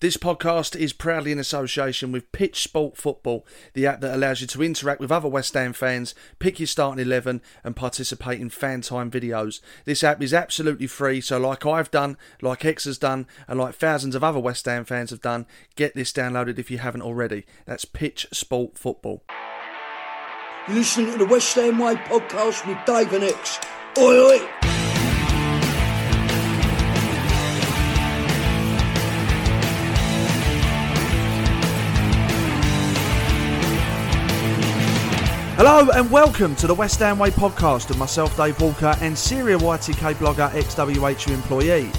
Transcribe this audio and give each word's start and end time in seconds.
This 0.00 0.16
podcast 0.16 0.74
is 0.74 0.94
proudly 0.94 1.30
in 1.30 1.38
association 1.38 2.10
with 2.10 2.32
Pitch 2.32 2.62
Sport 2.62 2.96
Football, 2.96 3.46
the 3.74 3.86
app 3.86 4.00
that 4.00 4.14
allows 4.14 4.40
you 4.40 4.46
to 4.46 4.62
interact 4.62 4.98
with 4.98 5.12
other 5.12 5.28
West 5.28 5.52
Ham 5.52 5.74
fans, 5.74 6.14
pick 6.38 6.58
your 6.58 6.68
starting 6.68 7.04
11, 7.04 7.42
and 7.62 7.76
participate 7.76 8.40
in 8.40 8.48
fan 8.48 8.80
time 8.80 9.10
videos. 9.10 9.60
This 9.84 10.02
app 10.02 10.22
is 10.22 10.32
absolutely 10.32 10.86
free, 10.86 11.20
so 11.20 11.38
like 11.38 11.66
I've 11.66 11.90
done, 11.90 12.16
like 12.40 12.64
X 12.64 12.84
has 12.84 12.96
done, 12.96 13.26
and 13.46 13.58
like 13.58 13.74
thousands 13.74 14.14
of 14.14 14.24
other 14.24 14.38
West 14.40 14.64
Ham 14.64 14.86
fans 14.86 15.10
have 15.10 15.20
done, 15.20 15.44
get 15.76 15.94
this 15.94 16.12
downloaded 16.12 16.58
if 16.58 16.70
you 16.70 16.78
haven't 16.78 17.02
already. 17.02 17.44
That's 17.66 17.84
Pitch 17.84 18.26
Sport 18.32 18.78
Football. 18.78 19.22
You're 20.66 20.78
listening 20.78 21.12
to 21.12 21.18
the 21.18 21.26
West 21.26 21.54
Ham 21.56 21.78
Way 21.78 21.96
podcast 21.96 22.66
with 22.66 22.78
Dave 22.86 23.12
and 23.12 23.24
X. 23.24 23.60
Oi, 23.98 24.16
oi. 24.16 24.69
Hello 35.62 35.90
and 35.90 36.10
welcome 36.10 36.56
to 36.56 36.66
the 36.66 36.74
West 36.74 37.00
Ham 37.00 37.18
Way 37.18 37.28
podcast 37.28 37.90
of 37.90 37.98
myself, 37.98 38.34
Dave 38.34 38.58
Walker, 38.62 38.96
and 39.02 39.18
serial 39.18 39.60
ITK 39.60 40.14
blogger, 40.14 40.50
ex-WHU 40.54 41.34
employee. 41.34 41.92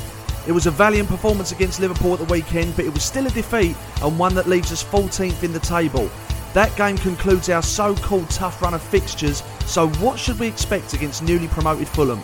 It 0.48 0.52
was 0.52 0.66
a 0.66 0.72
valiant 0.72 1.08
performance 1.08 1.52
against 1.52 1.80
Liverpool 1.80 2.14
at 2.14 2.18
the 2.18 2.26
weekend, 2.26 2.76
but 2.76 2.86
it 2.86 2.92
was 2.92 3.04
still 3.04 3.28
a 3.28 3.30
defeat 3.30 3.76
and 4.02 4.18
one 4.18 4.34
that 4.34 4.48
leaves 4.48 4.72
us 4.72 4.84
14th 4.84 5.44
in 5.44 5.54
the 5.54 5.60
table. 5.60 6.10
That 6.56 6.76
game 6.76 6.98
concludes 6.98 7.50
our 7.50 7.62
so-called 7.62 8.32
tough 8.32 8.64
run 8.64 8.74
of 8.74 8.82
fixtures, 8.82 9.44
so 9.68 9.90
what 10.00 10.18
should 10.18 10.40
we 10.40 10.48
expect 10.48 10.96
against 10.96 11.22
newly 11.22 11.48
promoted 11.50 11.88
Fulham? 11.88 12.24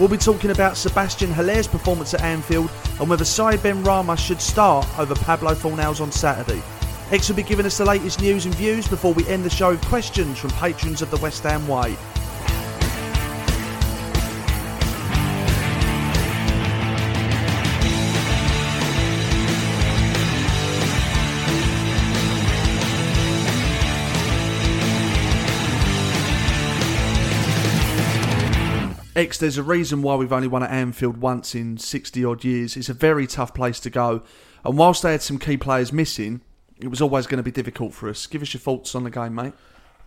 We'll 0.00 0.08
be 0.08 0.16
talking 0.16 0.52
about 0.52 0.78
Sebastian 0.78 1.32
Haller's 1.32 1.68
performance 1.68 2.14
at 2.14 2.22
Anfield 2.22 2.70
and 2.98 3.10
whether 3.10 3.24
Saïd 3.24 3.58
Benrahma 3.58 4.16
should 4.16 4.40
start 4.40 4.88
over 4.98 5.14
Pablo 5.16 5.54
Fornals 5.54 6.00
on 6.00 6.10
Saturday. 6.10 6.62
X 7.10 7.26
will 7.26 7.36
be 7.36 7.42
giving 7.42 7.64
us 7.64 7.78
the 7.78 7.86
latest 7.86 8.20
news 8.20 8.44
and 8.44 8.54
views 8.54 8.86
before 8.86 9.14
we 9.14 9.26
end 9.28 9.42
the 9.42 9.48
show 9.48 9.70
with 9.70 9.82
questions 9.86 10.38
from 10.38 10.50
patrons 10.50 11.00
of 11.00 11.10
the 11.10 11.16
West 11.16 11.42
Ham 11.42 11.66
Way. 11.66 11.96
X, 29.16 29.38
there's 29.38 29.56
a 29.56 29.62
reason 29.62 30.02
why 30.02 30.14
we've 30.14 30.32
only 30.32 30.46
won 30.46 30.62
at 30.62 30.70
Anfield 30.70 31.16
once 31.16 31.54
in 31.54 31.78
60 31.78 32.22
odd 32.24 32.44
years. 32.44 32.76
It's 32.76 32.90
a 32.90 32.94
very 32.94 33.26
tough 33.26 33.54
place 33.54 33.80
to 33.80 33.90
go. 33.90 34.22
And 34.62 34.76
whilst 34.76 35.02
they 35.02 35.12
had 35.12 35.22
some 35.22 35.38
key 35.38 35.56
players 35.56 35.90
missing, 35.90 36.42
it 36.80 36.88
was 36.88 37.00
always 37.00 37.26
going 37.26 37.38
to 37.38 37.42
be 37.42 37.50
difficult 37.50 37.94
for 37.94 38.08
us. 38.08 38.26
Give 38.26 38.42
us 38.42 38.54
your 38.54 38.60
thoughts 38.60 38.94
on 38.94 39.04
the 39.04 39.10
game, 39.10 39.34
mate. 39.34 39.54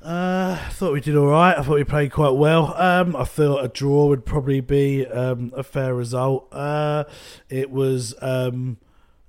Uh, 0.03 0.57
I 0.59 0.69
thought 0.71 0.93
we 0.93 1.01
did 1.01 1.15
all 1.15 1.27
right. 1.27 1.55
I 1.55 1.61
thought 1.61 1.75
we 1.75 1.83
played 1.83 2.11
quite 2.11 2.31
well. 2.31 2.73
Um, 2.75 3.15
I 3.15 3.23
thought 3.23 3.63
a 3.63 3.67
draw 3.67 4.07
would 4.07 4.25
probably 4.25 4.59
be 4.59 5.05
um, 5.05 5.53
a 5.55 5.61
fair 5.61 5.93
result. 5.93 6.47
Uh, 6.51 7.03
it 7.49 7.69
was 7.69 8.15
um, 8.21 8.77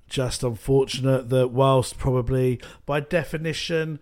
just 0.09 0.41
unfortunate 0.41 1.29
that 1.29 1.49
whilst 1.49 1.99
probably 1.99 2.59
by 2.85 3.01
definition 3.01 3.99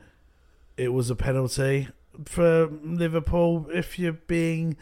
it 0.78 0.90
was 0.90 1.10
a 1.10 1.16
penalty 1.16 1.90
for 2.26 2.68
Liverpool, 2.84 3.68
if 3.74 4.00
you're 4.00 4.14
being 4.14 4.78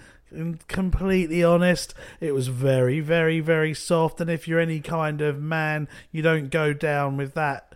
completely 0.68 1.44
honest, 1.44 1.94
it 2.20 2.34
was 2.34 2.48
very, 2.48 3.00
very, 3.00 3.40
very 3.40 3.74
soft. 3.74 4.22
And 4.22 4.30
if 4.30 4.48
you're 4.48 4.60
any 4.60 4.80
kind 4.80 5.22
of 5.22 5.42
man, 5.42 5.88
you 6.12 6.22
don't 6.22 6.50
go 6.50 6.74
down 6.74 7.18
with 7.18 7.34
that 7.34 7.69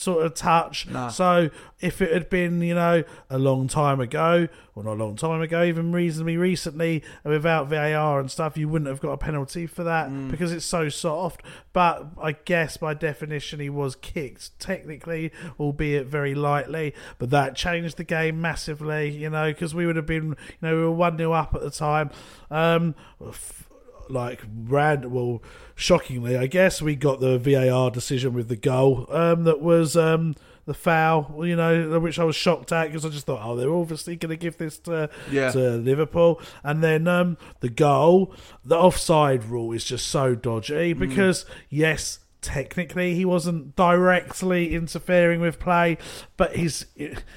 sort 0.00 0.24
of 0.24 0.34
touch. 0.34 0.86
Nah. 0.88 1.08
So 1.08 1.50
if 1.80 2.00
it 2.00 2.12
had 2.12 2.28
been, 2.30 2.60
you 2.62 2.74
know, 2.74 3.04
a 3.28 3.38
long 3.38 3.68
time 3.68 4.00
ago, 4.00 4.48
or 4.74 4.84
not 4.84 4.92
a 4.94 5.02
long 5.04 5.16
time 5.16 5.40
ago, 5.42 5.62
even 5.62 5.92
reasonably 5.92 6.36
recently, 6.36 7.02
without 7.24 7.68
VAR 7.68 8.18
and 8.20 8.30
stuff, 8.30 8.56
you 8.56 8.68
wouldn't 8.68 8.88
have 8.88 9.00
got 9.00 9.10
a 9.12 9.16
penalty 9.18 9.66
for 9.66 9.84
that 9.84 10.08
Mm. 10.10 10.30
because 10.30 10.52
it's 10.52 10.64
so 10.64 10.88
soft. 10.88 11.42
But 11.72 12.06
I 12.20 12.32
guess 12.32 12.76
by 12.76 12.94
definition, 12.94 13.60
he 13.60 13.68
was 13.70 13.94
kicked 13.96 14.58
technically, 14.58 15.32
albeit 15.58 16.06
very 16.06 16.34
lightly. 16.34 16.94
But 17.18 17.30
that 17.30 17.54
changed 17.56 17.96
the 17.96 18.04
game 18.04 18.40
massively, 18.40 19.10
you 19.10 19.30
know, 19.30 19.50
because 19.52 19.74
we 19.74 19.86
would 19.86 19.96
have 19.96 20.06
been, 20.06 20.28
you 20.28 20.34
know, 20.62 20.76
we 20.76 20.82
were 20.82 20.90
1 20.90 21.16
0 21.18 21.32
up 21.32 21.54
at 21.54 21.60
the 21.60 21.70
time. 21.70 22.10
Um, 22.50 22.94
f- 23.26 23.66
like 24.10 24.42
rand 24.64 25.10
well 25.12 25.42
shockingly 25.74 26.36
i 26.36 26.46
guess 26.46 26.82
we 26.82 26.94
got 26.94 27.20
the 27.20 27.38
var 27.38 27.90
decision 27.90 28.32
with 28.34 28.48
the 28.48 28.56
goal 28.56 29.06
um 29.10 29.44
that 29.44 29.60
was 29.60 29.96
um 29.96 30.34
the 30.66 30.74
foul 30.74 31.34
you 31.46 31.56
know 31.56 31.98
which 32.00 32.18
i 32.18 32.24
was 32.24 32.36
shocked 32.36 32.70
at 32.70 32.86
because 32.88 33.04
i 33.04 33.08
just 33.08 33.26
thought 33.26 33.40
oh 33.42 33.56
they're 33.56 33.72
obviously 33.74 34.14
going 34.14 34.30
to 34.30 34.36
give 34.36 34.56
this 34.58 34.78
to, 34.78 35.08
Yeah. 35.30 35.50
to 35.50 35.58
liverpool 35.76 36.40
and 36.62 36.82
then 36.82 37.08
um 37.08 37.38
the 37.60 37.70
goal 37.70 38.34
the 38.64 38.76
offside 38.76 39.44
rule 39.44 39.72
is 39.72 39.84
just 39.84 40.06
so 40.08 40.34
dodgy 40.34 40.92
because 40.92 41.46
yes 41.70 42.18
technically 42.42 43.14
he 43.14 43.24
wasn't 43.24 43.76
directly 43.76 44.74
interfering 44.74 45.40
with 45.40 45.58
play, 45.58 45.98
but 46.36 46.56
he's 46.56 46.86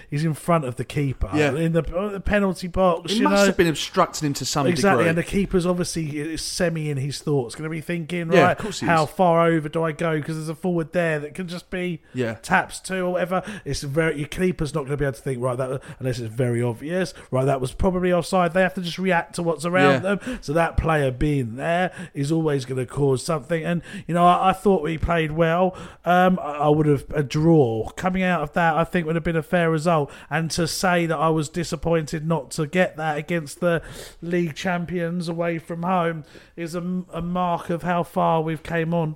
he's 0.10 0.24
in 0.24 0.34
front 0.34 0.66
of 0.66 0.76
the 0.78 0.86
keeper 0.86 1.30
Yeah. 1.34 1.56
in 1.56 1.74
the, 1.74 1.84
uh, 1.96 2.10
the 2.10 2.20
penalty 2.20 2.68
box. 2.68 3.12
It 3.12 3.18
you 3.18 3.24
must 3.24 3.42
know? 3.42 3.46
have 3.48 3.58
been 3.58 3.68
obstructing 3.68 4.28
him 4.28 4.34
to 4.36 4.46
some 4.46 4.66
degree. 4.66 4.74
Exactly, 4.74 5.04
degree. 5.04 5.10
and 5.10 5.18
the 5.18 5.24
keeper's 5.24 5.66
obviously 5.66 6.34
uh, 6.34 6.38
semi 6.38 6.90
in 6.90 6.98
his 6.98 7.20
thoughts, 7.20 7.56
going 7.56 7.64
to 7.66 7.70
be 7.70 7.82
thinking, 7.82 8.32
Yeah, 8.32 8.54
right, 8.54 8.62
he 8.76 8.86
how 8.86 9.04
is. 9.04 9.10
far 9.10 9.46
over 9.48 9.70
do 9.70 9.84
I 9.84 9.92
go? 9.92 10.18
Because 10.18 10.36
there's 10.38 10.50
a 10.50 10.56
forward 10.56 10.94
there 10.94 11.20
that 11.20 11.34
can 11.36 11.48
just 11.48 11.70
be 11.70 12.02
Yeah. 12.14 12.36
taps 12.36 12.80
to 12.82 13.00
or 13.02 13.12
whatever. 13.14 13.44
It's 13.66 13.82
very 13.84 14.18
your 14.20 14.28
keeper's 14.28 14.74
not 14.74 14.82
going 14.82 14.92
to 14.92 14.98
be 14.98 15.06
able 15.06 15.14
to 15.16 15.22
think 15.22 15.42
right 15.42 15.58
that 15.58 15.82
unless 16.00 16.20
it's 16.20 16.34
very 16.34 16.62
obvious. 16.62 17.14
Right, 17.32 17.46
that 17.46 17.60
was 17.62 17.72
probably 17.74 18.14
offside. 18.14 18.54
They 18.54 18.62
have 18.62 18.74
to 18.76 18.82
just 18.82 19.00
react 19.00 19.36
to 19.36 19.44
what's 19.44 19.66
around 19.66 20.04
Yeah. 20.04 20.16
them. 20.16 20.40
So 20.42 20.54
that 20.54 20.78
player 20.78 21.12
being 21.12 21.56
there 21.56 21.92
is 22.14 22.32
always 22.32 22.66
going 22.66 22.80
to 22.80 22.86
cause 22.86 23.24
something. 23.24 23.64
And 23.64 23.82
you 24.08 24.14
know, 24.14 24.26
I, 24.26 24.50
I 24.50 24.54
thought 24.54 24.82
we 24.82 24.93
played 24.98 25.31
well. 25.31 25.75
Um, 26.06 26.40
I, 26.40 26.54
I 26.54 26.69
would 26.69 26.86
have 26.86 27.06
a 27.13 27.24
draw 27.24 27.90
coming 27.92 28.24
out 28.24 28.42
of 28.42 28.54
that. 28.54 28.75
I 28.75 28.84
think 28.84 29.06
would 29.06 29.16
have 29.16 29.24
been 29.24 29.36
a 29.36 29.44
fair 29.44 29.69
result. 29.69 30.12
And 30.30 30.50
to 30.51 30.68
say 30.68 31.06
that 31.06 31.18
I 31.18 31.30
was 31.30 31.50
disappointed 31.50 32.28
not 32.28 32.51
to 32.51 32.68
get 32.68 32.98
that 32.98 33.18
against 33.18 33.60
the 33.60 33.81
league 34.22 34.56
champions 34.56 35.28
away 35.28 35.60
from 35.60 35.84
home 35.84 36.24
is 36.56 36.75
a, 36.75 37.04
a 37.12 37.22
mark 37.22 37.69
of 37.69 37.84
how 37.84 38.04
far 38.04 38.42
we've 38.42 38.63
came 38.63 38.94
on. 38.94 39.16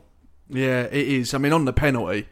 Yeah, 0.50 0.84
it 0.84 1.08
is. 1.08 1.34
I 1.34 1.40
mean, 1.40 1.52
on 1.52 1.66
the 1.66 1.74
penalty, 1.74 2.28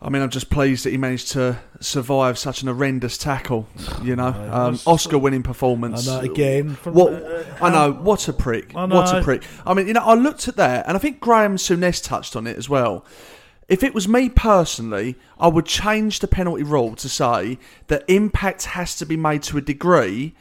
I 0.00 0.10
mean, 0.10 0.22
I'm 0.22 0.30
just 0.30 0.50
pleased 0.50 0.84
that 0.84 0.90
he 0.90 0.98
managed 0.98 1.32
to 1.32 1.58
survive 1.80 2.38
such 2.38 2.60
an 2.60 2.68
horrendous 2.68 3.16
tackle. 3.16 3.66
You 4.02 4.16
know, 4.16 4.26
um, 4.52 4.78
Oscar-winning 4.86 5.42
performance. 5.42 6.06
I 6.06 6.20
know, 6.20 6.32
again, 6.32 6.74
from- 6.74 6.94
what 6.94 7.12
uh, 7.12 7.44
I 7.60 7.70
know, 7.70 7.92
what 7.92 8.28
a 8.28 8.32
prick! 8.32 8.74
I 8.74 8.84
What 8.84 9.14
a 9.14 9.22
prick! 9.22 9.42
I 9.64 9.74
mean, 9.74 9.86
you 9.86 9.94
know, 9.94 10.04
I 10.04 10.14
looked 10.14 10.48
at 10.48 10.56
that, 10.56 10.86
and 10.86 10.96
I 10.96 11.00
think 11.00 11.20
Graeme 11.20 11.56
Souness 11.56 12.02
touched 12.02 12.36
on 12.36 12.46
it 12.46 12.56
as 12.56 12.68
well. 12.68 13.04
If 13.68 13.82
it 13.82 13.94
was 13.94 14.06
me 14.06 14.28
personally, 14.28 15.16
I 15.40 15.48
would 15.48 15.66
change 15.66 16.20
the 16.20 16.28
penalty 16.28 16.62
rule 16.62 16.94
to 16.96 17.08
say 17.08 17.58
that 17.88 18.04
impact 18.06 18.66
has 18.66 18.94
to 18.96 19.06
be 19.06 19.16
made 19.16 19.42
to 19.44 19.58
a 19.58 19.60
degree 19.60 20.34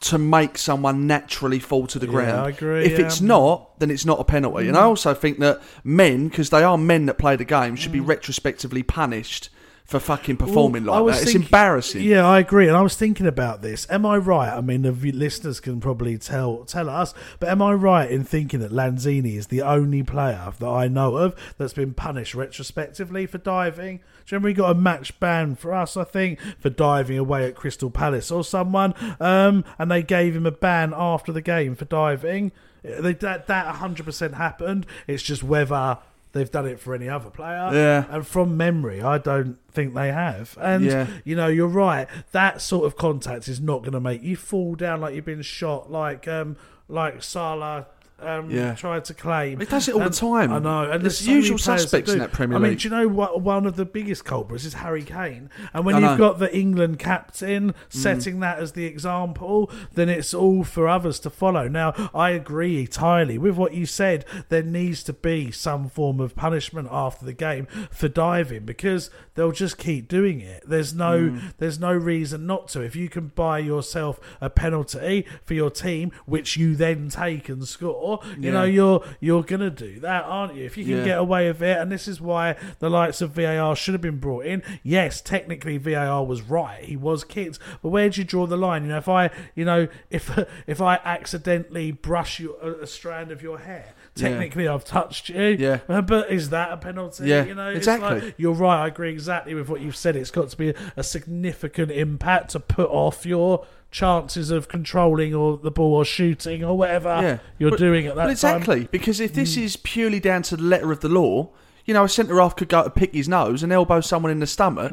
to 0.00 0.18
make 0.18 0.56
someone 0.56 1.06
naturally 1.06 1.58
fall 1.58 1.86
to 1.88 1.98
the 1.98 2.06
Yeah, 2.06 2.12
ground. 2.12 2.40
I 2.40 2.48
agree, 2.50 2.84
If 2.84 2.98
it's 2.98 3.20
not, 3.20 3.78
then 3.80 3.90
it's 3.90 4.04
not 4.04 4.20
a 4.20 4.24
penalty. 4.24 4.68
And 4.68 4.76
mm. 4.76 4.80
I 4.80 4.84
also 4.84 5.14
think 5.14 5.40
that 5.40 5.60
men, 5.84 6.28
because 6.28 6.50
they 6.50 6.62
are 6.62 6.78
men 6.78 7.06
that 7.06 7.18
play 7.18 7.36
the 7.36 7.44
game, 7.44 7.76
should 7.76 7.92
be 7.92 8.00
mm. 8.00 8.06
retrospectively 8.06 8.82
punished 8.82 9.50
for 9.88 9.98
fucking 9.98 10.36
performing 10.36 10.84
Well, 10.84 11.06
like 11.06 11.14
that. 11.14 11.22
It's 11.22 11.34
embarrassing. 11.34 12.02
Yeah, 12.02 12.28
I 12.28 12.40
agree, 12.40 12.68
and 12.68 12.76
I 12.76 12.82
was 12.82 12.94
thinking 12.94 13.26
about 13.26 13.62
this. 13.62 13.86
Am 13.90 14.04
I 14.04 14.18
right? 14.18 14.52
I 14.52 14.60
mean, 14.60 14.82
the 14.82 14.92
listeners 14.92 15.60
can 15.60 15.80
probably 15.80 16.18
tell 16.18 16.64
tell 16.64 16.90
us, 16.90 17.14
but 17.40 17.48
am 17.48 17.62
I 17.62 17.72
right 17.72 18.08
in 18.08 18.22
thinking 18.22 18.60
that 18.60 18.70
Lanzini 18.70 19.36
is 19.36 19.46
the 19.46 19.62
only 19.62 20.02
player 20.02 20.52
that 20.58 20.68
I 20.68 20.88
know 20.88 21.16
of 21.16 21.34
that's 21.56 21.72
been 21.72 21.94
punished 21.94 22.34
retrospectively 22.34 23.24
for 23.24 23.38
diving? 23.38 23.96
Do 23.96 24.02
you 24.02 24.36
remember 24.36 24.48
he 24.48 24.54
got 24.54 24.70
a 24.72 24.74
match 24.74 25.18
ban 25.20 25.54
for 25.56 25.72
us? 25.72 25.96
I 25.96 26.04
think 26.04 26.38
for 26.60 26.68
diving 26.68 27.16
away 27.16 27.46
at 27.46 27.54
Crystal 27.54 27.90
Palace 27.90 28.30
or 28.30 28.44
someone, 28.44 28.92
um, 29.18 29.64
and 29.78 29.90
they 29.90 30.02
gave 30.02 30.36
him 30.36 30.44
a 30.44 30.50
ban 30.52 30.92
after 30.94 31.32
the 31.32 31.40
game 31.40 31.74
for 31.74 31.86
diving. 31.86 32.52
They, 32.82 33.14
that 33.14 33.46
that 33.46 33.76
hundred 33.76 34.04
percent 34.04 34.34
happened. 34.34 34.86
It's 35.06 35.22
just 35.22 35.42
whether. 35.42 35.98
They've 36.32 36.50
done 36.50 36.66
it 36.66 36.78
for 36.78 36.94
any 36.94 37.08
other 37.08 37.30
player. 37.30 37.70
Yeah. 37.72 38.04
And 38.10 38.26
from 38.26 38.56
memory, 38.56 39.00
I 39.00 39.18
don't 39.18 39.58
think 39.70 39.94
they 39.94 40.12
have. 40.12 40.56
And 40.60 40.84
Yeah. 40.84 41.06
you 41.24 41.34
know, 41.36 41.48
you're 41.48 41.66
right. 41.66 42.06
That 42.32 42.60
sort 42.60 42.84
of 42.86 42.96
contact 42.96 43.48
is 43.48 43.60
not 43.60 43.80
going 43.80 43.92
to 43.92 44.00
make 44.00 44.22
you 44.22 44.36
fall 44.36 44.74
down 44.74 45.00
like 45.00 45.14
you've 45.14 45.24
been 45.24 45.42
shot, 45.42 45.90
like 45.90 46.28
um, 46.28 46.56
like 46.88 47.22
Salah. 47.22 47.86
Um, 48.20 48.50
Yeah. 48.50 48.74
tried 48.74 49.04
to 49.06 49.14
claim. 49.14 49.60
He 49.60 49.66
does 49.66 49.86
it 49.88 49.94
all 49.94 50.00
the 50.00 50.10
time. 50.10 50.52
I 50.52 50.58
know. 50.58 50.82
And 50.90 51.02
There's 51.04 51.18
there's 51.20 51.26
so 51.26 51.30
usual 51.30 51.58
suspects 51.58 52.10
in 52.12 52.18
that 52.18 52.32
Premier 52.32 52.58
League. 52.58 52.66
I 52.66 52.68
mean, 52.70 52.78
do 52.78 52.88
you 52.88 52.90
know 52.94 53.06
what? 53.08 53.42
One 53.42 53.64
of 53.64 53.76
the 53.76 53.84
biggest 53.84 54.24
culprits 54.24 54.64
is 54.64 54.74
Harry 54.74 55.04
Kane. 55.04 55.50
And 55.72 55.84
when 55.86 55.94
I 55.94 55.98
you've 56.00 56.08
know. 56.10 56.14
Mm. 56.16 56.18
got 56.18 56.38
the 56.40 56.56
England 56.56 56.98
captain 56.98 57.74
setting 57.88 58.40
that 58.40 58.58
as 58.58 58.72
the 58.72 58.86
example, 58.86 59.70
then 59.94 60.08
it's 60.08 60.34
all 60.34 60.64
for 60.64 60.88
others 60.88 61.20
to 61.20 61.30
follow. 61.30 61.68
Now, 61.68 61.94
I 62.12 62.30
agree 62.30 62.80
entirely 62.80 63.38
with 63.38 63.56
what 63.56 63.72
you 63.74 63.86
said. 63.86 64.24
There 64.48 64.62
needs 64.64 65.02
to 65.04 65.12
be 65.12 65.50
some 65.52 65.88
form 65.88 66.18
of 66.20 66.34
punishment 66.34 66.88
after 66.90 67.24
the 67.24 67.32
game 67.32 67.66
for 67.90 68.08
diving 68.08 68.64
because 68.64 69.10
they'll 69.34 69.52
just 69.52 69.78
keep 69.78 70.08
doing 70.08 70.40
it. 70.40 70.64
There's 70.66 70.92
no, 70.92 71.18
Mm. 71.18 71.40
there's 71.58 71.78
no 71.78 71.92
reason 71.92 72.46
not 72.46 72.68
to. 72.68 72.80
If 72.80 72.96
you 72.96 73.08
can 73.08 73.28
buy 73.34 73.60
yourself 73.60 74.18
a 74.40 74.50
penalty 74.50 75.24
for 75.44 75.54
your 75.54 75.70
team, 75.70 76.10
which 76.26 76.56
you 76.56 76.74
then 76.74 77.08
take 77.10 77.48
and 77.48 77.66
score, 77.66 78.07
you 78.36 78.36
Yeah. 78.46 78.50
know 78.52 78.64
you're 78.64 79.04
you're 79.20 79.42
gonna 79.42 79.70
do 79.70 80.00
that, 80.00 80.24
aren't 80.24 80.54
you? 80.54 80.64
If 80.64 80.76
you 80.76 80.84
can 80.84 80.98
Yeah. 80.98 81.04
get 81.04 81.18
away 81.18 81.48
with 81.48 81.62
it, 81.62 81.76
and 81.78 81.90
this 81.90 82.06
is 82.08 82.20
why 82.20 82.56
the 82.78 82.88
likes 82.90 83.20
of 83.20 83.30
VAR 83.30 83.74
should 83.76 83.94
have 83.94 84.00
been 84.00 84.18
brought 84.18 84.46
in. 84.46 84.62
Yes, 84.82 85.20
technically 85.20 85.78
VAR 85.78 86.24
was 86.24 86.42
right; 86.42 86.82
he 86.84 86.96
was 86.96 87.24
kids, 87.24 87.58
but 87.82 87.90
where 87.90 88.08
do 88.08 88.20
you 88.20 88.24
draw 88.24 88.46
the 88.46 88.56
line? 88.56 88.82
You 88.84 88.90
know, 88.90 88.98
if 88.98 89.08
I, 89.08 89.30
you 89.54 89.64
know, 89.64 89.88
if 90.10 90.30
if 90.66 90.80
I 90.80 91.00
accidentally 91.04 91.92
brush 91.92 92.38
you 92.40 92.56
a, 92.62 92.82
a 92.82 92.86
strand 92.86 93.30
of 93.30 93.42
your 93.42 93.58
hair. 93.58 93.92
Technically 94.20 94.68
I've 94.68 94.84
touched 94.84 95.28
you. 95.28 95.56
Yeah. 95.58 95.80
Uh, 95.88 96.02
but 96.02 96.30
is 96.30 96.50
that 96.50 96.72
a 96.72 96.76
penalty? 96.76 97.26
Yeah, 97.26 97.44
you 97.44 97.54
know, 97.54 97.68
it's 97.68 97.78
exactly. 97.78 98.20
like- 98.20 98.34
you're 98.38 98.52
right. 98.54 98.84
I 98.84 98.86
agree 98.88 99.10
exactly 99.10 99.54
with 99.54 99.68
what 99.68 99.80
you've 99.80 99.96
said. 99.96 100.16
It's 100.16 100.30
got 100.30 100.48
to 100.50 100.56
be 100.56 100.74
a 100.96 101.02
significant 101.02 101.90
impact 101.92 102.50
to 102.50 102.60
put 102.60 102.88
off 102.90 103.24
your 103.26 103.66
chances 103.90 104.50
of 104.50 104.68
controlling 104.68 105.34
or 105.34 105.56
the 105.56 105.70
ball 105.70 105.94
or 105.94 106.04
shooting 106.04 106.62
or 106.62 106.76
whatever 106.76 107.08
yeah. 107.22 107.38
you're 107.58 107.70
But- 107.70 107.78
doing 107.78 108.06
at 108.06 108.16
that 108.16 108.28
exactly, 108.30 108.80
time. 108.80 108.84
Mm. 108.86 108.90
because 108.90 109.18
if 109.20 109.32
this 109.32 109.56
is 109.56 109.76
purely 109.76 110.20
down 110.20 110.42
to 110.42 110.56
the 110.56 110.62
letter 110.62 110.92
of 110.92 111.00
the 111.00 111.08
law, 111.08 111.50
you 111.86 111.94
know, 111.94 112.04
a 112.04 112.08
centre 112.08 112.38
half 112.38 112.54
could 112.54 112.68
go 112.68 112.84
to 112.84 112.90
pick 112.90 113.14
his 113.14 113.28
nose 113.30 113.62
and 113.62 113.72
elbow 113.72 114.02
someone 114.02 114.30
in 114.30 114.40
the 114.40 114.46
stomach, 114.46 114.92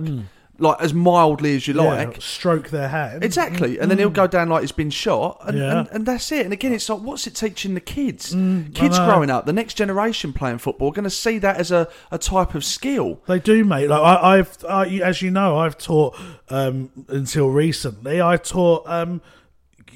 like 0.58 0.80
as 0.82 0.94
mildly 0.94 1.56
as 1.56 1.68
you 1.68 1.74
Mm. 1.74 1.84
Yeah, 1.84 1.90
like. 2.06 2.22
stroke 2.22 2.70
their 2.70 2.88
hand. 2.88 3.24
Exactly, 3.24 3.80
and 3.80 3.90
then 3.92 3.98
he'll 3.98 4.10
go 4.10 4.28
down 4.28 4.50
like 4.50 4.62
he's 4.62 4.72
been 4.72 4.90
shot, 4.90 5.42
and, 5.46 5.58
Yeah. 5.58 5.80
and, 5.80 5.90
and 5.92 6.06
that's 6.06 6.32
it. 6.32 6.46
And 6.46 6.54
again, 6.54 6.72
it's 6.74 6.88
like, 6.90 7.00
what's 7.02 7.28
it 7.28 7.36
teaching 7.36 7.74
the 7.74 7.82
kids? 7.82 8.34
Mm, 8.34 8.74
kids 8.74 8.98
growing 9.00 9.30
up, 9.30 9.46
the 9.46 9.54
next 9.54 9.74
generation 9.76 10.32
playing 10.34 10.60
football, 10.60 10.90
are 10.90 10.94
going 10.94 11.04
to 11.04 11.10
see 11.10 11.38
that 11.40 11.58
as 11.58 11.72
a, 11.72 11.88
a 12.12 12.18
type 12.18 12.56
of 12.56 12.64
skill. 12.64 13.20
They 13.28 13.40
do, 13.40 13.66
mate. 13.66 13.88
Like 13.90 14.02
I, 14.02 14.38
I've, 14.40 14.58
I, 14.68 14.86
as 15.04 15.22
you 15.22 15.32
know, 15.32 15.58
I've 15.58 15.78
taught 15.78 16.18
um, 16.50 16.90
until 17.10 17.50
recently. 17.50 18.22
I 18.22 18.38
taught 18.38 18.84
um, 18.88 19.22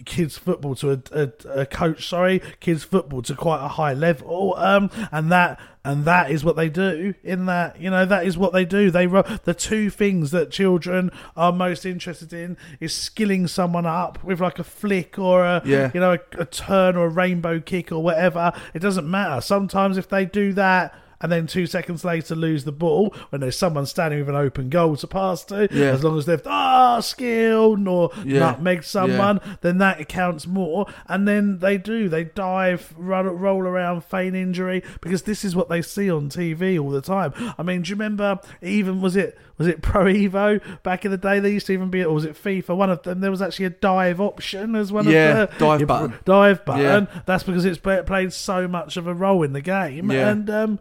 kids 0.06 0.38
football 0.38 0.76
to 0.76 0.92
a, 0.92 1.02
a, 1.12 1.32
a 1.62 1.66
coach. 1.66 2.08
Sorry, 2.08 2.42
kids 2.60 2.84
football 2.84 3.22
to 3.24 3.36
quite 3.36 3.64
a 3.64 3.68
high 3.68 3.94
level, 3.94 4.56
um, 4.58 4.90
and 5.12 5.32
that 5.32 5.60
and 5.84 6.06
that 6.06 6.30
is 6.30 6.44
what 6.44 6.56
they 6.56 6.70
do. 6.70 7.14
In 7.24 7.46
that, 7.46 7.80
you 7.80 7.90
know, 7.90 8.06
that 8.06 8.26
is 8.26 8.38
what 8.38 8.54
they 8.54 8.66
do. 8.66 8.92
They 8.92 9.06
the 9.06 9.56
two 9.58 9.90
things 9.90 10.32
that 10.32 10.52
children 10.52 11.12
are 11.36 11.52
most 11.52 11.86
interested 11.86 12.34
in 12.34 12.58
is 12.80 12.94
skilling 12.94 13.48
someone 13.48 13.86
up 13.86 14.24
with 14.24 14.40
like 14.40 14.60
a 14.60 14.64
flick 14.64 15.18
or 15.18 15.44
a 15.44 15.62
Yeah. 15.66 15.92
you 15.94 16.00
know 16.00 16.14
a, 16.14 16.42
a 16.42 16.46
turn 16.46 16.96
or 16.96 17.06
a 17.06 17.10
rainbow 17.10 17.60
kick 17.60 17.92
or 17.92 18.04
whatever. 18.04 18.52
It 18.74 18.80
doesn't 18.80 19.10
matter. 19.10 19.42
Sometimes 19.42 19.98
if 19.98 20.08
they 20.10 20.26
do 20.26 20.54
that. 20.54 20.94
And 21.22 21.32
then 21.32 21.48
two 21.48 21.66
seconds 21.68 22.06
later, 22.06 22.34
lose 22.36 22.64
the 22.64 22.72
ball 22.72 23.14
when 23.30 23.42
there's 23.42 23.58
someone 23.58 23.86
standing 23.86 24.20
with 24.20 24.30
an 24.30 24.36
open 24.36 24.70
goal 24.70 24.96
to 24.98 25.08
pass 25.08 25.44
to. 25.46 25.68
Yeah. 25.72 25.88
As 25.88 26.04
long 26.04 26.18
as 26.18 26.26
they've 26.26 26.42
ah 26.46 27.00
skilled 27.02 27.88
or 27.88 28.12
Yeah. 28.24 28.40
nutmeg 28.40 28.84
someone, 28.84 29.42
then 29.62 29.80
that 29.80 30.08
counts 30.08 30.48
more. 30.48 30.86
And 31.08 31.28
then 31.28 31.60
they 31.60 31.78
do 31.78 32.08
they 32.10 32.24
dive, 32.26 32.94
run, 32.98 33.26
roll 33.26 33.62
around, 33.64 34.04
feign 34.06 34.34
injury 34.36 34.84
because 35.02 35.24
this 35.24 35.44
is 35.44 35.56
what 35.56 35.68
they 35.70 35.82
see 35.82 36.10
on 36.10 36.30
TV 36.30 36.80
all 36.80 36.90
the 36.90 37.02
time. 37.02 37.34
I 37.58 37.64
mean, 37.64 37.82
do 37.82 37.90
you 37.90 37.96
remember? 37.96 38.40
Even 38.62 39.02
was 39.02 39.16
it 39.16 39.38
was 39.58 39.68
it 39.68 39.82
Pro 39.82 40.06
Evo 40.06 40.62
back 40.84 41.04
in 41.04 41.12
the 41.12 41.18
day? 41.18 41.40
They 41.42 41.52
used 41.52 41.68
to 41.68 41.74
even 41.74 41.90
be, 41.90 42.04
or 42.04 42.14
was 42.14 42.24
it 42.24 42.42
FIFA? 42.42 42.78
One 42.78 42.90
of 42.90 43.04
them. 43.04 43.20
There 43.20 43.30
was 43.32 43.42
actually 43.42 43.66
a 43.66 43.70
dive 43.72 44.22
option 44.22 44.74
as 44.76 44.90
one 44.92 45.06
Yeah, 45.06 45.44
of 45.44 45.52
the 45.52 45.66
dive 45.66 45.86
button. 45.88 46.14
Dive 46.24 46.64
button. 46.64 47.08
Yeah. 47.14 47.22
That's 47.26 47.44
because 47.44 47.66
it's 47.66 47.78
played 47.78 48.32
so 48.32 48.70
much 48.70 48.96
of 48.96 49.06
a 49.06 49.14
role 49.14 49.44
in 49.44 49.52
the 49.52 49.60
game, 49.62 50.12
Yeah. 50.12 50.30
and 50.30 50.50
um, 50.50 50.80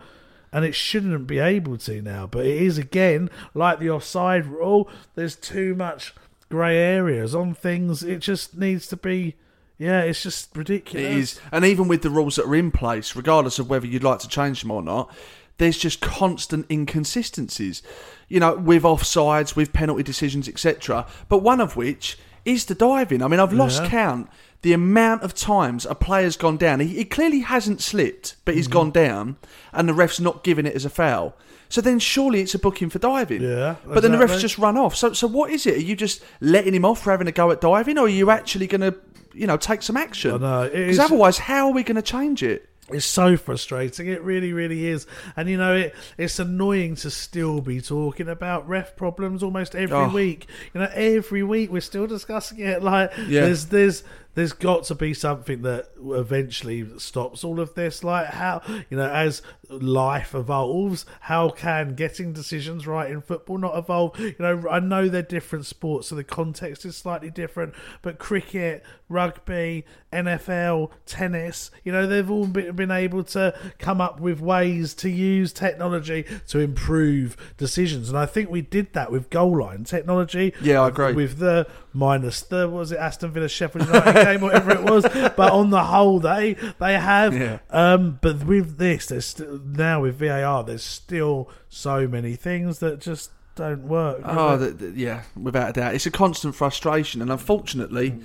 and 0.53 0.65
it 0.65 0.75
shouldn't 0.75 1.27
be 1.27 1.39
able 1.39 1.77
to 1.79 2.03
now. 2.03 2.27
But 2.27 2.47
it 2.47 2.63
is 2.63 2.79
again 2.79 3.31
like 3.55 3.79
the 3.79 3.91
offside 3.91 4.47
rule. 4.47 4.89
There's 5.15 5.37
too 5.37 5.75
much 5.75 6.15
grey 6.49 6.77
areas 6.79 7.35
on 7.35 7.55
things. 7.55 8.03
It 8.03 8.19
just 8.21 8.57
needs 8.57 8.87
to 8.89 8.97
be. 8.97 9.37
Yeah, 9.79 10.01
it's 10.01 10.23
just 10.25 10.57
ridiculous. 10.57 11.07
It 11.07 11.17
is, 11.17 11.41
and 11.53 11.65
even 11.65 11.87
with 11.87 12.03
the 12.03 12.11
rules 12.11 12.35
that 12.35 12.47
are 12.47 12.55
in 12.57 12.73
place, 12.73 13.15
regardless 13.15 13.61
of 13.61 13.71
whether 13.71 13.87
you'd 13.87 14.03
like 14.03 14.19
to 14.21 14.29
change 14.29 14.63
them 14.63 14.73
or 14.73 14.83
not, 14.83 15.15
there's 15.59 15.79
just 15.79 16.01
constant 16.01 16.67
inconsistencies. 16.69 17.83
You 18.29 18.41
know, 18.41 18.57
with 18.57 18.83
offsides, 18.83 19.55
with 19.57 19.73
penalty 19.73 20.03
decisions, 20.03 20.49
etc. 20.49 21.07
But 21.29 21.39
one 21.43 21.61
of 21.61 21.77
which 21.77 22.19
is 22.45 22.65
the 22.65 22.75
diving. 22.75 23.23
I 23.23 23.29
mean, 23.29 23.41
I've 23.41 23.53
lost 23.53 23.83
Yeah. 23.85 23.89
count 23.89 24.31
the 24.63 24.73
amount 24.73 25.23
of 25.23 25.35
times 25.35 25.87
a 25.87 25.95
player's 25.95 26.37
gone 26.37 26.57
down. 26.57 26.81
He, 26.81 26.89
he 26.89 27.05
clearly 27.05 27.41
hasn't 27.41 27.81
slipped, 27.81 28.37
but 28.45 28.53
Mm-hmm. 28.53 28.57
he's 28.59 28.69
gone 28.69 28.91
down, 28.91 29.37
and 29.73 29.89
the 29.89 29.95
ref's 29.95 30.21
not 30.21 30.43
giving 30.45 30.67
it 30.67 30.75
as 30.75 30.85
a 30.85 30.91
foul. 30.91 31.37
So 31.71 31.81
then, 31.83 31.99
surely 31.99 32.41
it's 32.41 32.55
a 32.55 32.59
booking 32.59 32.89
for 32.89 32.99
diving. 32.99 33.43
Yeah, 33.43 33.77
But 33.87 34.01
then 34.01 34.13
the 34.13 34.19
ref's 34.19 34.41
just 34.41 34.57
run 34.57 34.79
off. 34.79 34.97
So, 34.97 35.13
so 35.13 35.27
what 35.27 35.51
is 35.51 35.67
it? 35.67 35.77
Are 35.77 35.81
you 35.81 35.95
just 35.97 36.23
letting 36.41 36.73
him 36.75 36.85
off 36.87 37.03
for 37.03 37.11
having 37.11 37.29
a 37.29 37.33
go 37.33 37.51
at 37.51 37.61
diving, 37.61 37.99
or 37.99 38.07
are 38.07 38.09
you 38.09 38.31
actually 38.31 38.67
going 38.67 38.81
to, 38.81 38.95
you 39.35 39.47
know, 39.47 39.59
take 39.59 39.83
some 39.83 39.97
action? 39.97 40.33
I 40.33 40.39
know, 40.39 40.71
Because 40.73 40.99
otherwise, 40.99 41.37
how 41.39 41.67
are 41.67 41.73
we 41.75 41.83
going 41.83 41.97
to 41.97 42.03
change 42.03 42.43
it? 42.43 42.69
It's 42.91 43.05
so 43.05 43.37
frustrating. 43.37 44.07
It 44.07 44.23
really, 44.23 44.55
really 44.55 44.87
is. 44.87 45.07
And 45.37 45.47
you 45.47 45.59
know, 45.59 45.77
it 45.77 45.95
it's 46.17 46.39
annoying 46.39 46.95
to 46.97 47.11
still 47.11 47.61
be 47.61 47.83
talking 47.83 48.31
about 48.31 48.67
ref 48.67 48.97
problems 48.97 49.43
almost 49.43 49.75
every 49.75 49.95
Oh. 49.95 50.09
week. 50.09 50.47
You 50.73 50.81
know, 50.81 50.91
every 50.95 51.43
week 51.43 51.71
we're 51.71 51.83
still 51.83 52.07
discussing 52.07 52.61
it. 52.61 52.83
Like 52.83 53.13
Yeah. 53.19 53.43
there's 53.43 53.67
there's 53.67 54.05
there's 54.39 54.53
got 54.53 54.85
to 54.85 54.95
be 54.95 55.13
something 55.13 55.63
that 55.63 55.91
eventually 56.01 56.87
stops 57.01 57.43
all 57.43 57.59
of 57.59 57.75
this. 57.75 58.05
Like 58.05 58.29
how 58.29 58.63
you 58.89 58.97
know, 58.97 59.11
as 59.11 59.43
life 59.69 60.33
evolves, 60.33 61.05
how 61.23 61.51
can 61.51 61.97
getting 61.97 62.33
decisions 62.33 62.87
right 62.87 63.11
in 63.11 63.21
football 63.21 63.59
not 63.59 63.77
evolve? 63.77 64.17
You 64.17 64.37
know, 64.39 64.69
I 64.71 64.79
know 64.79 65.09
they're 65.09 65.23
different 65.23 65.67
sports, 65.67 66.07
so 66.07 66.15
the 66.15 66.23
context 66.23 66.85
is 66.85 66.97
slightly 66.97 67.31
different. 67.31 67.75
But 68.01 68.21
cricket, 68.21 68.85
rugby, 69.09 69.85
NFL, 70.13 70.93
tennis, 71.05 71.73
you 71.83 71.91
know, 71.91 72.07
they've 72.07 72.31
all 72.31 72.47
been, 72.47 72.77
been 72.77 72.93
able 72.93 73.25
to 73.25 73.59
come 73.81 74.01
up 74.01 74.21
with 74.21 74.41
ways 74.41 74.95
to 74.95 75.11
use 75.11 75.53
technology 75.53 76.25
to 76.47 76.61
improve 76.61 77.37
decisions, 77.57 78.09
and 78.09 78.17
I 78.17 78.27
think 78.27 78.51
we 78.51 78.61
did 78.61 78.93
that 78.93 79.11
with 79.11 79.31
goal 79.31 79.59
line 79.59 79.83
technology. 79.83 80.55
Yeah, 80.63 80.83
I 80.83 80.89
agree. 80.89 81.13
With 81.13 81.39
the 81.39 81.67
minus 81.93 82.41
the 82.43 82.69
was 82.69 82.93
it 82.93 82.99
Aston 82.99 83.31
Villa 83.33 83.49
Sheffield 83.49 83.87
United 83.87 84.13
game, 84.25 84.41
whatever 84.41 84.71
it 84.73 84.83
was. 84.85 85.05
But 85.05 85.53
on 85.53 85.71
the 85.71 85.85
whole, 85.85 86.21
they 86.21 86.55
they 86.79 86.95
have. 86.95 87.37
Yeah. 87.37 87.59
Um, 87.71 88.19
but 88.21 88.45
with 88.45 88.79
this, 88.79 89.07
there's 89.07 89.39
now 89.39 90.03
with 90.03 90.19
VAR, 90.19 90.65
there's 90.65 90.83
still 90.85 91.49
so 91.69 92.07
many 92.09 92.35
things 92.37 92.79
that 92.81 93.01
just 93.01 93.31
don't 93.55 93.83
work. 93.89 94.21
Oh, 94.25 94.57
the, 94.57 94.71
the- 94.71 94.99
yeah, 94.99 95.23
without 95.41 95.71
a 95.71 95.73
doubt. 95.73 95.95
It's 95.95 96.07
a 96.07 96.11
constant 96.11 96.55
frustration, 96.55 97.21
and 97.23 97.31
unfortunately, 97.31 98.19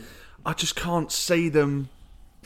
I 0.45 0.53
just 0.53 0.75
can't 0.75 1.11
see 1.11 1.49
them 1.49 1.89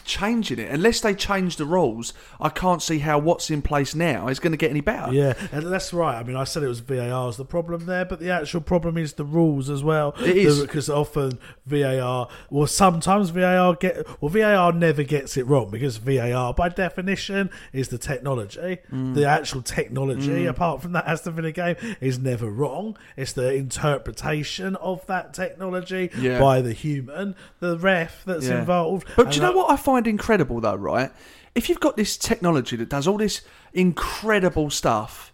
changing 0.08 0.58
it. 0.58 0.72
Unless 0.72 1.02
they 1.02 1.14
change 1.14 1.58
the 1.58 1.66
rules, 1.66 2.14
I 2.42 2.50
can't 2.50 2.82
see 2.82 3.00
how 3.00 3.20
what's 3.20 3.52
in 3.52 3.62
place 3.62 3.94
now 3.94 4.28
is 4.30 4.40
going 4.40 4.52
to 4.54 4.58
get 4.58 4.72
any 4.72 4.82
better. 4.82 5.14
Yeah, 5.14 5.34
and 5.52 5.68
that's 5.68 5.94
right. 5.94 6.18
I 6.18 6.24
mean, 6.24 6.36
I 6.36 6.44
said 6.46 6.64
it 6.64 6.68
was 6.68 6.80
VAR's 6.80 7.38
the 7.38 7.46
problem 7.46 7.86
there, 7.86 8.06
but 8.06 8.20
the 8.20 8.32
actual 8.32 8.62
problem 8.62 8.98
is 8.98 9.14
the 9.14 9.26
rules 9.26 9.70
as 9.70 9.84
well. 9.84 10.16
It 10.20 10.38
is. 10.38 10.62
because 10.62 10.90
often 10.90 11.38
VAR, 11.66 12.28
well, 12.50 12.68
sometimes 12.68 13.30
VAR 13.30 13.76
get 13.76 14.08
well, 14.22 14.30
VAR 14.30 14.72
never 14.74 15.04
gets 15.04 15.38
it 15.38 15.46
wrong 15.46 15.70
because 15.70 15.98
VAR, 15.98 16.54
by 16.54 16.70
definition, 16.70 17.50
is 17.74 17.90
the 17.90 17.98
technology. 17.98 18.78
Mm. 18.92 19.14
The 19.16 19.26
actual 19.26 19.62
technology, 19.62 20.46
Mm. 20.46 20.50
apart 20.50 20.82
from 20.82 20.94
that 20.94 21.06
Aston 21.06 21.34
Villa 21.34 21.52
game, 21.52 21.76
is 22.02 22.18
never 22.20 22.50
wrong. 22.50 22.98
It's 23.16 23.34
the 23.34 23.54
interpretation 23.54 24.76
of 24.78 25.06
that 25.08 25.34
technology 25.34 26.10
Yeah. 26.20 26.40
by 26.40 26.62
the 26.62 26.74
human, 26.74 27.36
the 27.60 27.78
ref 27.78 28.24
that's 28.26 28.48
Yeah. 28.48 28.60
involved. 28.60 29.08
But 29.16 29.32
do 29.32 29.36
you 29.38 29.42
know 29.42 29.48
that- 29.52 29.58
what 29.58 29.72
I 29.72 29.76
find 29.76 29.97
incredible 30.06 30.60
though, 30.62 30.76
right? 30.76 31.12
If 31.56 31.70
you've 31.70 31.80
got 31.80 31.98
this 31.98 32.18
technology 32.18 32.76
that 32.76 32.90
does 32.90 33.08
all 33.08 33.18
this 33.18 33.42
incredible 33.74 34.70
stuff, 34.70 35.32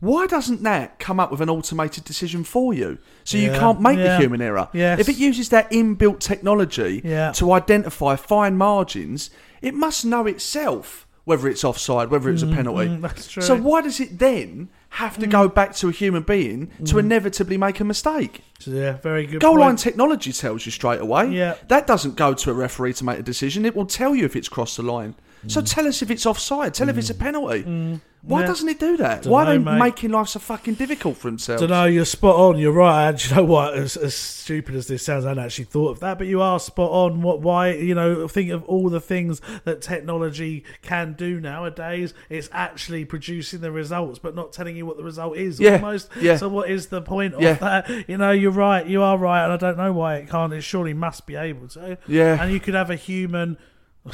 why 0.00 0.26
doesn't 0.26 0.62
that 0.62 0.98
come 0.98 1.20
up 1.20 1.30
with 1.30 1.40
an 1.42 1.50
automated 1.50 2.04
decision 2.04 2.42
for 2.42 2.72
you? 2.72 2.98
So 3.24 3.36
you 3.36 3.50
can't 3.50 3.80
make 3.80 3.98
yeah. 3.98 4.16
the 4.16 4.16
human 4.18 4.40
error. 4.40 4.68
Yes. 4.72 4.98
If 4.98 5.08
it 5.10 5.18
uses 5.18 5.50
that 5.50 5.70
inbuilt 5.70 6.20
technology 6.20 7.02
Yeah. 7.04 7.32
to 7.32 7.52
identify 7.52 8.16
fine 8.16 8.56
margins, 8.56 9.30
it 9.60 9.74
must 9.74 10.04
know 10.06 10.26
itself 10.26 11.06
whether 11.24 11.46
it's 11.48 11.62
offside, 11.62 12.10
whether 12.10 12.30
it's 12.30 12.42
a 12.42 12.46
Mm, 12.46 12.54
penalty. 12.54 12.88
mm, 12.88 13.02
that's 13.02 13.30
true. 13.30 13.42
So 13.42 13.54
why 13.54 13.82
does 13.82 14.00
it 14.00 14.18
then 14.18 14.70
have 14.90 15.18
to 15.18 15.26
mm. 15.26 15.30
go 15.30 15.48
back 15.48 15.74
to 15.76 15.88
a 15.88 15.92
human 15.92 16.22
being 16.22 16.66
to 16.84 16.94
Mm. 16.96 17.00
inevitably 17.00 17.56
make 17.56 17.80
a 17.80 17.84
mistake? 17.84 18.42
Yeah, 18.66 18.98
very 18.98 19.26
good. 19.26 19.40
Goal 19.40 19.52
point. 19.52 19.60
line 19.60 19.76
technology 19.76 20.32
tells 20.32 20.66
you 20.66 20.72
straight 20.72 21.00
away. 21.00 21.30
Yeah. 21.30 21.54
That 21.68 21.86
doesn't 21.86 22.16
go 22.16 22.34
to 22.34 22.50
a 22.50 22.54
referee 22.54 22.94
to 22.94 23.04
make 23.04 23.18
a 23.18 23.22
decision. 23.22 23.64
It 23.64 23.76
will 23.76 23.86
tell 23.86 24.14
you 24.14 24.24
if 24.24 24.34
it's 24.36 24.48
crossed 24.48 24.76
the 24.76 24.82
line. 24.82 25.14
So 25.46 25.62
mm. 25.62 25.74
tell 25.74 25.86
us 25.86 26.02
if 26.02 26.10
it's 26.10 26.26
offside. 26.26 26.74
Tell 26.74 26.88
if 26.88 26.98
it's 26.98 27.10
a 27.10 27.14
mm. 27.14 27.20
penalty. 27.20 28.00
Why. 28.22 28.40
Yeah. 28.42 28.46
doesn't 28.48 28.68
it 28.68 28.78
do 28.78 28.96
that? 28.98 29.22
Dunno, 29.22 29.32
Why 29.32 29.44
are 29.44 29.52
they 29.52 29.58
mate. 29.58 29.78
making 29.78 30.10
life 30.10 30.28
so 30.28 30.40
fucking 30.40 30.74
difficult 30.74 31.16
for 31.16 31.28
themselves? 31.28 31.62
Don't 31.62 31.70
know. 31.70 31.86
You're 31.86 32.04
spot 32.04 32.36
on. 32.36 32.58
You're 32.58 32.72
right. 32.72 33.08
And 33.08 33.24
you 33.30 33.34
know 33.36 33.44
what? 33.44 33.74
As, 33.74 33.96
as 33.96 34.14
stupid 34.14 34.74
as 34.74 34.88
this 34.88 35.02
sounds, 35.04 35.24
I 35.24 35.28
hadn't 35.28 35.44
actually 35.44 35.64
thought 35.64 35.88
of 35.92 36.00
that. 36.00 36.18
But 36.18 36.26
you 36.26 36.42
are 36.42 36.60
spot 36.60 36.90
on. 36.90 37.22
What? 37.22 37.40
Why? 37.40 37.72
You 37.72 37.94
know, 37.94 38.28
think 38.28 38.50
of 38.50 38.62
all 38.64 38.90
the 38.90 39.00
things 39.00 39.40
that 39.64 39.80
technology 39.80 40.64
can 40.82 41.14
do 41.14 41.40
nowadays. 41.40 42.12
It's 42.28 42.50
actually 42.52 43.06
producing 43.06 43.60
the 43.62 43.72
results, 43.72 44.18
but 44.18 44.34
not 44.34 44.52
telling 44.52 44.76
you 44.76 44.84
what 44.84 44.98
the 44.98 45.04
result 45.04 45.36
is. 45.38 45.58
Yeah, 45.58 45.76
Almost. 45.76 46.10
yeah. 46.20 46.36
So 46.36 46.48
what 46.48 46.68
is 46.70 46.88
the 46.88 47.00
point 47.00 47.34
of 47.34 47.58
that? 47.60 48.08
You 48.08 48.18
know, 48.18 48.32
you're 48.32 48.50
right. 48.50 48.86
You 48.86 49.02
are 49.02 49.16
right, 49.16 49.44
and 49.44 49.52
I 49.52 49.56
don't 49.56 49.78
know 49.78 49.92
why 49.92 50.16
it 50.16 50.28
can't. 50.28 50.52
It 50.52 50.60
surely 50.62 50.92
must 50.94 51.26
be 51.26 51.36
able 51.36 51.68
to. 51.68 51.96
Yeah. 52.06 52.42
And 52.42 52.52
you 52.52 52.60
could 52.60 52.74
have 52.74 52.90
a 52.90 52.96
human. 52.96 53.56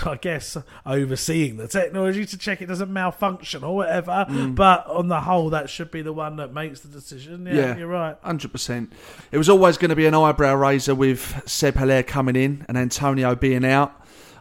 I 0.05 0.17
guess 0.17 0.57
overseeing 0.85 1.59
the 1.59 1.69
technology 1.69 2.27
to 2.27 2.37
check 2.37 2.61
it 2.61 2.67
doesn't 2.67 2.93
malfunction 2.93 3.63
or 3.63 3.77
whatever, 3.77 4.27
Mm. 4.29 4.55
but 4.57 4.87
on 4.89 5.09
the 5.09 5.21
whole, 5.21 5.51
that 5.51 5.71
should 5.71 5.91
be 5.93 6.03
the 6.03 6.13
one 6.13 6.37
that 6.37 6.53
makes 6.53 6.81
the 6.81 6.89
decision. 6.89 7.47
Yeah, 7.47 7.77
you're 7.77 7.87
right. 7.87 8.17
Hundred 8.23 8.51
percent. 8.53 8.93
It 9.31 9.39
was 9.39 9.49
always 9.49 9.79
going 9.79 9.91
to 9.91 9.97
be 9.97 10.07
an 10.07 10.15
eyebrow 10.15 10.55
raiser 10.57 10.95
with 10.95 11.43
Seb 11.47 11.77
Haller 11.77 12.03
coming 12.03 12.35
in 12.37 12.65
and 12.69 12.77
Antonio 12.77 13.35
being 13.37 13.65
out. 13.65 13.93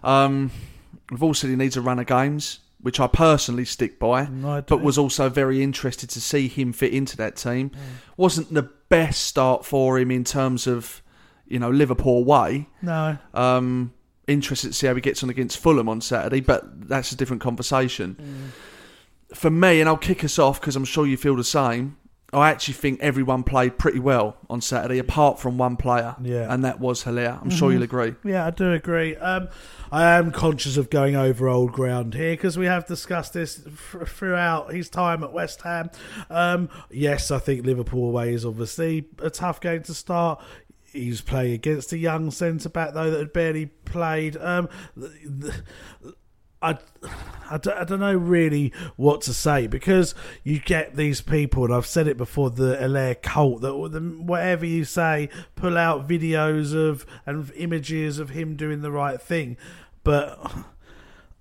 Um, 0.03 0.51
we've 1.11 1.21
all 1.23 1.33
said 1.33 1.49
he 1.51 1.55
needs 1.55 1.77
a 1.77 1.81
run 1.81 1.99
of 1.99 2.07
games, 2.07 2.59
which 2.81 2.99
I 2.99 3.07
personally 3.07 3.65
stick 3.65 3.99
by, 3.99 4.21
I 4.45 4.61
but 4.61 4.81
was 4.81 4.97
also 4.97 5.29
very 5.29 5.61
interested 5.61 6.09
to 6.11 6.21
see 6.21 6.47
him 6.47 6.73
fit 6.73 6.91
into 6.93 7.17
that 7.17 7.35
team. 7.35 7.71
Wasn't 8.17 8.53
the 8.53 8.69
best 8.89 9.21
start 9.25 9.65
for 9.65 9.97
him 9.99 10.09
in 10.11 10.23
terms 10.23 10.65
of, 10.67 11.01
you 11.47 11.59
know, 11.59 11.69
Liverpool 11.69 12.23
way. 12.23 12.67
No. 12.81 13.17
Um, 13.33 13.93
interested 14.27 14.67
to 14.69 14.73
see 14.73 14.87
how 14.87 14.95
he 14.95 15.01
gets 15.01 15.23
on 15.23 15.29
against 15.29 15.57
Fulham 15.57 15.87
on 15.89 16.01
Saturday, 16.01 16.41
but 16.41 16.87
that's 16.89 17.11
a 17.11 17.15
different 17.15 17.41
conversation. 17.41 18.51
For 19.33 19.49
me, 19.49 19.79
and 19.79 19.89
I'll 19.89 19.97
kick 19.97 20.23
us 20.23 20.37
off 20.39 20.59
because 20.61 20.75
I'm 20.75 20.85
sure 20.85 21.05
you 21.05 21.17
feel 21.17 21.35
the 21.35 21.43
same. 21.43 21.97
I 22.33 22.49
actually 22.49 22.73
think 22.73 22.99
everyone 23.01 23.43
played 23.43 23.77
pretty 23.77 23.99
well 23.99 24.35
on 24.49 24.59
Saturday, 24.59 24.99
apart 24.99 25.39
from 25.39 25.57
one 25.57 25.77
player, 25.77 26.15
Yeah. 26.21 26.51
and 26.53 26.65
that 26.65 26.79
was 26.79 27.03
Haller. 27.03 27.39
I'm 27.41 27.49
sure 27.49 27.69
Mhm. 27.69 27.73
you'll 27.73 27.83
agree. 27.83 28.15
Yeah, 28.25 28.45
I 28.45 28.49
do 28.49 28.73
agree. 28.73 29.15
Um, 29.15 29.47
I 29.91 30.03
am 30.17 30.31
conscious 30.31 30.75
of 30.75 30.89
going 30.89 31.15
over 31.15 31.47
old 31.47 31.71
ground 31.71 32.13
here 32.13 32.33
because 32.33 32.57
we 32.57 32.65
have 32.65 32.85
discussed 32.87 33.33
this 33.33 33.61
f- 33.65 34.09
throughout 34.09 34.73
his 34.73 34.89
time 34.89 35.23
at 35.23 35.31
West 35.31 35.61
Ham. 35.61 35.89
Um, 36.29 36.67
yes, 36.89 37.31
I 37.31 37.39
think 37.39 37.65
Liverpool 37.65 38.09
away 38.09 38.33
is 38.33 38.43
obviously 38.45 39.05
a 39.21 39.29
tough 39.29 39.61
game 39.61 39.83
to 39.83 39.93
start. 39.93 40.41
He's 40.95 41.21
playing 41.21 41.53
against 41.53 41.93
a 41.93 41.97
young 41.97 42.31
centre 42.31 42.69
back 42.69 42.93
though 42.93 43.11
that 43.11 43.19
had 43.19 43.33
barely 43.33 43.67
played. 43.67 44.37
Um, 44.37 44.69
I, 46.61 46.77
I, 47.49 47.57
don't, 47.57 47.77
I 47.77 47.83
don't 47.83 47.99
know 47.99 48.15
really 48.15 48.73
what 48.95 49.21
to 49.21 49.33
say 49.33 49.67
because 49.67 50.15
you 50.43 50.59
get 50.59 50.95
these 50.95 51.21
people, 51.21 51.65
and 51.65 51.73
I've 51.73 51.85
said 51.85 52.07
it 52.07 52.17
before, 52.17 52.49
the 52.49 52.77
Haller 52.77 53.13
cult, 53.15 53.61
that 53.61 53.75
whatever 53.75 54.65
you 54.65 54.83
say, 54.83 55.29
pull 55.55 55.77
out 55.77 56.07
videos 56.07 56.73
of 56.73 57.05
and 57.25 57.51
images 57.55 58.17
of 58.17 58.31
him 58.31 58.55
doing 58.55 58.81
the 58.81 58.91
right 58.91 59.21
thing. 59.21 59.57
But 60.03 60.39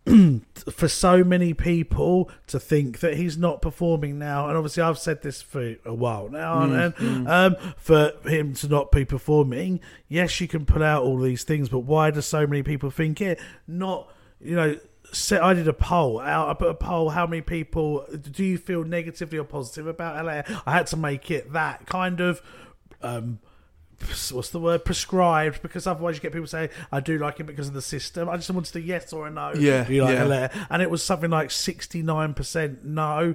for 0.70 0.88
so 0.88 1.24
many 1.24 1.54
people 1.54 2.30
to 2.46 2.60
think 2.60 3.00
that 3.00 3.16
he's 3.16 3.38
not 3.38 3.62
performing 3.62 4.18
now, 4.18 4.48
and 4.48 4.56
obviously 4.56 4.82
I've 4.82 4.98
said 4.98 5.22
this 5.22 5.40
for 5.40 5.76
a 5.84 5.94
while 5.94 6.28
now, 6.28 6.54
Mm, 6.54 6.84
and 6.84 6.96
mm. 6.96 7.28
um, 7.28 7.74
for 7.76 8.12
him 8.28 8.54
to 8.54 8.68
not 8.68 8.92
be 8.92 9.04
performing, 9.04 9.80
yes, 10.08 10.40
you 10.40 10.48
can 10.48 10.66
pull 10.66 10.82
out 10.82 11.02
all 11.02 11.18
these 11.18 11.42
things, 11.44 11.68
but 11.68 11.80
why 11.80 12.10
do 12.10 12.20
so 12.20 12.46
many 12.46 12.62
people 12.62 12.90
think 12.90 13.20
it? 13.20 13.40
Not, 13.66 14.12
you 14.40 14.56
know. 14.56 14.78
So 15.12 15.40
I 15.40 15.54
did 15.54 15.68
a 15.68 15.72
poll. 15.72 16.18
Out, 16.18 16.48
I 16.48 16.54
put 16.54 16.68
a 16.68 16.74
poll. 16.74 17.10
How 17.10 17.26
many 17.26 17.40
people 17.40 18.04
do 18.30 18.42
you 18.42 18.58
feel 18.58 18.82
negatively 18.82 19.38
or 19.38 19.44
positive 19.44 19.86
about 19.86 20.16
Haller? 20.16 20.42
I 20.66 20.72
had 20.72 20.88
to 20.88 20.96
make 20.96 21.30
it 21.30 21.52
that 21.52 21.86
kind 21.86 22.20
of 22.20 22.42
um, 23.00 23.38
what's 24.32 24.50
the 24.50 24.60
word 24.60 24.84
prescribed 24.84 25.62
because 25.62 25.86
otherwise 25.86 26.16
you 26.16 26.22
get 26.22 26.32
people 26.32 26.46
saying 26.46 26.68
I 26.92 27.00
do 27.00 27.18
like 27.18 27.40
it 27.40 27.44
because 27.44 27.68
of 27.68 27.74
the 27.74 27.82
system. 27.82 28.28
I 28.28 28.36
just 28.36 28.50
wanted 28.50 28.74
a 28.76 28.80
yes 28.80 29.12
or 29.12 29.26
a 29.26 29.30
no. 29.30 29.52
Yeah, 29.54 29.84
Do 29.84 29.94
you 29.94 30.04
like 30.04 30.14
yeah. 30.14 30.18
Haller? 30.20 30.50
And 30.70 30.82
it 30.82 30.90
was 30.90 31.02
something 31.02 31.30
like 31.30 31.50
sixty 31.50 32.02
nine 32.02 32.34
percent 32.34 32.84
no, 32.84 33.34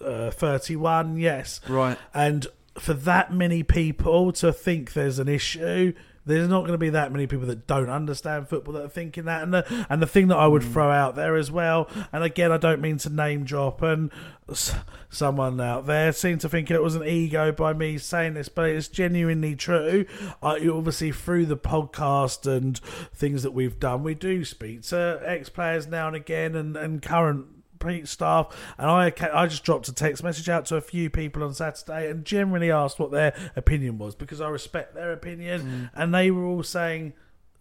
uh, 0.00 0.30
thirty 0.30 0.76
one 0.76 1.16
yes. 1.16 1.60
Right. 1.68 1.98
And 2.12 2.46
for 2.78 2.94
that 2.94 3.32
many 3.32 3.62
people 3.62 4.32
to 4.32 4.52
think 4.52 4.92
there's 4.92 5.18
an 5.18 5.28
issue. 5.28 5.92
There's 6.26 6.48
not 6.48 6.60
going 6.60 6.72
to 6.72 6.78
be 6.78 6.90
that 6.90 7.12
many 7.12 7.26
people 7.26 7.46
that 7.46 7.66
don't 7.66 7.90
understand 7.90 8.48
football 8.48 8.74
that 8.74 8.84
are 8.84 8.88
thinking 8.88 9.24
that, 9.24 9.42
and 9.42 9.52
the 9.52 9.86
and 9.90 10.00
the 10.00 10.06
thing 10.06 10.28
that 10.28 10.36
I 10.36 10.46
would 10.46 10.62
hmm. 10.62 10.72
throw 10.72 10.90
out 10.90 11.16
there 11.16 11.36
as 11.36 11.50
well, 11.50 11.88
and 12.12 12.24
again 12.24 12.50
I 12.50 12.56
don't 12.56 12.80
mean 12.80 12.98
to 12.98 13.10
name 13.10 13.44
drop, 13.44 13.82
and 13.82 14.10
s- 14.48 14.74
someone 15.10 15.60
out 15.60 15.86
there 15.86 16.12
seemed 16.12 16.40
to 16.42 16.48
think 16.48 16.70
it 16.70 16.82
was 16.82 16.94
an 16.94 17.04
ego 17.04 17.52
by 17.52 17.72
me 17.72 17.98
saying 17.98 18.34
this, 18.34 18.48
but 18.48 18.70
it's 18.70 18.88
genuinely 18.88 19.54
true. 19.54 20.06
I 20.42 20.66
obviously 20.66 21.12
through 21.12 21.46
the 21.46 21.56
podcast 21.56 22.46
and 22.50 22.78
things 23.14 23.42
that 23.42 23.52
we've 23.52 23.78
done, 23.78 24.02
we 24.02 24.14
do 24.14 24.44
speak 24.44 24.82
to 24.84 25.20
ex 25.24 25.48
players 25.48 25.86
now 25.86 26.06
and 26.06 26.16
again, 26.16 26.54
and 26.54 26.76
and 26.76 27.02
current 27.02 27.46
Pete 27.84 28.08
staff, 28.08 28.56
and 28.78 28.90
I 28.90 29.12
I 29.32 29.46
just 29.46 29.64
dropped 29.64 29.88
a 29.88 29.92
text 29.92 30.22
message 30.22 30.48
out 30.48 30.66
to 30.66 30.76
a 30.76 30.80
few 30.80 31.10
people 31.10 31.42
on 31.42 31.54
Saturday 31.54 32.10
and 32.10 32.24
generally 32.24 32.70
asked 32.70 32.98
what 32.98 33.10
their 33.10 33.34
opinion 33.56 33.98
was 33.98 34.14
because 34.14 34.40
I 34.40 34.48
respect 34.48 34.94
their 34.94 35.12
opinion, 35.12 35.62
mm. 35.62 35.90
and 35.94 36.14
they 36.14 36.30
were 36.30 36.44
all 36.44 36.62
saying 36.62 37.14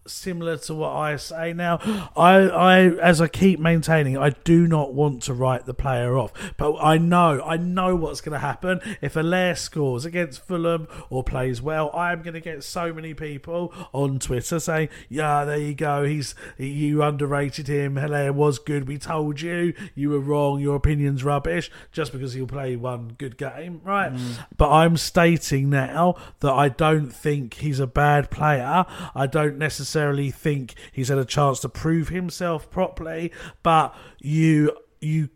similar 0.06 0.58
to 0.58 0.74
what 0.74 0.92
I 0.92 1.16
say 1.16 1.54
now. 1.54 1.80
I, 2.16 2.36
I, 2.36 2.80
as 2.82 3.22
I 3.22 3.28
keep 3.28 3.60
maintaining, 3.60 4.18
I 4.18 4.32
do 4.32 4.68
not 4.68 4.94
want 4.94 5.24
to 5.24 5.34
write 5.34 5.66
the 5.66 5.74
player 5.74 6.18
off, 6.18 6.32
but 6.58 6.78
I 6.78 6.98
know, 6.98 7.42
I 7.44 7.58
know 7.58 7.96
what's 7.96 8.22
going 8.22 8.34
to 8.34 8.40
happen 8.40 8.82
if 9.02 9.14
Haller 9.14 9.56
scores 9.56 10.06
against 10.06 10.46
Fulham 10.46 10.88
or 11.10 11.24
plays 11.24 11.62
well. 11.62 11.92
I'm 11.94 12.22
going 12.22 12.34
to 12.34 12.42
get 12.42 12.64
so 12.64 12.94
many 12.94 13.14
people 13.14 13.74
on 13.94 14.20
Twitter 14.20 14.60
saying, 14.60 14.90
"Yeah, 15.10 15.46
there 15.46 15.58
you 15.58 15.74
go. 15.74 16.04
He's 16.04 16.36
you 16.58 17.04
underrated 17.04 17.68
him. 17.68 17.98
Haller 17.98 18.32
was 18.34 18.60
good. 18.60 18.88
We 18.88 18.98
told 18.98 19.42
you 19.42 19.74
you 19.96 20.10
were 20.10 20.20
wrong. 20.20 20.60
Your 20.60 20.76
opinion's 20.76 21.24
rubbish 21.24 21.72
just 21.92 22.12
because 22.12 22.34
he'll 22.34 22.48
play 22.48 22.76
one 22.76 23.16
good 23.18 23.38
game, 23.38 23.82
right?" 23.84 24.14
Mm. 24.14 24.46
But 24.58 24.72
I'm 24.72 24.98
stating 24.98 25.70
now 25.70 26.16
that 26.40 26.52
I 26.52 26.70
don't 26.70 27.10
think 27.10 27.56
he's 27.56 27.80
a 27.80 27.88
bad 27.88 28.30
player. 28.30 28.86
I 29.16 29.28
don't 29.28 29.58
necessarily 29.58 29.93
think 30.32 30.76
he's 30.92 31.10
had 31.10 31.18
a 31.18 31.26
chance 31.26 31.60
to 31.62 31.70
prove 31.70 32.10
himself 32.10 32.70
properly, 32.70 33.32
but 33.62 33.96
you 34.20 34.78
you 35.00 35.30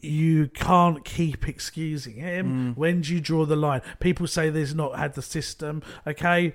you 0.00 0.48
can't 0.48 1.04
keep 1.04 1.48
excusing 1.48 2.14
him. 2.14 2.74
Mm. 2.74 2.76
When 2.76 3.00
do 3.00 3.14
you 3.14 3.20
draw 3.20 3.44
the 3.44 3.56
line? 3.56 3.82
People 4.00 4.26
say 4.26 4.50
there's 4.50 4.74
not 4.74 4.98
had 4.98 5.14
the 5.14 5.22
system. 5.22 5.82
Okay, 6.06 6.54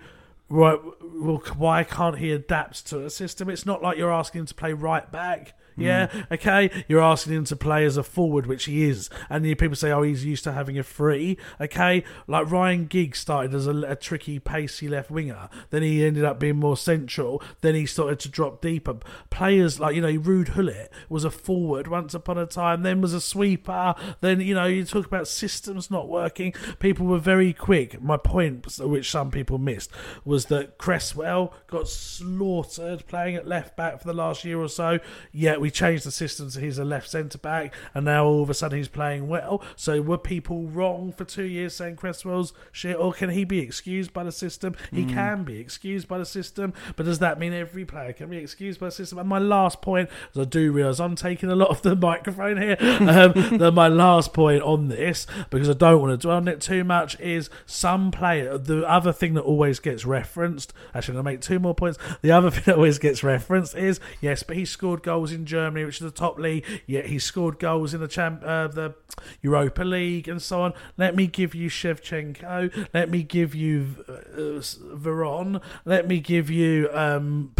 right. 0.50 0.80
Well, 1.02 1.44
why 1.58 1.84
can't 1.84 2.18
he 2.18 2.32
adapt 2.32 2.88
to 2.88 3.06
a 3.06 3.10
system? 3.10 3.50
It's 3.50 3.66
not 3.66 3.82
like 3.82 3.98
you're 3.98 4.12
asking 4.12 4.42
him 4.42 4.46
to 4.48 4.56
play 4.56 4.74
right 4.74 5.12
back. 5.12 5.56
Yeah, 5.76 6.08
hmm. 6.08 6.34
okay. 6.34 6.70
You're 6.88 7.02
asking 7.02 7.34
him 7.34 7.46
to 7.46 7.56
play 7.56 7.86
as 7.86 7.98
a 7.98 8.04
forward, 8.04 8.46
which 8.46 8.66
he 8.66 8.90
is, 8.90 9.10
and 9.30 9.46
then 9.46 9.56
people 9.56 9.76
say, 9.76 9.92
"Oh, 9.92 10.02
he's 10.02 10.26
used 10.26 10.44
to 10.46 10.52
having 10.52 10.78
a 10.78 10.84
free." 10.84 11.38
Okay, 11.60 12.04
like 12.28 12.50
Ryan 12.50 12.86
Giggs 12.88 13.20
started 13.20 13.54
as 13.54 13.68
a, 13.68 13.76
a 13.82 13.96
tricky, 13.96 14.40
pacey 14.40 14.88
left 14.88 15.12
winger, 15.12 15.50
then 15.70 15.84
he 15.84 16.06
ended 16.06 16.24
up 16.24 16.40
being 16.40 16.58
more 16.58 16.78
central. 16.78 17.42
Then 17.62 17.76
he 17.76 17.86
started 17.86 18.20
to 18.22 18.30
drop 18.30 18.62
deeper. 18.62 18.98
Players 19.30 19.80
like 19.80 19.96
you 19.96 20.02
know, 20.02 20.14
Ruud 20.18 20.56
Gullit 20.56 20.92
was 21.10 21.24
a 21.24 21.32
forward 21.32 21.88
once 21.88 22.14
upon 22.14 22.38
a 22.38 22.46
time, 22.46 22.84
then 22.84 23.02
was 23.02 23.14
a 23.14 23.22
sweeper. 23.22 23.96
Then 24.22 24.42
you 24.42 24.56
know, 24.56 24.66
you 24.66 24.84
talk 24.86 25.06
about 25.06 25.28
systems 25.28 25.90
not 25.90 26.10
working. 26.10 26.54
People 26.80 27.06
were 27.06 27.20
very 27.20 27.54
quick. 27.54 28.02
My 28.02 28.18
point, 28.18 28.78
which 28.80 29.10
some 29.10 29.32
people 29.32 29.58
missed, 29.58 29.92
was 30.26 30.46
that 30.46 30.78
Cresswell 30.78 31.54
got 31.68 31.88
slaughtered 31.88 33.08
playing 33.08 33.36
at 33.36 33.48
left 33.48 33.78
back 33.78 34.00
for 34.00 34.08
the 34.08 34.14
last 34.14 34.44
year 34.44 34.60
or 34.60 34.70
so. 34.70 35.00
Yet 35.32 35.61
we 35.62 35.70
changed 35.70 36.06
the 36.06 36.12
system 36.12 36.50
so 36.50 36.60
he's 36.60 36.80
a 36.80 36.84
left 36.84 37.10
centre 37.10 37.38
back, 37.38 37.74
and 37.94 38.06
now 38.06 38.26
all 38.26 38.44
of 38.44 38.50
a 38.50 38.54
sudden 38.54 38.80
he's 38.80 38.88
playing 38.88 39.28
well. 39.28 39.64
So 39.76 40.02
were 40.02 40.18
people 40.18 40.64
wrong 40.64 41.14
for 41.16 41.24
two 41.24 41.44
years 41.44 41.76
saying 41.76 41.98
Cresswell's 41.98 42.52
shit, 42.72 42.98
or 42.98 43.14
can 43.14 43.30
he 43.30 43.44
be 43.44 43.60
excused 43.60 44.12
by 44.12 44.24
the 44.24 44.32
system? 44.32 44.76
He 44.92 45.06
can 45.06 45.44
be 45.44 45.60
excused 45.60 46.08
by 46.08 46.18
the 46.18 46.26
system, 46.26 46.74
but 46.96 47.06
does 47.06 47.20
that 47.20 47.40
mean 47.40 47.54
every 47.54 47.86
player 47.86 48.12
can 48.12 48.30
be 48.30 48.38
excused 48.38 48.80
by 48.80 48.88
the 48.88 48.92
system? 48.92 49.20
And 49.20 49.30
my 49.30 49.38
last 49.38 49.82
point, 49.82 50.10
as 50.34 50.42
I 50.42 50.46
do 50.46 50.72
realise 50.72 51.00
I'm 51.00 51.16
taking 51.16 51.50
a 51.50 51.56
lot 51.56 51.70
of 51.70 51.84
the 51.84 51.96
microphone 52.12 52.60
here, 52.60 52.78
um, 52.80 53.58
that 53.60 53.74
my 53.76 53.88
last 53.88 54.34
point 54.34 54.64
on 54.64 54.88
this, 54.88 55.28
because 55.52 55.70
I 55.70 55.74
don't 55.74 56.02
want 56.02 56.12
to 56.12 56.18
dwell 56.18 56.38
on 56.38 56.48
it 56.48 56.62
too 56.62 56.84
much, 56.84 57.20
is 57.20 57.52
some 57.68 58.10
player. 58.10 58.58
The 58.58 58.88
other 58.90 59.14
thing 59.14 59.36
that 59.36 59.42
always 59.42 59.80
gets 59.80 60.06
referenced. 60.06 60.74
Actually, 60.96 61.20
I'm 61.20 61.24
going 61.24 61.26
to 61.26 61.38
make 61.38 61.42
two 61.42 61.60
more 61.60 61.76
points. 61.76 62.00
The 62.24 62.32
other 62.32 62.50
thing 62.52 62.64
that 62.66 62.76
always 62.76 62.98
gets 62.98 63.24
referenced 63.24 63.76
is 63.76 64.00
yes, 64.22 64.42
but 64.42 64.58
he 64.58 64.66
scored 64.66 65.04
goals 65.04 65.32
in 65.32 65.46
Germany, 65.52 65.86
which 65.86 66.02
is 66.02 66.06
the 66.06 66.12
top 66.12 66.40
league. 66.40 66.66
Yet 66.88 67.06
he 67.08 67.20
scored 67.20 67.60
goals 67.60 67.94
in 67.94 68.02
the 68.02 68.08
champ, 68.08 68.42
uh, 68.44 68.68
the 68.68 68.96
Europa 69.42 69.84
League, 69.84 70.28
and 70.28 70.42
so 70.42 70.62
on. 70.62 70.74
Let 70.98 71.16
me 71.16 71.28
give 71.28 71.54
you 71.54 71.70
Shevchenko. 71.70 72.88
Let 72.94 73.10
me 73.10 73.24
give 73.24 73.54
you 73.54 74.06
uh, 74.08 74.62
Veron. 74.96 75.62
Let 75.86 76.08
me 76.08 76.20
give 76.20 76.50
you. 76.50 76.90
Um, 76.94 77.54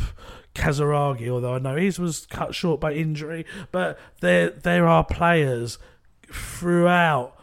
Kazaragi, 0.54 1.30
although 1.30 1.56
I 1.56 1.60
know 1.60 1.78
his 1.78 1.98
was 1.98 2.26
cut 2.30 2.54
short 2.54 2.82
by 2.82 2.92
injury, 2.92 3.46
but 3.72 3.98
there 4.20 4.50
there 4.50 4.86
are 4.86 5.06
players 5.06 5.78
throughout 6.30 7.38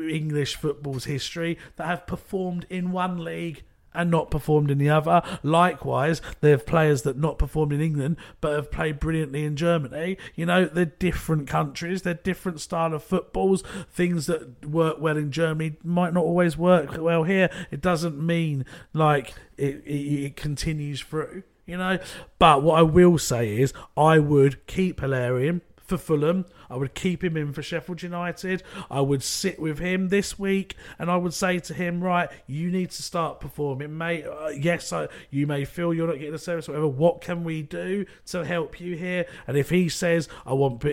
English 0.00 0.54
football's 0.56 1.04
history 1.04 1.58
that 1.76 1.86
have 1.86 2.06
performed 2.06 2.64
in 2.70 2.92
one 2.92 3.24
league 3.24 3.64
and 3.94 4.10
not 4.10 4.30
performed 4.30 4.70
in 4.70 4.78
the 4.78 4.90
other. 4.90 5.22
Likewise, 5.42 6.20
they 6.40 6.50
have 6.50 6.66
players 6.66 7.02
that 7.02 7.18
not 7.18 7.38
performed 7.38 7.72
in 7.72 7.80
England 7.80 8.16
but 8.40 8.54
have 8.54 8.70
played 8.70 9.00
brilliantly 9.00 9.44
in 9.44 9.56
Germany. 9.56 10.16
You 10.34 10.46
know, 10.46 10.66
they're 10.66 10.84
different 10.84 11.48
countries, 11.48 12.02
they're 12.02 12.14
different 12.14 12.60
style 12.60 12.94
of 12.94 13.02
footballs. 13.02 13.62
Things 13.90 14.26
that 14.26 14.66
work 14.66 15.00
well 15.00 15.16
in 15.16 15.32
Germany 15.32 15.76
might 15.82 16.14
not 16.14 16.24
always 16.24 16.56
work 16.56 16.96
well 16.98 17.24
here. 17.24 17.50
It 17.70 17.80
doesn't 17.80 18.18
mean 18.24 18.64
like 18.92 19.34
it, 19.56 19.82
it, 19.84 20.24
it 20.24 20.36
continues 20.36 21.00
through. 21.00 21.42
You 21.66 21.76
know, 21.76 21.98
but 22.38 22.62
what 22.62 22.78
I 22.78 22.82
will 22.82 23.18
say 23.18 23.58
is, 23.58 23.74
I 23.94 24.18
would 24.18 24.66
keep 24.66 25.00
Haller 25.00 25.38
in 25.38 25.60
for 25.88 25.96
Fulham. 25.96 26.44
I 26.70 26.76
would 26.76 26.94
keep 26.94 27.24
him 27.24 27.36
in 27.36 27.52
for 27.52 27.62
Sheffield 27.62 28.02
United. 28.02 28.62
I 28.90 29.00
would 29.00 29.22
sit 29.22 29.58
with 29.58 29.78
him 29.78 30.08
this 30.08 30.38
week 30.38 30.76
and 30.98 31.10
I 31.10 31.16
would 31.16 31.34
say 31.34 31.58
to 31.60 31.74
him, 31.74 32.04
right, 32.04 32.28
you 32.46 32.70
need 32.70 32.90
to 32.90 33.02
start 33.02 33.40
performing, 33.40 33.96
mate. 33.96 34.26
Uh, 34.26 34.48
yes, 34.48 34.92
I, 34.92 35.08
you 35.30 35.46
may 35.46 35.64
feel 35.64 35.94
you're 35.94 36.06
not 36.06 36.18
getting 36.18 36.32
the 36.32 36.38
service, 36.38 36.68
whatever. 36.68 36.86
What 36.86 37.22
can 37.22 37.42
we 37.42 37.62
do 37.62 38.04
to 38.26 38.44
help 38.44 38.80
you 38.80 38.96
here? 38.96 39.26
And 39.46 39.56
if 39.56 39.70
he 39.70 39.88
says, 39.88 40.28
I 40.44 40.52
want 40.52 40.84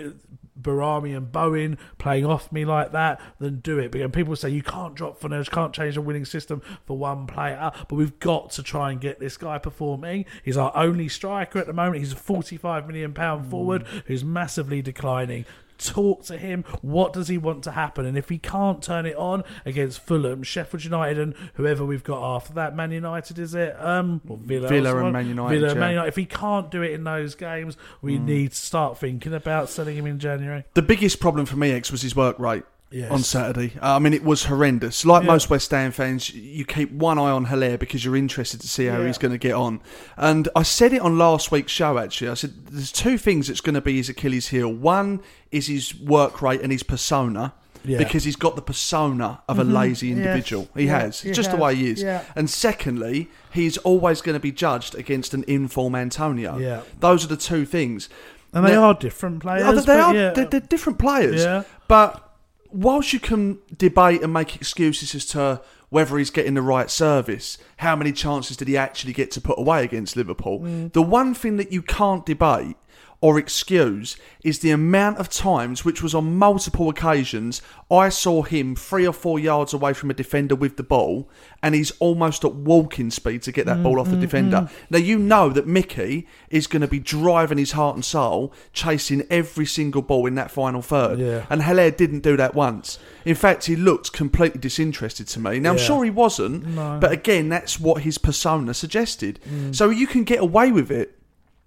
Benrahma 0.60 1.16
and 1.16 1.32
Bowen 1.32 1.78
playing 1.98 2.26
off 2.26 2.52
me 2.52 2.66
like 2.66 2.92
that, 2.92 3.20
then 3.40 3.60
do 3.60 3.80
it. 3.80 3.94
And 3.96 4.14
people 4.14 4.36
say 4.36 4.50
you 4.50 4.64
can't 4.64 4.96
drop 4.96 5.20
Fornals, 5.20 5.50
can't 5.50 5.74
change 5.74 5.96
the 5.96 6.02
winning 6.02 6.26
system 6.26 6.62
for 6.86 6.98
one 6.98 7.28
player, 7.28 7.72
but 7.88 7.96
we've 7.96 8.20
got 8.20 8.52
to 8.52 8.64
try 8.64 8.92
and 8.92 9.02
get 9.02 9.20
this 9.20 9.38
guy 9.38 9.58
performing. 9.58 10.26
He's 10.44 10.58
our 10.58 10.72
only 10.76 11.10
striker 11.10 11.60
at 11.60 11.68
the 11.68 11.74
moment. 11.74 12.00
He's 12.00 12.14
a 12.14 12.18
45 12.18 12.88
million 12.88 13.14
pound 13.14 13.50
forward 13.50 13.86
mm. 13.86 14.04
who's 14.06 14.24
massively 14.24 14.82
declining. 14.82 15.46
Talk 15.78 16.24
to 16.26 16.38
him. 16.38 16.64
What 16.82 17.14
does 17.14 17.28
he 17.28 17.38
want 17.38 17.64
to 17.66 17.72
happen? 17.72 18.06
And 18.06 18.18
if 18.18 18.30
he 18.30 18.38
can't 18.38 18.82
turn 18.82 19.06
it 19.06 19.16
on 19.16 19.44
against 19.66 20.00
Fulham, 20.00 20.44
Sheffield 20.44 20.84
United, 20.84 21.20
and 21.20 21.36
whoever 21.56 21.86
we've 21.86 22.04
got 22.04 22.36
after 22.36 22.54
that, 22.54 22.76
Man 22.76 22.92
United, 22.92 23.40
is 23.40 23.54
it? 23.56 23.76
Um, 23.80 24.22
Villa, 24.26 24.68
Villa 24.68 25.04
and? 25.04 25.14
Man 25.14 25.28
United, 25.28 25.60
Villa, 25.60 25.74
yeah. 25.74 25.80
Man 25.80 25.92
United. 25.92 26.08
If 26.08 26.16
he 26.16 26.26
can't 26.26 26.72
do 26.72 26.82
it 26.82 26.92
in 26.92 27.04
those 27.04 27.36
games, 27.36 27.78
we 28.02 28.18
need 28.18 28.52
to 28.52 28.58
start 28.58 28.98
thinking 28.98 29.34
about 29.34 29.70
selling 29.70 29.98
him 29.98 30.06
in 30.06 30.20
January. 30.20 30.64
The 30.74 30.82
biggest 30.82 31.20
problem 31.20 31.46
for 31.46 31.58
me, 31.58 31.72
X, 31.72 31.92
was 31.92 32.02
his 32.02 32.16
work 32.16 32.40
rate. 32.40 32.64
Yes. 32.96 33.12
On 33.12 33.20
Saturday, 33.24 33.74
uh, 33.82 33.96
I 33.98 34.00
mean, 34.00 34.14
it 34.14 34.24
was 34.24 34.46
horrendous. 34.46 35.04
Like 35.06 35.24
Yeah. 35.24 35.32
most 35.34 35.50
West 35.50 35.70
Ham 35.72 35.92
fans, 35.92 36.34
you 36.34 36.64
keep 36.64 36.92
one 36.94 37.18
eye 37.20 37.32
on 37.32 37.44
Haller 37.46 37.78
because 37.78 38.06
you're 38.06 38.16
interested 38.16 38.62
to 38.62 38.68
see 38.70 38.86
how 38.86 39.00
Yeah. 39.02 39.08
he's 39.08 39.18
going 39.18 39.34
to 39.34 39.38
get 39.38 39.54
on. 39.54 39.82
And 40.16 40.48
I 40.56 40.64
said 40.64 40.94
it 40.94 41.02
on 41.02 41.18
last 41.18 41.52
week's 41.52 41.74
show. 41.74 41.98
Actually, 41.98 42.30
I 42.30 42.36
said 42.36 42.54
there's 42.72 42.94
two 42.94 43.18
things 43.18 43.48
that's 43.50 43.60
going 43.60 43.74
to 43.76 43.82
be 43.82 43.98
his 43.98 44.08
Achilles 44.08 44.48
heel. 44.48 44.72
One 44.72 45.20
is 45.52 45.68
his 45.68 45.94
work 46.00 46.42
rate 46.42 46.62
and 46.62 46.72
his 46.72 46.84
persona. 46.84 47.54
Yeah. 47.84 47.98
Because 48.00 48.24
he's 48.24 48.36
got 48.38 48.56
the 48.56 48.64
persona 48.64 49.42
of 49.48 49.60
a 49.60 49.64
Mhm. 49.64 49.74
lazy 49.74 50.12
individual. 50.12 50.68
He 50.76 50.88
has. 50.88 51.22
he 51.22 51.30
It's 51.30 51.36
just 51.36 51.52
the 51.52 51.58
way 51.58 51.76
he 51.76 51.92
is. 51.92 52.04
And 52.36 52.50
secondly, 52.50 53.30
he's 53.52 53.78
always 53.80 54.22
going 54.22 54.34
to 54.36 54.40
be 54.40 54.52
judged 54.52 54.96
against 54.96 55.34
an 55.36 55.44
inform 55.48 55.94
Antonio. 55.96 56.58
Yeah. 56.58 56.80
Those 57.00 57.26
are 57.26 57.28
the 57.28 57.38
two 57.38 57.66
things. 57.66 58.10
And 58.54 58.66
they 58.66 58.74
are 58.76 58.94
different 58.94 59.42
players. 59.42 59.86
They 59.86 60.00
are. 60.00 60.16
yeah. 60.16 60.30
They're, 60.32 60.46
they're 60.46 60.60
different 60.62 60.98
players. 60.98 61.44
Yeah. 61.44 61.64
But 61.88 62.25
whilst 62.72 63.14
you 63.14 63.20
can 63.20 63.60
debate 63.78 64.22
and 64.22 64.34
make 64.34 64.56
excuses 64.56 65.16
as 65.16 65.26
to 65.28 65.62
whether 65.90 66.18
he's 66.18 66.30
getting 66.30 66.56
the 66.56 66.62
right 66.62 66.90
service, 66.90 67.58
how 67.78 67.96
many 67.96 68.12
chances 68.12 68.58
did 68.58 68.68
he 68.68 68.76
actually 68.76 69.14
get 69.14 69.32
to 69.32 69.42
put 69.42 69.58
away 69.58 69.84
against 69.84 70.16
Liverpool? 70.16 70.60
Mm. 70.60 70.94
The 70.94 71.02
one 71.02 71.34
thing 71.34 71.58
that 71.58 71.72
you 71.72 71.82
can't 71.82 72.26
debate 72.26 72.76
or 73.22 73.40
excuse 73.40 74.18
is 74.44 74.60
the 74.60 74.72
amount 74.72 75.18
of 75.18 75.30
times, 75.30 75.84
which 75.84 76.04
was 76.04 76.14
on 76.14 76.38
multiple 76.38 76.90
occasions, 76.90 77.62
I 77.90 78.10
saw 78.10 78.44
him 78.44 78.76
three 78.76 79.08
or 79.08 79.14
four 79.14 79.40
yards 79.40 79.74
away 79.74 79.94
from 79.94 80.12
a 80.12 80.14
defender 80.14 80.54
with 80.56 80.78
the 80.78 80.84
ball, 80.84 81.30
and 81.64 81.74
he's 81.74 81.92
almost 82.00 82.44
at 82.46 82.54
walking 82.54 83.10
speed 83.10 83.42
to 83.44 83.52
get 83.52 83.66
that 83.66 83.82
ball 83.82 84.00
off 84.00 84.08
the 84.10 84.16
Mm, 84.16 84.18
mm, 84.18 84.22
defender. 84.22 84.58
mm. 84.58 84.70
Now 84.92 84.98
you 85.00 85.18
know 85.18 85.50
that 85.50 85.66
Mickey 85.66 86.28
is 86.50 86.68
going 86.68 86.82
to 86.82 86.88
be 86.88 87.00
driving 87.00 87.58
his 87.58 87.72
heart 87.72 87.96
and 87.96 88.06
soul, 88.06 88.54
chasing 88.74 89.24
every 89.30 89.66
single 89.66 90.02
ball 90.04 90.26
in 90.28 90.36
that 90.36 90.52
final 90.52 90.82
third. 90.84 91.20
Yeah. 91.20 91.46
And 91.50 91.64
Haller 91.64 91.90
didn't 91.92 92.22
do 92.22 92.38
that 92.38 92.54
once. 92.54 93.00
In 93.24 93.36
fact, 93.36 93.66
he 93.66 93.76
looked 93.76 94.14
completely 94.14 94.60
disinterested 94.60 95.28
to 95.30 95.40
me. 95.40 95.60
Now 95.60 95.72
I'm 95.72 95.78
sure 95.80 96.04
he 96.04 96.12
wasn't, 96.12 96.68
No. 96.68 97.00
but 97.02 97.12
again, 97.12 97.50
that's 97.50 97.80
what 97.80 98.04
his 98.04 98.18
persona 98.20 98.74
suggested. 98.74 99.40
Mm. 99.50 99.74
So 99.76 99.90
you 99.90 100.06
can 100.06 100.24
get 100.24 100.40
away 100.40 100.72
with 100.72 100.92
it 100.92 101.15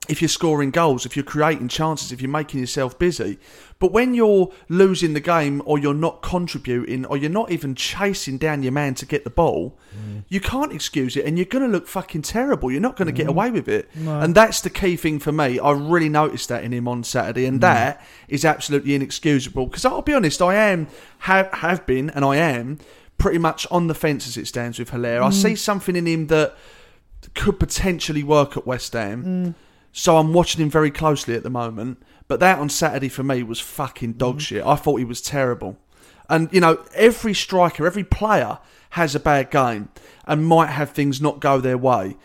if 0.08 0.22
you're 0.22 0.28
scoring 0.28 0.70
goals, 0.70 1.04
if 1.04 1.16
you're 1.16 1.24
creating 1.24 1.68
chances, 1.68 2.12
if 2.12 2.20
you're 2.22 2.30
making 2.30 2.60
yourself 2.60 2.98
busy. 2.98 3.38
But 3.78 3.92
when 3.92 4.14
you're 4.14 4.50
losing 4.68 5.12
the 5.12 5.20
game 5.20 5.62
or 5.66 5.78
you're 5.78 5.94
not 5.94 6.22
contributing 6.22 7.04
or 7.06 7.16
you're 7.16 7.30
not 7.30 7.50
even 7.52 7.74
chasing 7.74 8.38
down 8.38 8.62
your 8.62 8.72
man 8.72 8.94
to 8.94 9.06
get 9.06 9.24
the 9.24 9.30
ball, 9.30 9.78
Mm. 9.96 10.24
you 10.28 10.40
can't 10.40 10.72
excuse 10.72 11.16
it 11.16 11.24
and 11.24 11.38
you're 11.38 11.44
going 11.44 11.64
to 11.64 11.70
look 11.70 11.86
fucking 11.86 12.22
terrible. 12.22 12.70
You're 12.70 12.80
not 12.80 12.96
going 12.96 13.06
to 13.06 13.12
get 13.12 13.26
Mhm. 13.26 13.30
away 13.30 13.50
with 13.50 13.68
it. 13.68 13.88
No. 13.94 14.20
And 14.20 14.34
that's 14.34 14.60
the 14.60 14.70
key 14.70 14.96
thing 14.96 15.18
for 15.18 15.30
me. 15.32 15.58
I 15.60 15.70
really 15.72 16.08
noticed 16.08 16.48
that 16.48 16.64
in 16.64 16.72
him 16.72 16.88
on 16.88 17.04
Saturday 17.04 17.44
and 17.46 17.58
Mm. 17.58 17.62
that 17.62 18.04
is 18.28 18.44
absolutely 18.44 18.94
inexcusable 18.94 19.66
because 19.66 19.84
I'll 19.84 20.02
be 20.02 20.14
honest, 20.14 20.40
I 20.42 20.54
am 20.54 20.88
have 21.20 21.48
have 21.52 21.86
been 21.86 22.10
and 22.10 22.24
I 22.24 22.36
am 22.36 22.78
pretty 23.18 23.38
much 23.38 23.66
on 23.70 23.86
the 23.88 23.94
fence 23.94 24.26
as 24.28 24.36
it 24.36 24.46
stands 24.46 24.78
with 24.78 24.90
Haller. 24.90 25.22
I 25.22 25.28
Mm. 25.28 25.32
see 25.32 25.54
something 25.54 25.96
in 25.96 26.06
him 26.06 26.26
that 26.28 26.56
could 27.34 27.58
potentially 27.58 28.22
work 28.22 28.56
at 28.56 28.66
West 28.66 28.92
Ham. 28.94 29.54
So 29.92 30.16
I'm 30.18 30.32
watching 30.32 30.62
him 30.62 30.70
very 30.70 30.90
closely 30.90 31.34
at 31.34 31.42
the 31.42 31.50
moment. 31.50 32.02
But 32.28 32.40
that 32.40 32.58
on 32.58 32.68
Saturday 32.68 33.08
for 33.08 33.22
me 33.22 33.42
was 33.42 33.58
fucking 33.60 34.14
dog 34.14 34.36
Mm. 34.36 34.40
shit. 34.40 34.66
I 34.66 34.76
thought 34.76 34.96
he 34.96 35.04
was 35.04 35.20
terrible. 35.22 35.78
And 36.28 36.48
you 36.52 36.60
know, 36.60 36.84
every 36.94 37.32
striker, 37.34 37.86
every 37.86 38.04
player 38.04 38.58
has 38.90 39.14
a 39.14 39.20
bad 39.20 39.50
game 39.50 39.88
and 40.26 40.46
might 40.46 40.66
have 40.70 40.90
things 40.90 41.20
not 41.22 41.40
go 41.40 41.58
their 41.60 41.78
way. 41.78 42.16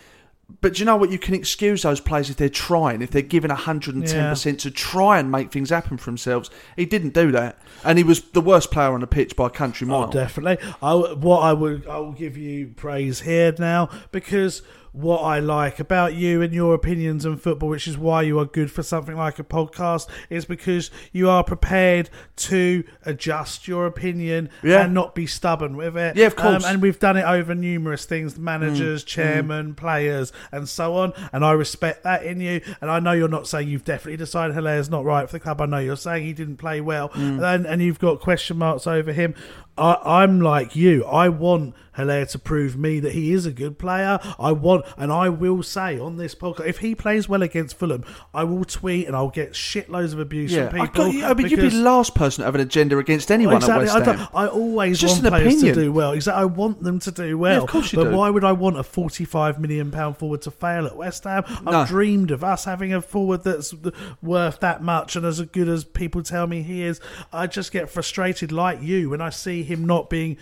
But 0.61 0.73
do 0.73 0.79
you 0.79 0.85
know 0.85 0.97
what? 0.97 1.09
You 1.09 1.17
can 1.17 1.33
excuse 1.33 1.81
those 1.83 1.99
players 2.01 2.29
if 2.29 2.35
they're 2.35 2.49
trying, 2.49 3.01
if 3.01 3.11
they're 3.11 3.21
giving 3.21 3.49
110% 3.49 4.59
to 4.59 4.69
try 4.71 5.17
and 5.17 5.31
make 5.31 5.51
things 5.51 5.69
happen 5.69 5.97
for 5.97 6.05
themselves. 6.05 6.49
He 6.75 6.85
didn't 6.85 7.13
do 7.13 7.31
that. 7.31 7.57
And 7.83 7.97
he 7.97 8.03
was 8.03 8.21
the 8.21 8.41
worst 8.41 8.69
player 8.71 8.91
on 8.93 8.99
the 8.99 9.07
pitch 9.07 9.35
by 9.35 9.49
country 9.49 9.87
mile. 9.87 10.09
Oh, 10.09 10.11
definitely. 10.11 10.57
I, 10.81 10.93
what 10.93 11.39
I 11.39 11.53
would, 11.53 11.87
I 11.87 11.97
will 11.99 12.11
give 12.11 12.37
you 12.37 12.67
praise 12.75 13.21
here 13.21 13.53
now 13.57 13.89
because 14.11 14.61
what 14.93 15.19
I 15.21 15.39
like 15.39 15.79
about 15.79 16.13
you 16.13 16.41
and 16.41 16.53
your 16.53 16.73
opinions 16.75 17.25
on 17.25 17.37
football, 17.37 17.69
which 17.69 17.87
is 17.87 17.97
why 17.97 18.21
you 18.21 18.37
are 18.39 18.45
good 18.45 18.71
for 18.71 18.83
something 18.83 19.15
like 19.17 19.39
a 19.39 19.43
podcast, 19.43 20.07
is 20.29 20.45
because 20.45 20.91
you 21.11 21.27
are 21.29 21.43
prepared 21.43 22.09
to 22.37 22.83
adjust 23.05 23.67
your 23.67 23.85
opinion 23.87 24.49
Yeah. 24.61 24.85
and 24.85 24.93
not 24.93 25.15
be 25.15 25.25
stubborn 25.25 25.75
with 25.75 25.97
it. 25.97 26.15
Yeah, 26.15 26.27
of 26.27 26.35
course. 26.35 26.63
Um, 26.63 26.69
and 26.73 26.81
we've 26.81 26.99
done 26.99 27.17
it 27.17 27.23
over 27.25 27.55
numerous 27.55 28.05
things: 28.05 28.37
managers, 28.37 29.03
Mm, 29.03 29.07
chairman, 29.07 29.73
players, 29.75 30.31
and 30.51 30.69
so 30.69 30.95
on. 30.95 31.13
And 31.31 31.43
I 31.43 31.51
respect 31.53 32.03
that 32.03 32.23
in 32.23 32.39
you. 32.39 32.61
And 32.79 32.89
I 32.91 32.99
know 32.99 33.13
you're 33.13 33.27
not 33.27 33.47
saying 33.47 33.67
you've 33.69 33.83
definitely 33.83 34.17
decided 34.17 34.55
Haller's 34.55 34.89
not 34.89 35.03
right 35.05 35.27
for 35.27 35.33
the 35.33 35.39
club. 35.39 35.59
I 35.59 35.65
know 35.65 35.79
you're 35.79 35.95
saying 35.97 36.23
he 36.23 36.33
didn't 36.33 36.57
play 36.57 36.81
well, 36.81 37.09
Mm. 37.09 37.41
and, 37.43 37.65
and 37.65 37.81
you've 37.81 37.99
got 37.99 38.19
question 38.19 38.57
marks 38.57 38.85
over 38.87 39.11
him. 39.11 39.33
I, 39.75 39.97
I'm 40.05 40.39
like 40.39 40.75
you. 40.75 41.03
I 41.05 41.29
want 41.29 41.73
Haller 41.93 42.25
to 42.25 42.39
prove 42.39 42.77
me 42.77 42.99
that 42.99 43.11
he 43.13 43.31
is 43.33 43.45
a 43.45 43.51
good 43.51 43.77
player. 43.79 44.19
I 44.39 44.51
want, 44.51 44.85
and 44.97 45.11
I 45.11 45.29
will 45.29 45.63
say 45.63 45.99
on 45.99 46.17
this 46.17 46.35
podcast, 46.35 46.67
if 46.67 46.79
he 46.79 46.95
plays 46.95 47.29
well 47.29 47.41
against 47.41 47.77
Fulham, 47.77 48.03
I 48.33 48.43
will 48.43 48.65
tweet 48.65 49.07
and 49.07 49.15
I'll 49.15 49.29
get 49.29 49.53
shitloads 49.53 50.13
of 50.13 50.19
abuse 50.19 50.51
Yeah, 50.51 50.69
from 50.69 50.81
I 50.81 50.87
people. 50.87 51.11
got 51.11 51.23
I 51.23 51.33
mean, 51.33 51.47
you'd 51.49 51.59
be 51.61 51.69
the 51.69 51.77
last 51.81 52.15
person 52.15 52.41
to 52.41 52.45
have 52.45 52.55
an 52.55 52.61
agenda 52.61 52.97
against 52.97 53.31
anyone 53.31 53.57
exactly. 53.57 53.87
at 53.87 53.95
I, 53.95 53.99
West 53.99 54.19
Ham. 54.19 54.27
I 54.33 54.47
always 54.47 54.99
just 54.99 55.15
want 55.23 55.25
an 55.27 55.31
players 55.33 55.53
opinion. 55.53 55.75
to 55.75 55.81
do 55.83 55.91
well. 55.93 56.11
Exactly. 56.13 56.41
I 56.41 56.45
want 56.45 56.83
them 56.83 56.99
to 56.99 57.11
do 57.11 57.37
well. 57.37 57.53
Yeah, 57.57 57.61
of 57.63 57.69
course 57.69 57.93
you 57.93 57.97
but 57.99 58.09
do. 58.11 58.17
why 58.17 58.29
would 58.29 58.43
I 58.43 58.51
want 58.53 58.77
a 58.77 58.83
forty-five 58.83 59.59
million 59.59 59.91
pound 59.91 60.17
forward 60.17 60.41
to 60.43 60.51
fail 60.51 60.85
at 60.87 60.95
West 60.95 61.23
Ham? 61.25 61.43
I've 61.47 61.63
No. 61.63 61.85
dreamed 61.85 62.31
of 62.31 62.43
us 62.43 62.65
having 62.65 62.93
a 62.93 63.01
forward 63.01 63.43
that's 63.43 63.73
worth 64.21 64.59
that 64.61 64.81
much 64.83 65.15
and 65.15 65.25
as 65.25 65.39
good 65.41 65.69
as 65.69 65.83
people 65.83 66.23
tell 66.23 66.47
me 66.47 66.61
he 66.63 66.83
is. 66.83 66.99
I 67.31 67.47
just 67.47 67.71
get 67.71 67.89
frustrated, 67.89 68.51
like 68.51 68.81
you, 68.81 69.09
when 69.11 69.21
I 69.21 69.29
see 69.29 69.63
him 69.63 69.85
not 69.85 70.09
being. 70.09 70.37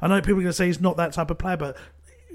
I 0.00 0.08
know 0.08 0.20
people 0.20 0.38
are 0.38 0.42
going 0.42 0.46
to 0.46 0.52
say 0.52 0.66
he's 0.66 0.80
not 0.80 0.96
that 0.96 1.12
type 1.12 1.30
of 1.30 1.38
player, 1.38 1.56
but 1.56 1.76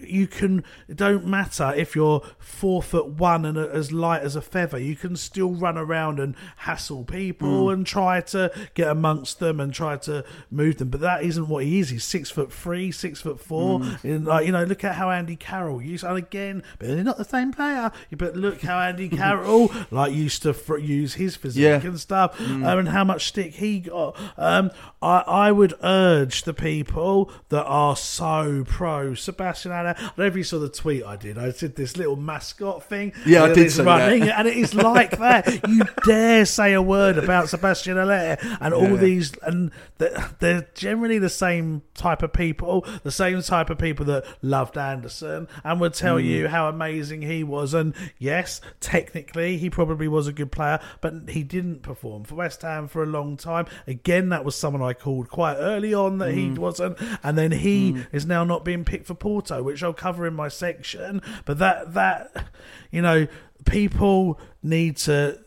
you 0.03 0.27
can 0.27 0.63
it 0.87 0.95
don't 0.97 1.25
matter 1.25 1.73
if 1.75 1.95
you're 1.95 2.21
four 2.39 2.81
foot 2.81 3.07
one 3.07 3.45
and 3.45 3.57
as 3.57 3.91
light 3.91 4.21
as 4.21 4.35
a 4.35 4.41
feather 4.41 4.77
you 4.77 4.95
can 4.95 5.15
still 5.15 5.51
run 5.51 5.77
around 5.77 6.19
and 6.19 6.35
hassle 6.57 7.03
people 7.03 7.67
Mm. 7.67 7.73
and 7.73 7.87
try 7.87 8.21
to 8.21 8.51
get 8.73 8.87
amongst 8.89 9.39
them 9.39 9.59
and 9.59 9.73
try 9.73 9.97
to 9.97 10.23
move 10.51 10.77
them 10.77 10.89
but 10.89 11.01
that 11.01 11.23
isn't 11.23 11.47
what 11.47 11.63
he 11.63 11.79
is 11.79 11.89
he's 11.89 12.03
six 12.03 12.29
foot 12.29 12.51
three 12.51 12.91
six 12.91 13.21
foot 13.21 13.39
four 13.39 13.79
Mm. 13.79 14.03
and 14.03 14.25
like 14.25 14.45
you 14.45 14.51
know 14.51 14.63
look 14.63 14.83
at 14.83 14.95
how 14.95 15.09
Andy 15.09 15.35
Carroll 15.35 15.81
used 15.81 16.03
and 16.03 16.17
again 16.17 16.63
but 16.77 16.87
they're 16.87 17.03
not 17.03 17.17
the 17.17 17.25
same 17.25 17.51
player 17.51 17.91
but 18.17 18.35
look 18.35 18.61
how 18.61 18.79
Andy 18.79 19.09
Carroll 19.21 19.71
like 19.91 20.13
used 20.13 20.41
to 20.43 20.53
fr- 20.53 20.77
use 20.77 21.15
his 21.15 21.35
physique 21.35 21.63
Yeah. 21.63 21.81
and 21.83 21.99
stuff 21.99 22.37
Mm. 22.39 22.65
um, 22.67 22.79
and 22.79 22.89
how 22.89 23.03
much 23.03 23.27
stick 23.27 23.53
he 23.55 23.79
got 23.79 24.15
um, 24.37 24.71
I, 25.01 25.23
I 25.27 25.51
would 25.51 25.73
urge 25.83 26.43
the 26.43 26.53
people 26.53 27.31
that 27.49 27.63
are 27.65 27.95
so 27.95 28.63
pro 28.67 29.13
Sebastian 29.13 29.71
I 29.97 30.01
don't 30.01 30.17
know 30.17 30.25
if 30.25 30.35
you 30.35 30.43
saw 30.43 30.59
the 30.59 30.69
tweet 30.69 31.03
I 31.03 31.15
did 31.15 31.37
I 31.37 31.51
did 31.51 31.75
this 31.75 31.97
little 31.97 32.15
mascot 32.15 32.83
thing 32.83 33.13
Yeah, 33.25 33.43
I 33.43 33.53
did 33.53 33.71
see 33.71 33.83
that. 33.83 34.11
and 34.11 34.47
it 34.47 34.57
is 34.57 34.73
like 34.73 35.17
that 35.19 35.67
you 35.67 35.83
dare 36.05 36.45
say 36.45 36.73
a 36.73 36.81
word 36.81 37.17
about 37.17 37.49
Sebastian 37.49 37.97
Haller 37.97 38.37
and 38.61 38.73
all 38.73 38.89
Yeah. 38.91 38.95
these 38.97 39.33
and 39.43 39.71
they're, 39.97 40.29
they're 40.39 40.67
generally 40.73 41.19
the 41.19 41.29
same 41.29 41.81
type 41.95 42.23
of 42.23 42.33
people 42.33 42.85
the 43.03 43.11
same 43.11 43.41
type 43.41 43.69
of 43.69 43.77
people 43.77 44.05
that 44.05 44.25
loved 44.41 44.77
Anderson 44.77 45.47
and 45.63 45.79
would 45.79 45.93
tell 45.93 46.17
Mm. 46.17 46.23
you 46.25 46.47
how 46.47 46.67
amazing 46.69 47.21
he 47.21 47.43
was 47.43 47.73
and 47.73 47.93
yes 48.17 48.61
technically 48.79 49.57
he 49.57 49.69
probably 49.69 50.07
was 50.07 50.27
a 50.27 50.33
good 50.33 50.51
player 50.51 50.79
but 51.01 51.13
he 51.29 51.43
didn't 51.43 51.81
perform 51.83 52.23
for 52.23 52.35
West 52.35 52.61
Ham 52.63 52.87
for 52.87 53.03
a 53.03 53.05
long 53.05 53.37
time 53.37 53.65
again 53.87 54.29
that 54.29 54.43
was 54.43 54.55
someone 54.55 54.81
I 54.81 54.93
called 54.93 55.29
quite 55.29 55.55
early 55.55 55.93
on 55.93 56.17
that 56.19 56.31
he 56.33 56.47
Mm. 56.49 56.57
wasn't 56.57 56.97
and 57.23 57.37
then 57.37 57.51
he 57.51 57.97
is 58.11 58.25
now 58.25 58.43
not 58.43 58.65
being 58.65 58.83
picked 58.83 59.05
for 59.07 59.13
Porto 59.13 59.61
which 59.61 59.78
I'll 59.83 59.93
cover 59.93 60.25
in 60.27 60.33
my 60.33 60.47
section 60.47 61.21
but 61.45 61.59
that 61.59 61.93
that 61.93 62.45
you 62.91 63.01
know 63.01 63.27
people 63.65 64.39
need 64.63 64.97
to 64.97 65.39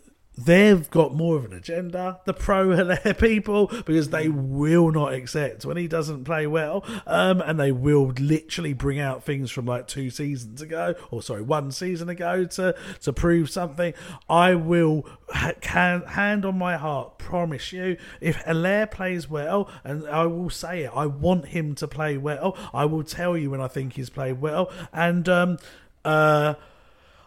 they've 0.45 0.89
got 0.91 1.15
more 1.15 1.37
of 1.37 1.45
an 1.45 1.53
agenda, 1.53 2.21
the 2.25 2.33
pro 2.33 2.75
Haller 2.77 3.15
people, 3.15 3.67
because 3.67 4.11
they 4.11 4.29
will 4.29 4.91
not 4.91 5.15
accept 5.15 5.65
when 5.65 5.77
he 5.77 5.89
doesn't 5.89 6.25
play 6.25 6.47
well, 6.47 6.85
um, 7.07 7.41
and 7.41 7.59
they 7.59 7.73
will 7.73 8.13
literally 8.19 8.73
bring 8.73 8.99
out 8.99 9.25
things 9.25 9.51
from 9.51 9.67
like 9.67 9.87
two 9.87 10.11
seasons 10.11 10.63
ago, 10.63 10.95
or 11.11 11.23
sorry, 11.23 11.43
one 11.43 11.71
season 11.71 12.09
ago 12.09 12.45
to 12.45 12.75
to 13.01 13.13
prove 13.13 13.51
something. 13.51 13.95
I 14.29 14.55
will 14.55 15.07
ha- 15.31 15.53
can, 15.61 16.03
hand 16.03 16.45
on 16.45 16.59
my 16.59 16.77
heart 16.77 17.19
promise 17.19 17.73
you, 17.73 17.97
if 18.21 18.37
Haller 18.37 18.87
plays 18.87 19.29
well, 19.29 19.71
and 19.85 20.07
I 20.09 20.27
will 20.27 20.51
say 20.51 20.85
it, 20.85 20.93
I 20.95 21.07
want 21.07 21.47
him 21.47 21.75
to 21.77 21.89
play 21.89 22.17
well. 22.17 22.57
I 22.73 22.85
will 22.85 23.05
tell 23.05 23.37
you 23.37 23.51
when 23.51 23.61
I 23.61 23.69
think 23.69 23.95
he's 23.95 24.11
played 24.11 24.41
well, 24.41 24.71
and 24.93 25.29
um, 25.29 25.59
uh. 26.05 26.55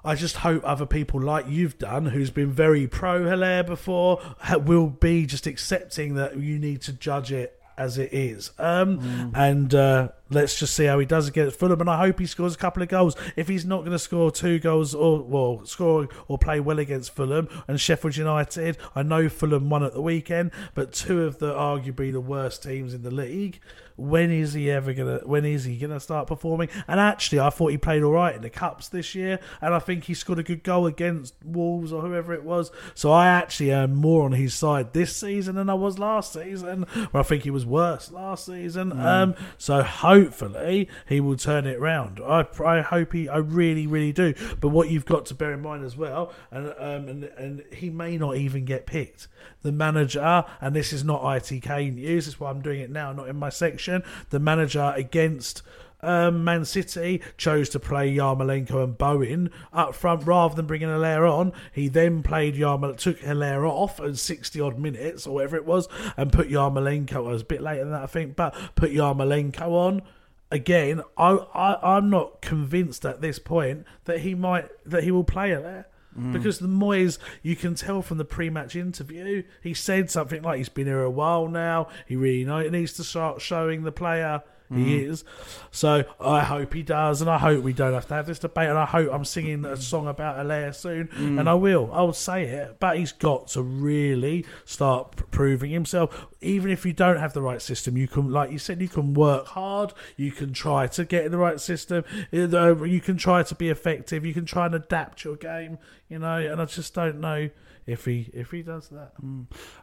I 0.05 0.15
just 0.15 0.37
hope 0.37 0.61
other 0.65 0.85
people 0.85 1.21
like 1.21 1.47
you've 1.49 1.77
done, 1.77 2.05
who's 2.07 2.29
been 2.29 2.51
very 2.51 2.87
pro 2.87 3.27
Haller 3.27 3.63
before, 3.63 4.21
will 4.65 4.87
be 4.87 5.25
just 5.25 5.47
accepting 5.47 6.15
that 6.15 6.37
you 6.37 6.59
need 6.59 6.81
to 6.83 6.93
judge 6.93 7.31
it 7.31 7.59
as 7.77 7.97
it 7.97 8.13
is. 8.13 8.51
Um, 8.57 9.31
And 9.35 9.73
uh, 9.75 10.09
let's 10.29 10.57
just 10.57 10.73
see 10.73 10.85
how 10.85 10.97
he 10.99 11.05
does 11.05 11.27
against 11.27 11.59
Fulham. 11.59 11.81
And 11.81 11.89
I 11.89 11.97
hope 11.97 12.19
he 12.19 12.25
scores 12.25 12.55
a 12.55 12.57
couple 12.57 12.81
of 12.81 12.89
goals. 12.89 13.15
If 13.35 13.47
he's 13.47 13.65
not 13.65 13.79
going 13.79 13.91
to 13.91 13.99
score 13.99 14.31
two 14.31 14.59
goals 14.59 14.95
or 14.95 15.21
well 15.21 15.65
score 15.65 16.07
or 16.27 16.37
play 16.37 16.59
well 16.59 16.79
against 16.79 17.13
Fulham 17.13 17.49
and 17.67 17.79
Sheffield 17.79 18.15
United, 18.15 18.77
I 18.95 19.03
know 19.03 19.27
Fulham 19.27 19.69
won 19.69 19.83
at 19.83 19.93
the 19.93 20.01
weekend, 20.01 20.51
but 20.73 20.93
two 20.93 21.23
of 21.23 21.39
the 21.39 21.53
arguably 21.53 22.11
the 22.11 22.21
worst 22.21 22.63
teams 22.63 22.93
in 22.93 23.03
the 23.03 23.11
league. 23.11 23.59
When 23.97 24.29
is 24.31 24.53
he 24.53 24.69
ever 24.69 24.93
gonna? 24.93 25.21
When 25.23 25.45
is 25.45 25.63
he 25.63 25.77
gonna 25.77 25.99
start 25.99 26.27
performing? 26.27 26.69
And 26.87 26.99
actually, 26.99 27.39
I 27.39 27.49
thought 27.49 27.71
he 27.71 27.77
played 27.77 28.03
all 28.03 28.11
right 28.11 28.35
in 28.35 28.41
the 28.41 28.49
cups 28.49 28.89
this 28.89 29.15
year, 29.15 29.39
and 29.61 29.73
I 29.73 29.79
think 29.79 30.05
he 30.05 30.13
scored 30.13 30.39
a 30.39 30.43
good 30.43 30.63
goal 30.63 30.85
against 30.85 31.35
Wolves 31.43 31.93
or 31.93 32.01
whoever 32.01 32.33
it 32.33 32.43
was. 32.43 32.71
So 32.93 33.11
I 33.11 33.27
actually 33.27 33.71
am 33.71 33.95
more 33.95 34.25
on 34.25 34.33
his 34.33 34.53
side 34.53 34.93
this 34.93 35.15
season 35.15 35.55
than 35.55 35.69
I 35.69 35.75
was 35.75 35.97
last 35.97 36.33
season, 36.33 36.83
where 37.11 37.21
I 37.21 37.23
think 37.23 37.43
he 37.43 37.51
was 37.51 37.65
worse 37.65 38.11
last 38.11 38.45
season. 38.45 38.99
Um, 38.99 39.35
so 39.57 39.81
hopefully 39.81 40.89
he 41.07 41.19
will 41.21 41.37
turn 41.37 41.65
it 41.65 41.79
round. 41.79 42.19
I 42.19 42.45
I 42.63 42.81
hope 42.81 43.13
he. 43.13 43.29
I 43.29 43.37
really 43.37 43.87
really 43.87 44.11
do. 44.11 44.33
But 44.59 44.69
what 44.69 44.89
you've 44.89 45.05
got 45.05 45.25
to 45.27 45.35
bear 45.35 45.53
in 45.53 45.61
mind 45.61 45.85
as 45.85 45.95
well, 45.95 46.33
and 46.51 46.67
um, 46.77 47.07
and 47.07 47.23
and 47.23 47.63
he 47.71 47.89
may 47.89 48.17
not 48.17 48.35
even 48.37 48.65
get 48.65 48.85
picked. 48.85 49.27
The 49.65 49.71
manager, 49.71 50.45
and 50.61 50.75
this 50.75 50.93
is 50.93 51.03
not 51.03 51.23
ITK 51.23 51.95
news. 51.95 52.27
That's 52.27 52.39
why 52.39 52.51
I'm 52.51 52.61
doing 52.61 52.81
it 52.81 52.91
now, 52.91 53.11
not 53.13 53.27
in 53.27 53.35
my 53.35 53.49
section. 53.49 54.03
The 54.29 54.37
manager 54.39 54.93
against 54.95 55.63
um, 56.01 56.43
Man 56.43 56.65
City 56.65 57.19
chose 57.35 57.67
to 57.69 57.79
play 57.79 58.13
Yarmolenko 58.15 58.83
and 58.83 58.95
Bowen 58.95 59.49
up 59.73 59.95
front 59.95 60.27
rather 60.27 60.53
than 60.53 60.67
bringing 60.67 60.87
Haller 60.87 61.25
on. 61.25 61.51
He 61.71 61.87
then 61.87 62.21
played 62.21 62.53
Yarmolenko, 62.53 62.97
took 62.97 63.19
Haller 63.21 63.65
off 63.65 63.99
at 63.99 64.17
60 64.17 64.61
odd 64.61 64.77
minutes 64.77 65.25
or 65.25 65.33
whatever 65.33 65.55
it 65.55 65.65
was, 65.65 65.89
and 66.15 66.31
put 66.31 66.47
Yarmolenko. 66.47 67.15
It 67.15 67.21
was 67.23 67.41
a 67.41 67.45
bit 67.45 67.61
later 67.61 67.85
than 67.85 67.93
that, 67.93 68.03
I 68.03 68.05
think, 68.05 68.35
but 68.35 68.55
put 68.75 68.91
Yarmolenko 68.91 69.67
on. 69.67 70.03
Again, 70.51 71.01
I, 71.17 71.31
I 71.31 71.97
I'm 71.97 72.11
not 72.11 72.43
convinced 72.43 73.03
at 73.03 73.19
this 73.19 73.39
point 73.39 73.83
that 74.03 74.19
he 74.19 74.35
might 74.35 74.69
that 74.85 75.03
he 75.03 75.09
will 75.09 75.23
play 75.23 75.55
Haller. 75.55 75.87
Mm. 76.17 76.33
Because 76.33 76.59
the 76.59 76.67
Moyes, 76.67 77.17
you 77.41 77.55
can 77.55 77.75
tell 77.75 78.01
from 78.01 78.17
the 78.17 78.25
pre-match 78.25 78.75
interview, 78.75 79.43
he 79.61 79.73
said 79.73 80.09
something 80.09 80.41
like 80.41 80.57
he's 80.57 80.69
been 80.69 80.87
here 80.87 81.03
a 81.03 81.09
while 81.09 81.47
now. 81.47 81.87
He 82.07 82.15
really 82.15 82.45
know, 82.45 82.67
needs 82.69 82.93
to 82.93 83.03
start 83.03 83.41
showing 83.41 83.83
the 83.83 83.91
player 83.91 84.43
he 84.69 84.75
Mm. 84.99 85.09
is. 85.09 85.23
So 85.71 86.03
I 86.19 86.41
hope 86.43 86.73
he 86.73 86.81
does, 86.83 87.21
and 87.21 87.29
I 87.29 87.37
hope 87.37 87.63
we 87.63 87.73
don't 87.73 87.93
have 87.93 88.07
to 88.07 88.13
have 88.15 88.25
this 88.25 88.39
debate. 88.39 88.69
And 88.69 88.77
I 88.77 88.85
hope 88.85 89.09
I'm 89.13 89.25
singing 89.25 89.63
a 89.65 89.77
song 89.77 90.07
about 90.07 90.37
Haller 90.37 90.71
soon, 90.73 91.07
Mm. 91.09 91.39
and 91.39 91.49
I 91.49 91.53
will. 91.53 91.91
I 91.93 92.01
will 92.01 92.13
say 92.13 92.43
it, 92.45 92.77
but 92.79 92.97
he's 92.97 93.11
got 93.11 93.47
to 93.49 93.61
really 93.61 94.45
start 94.65 95.15
p- 95.17 95.23
proving 95.31 95.71
himself. 95.71 96.27
Even 96.41 96.71
if 96.71 96.85
you 96.85 96.93
don't 96.93 97.17
have 97.17 97.33
the 97.33 97.41
right 97.41 97.61
system, 97.61 97.97
you 97.97 98.07
can, 98.07 98.31
like 98.31 98.51
you 98.51 98.59
said, 98.59 98.81
you 98.81 98.87
can 98.89 99.13
work 99.13 99.47
hard. 99.47 99.93
You 100.15 100.31
can 100.31 100.53
try 100.53 100.87
to 100.87 101.05
get 101.05 101.25
in 101.25 101.31
the 101.31 101.37
right 101.37 101.59
system. 101.59 102.03
uh, 102.33 102.75
You 102.85 103.01
can 103.01 103.17
try 103.17 103.43
to 103.43 103.55
be 103.55 103.69
effective. 103.69 104.25
You 104.25 104.33
can 104.33 104.45
try 104.45 104.65
and 104.67 104.75
adapt 104.75 105.23
your 105.23 105.35
game. 105.35 105.77
You 106.09 106.19
know, 106.19 106.37
and 106.37 106.61
I 106.61 106.65
just 106.65 106.93
don't 106.93 107.19
know 107.19 107.49
if 107.87 108.05
he 108.05 108.29
if 108.33 108.49
he 108.49 108.63
does 108.63 108.89
that. 108.89 109.11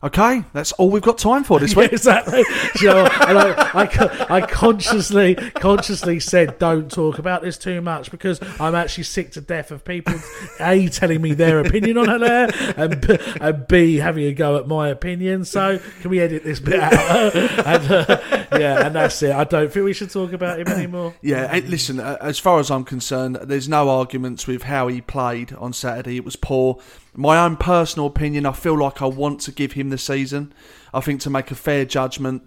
Okay, 0.03 0.45
that's 0.53 0.73
all 0.73 0.91
we've 0.91 1.03
got 1.03 1.19
time 1.19 1.45
for 1.45 1.61
this 1.61 1.73
Yeah, 1.77 1.79
week. 1.79 1.93
exactly. 1.93 2.43
You 2.81 2.89
know, 2.89 3.07
and 3.07 3.39
I, 3.39 3.55
I, 3.75 4.37
I 4.37 4.41
consciously 4.41 5.35
consciously 5.37 6.19
said 6.19 6.59
don't 6.59 6.91
talk 6.91 7.19
about 7.19 7.43
this 7.43 7.57
too 7.57 7.81
much 7.81 8.11
because 8.11 8.41
I'm 8.61 8.75
actually 8.75 9.05
sick 9.05 9.31
to 9.33 9.41
death 9.41 9.71
of 9.71 9.85
people 9.85 10.15
a 10.59 10.89
telling 10.89 11.23
me 11.23 11.35
their 11.35 11.61
opinion 11.61 11.97
on 11.99 12.09
Haller 12.09 12.49
and, 12.77 13.01
b, 13.01 13.19
and 13.41 13.67
b 13.69 13.97
having 13.99 14.25
a 14.25 14.33
go 14.33 14.57
at 14.57 14.67
my 14.67 14.89
opinion. 14.89 15.45
So 15.45 15.79
can 16.01 16.11
we 16.11 16.21
edit 16.21 16.43
this 16.43 16.59
bit 16.59 16.81
out? 16.81 17.35
and, 17.67 17.91
uh, 17.93 18.21
yeah, 18.59 18.87
and 18.87 18.95
that's 18.97 19.23
it. 19.23 19.33
I 19.33 19.45
don't 19.45 19.73
think 19.73 19.85
we 19.85 19.93
should 19.93 20.11
talk 20.11 20.33
about 20.33 20.59
him 20.59 20.69
anymore. 20.69 21.15
Yeah, 21.23 21.61
listen, 21.67 22.01
uh, 22.01 22.17
as 22.21 22.39
far 22.39 22.59
as 22.59 22.71
I'm 22.71 22.85
concerned, 22.85 23.37
there's 23.37 23.69
no 23.69 23.89
arguments 23.89 24.47
with 24.47 24.65
how 24.65 24.89
he 24.89 25.01
played 25.01 25.53
on 25.55 25.73
Saturday. 25.73 26.17
It 26.17 26.25
was 26.25 26.37
poor. 26.37 26.79
My 27.15 27.45
own 27.45 27.57
personal 27.57 28.07
opinion, 28.07 28.47
I 28.47 28.53
feel 28.53 28.79
like 28.79 29.03
I 29.03 29.07
want 29.07 29.41
to 29.43 29.53
give 29.53 29.73
him 29.73 29.91
the 29.91 29.99
season. 29.99 30.53
I 30.95 31.01
think 31.01 31.21
to 31.23 31.31
make 31.31 31.51
a 31.51 31.55
fair 31.55 31.85
judgment, 31.85 32.47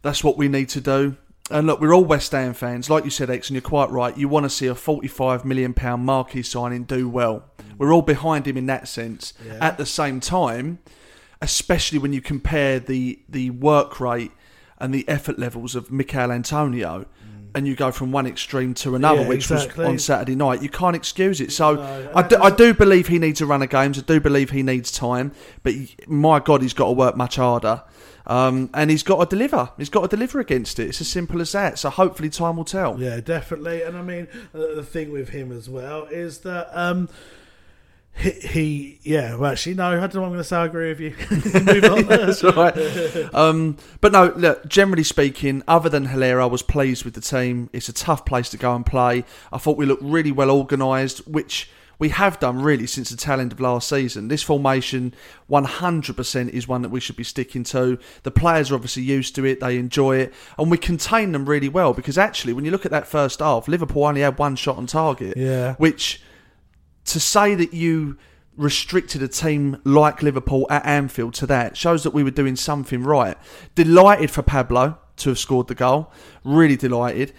that's 0.00 0.24
what 0.24 0.36
we 0.36 0.48
need 0.48 0.68
to 0.70 0.80
do. 0.80 1.16
And 1.50 1.66
look, 1.66 1.80
we're 1.80 1.94
all 1.94 2.04
West 2.04 2.32
Ham 2.32 2.54
fans. 2.54 2.88
Like 2.88 3.04
you 3.04 3.10
said, 3.10 3.28
X, 3.28 3.50
and 3.50 3.54
you're 3.54 3.60
quite 3.62 3.90
right. 3.90 4.16
You 4.16 4.28
want 4.28 4.44
to 4.44 4.50
see 4.50 4.66
a 4.66 4.74
£45 4.74 5.44
million 5.44 5.74
marquee 6.00 6.42
signing 6.42 6.84
do 6.84 7.08
well. 7.08 7.44
Mm. 7.58 7.78
We're 7.78 7.92
all 7.92 8.02
behind 8.02 8.46
him 8.46 8.56
in 8.56 8.66
that 8.66 8.88
sense. 8.88 9.34
Yeah. 9.44 9.58
At 9.60 9.76
the 9.76 9.84
same 9.84 10.20
time, 10.20 10.78
especially 11.42 11.98
when 11.98 12.12
you 12.12 12.22
compare 12.22 12.78
the, 12.78 13.20
the 13.28 13.50
work 13.50 14.00
rate 14.00 14.32
and 14.78 14.94
the 14.94 15.06
effort 15.08 15.38
levels 15.38 15.74
of 15.74 15.90
Michail 15.90 16.32
Antonio, 16.32 17.06
and 17.54 17.66
you 17.66 17.76
go 17.76 17.90
from 17.92 18.12
one 18.12 18.26
extreme 18.26 18.74
to 18.74 18.94
another, 18.94 19.22
Yeah, 19.22 19.28
which 19.28 19.50
exactly. 19.50 19.84
was 19.84 19.88
on 19.88 19.98
Saturday 19.98 20.34
night, 20.34 20.62
you 20.62 20.68
can't 20.68 20.96
excuse 20.96 21.40
it. 21.40 21.52
So 21.52 21.74
No, 21.74 22.12
I, 22.14 22.22
do, 22.22 22.36
I 22.40 22.50
do 22.50 22.72
believe 22.74 23.08
he 23.08 23.18
needs 23.18 23.40
a 23.40 23.46
run 23.46 23.62
of 23.62 23.68
games. 23.70 23.98
I 23.98 24.02
do 24.02 24.20
believe 24.20 24.50
he 24.50 24.62
needs 24.62 24.90
time, 24.90 25.32
but 25.62 25.74
my 26.06 26.38
God, 26.40 26.62
he's 26.62 26.74
got 26.74 26.86
to 26.86 26.92
work 26.92 27.16
much 27.16 27.36
harder. 27.36 27.82
Um, 28.24 28.70
and 28.72 28.88
he's 28.88 29.02
got 29.02 29.18
to 29.28 29.36
deliver. 29.36 29.70
He's 29.76 29.88
got 29.88 30.02
to 30.02 30.08
deliver 30.08 30.38
against 30.38 30.78
it. 30.78 30.88
It's 30.88 31.00
as 31.00 31.08
simple 31.08 31.40
as 31.40 31.50
that. 31.52 31.76
So 31.78 31.90
hopefully, 31.90 32.30
time 32.30 32.56
will 32.56 32.64
tell. 32.64 33.00
Yeah, 33.00 33.18
definitely. 33.18 33.82
And 33.82 33.96
I 33.96 34.02
mean, 34.02 34.28
the 34.52 34.84
thing 34.84 35.10
with 35.10 35.30
him 35.30 35.50
as 35.50 35.68
well 35.68 36.04
is 36.04 36.38
that 36.40 36.70
um, 36.72 37.08
he, 38.14 38.30
he, 38.30 39.00
yeah. 39.02 39.34
Well, 39.34 39.52
actually, 39.52 39.74
no. 39.74 39.86
I 39.86 39.94
don't 39.94 40.14
know. 40.14 40.20
what 40.20 40.26
I'm 40.26 40.32
going 40.32 40.38
to 40.38 40.44
say. 40.44 40.56
I 40.56 40.66
agree 40.66 40.88
with 40.90 41.00
you. 41.00 41.14
Move 41.60 41.84
on. 41.84 42.04
That's 42.06 42.42
right. 42.44 43.34
Um, 43.34 43.76
but 44.00 44.12
no, 44.12 44.32
look, 44.36 44.68
generally 44.68 45.04
speaking, 45.04 45.62
other 45.66 45.88
than 45.88 46.06
Haller, 46.06 46.40
I 46.40 46.46
was 46.46 46.62
pleased 46.62 47.04
with 47.04 47.14
the 47.14 47.20
team. 47.20 47.70
It's 47.72 47.88
a 47.88 47.92
tough 47.92 48.24
place 48.24 48.48
to 48.50 48.56
go 48.56 48.74
and 48.74 48.84
play. 48.84 49.24
I 49.52 49.58
thought 49.58 49.76
we 49.76 49.86
looked 49.86 50.02
really 50.02 50.32
well 50.32 50.50
organised, 50.50 51.26
which 51.26 51.70
we 51.98 52.08
have 52.08 52.40
done 52.40 52.60
really 52.60 52.86
since 52.86 53.10
the 53.10 53.16
tail 53.16 53.40
end 53.40 53.52
of 53.52 53.60
last 53.60 53.88
season. 53.88 54.28
This 54.28 54.42
formation, 54.42 55.14
100% 55.48 56.48
is 56.48 56.66
one 56.66 56.82
that 56.82 56.88
we 56.88 56.98
should 56.98 57.14
be 57.16 57.22
sticking 57.24 57.62
to. 57.64 57.98
The 58.24 58.30
players 58.32 58.70
are 58.70 58.74
obviously 58.74 59.04
used 59.04 59.36
to 59.36 59.44
it, 59.44 59.60
they 59.60 59.78
enjoy 59.78 60.16
it, 60.16 60.34
and 60.58 60.70
we 60.70 60.78
contain 60.78 61.30
them 61.30 61.48
really 61.48 61.68
well 61.68 61.92
because 61.92 62.18
actually, 62.18 62.54
when 62.54 62.64
you 62.64 62.72
look 62.72 62.84
at 62.84 62.90
that 62.90 63.06
first 63.06 63.38
half, 63.38 63.68
Liverpool 63.68 64.04
only 64.04 64.22
had 64.22 64.36
one 64.36 64.56
shot 64.56 64.78
on 64.78 64.86
target. 64.86 65.36
Yeah. 65.36 65.74
Which 65.74 66.20
to 67.06 67.20
say 67.20 67.54
that 67.54 67.74
you 67.74 68.16
restricted 68.56 69.22
a 69.22 69.28
team 69.28 69.80
like 69.84 70.22
Liverpool 70.22 70.66
at 70.70 70.84
Anfield 70.84 71.34
to 71.34 71.46
that 71.46 71.76
shows 71.76 72.02
that 72.02 72.12
we 72.12 72.22
were 72.22 72.30
doing 72.30 72.56
something 72.56 73.02
right. 73.02 73.36
Delighted 73.74 74.30
for 74.30 74.42
Pablo 74.42 74.98
to 75.16 75.30
have 75.30 75.38
scored 75.38 75.68
the 75.68 75.74
goal. 75.74 76.12
Really 76.44 76.76
delighted. 76.76 77.32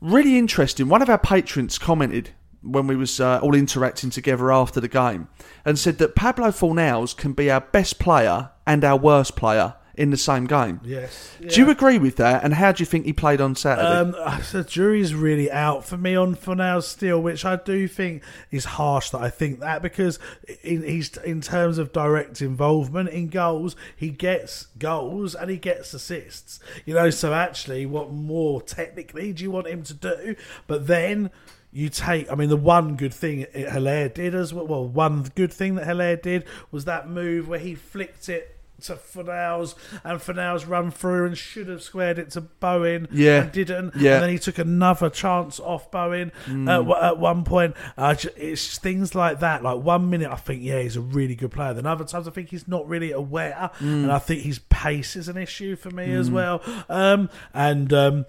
Really 0.00 0.38
interesting. 0.38 0.88
One 0.88 1.02
of 1.02 1.10
our 1.10 1.18
patrons 1.18 1.78
commented 1.78 2.30
when 2.62 2.86
we 2.86 2.96
was 2.96 3.20
uh, 3.20 3.38
all 3.42 3.54
interacting 3.54 4.10
together 4.10 4.50
after 4.50 4.80
the 4.80 4.88
game 4.88 5.28
and 5.64 5.78
said 5.78 5.98
that 5.98 6.16
Pablo 6.16 6.48
Fornals 6.48 7.16
can 7.16 7.32
be 7.32 7.50
our 7.50 7.60
best 7.60 7.98
player 7.98 8.50
and 8.66 8.84
our 8.84 8.96
worst 8.96 9.36
player 9.36 9.74
in 9.98 10.10
the 10.10 10.16
same 10.16 10.46
game. 10.46 10.80
Yes. 10.84 11.36
Do 11.40 11.60
you 11.60 11.70
agree 11.70 11.98
with 11.98 12.16
that? 12.16 12.44
And 12.44 12.54
how 12.54 12.70
do 12.70 12.80
you 12.80 12.86
think 12.86 13.04
he 13.04 13.12
played 13.12 13.40
on 13.40 13.56
Saturday? 13.56 13.88
Um, 13.88 14.12
the 14.52 14.62
jury's 14.62 15.12
really 15.12 15.50
out 15.50 15.84
for 15.84 15.96
me 15.96 16.14
on 16.14 16.36
for 16.36 16.54
now 16.54 16.78
still, 16.78 17.20
which 17.20 17.44
I 17.44 17.56
do 17.56 17.88
think 17.88 18.22
is 18.52 18.64
harsh 18.64 19.10
that 19.10 19.20
I 19.20 19.28
think 19.28 19.58
that 19.58 19.82
because 19.82 20.20
in 20.62 20.84
he's 20.84 21.16
in 21.18 21.40
terms 21.40 21.78
of 21.78 21.92
direct 21.92 22.40
involvement 22.40 23.08
in 23.08 23.26
goals, 23.26 23.74
he 23.96 24.10
gets 24.10 24.66
goals 24.78 25.34
and 25.34 25.50
he 25.50 25.56
gets 25.56 25.92
assists. 25.92 26.60
You 26.86 26.94
know, 26.94 27.10
so 27.10 27.34
actually, 27.34 27.84
what 27.84 28.12
more 28.12 28.62
technically 28.62 29.32
do 29.32 29.42
you 29.42 29.50
want 29.50 29.66
him 29.66 29.82
to 29.82 29.94
do? 29.94 30.36
But 30.66 30.86
then. 30.86 31.30
You 31.70 31.90
take, 31.90 32.32
I 32.32 32.34
mean, 32.34 32.48
the 32.48 32.56
one 32.56 32.96
good 32.96 33.12
thing 33.12 33.44
Haller 33.54 34.08
did 34.08 34.34
as 34.34 34.54
well. 34.54 34.66
Well, 34.66 34.88
one 34.88 35.24
good 35.34 35.52
thing 35.52 35.74
that 35.74 35.84
Haller 35.84 36.16
did 36.16 36.46
was 36.70 36.86
that 36.86 37.10
move 37.10 37.46
where 37.46 37.58
he 37.58 37.74
flicked 37.74 38.30
it 38.30 38.57
to 38.82 38.94
Fornals 38.94 39.74
and 40.04 40.20
Fornals 40.20 40.68
run 40.68 40.90
through 40.90 41.26
and 41.26 41.36
should 41.36 41.68
have 41.68 41.82
squared 41.82 42.18
it 42.18 42.30
to 42.30 42.40
Bowen 42.40 43.08
Yeah. 43.10 43.42
and 43.42 43.52
didn't. 43.52 43.96
Yeah. 43.96 44.14
And 44.14 44.22
then 44.24 44.30
he 44.30 44.38
took 44.38 44.58
another 44.58 45.10
chance 45.10 45.58
off 45.58 45.90
Bowen 45.90 46.30
Mm. 46.46 46.68
at, 46.70 46.76
w- 46.78 46.96
at 47.00 47.18
one 47.18 47.44
point. 47.44 47.74
Uh, 47.96 48.14
it's 48.36 48.78
things 48.78 49.14
like 49.14 49.40
that. 49.40 49.62
Like 49.62 49.78
one 49.82 50.08
minute 50.10 50.30
I 50.30 50.36
think, 50.36 50.62
yeah, 50.62 50.80
he's 50.80 50.96
a 50.96 51.00
really 51.00 51.34
good 51.34 51.50
player. 51.50 51.74
Then 51.74 51.86
other 51.86 52.04
times 52.04 52.28
I 52.28 52.30
think 52.30 52.50
he's 52.50 52.68
not 52.68 52.88
really 52.88 53.10
aware. 53.12 53.70
Mm. 53.80 54.04
And 54.04 54.12
I 54.12 54.18
think 54.18 54.42
his 54.42 54.58
pace 54.60 55.16
is 55.16 55.28
an 55.28 55.36
issue 55.36 55.74
for 55.76 55.90
me 55.90 56.12
as 56.12 56.30
Mm. 56.30 56.32
well. 56.34 56.62
Um, 56.88 57.30
and 57.52 57.92
um, 57.92 58.26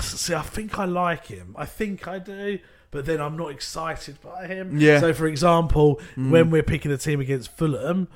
see, 0.00 0.34
I 0.34 0.42
think 0.42 0.78
I 0.78 0.84
like 0.84 1.26
him. 1.26 1.54
I 1.58 1.64
think 1.66 2.06
I 2.06 2.18
do. 2.18 2.58
But 2.90 3.04
then 3.04 3.20
I'm 3.20 3.36
not 3.36 3.50
excited 3.50 4.16
by 4.22 4.46
him. 4.46 4.80
Yeah. 4.80 5.00
So, 5.00 5.12
for 5.12 5.26
example, 5.26 6.00
Mm. 6.16 6.30
when 6.30 6.50
we're 6.50 6.62
picking 6.62 6.90
a 6.90 6.96
team 6.96 7.20
against 7.20 7.54
Fulham, 7.54 8.08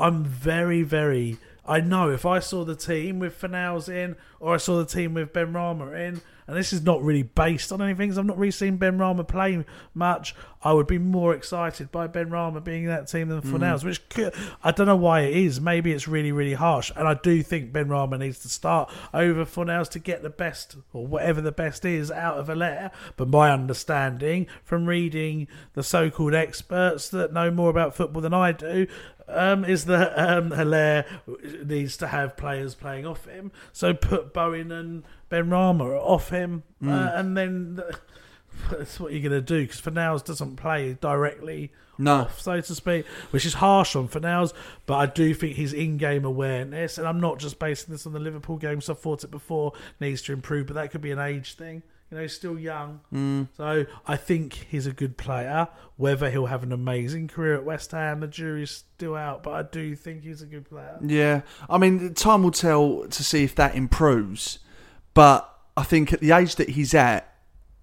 I'm 0.00 0.24
very, 0.24 0.82
very. 0.82 1.36
I 1.66 1.80
know 1.80 2.10
if 2.10 2.24
I 2.24 2.38
saw 2.38 2.64
the 2.64 2.74
team 2.74 3.18
with 3.18 3.38
Fornals 3.38 3.88
in, 3.88 4.16
or 4.40 4.54
I 4.54 4.56
saw 4.56 4.78
the 4.78 4.86
team 4.86 5.14
with 5.14 5.32
Benrahma 5.32 5.94
in, 5.94 6.20
and 6.46 6.56
this 6.56 6.72
is 6.72 6.82
not 6.82 7.00
really 7.02 7.22
based 7.22 7.70
on 7.70 7.80
anything, 7.80 8.08
'cause 8.08 8.18
I've 8.18 8.26
not 8.26 8.38
really 8.38 8.50
seen 8.50 8.78
Benrahma 8.78 9.28
play 9.28 9.64
much. 9.94 10.34
I 10.62 10.72
would 10.72 10.86
be 10.88 10.98
more 10.98 11.32
excited 11.34 11.92
by 11.92 12.08
Benrahma 12.08 12.64
being 12.64 12.82
in 12.84 12.88
that 12.88 13.06
team 13.06 13.28
than 13.28 13.40
Mm. 13.40 13.52
Fornals, 13.52 13.84
which 13.84 14.06
could, 14.08 14.34
I 14.64 14.72
don't 14.72 14.86
know 14.86 14.96
why 14.96 15.20
it 15.20 15.36
is. 15.36 15.60
Maybe 15.60 15.92
it's 15.92 16.08
really, 16.08 16.32
really 16.32 16.54
harsh, 16.54 16.90
and 16.96 17.06
I 17.06 17.14
do 17.14 17.42
think 17.42 17.72
Benrahma 17.72 18.18
needs 18.18 18.40
to 18.40 18.48
start 18.48 18.90
over 19.14 19.44
Fornals 19.44 19.88
to 19.90 19.98
get 19.98 20.22
the 20.22 20.30
best 20.30 20.76
or 20.92 21.06
whatever 21.06 21.40
the 21.40 21.52
best 21.52 21.84
is 21.84 22.10
out 22.10 22.38
of 22.38 22.48
Haller. 22.48 22.90
But 23.16 23.28
my 23.28 23.50
understanding 23.52 24.46
from 24.64 24.86
reading 24.86 25.46
the 25.74 25.82
so-called 25.82 26.34
experts 26.34 27.08
that 27.10 27.32
know 27.32 27.50
more 27.50 27.70
about 27.70 27.94
football 27.94 28.22
than 28.22 28.34
I 28.34 28.52
do 28.52 28.86
um, 29.28 29.64
is 29.64 29.84
that 29.84 30.18
um, 30.18 30.50
Haller 30.50 31.04
needs 31.64 31.96
to 31.98 32.08
have 32.08 32.36
players 32.36 32.74
playing 32.74 33.06
off 33.06 33.26
him. 33.26 33.52
So 33.72 33.94
put 33.94 34.29
Bowen 34.32 34.70
and 34.72 35.02
Benrahma 35.30 35.98
off 36.00 36.30
him, 36.30 36.62
uh, 36.82 36.86
Mm. 36.86 37.18
and 37.18 37.36
then 37.36 37.80
that's 38.70 38.98
what 39.00 39.12
you're 39.12 39.22
going 39.28 39.32
to 39.32 39.40
do 39.40 39.62
because 39.66 39.80
Fornals 39.80 40.24
doesn't 40.24 40.56
play 40.56 40.94
directly 41.00 41.72
No. 41.98 42.22
off, 42.22 42.40
so 42.40 42.60
to 42.60 42.74
speak, 42.74 43.06
which 43.30 43.46
is 43.46 43.54
harsh 43.54 43.94
on 43.96 44.08
Fornals. 44.08 44.52
But 44.86 44.96
I 44.96 45.06
do 45.06 45.32
think 45.34 45.56
his 45.56 45.72
in-game 45.72 46.24
awareness, 46.24 46.98
and 46.98 47.06
I'm 47.06 47.20
not 47.20 47.38
just 47.38 47.58
basing 47.58 47.92
this 47.92 48.06
on 48.06 48.12
the 48.12 48.18
Liverpool 48.20 48.56
game, 48.56 48.80
so 48.80 48.92
I've 48.92 48.98
thought 48.98 49.24
it 49.24 49.30
before, 49.30 49.72
needs 50.00 50.22
to 50.22 50.32
improve. 50.32 50.66
But 50.66 50.74
that 50.74 50.90
could 50.90 51.00
be 51.00 51.10
an 51.12 51.18
age 51.18 51.54
thing. 51.54 51.82
You 52.10 52.16
know, 52.16 52.22
he's 52.22 52.32
still 52.32 52.58
young. 52.58 53.00
Mm. 53.14 53.48
So 53.56 53.86
I 54.06 54.16
think 54.16 54.66
he's 54.68 54.86
a 54.86 54.92
good 54.92 55.16
player. 55.16 55.68
Whether 55.96 56.30
he'll 56.30 56.46
have 56.46 56.62
an 56.64 56.72
amazing 56.72 57.28
career 57.28 57.54
at 57.54 57.64
West 57.64 57.92
Ham, 57.92 58.20
the 58.20 58.26
jury's 58.26 58.70
still 58.96 59.14
out. 59.14 59.42
But 59.44 59.50
I 59.52 59.62
do 59.62 59.94
think 59.94 60.24
he's 60.24 60.42
a 60.42 60.46
good 60.46 60.68
player. 60.68 60.98
Yeah, 61.00 61.42
I 61.68 61.78
mean, 61.78 62.14
time 62.14 62.42
will 62.42 62.50
tell 62.50 63.06
to 63.06 63.24
see 63.24 63.44
if 63.44 63.54
that 63.54 63.76
improves. 63.76 64.58
But 65.14 65.48
I 65.76 65.84
think 65.84 66.12
at 66.12 66.20
the 66.20 66.32
age 66.32 66.56
that 66.56 66.70
he's 66.70 66.94
at, 66.94 67.32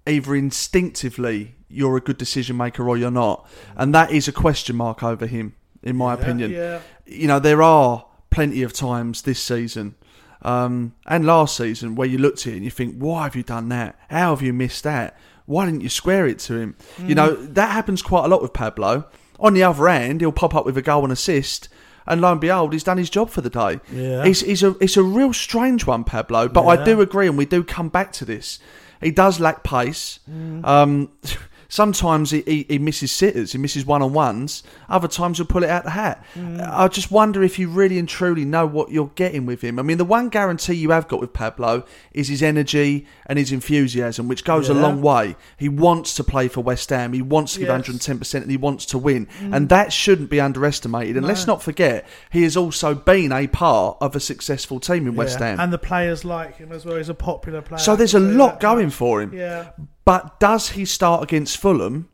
either 0.05 0.35
instinctively 0.35 1.55
you're 1.69 1.97
a 1.97 2.01
good 2.01 2.17
decision 2.17 2.57
maker 2.57 2.87
or 2.87 2.97
you're 2.97 3.11
not, 3.11 3.47
and 3.75 3.93
that 3.93 4.11
is 4.11 4.27
a 4.27 4.31
question 4.31 4.75
mark 4.75 5.03
over 5.03 5.25
him, 5.25 5.55
in 5.83 5.95
my 5.95 6.13
opinion. 6.13 6.51
yeah. 6.51 6.79
You 7.05 7.27
know, 7.27 7.39
there 7.39 7.61
are 7.61 8.05
plenty 8.29 8.63
of 8.63 8.73
times 8.73 9.21
this 9.21 9.41
season. 9.41 9.95
Um, 10.41 10.93
and 11.05 11.25
last 11.25 11.57
season, 11.57 11.95
where 11.95 12.07
you 12.07 12.17
looked 12.17 12.41
at 12.45 12.53
it 12.53 12.55
and 12.57 12.63
you 12.63 12.71
think, 12.71 12.95
why 12.97 13.23
have 13.23 13.35
you 13.35 13.43
done 13.43 13.69
that? 13.69 13.97
How 14.09 14.29
have 14.35 14.41
you 14.41 14.53
missed 14.53 14.83
that? 14.83 15.17
Why 15.45 15.65
didn't 15.65 15.81
you 15.81 15.89
square 15.89 16.27
it 16.27 16.39
to 16.39 16.55
him? 16.57 16.75
You 16.99 17.13
Mm. 17.13 17.15
know, 17.15 17.35
that 17.35 17.71
happens 17.71 18.01
quite 18.01 18.25
a 18.25 18.27
lot 18.27 18.41
with 18.41 18.53
Pablo. 18.53 19.05
On 19.39 19.53
the 19.53 19.63
other 19.63 19.87
hand, 19.87 20.21
he'll 20.21 20.31
pop 20.31 20.53
up 20.55 20.65
with 20.65 20.77
a 20.77 20.81
goal 20.81 21.03
and 21.03 21.11
assist, 21.13 21.69
and 22.05 22.21
lo 22.21 22.31
and 22.33 22.41
behold, 22.41 22.73
he's 22.73 22.83
done 22.83 22.97
his 22.97 23.09
job 23.09 23.29
for 23.29 23.41
the 23.41 23.49
day. 23.49 23.79
Yeah. 23.91 24.23
It's, 24.25 24.41
it's, 24.43 24.63
a, 24.63 24.75
it's 24.81 24.97
a 24.97 25.03
real 25.03 25.33
strange 25.33 25.85
one, 25.85 26.03
Pablo, 26.03 26.47
but 26.49 26.65
I 26.65 26.83
do 26.83 27.01
agree, 27.01 27.27
and 27.27 27.37
we 27.37 27.45
do 27.45 27.63
come 27.63 27.89
back 27.89 28.11
to 28.13 28.25
this. 28.25 28.59
He 29.01 29.11
does 29.11 29.39
lack 29.39 29.63
pace. 29.63 30.19
Mm. 30.29 30.65
Um, 30.65 31.09
Sometimes 31.69 32.31
he, 32.31 32.41
he, 32.41 32.65
he 32.69 32.79
misses 32.79 33.11
sitters, 33.11 33.51
he 33.51 33.57
misses 33.57 33.85
one 33.85 34.01
on 34.01 34.13
ones. 34.13 34.63
Other 34.89 35.07
times 35.07 35.37
he'll 35.37 35.47
pull 35.47 35.63
it 35.63 35.69
out 35.69 35.83
the 35.83 35.91
hat. 35.91 36.23
Mm. 36.35 36.67
I 36.67 36.87
just 36.87 37.11
wonder 37.11 37.43
if 37.43 37.59
you 37.59 37.69
really 37.69 37.99
and 37.99 38.07
truly 38.07 38.45
know 38.45 38.65
what 38.65 38.91
you're 38.91 39.11
getting 39.15 39.45
with 39.45 39.61
him. 39.61 39.79
I 39.79 39.81
mean, 39.81 39.97
the 39.97 40.05
one 40.05 40.29
guarantee 40.29 40.73
you 40.73 40.91
have 40.91 41.07
got 41.07 41.19
with 41.19 41.33
Pablo 41.33 41.83
is 42.11 42.27
his 42.27 42.41
energy 42.41 43.05
and 43.25 43.37
his 43.37 43.51
enthusiasm, 43.51 44.27
which 44.27 44.43
goes 44.43 44.69
a 44.69 44.73
long 44.73 45.01
way. 45.01 45.35
He 45.57 45.69
wants 45.69 46.13
to 46.15 46.23
play 46.23 46.47
for 46.47 46.61
West 46.61 46.89
Ham. 46.89 47.13
He 47.13 47.21
wants 47.21 47.53
to 47.53 47.59
give 47.59 47.67
Yes. 47.67 47.87
110% 47.87 48.41
and 48.41 48.51
he 48.51 48.57
wants 48.57 48.85
to 48.87 48.97
win. 48.97 49.27
Mm. 49.41 49.55
And 49.55 49.69
that 49.69 49.91
shouldn't 49.91 50.29
be 50.29 50.39
underestimated. 50.39 51.17
And 51.17 51.25
let's 51.25 51.47
not 51.47 51.61
forget, 51.61 52.07
he 52.31 52.43
has 52.43 52.55
also 52.55 52.95
been 52.95 53.31
a 53.31 53.47
part 53.47 53.97
of 54.01 54.15
a 54.15 54.19
successful 54.19 54.79
team 54.79 55.07
in 55.07 55.15
West 55.15 55.39
Ham. 55.39 55.59
And 55.59 55.71
the 55.73 55.77
players 55.77 56.23
like 56.23 56.57
him 56.57 56.71
as 56.71 56.85
well. 56.85 56.97
He's 56.97 57.09
a 57.09 57.13
popular 57.13 57.61
player. 57.61 57.79
So 57.79 57.95
there's 57.95 58.13
a 58.13 58.19
lot 58.19 58.59
going 58.59 58.89
for 58.89 59.21
him. 59.21 59.33
Yeah. 59.33 59.71
But 60.07 60.39
does 60.39 60.69
he 60.69 60.85
start 60.85 61.21
against 61.21 61.57
Fulham 61.57 62.07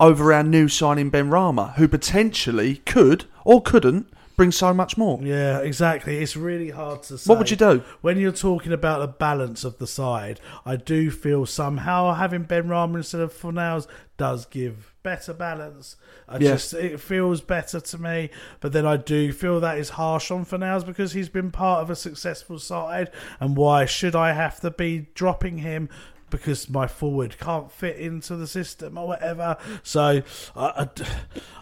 over 0.00 0.32
our 0.32 0.42
new 0.42 0.66
signing 0.66 1.12
Benrahma, 1.12 1.74
who 1.76 1.86
potentially 1.86 2.78
could 2.78 3.26
or 3.44 3.62
couldn't 3.62 4.08
bring 4.36 4.50
so 4.50 4.74
much 4.74 4.96
more? 4.98 5.20
Yeah, 5.22 5.60
exactly. 5.60 6.18
It's 6.18 6.36
really 6.36 6.70
hard 6.70 7.04
to 7.04 7.16
say. 7.18 7.28
What 7.28 7.38
would 7.38 7.48
you 7.48 7.56
do? 7.56 7.84
When 8.00 8.18
you're 8.18 8.32
talking 8.32 8.72
about 8.72 8.98
the 8.98 9.06
balance 9.06 9.62
of 9.62 9.78
the 9.78 9.86
side, 9.86 10.40
I 10.66 10.74
do 10.74 11.08
feel 11.12 11.46
somehow 11.46 12.14
having 12.14 12.46
Benrahma 12.46 12.96
instead 12.96 13.20
of 13.20 13.32
Fornals 13.32 13.86
does 14.16 14.44
give 14.44 14.92
better 15.04 15.32
balance. 15.32 15.94
I 16.28 16.38
Yeah. 16.38 16.54
just 16.54 16.74
it 16.74 16.98
feels 17.00 17.42
better 17.42 17.78
to 17.78 17.98
me, 17.98 18.30
but 18.58 18.72
then 18.72 18.84
I 18.84 18.96
do 18.96 19.32
feel 19.32 19.60
that 19.60 19.78
is 19.78 19.90
harsh 19.90 20.32
on 20.32 20.44
Fornals 20.44 20.84
because 20.84 21.12
he's 21.12 21.28
been 21.28 21.52
part 21.52 21.80
of 21.80 21.90
a 21.90 21.94
successful 21.94 22.58
side, 22.58 23.08
and 23.38 23.56
why 23.56 23.84
should 23.84 24.16
I 24.16 24.32
have 24.32 24.58
to 24.62 24.72
be 24.72 25.06
dropping 25.14 25.58
him? 25.58 25.88
Because 26.30 26.70
my 26.70 26.86
forward 26.86 27.36
can't 27.38 27.70
fit 27.70 27.96
into 27.96 28.36
the 28.36 28.46
system 28.46 28.96
or 28.96 29.08
whatever. 29.08 29.56
So 29.82 30.22
I, 30.56 30.66
I, 30.66 30.88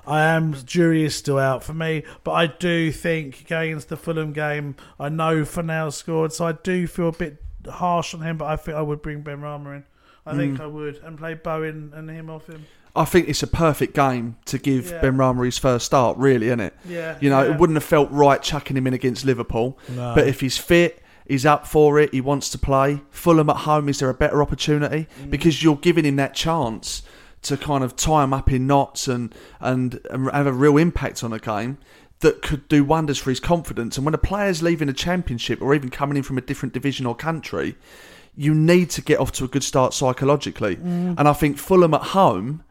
I 0.07 0.21
am 0.23 0.55
jury 0.65 1.05
is 1.05 1.15
still 1.15 1.39
out 1.39 1.65
for 1.65 1.75
me, 1.75 2.05
but 2.25 2.33
I 2.33 2.47
do 2.47 2.93
think 2.93 3.47
going 3.49 3.73
into 3.73 3.89
the 3.89 3.97
Fulham 3.97 4.33
game, 4.33 4.77
I 5.01 5.09
know 5.09 5.43
Fornals 5.43 5.95
scored, 5.95 6.33
so 6.33 6.47
I 6.47 6.53
do 6.53 6.87
feel 6.87 7.09
a 7.09 7.13
bit 7.13 7.43
harsh 7.69 8.15
on 8.15 8.21
him. 8.23 8.37
But 8.39 8.47
I 8.47 8.57
think 8.57 8.77
I 8.77 8.83
would 8.83 9.03
bring 9.03 9.23
Benrahma 9.23 9.77
in. 9.77 9.85
I 10.27 10.37
think 10.37 10.59
Mm. 10.59 10.63
I 10.63 10.67
would 10.67 10.97
and 11.03 11.17
play 11.19 11.35
Bowen 11.35 11.93
and 11.95 12.11
him 12.11 12.29
off 12.29 12.47
him. 12.47 12.67
I 12.95 13.05
think 13.05 13.29
it's 13.29 13.43
a 13.43 13.47
perfect 13.47 13.95
game 13.95 14.37
to 14.47 14.59
give 14.59 14.91
Yeah. 14.91 15.01
Benrahma 15.01 15.45
his 15.45 15.57
first 15.57 15.87
start, 15.87 16.19
really, 16.19 16.47
isn't 16.49 16.61
it? 16.61 16.75
Yeah, 16.87 17.17
You 17.21 17.31
know, 17.31 17.43
yeah. 17.43 17.53
it 17.53 17.59
wouldn't 17.61 17.77
have 17.77 17.85
felt 17.85 18.11
right 18.11 18.43
chucking 18.43 18.77
him 18.77 18.87
in 18.87 18.93
against 18.95 19.25
Liverpool. 19.25 19.79
No. 19.89 20.13
But 20.15 20.27
if 20.27 20.41
he's 20.41 20.59
fit, 20.59 21.01
he's 21.29 21.47
up 21.47 21.67
for 21.67 21.99
it, 21.99 22.13
he 22.13 22.21
wants 22.21 22.51
to 22.51 22.59
play. 22.59 23.01
Fulham 23.11 23.51
at 23.51 23.59
home, 23.59 23.89
is 23.89 24.01
there 24.01 24.11
a 24.11 24.15
better 24.15 24.43
opportunity? 24.43 25.07
Mm. 25.21 25.31
Because 25.31 25.63
you're 25.63 25.77
giving 25.77 26.05
him 26.05 26.17
that 26.17 26.35
chance 26.35 27.03
to 27.43 27.57
kind 27.57 27.85
of 27.85 27.95
tie 27.95 28.25
him 28.25 28.33
up 28.33 28.51
in 28.51 28.67
knots 28.67 29.07
and, 29.07 29.33
and, 29.61 30.01
and 30.11 30.31
have 30.33 30.47
a 30.47 30.53
real 30.53 30.77
impact 30.77 31.23
on 31.23 31.33
a 31.33 31.39
game 31.39 31.79
that 32.21 32.43
could 32.43 32.67
do 32.67 32.83
wonders 32.83 33.19
for 33.19 33.31
his 33.31 33.39
confidence. 33.39 33.97
And 33.97 34.05
when 34.05 34.15
a 34.15 34.19
player's 34.19 34.63
leaving 34.63 34.89
a 34.89 34.93
championship 34.93 35.63
or 35.63 35.75
even 35.75 35.89
coming 35.89 36.17
in 36.17 36.25
from 36.25 36.37
a 36.37 36.41
different 36.41 36.75
division 36.75 37.07
or 37.07 37.15
country, 37.15 37.77
you 38.35 38.55
need 38.55 38.91
to 38.91 39.03
get 39.03 39.21
off 39.21 39.33
to 39.33 39.45
a 39.45 39.49
good 39.49 39.63
start 39.63 39.95
psychologically. 39.95 40.77
Mm. 40.77 41.15
And 41.19 41.29
I 41.29 41.33
think 41.33 41.59
Fulham 41.59 41.95
at 41.95 42.03
home, 42.03 42.65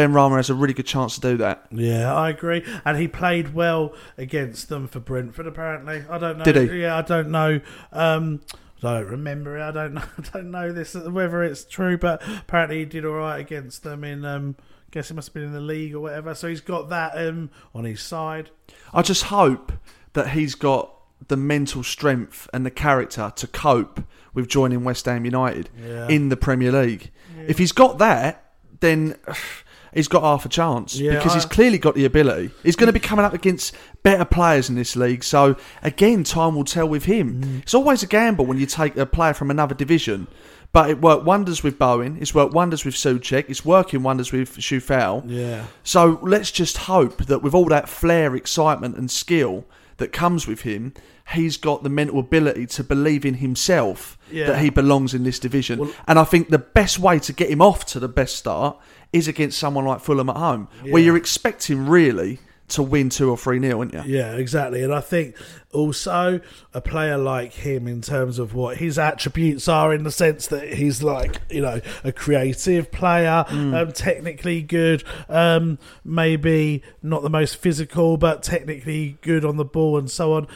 Benrahma 0.00 0.36
has 0.36 0.50
a 0.50 0.54
really 0.54 0.74
good 0.74 0.86
chance 0.86 1.14
to 1.16 1.20
do 1.20 1.36
that. 1.38 1.66
Yeah, 1.70 2.14
I 2.14 2.30
agree. 2.30 2.64
And 2.84 2.98
he 2.98 3.08
played 3.08 3.54
well 3.54 3.94
against 4.16 4.68
them 4.68 4.88
for 4.88 5.00
Brentford. 5.00 5.46
Apparently, 5.46 6.02
I 6.08 6.18
don't 6.18 6.38
know. 6.38 6.44
Did 6.44 6.56
he? 6.70 6.80
Yeah, 6.82 6.96
I 6.96 7.02
don't 7.02 7.30
know. 7.30 7.60
Um, 7.92 8.40
I 8.82 9.00
don't 9.00 9.08
remember 9.08 9.58
it. 9.58 9.62
I 9.62 9.70
don't 9.72 9.94
know. 9.94 10.02
I 10.18 10.22
don't 10.32 10.50
know 10.50 10.72
this 10.72 10.94
whether 10.94 11.42
it's 11.42 11.64
true, 11.64 11.98
but 11.98 12.22
apparently 12.38 12.78
he 12.80 12.84
did 12.84 13.04
all 13.04 13.12
right 13.14 13.38
against 13.38 13.82
them 13.82 14.04
in. 14.04 14.24
Um, 14.24 14.56
guess 14.90 15.08
he 15.08 15.14
must 15.14 15.28
have 15.28 15.34
been 15.34 15.44
in 15.44 15.52
the 15.52 15.60
league 15.60 15.94
or 15.94 16.00
whatever. 16.00 16.34
So 16.34 16.48
he's 16.48 16.60
got 16.60 16.88
that 16.88 17.12
um, 17.16 17.50
on 17.74 17.84
his 17.84 18.00
side. 18.00 18.50
I 18.92 19.02
just 19.02 19.24
hope 19.24 19.72
that 20.14 20.30
he's 20.30 20.54
got 20.56 20.92
the 21.28 21.36
mental 21.36 21.82
strength 21.84 22.48
and 22.52 22.64
the 22.66 22.70
character 22.70 23.30
to 23.36 23.46
cope 23.46 24.00
with 24.34 24.48
joining 24.48 24.82
West 24.84 25.04
Ham 25.04 25.24
United 25.24 25.68
Yeah. 25.80 26.08
in 26.08 26.28
the 26.30 26.36
Premier 26.36 26.72
League. 26.72 27.10
If 27.46 27.58
he's 27.58 27.72
got 27.72 27.98
that, 27.98 28.52
then 28.80 29.14
he's 29.94 30.08
got 30.08 30.22
half 30.22 30.44
a 30.44 30.48
chance 30.48 30.98
Yeah, 30.98 31.14
because 31.16 31.34
he's 31.34 31.44
clearly 31.44 31.78
got 31.78 31.94
the 31.94 32.04
ability. 32.04 32.50
He's 32.62 32.76
going 32.76 32.86
to 32.88 32.92
be 32.92 33.00
coming 33.00 33.24
up 33.24 33.32
against 33.34 33.74
better 34.02 34.24
players 34.24 34.68
in 34.68 34.74
this 34.76 34.96
league. 34.96 35.24
So 35.24 35.56
again, 35.82 36.24
time 36.24 36.54
will 36.54 36.64
tell 36.64 36.88
with 36.88 37.04
him. 37.04 37.42
Mm. 37.42 37.62
It's 37.62 37.74
always 37.74 38.02
a 38.02 38.06
gamble 38.06 38.46
when 38.46 38.58
you 38.58 38.66
take 38.66 38.96
a 38.96 39.06
player 39.06 39.34
from 39.34 39.50
another 39.50 39.74
division. 39.74 40.26
But 40.72 40.88
it 40.88 41.00
worked 41.00 41.24
wonders 41.24 41.64
with 41.64 41.78
Bowen. 41.80 42.18
It's 42.20 42.32
worked 42.32 42.54
wonders 42.54 42.84
with 42.84 42.94
Souček. 42.94 43.46
It's 43.48 43.64
working 43.64 44.04
wonders 44.04 44.30
with 44.30 44.56
Coufal. 44.56 45.24
Yeah. 45.26 45.64
So 45.82 46.20
let's 46.22 46.52
just 46.52 46.76
hope 46.76 47.24
that 47.26 47.42
with 47.42 47.54
all 47.54 47.66
that 47.70 47.88
flair, 47.88 48.36
excitement, 48.36 48.96
and 48.96 49.10
skill 49.10 49.64
that 49.96 50.12
comes 50.12 50.46
with 50.46 50.60
him, 50.62 50.94
he's 51.34 51.56
got 51.56 51.82
the 51.82 51.88
mental 51.88 52.20
ability 52.20 52.66
to 52.66 52.84
believe 52.84 53.24
in 53.26 53.34
himself 53.34 54.16
Yeah. 54.30 54.46
that 54.46 54.60
he 54.60 54.70
belongs 54.70 55.12
in 55.12 55.24
this 55.24 55.40
division. 55.40 55.90
and 56.06 56.18
I 56.20 56.24
think 56.24 56.50
the 56.50 56.58
best 56.58 56.98
way 57.00 57.18
to 57.18 57.32
get 57.32 57.50
him 57.50 57.60
off 57.60 57.84
to 57.86 57.98
the 58.00 58.08
best 58.08 58.36
start 58.36 58.76
is 59.12 59.28
against 59.28 59.58
someone 59.58 59.84
like 59.84 60.00
Fulham 60.00 60.28
at 60.28 60.36
home, 60.36 60.68
where 60.88 61.02
you're 61.02 61.16
expecting 61.16 61.86
really 61.86 62.38
to 62.68 62.82
win 62.82 63.08
two 63.10 63.30
or 63.30 63.36
three 63.36 63.58
nil, 63.58 63.78
aren't 63.78 63.92
you? 63.92 64.02
Yeah, 64.06 64.36
exactly. 64.36 64.82
And 64.82 64.94
I 64.94 65.00
think 65.00 65.36
also 65.72 66.40
a 66.74 66.80
player 66.80 67.16
like 67.16 67.52
him, 67.52 67.86
in 67.86 68.00
terms 68.00 68.38
of 68.38 68.54
what 68.54 68.78
his 68.78 68.98
attributes 68.98 69.68
are, 69.68 69.94
in 69.94 70.04
the 70.04 70.10
sense 70.10 70.46
that 70.48 70.74
he's 70.74 71.02
like, 71.02 71.40
you 71.50 71.60
know, 71.60 71.80
a 72.02 72.12
creative 72.12 72.90
player, 72.90 73.44
um, 73.48 73.92
technically 73.92 74.62
good, 74.62 75.04
um, 75.28 75.78
maybe 76.04 76.82
not 77.02 77.22
the 77.22 77.30
most 77.30 77.56
physical, 77.56 78.16
but 78.16 78.42
technically 78.42 79.18
good 79.20 79.44
on 79.44 79.56
the 79.56 79.64
ball 79.64 79.98
and 79.98 80.10
so 80.10 80.32
on. 80.34 80.46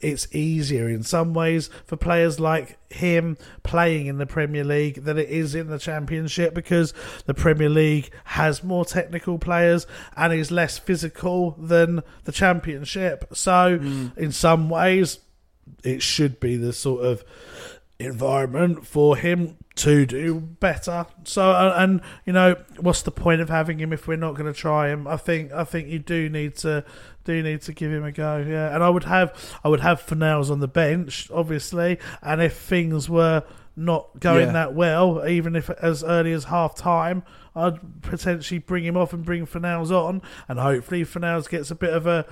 It's 0.00 0.32
easier 0.34 0.88
in 0.88 1.02
some 1.02 1.32
ways 1.32 1.70
for 1.86 1.96
players 1.96 2.38
like 2.38 2.76
him 2.92 3.38
playing 3.62 4.06
in 4.06 4.18
the 4.18 4.26
Premier 4.26 4.64
League 4.64 5.04
than 5.04 5.16
it 5.16 5.28
is 5.28 5.54
in 5.54 5.68
the 5.68 5.78
Championship 5.78 6.54
because 6.54 6.92
the 7.26 7.34
Premier 7.34 7.68
League 7.68 8.10
has 8.24 8.64
more 8.64 8.84
technical 8.84 9.38
players 9.38 9.86
and 10.16 10.32
is 10.32 10.50
less 10.50 10.76
physical 10.76 11.52
than 11.52 12.02
the 12.24 12.32
Championship. 12.32 13.24
So, 13.32 13.78
in 14.16 14.32
some 14.32 14.49
ways, 14.56 15.18
it 15.84 16.02
should 16.02 16.40
be 16.40 16.56
the 16.56 16.72
sort 16.72 17.04
of 17.04 17.24
environment 17.98 18.86
for 18.86 19.16
him 19.16 19.56
to 19.76 20.06
do 20.06 20.40
better. 20.40 21.06
So, 21.24 21.50
uh, 21.50 21.74
and 21.76 22.00
you 22.24 22.32
know, 22.32 22.56
what's 22.78 23.02
the 23.02 23.10
point 23.10 23.40
of 23.40 23.48
having 23.48 23.78
him 23.78 23.92
if 23.92 24.08
we're 24.08 24.16
not 24.16 24.34
going 24.34 24.52
to 24.52 24.58
try 24.58 24.88
him? 24.88 25.06
I 25.06 25.16
think 25.16 25.52
I 25.52 25.64
think 25.64 25.88
you 25.88 25.98
do 25.98 26.28
need 26.28 26.56
to 26.56 26.84
do 27.24 27.42
need 27.42 27.62
to 27.62 27.72
give 27.72 27.90
him 27.92 28.04
a 28.04 28.12
go. 28.12 28.38
Yeah, 28.46 28.74
and 28.74 28.82
I 28.82 28.88
would 28.90 29.04
have 29.04 29.34
I 29.62 29.68
would 29.68 29.80
have 29.80 30.00
Fornals 30.04 30.50
on 30.50 30.60
the 30.60 30.68
bench, 30.68 31.30
obviously, 31.32 31.98
and 32.22 32.42
if 32.42 32.56
things 32.56 33.08
were 33.08 33.42
not 33.76 34.18
going 34.20 34.48
Yeah. 34.48 34.52
that 34.52 34.74
well, 34.74 35.26
even 35.26 35.54
if 35.56 35.70
as 35.70 36.02
early 36.02 36.32
as 36.32 36.44
half 36.44 36.74
time, 36.74 37.22
I'd 37.54 38.02
potentially 38.02 38.58
bring 38.58 38.84
him 38.84 38.96
off 38.96 39.12
and 39.12 39.24
bring 39.24 39.46
Fornals 39.46 39.90
on, 39.90 40.20
and 40.48 40.58
hopefully 40.58 41.04
Fornals 41.04 41.48
gets 41.48 41.70
a 41.70 41.74
bit 41.74 41.92
of 41.92 42.06
a 42.06 42.26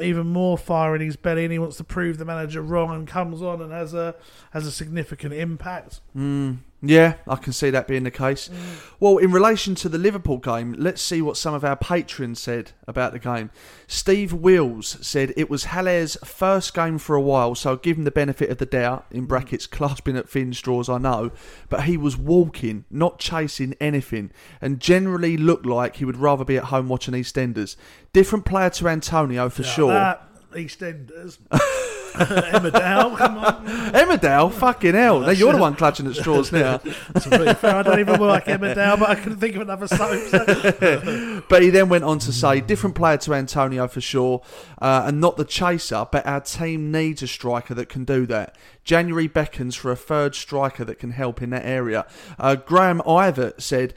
even 0.00 0.28
more 0.28 0.56
fire 0.56 0.94
in 0.94 1.00
his 1.00 1.16
belly, 1.16 1.44
and 1.44 1.52
he 1.52 1.58
wants 1.58 1.76
to 1.78 1.84
prove 1.84 2.18
the 2.18 2.24
manager 2.24 2.62
wrong, 2.62 2.94
and 2.94 3.06
comes 3.06 3.42
on 3.42 3.60
and 3.60 3.72
has 3.72 3.94
a 3.94 4.14
has 4.52 4.66
a 4.66 4.72
significant 4.72 5.34
impact. 5.34 6.00
Mm, 6.16 6.58
yeah, 6.84 7.14
I 7.28 7.36
can 7.36 7.52
see 7.52 7.70
that 7.70 7.86
being 7.86 8.02
the 8.02 8.10
case. 8.10 8.50
Well, 8.98 9.18
in 9.18 9.30
relation 9.30 9.76
to 9.76 9.88
the 9.88 9.98
Liverpool 9.98 10.38
game, 10.38 10.74
let's 10.76 11.00
see 11.00 11.22
what 11.22 11.36
some 11.36 11.54
of 11.54 11.64
our 11.64 11.76
patrons 11.76 12.40
said 12.40 12.72
about 12.88 13.12
the 13.12 13.20
game. 13.20 13.50
Steve 13.86 14.32
Wills 14.32 14.98
said 15.00 15.32
it 15.36 15.48
was 15.48 15.66
Haller's 15.66 16.16
first 16.24 16.74
game 16.74 16.98
for 16.98 17.14
a 17.14 17.20
while, 17.20 17.54
so 17.54 17.70
I'll 17.70 17.76
give 17.76 17.96
him 17.96 18.04
the 18.04 18.10
benefit 18.10 18.50
of 18.50 18.58
the 18.58 18.66
doubt, 18.66 19.06
in 19.12 19.26
brackets, 19.26 19.68
clasping 19.68 20.16
at 20.16 20.28
thin 20.28 20.52
straws, 20.52 20.88
I 20.88 20.98
know, 20.98 21.30
but 21.68 21.84
he 21.84 21.96
was 21.96 22.16
walking, 22.16 22.84
not 22.90 23.20
chasing 23.20 23.74
anything, 23.80 24.32
and 24.60 24.80
generally 24.80 25.36
looked 25.36 25.66
like 25.66 25.96
he 25.96 26.04
would 26.04 26.16
rather 26.16 26.44
be 26.44 26.56
at 26.56 26.64
home 26.64 26.88
watching 26.88 27.14
EastEnders. 27.14 27.76
Different 28.12 28.44
player 28.44 28.70
to 28.70 28.88
Antonio, 28.88 29.48
for 29.48 29.62
sure. 29.62 29.88
That, 29.92 30.26
EastEnders. 30.52 31.38
Dow, 32.72 33.16
come 33.16 33.38
on. 33.38 33.66
Emmerdale, 33.66 34.52
fucking 34.52 34.92
hell. 34.92 35.20
Now 35.20 35.30
you're 35.30 35.52
the 35.52 35.58
one 35.58 35.74
clutching 35.74 36.06
at 36.06 36.14
straws 36.14 36.52
now. 36.52 36.76
To 37.22 37.38
be 37.38 37.54
fair, 37.54 37.76
I 37.76 37.82
don't 37.82 38.00
even 38.00 38.20
like 38.20 38.48
Emma 38.48 38.74
Dow, 38.74 38.96
but 38.96 39.08
I 39.08 39.14
couldn't 39.14 39.38
think 39.38 39.56
of 39.56 39.62
another 39.62 39.88
soap. 39.88 40.20
so- 40.28 41.42
but 41.48 41.62
he 41.62 41.70
then 41.70 41.88
went 41.88 42.04
on 42.04 42.18
to 42.20 42.32
say, 42.32 42.60
different 42.60 42.96
player 42.96 43.16
to 43.18 43.32
Antonio 43.34 43.88
for 43.88 44.00
sure, 44.02 44.42
uh, 44.80 45.04
and 45.06 45.20
not 45.20 45.36
the 45.38 45.44
chaser, 45.44 46.06
but 46.10 46.26
our 46.26 46.40
team 46.40 46.90
needs 46.92 47.22
a 47.22 47.26
striker 47.26 47.72
that 47.74 47.88
can 47.88 48.04
do 48.04 48.26
that. 48.26 48.56
January 48.84 49.26
beckons 49.28 49.74
for 49.74 49.90
a 49.90 49.96
third 49.96 50.34
striker 50.34 50.84
that 50.84 50.98
can 50.98 51.12
help 51.12 51.40
in 51.40 51.48
that 51.50 51.64
area. 51.64 52.06
Uh, 52.38 52.56
Graham 52.56 53.00
Ivett 53.06 53.60
said, 53.62 53.94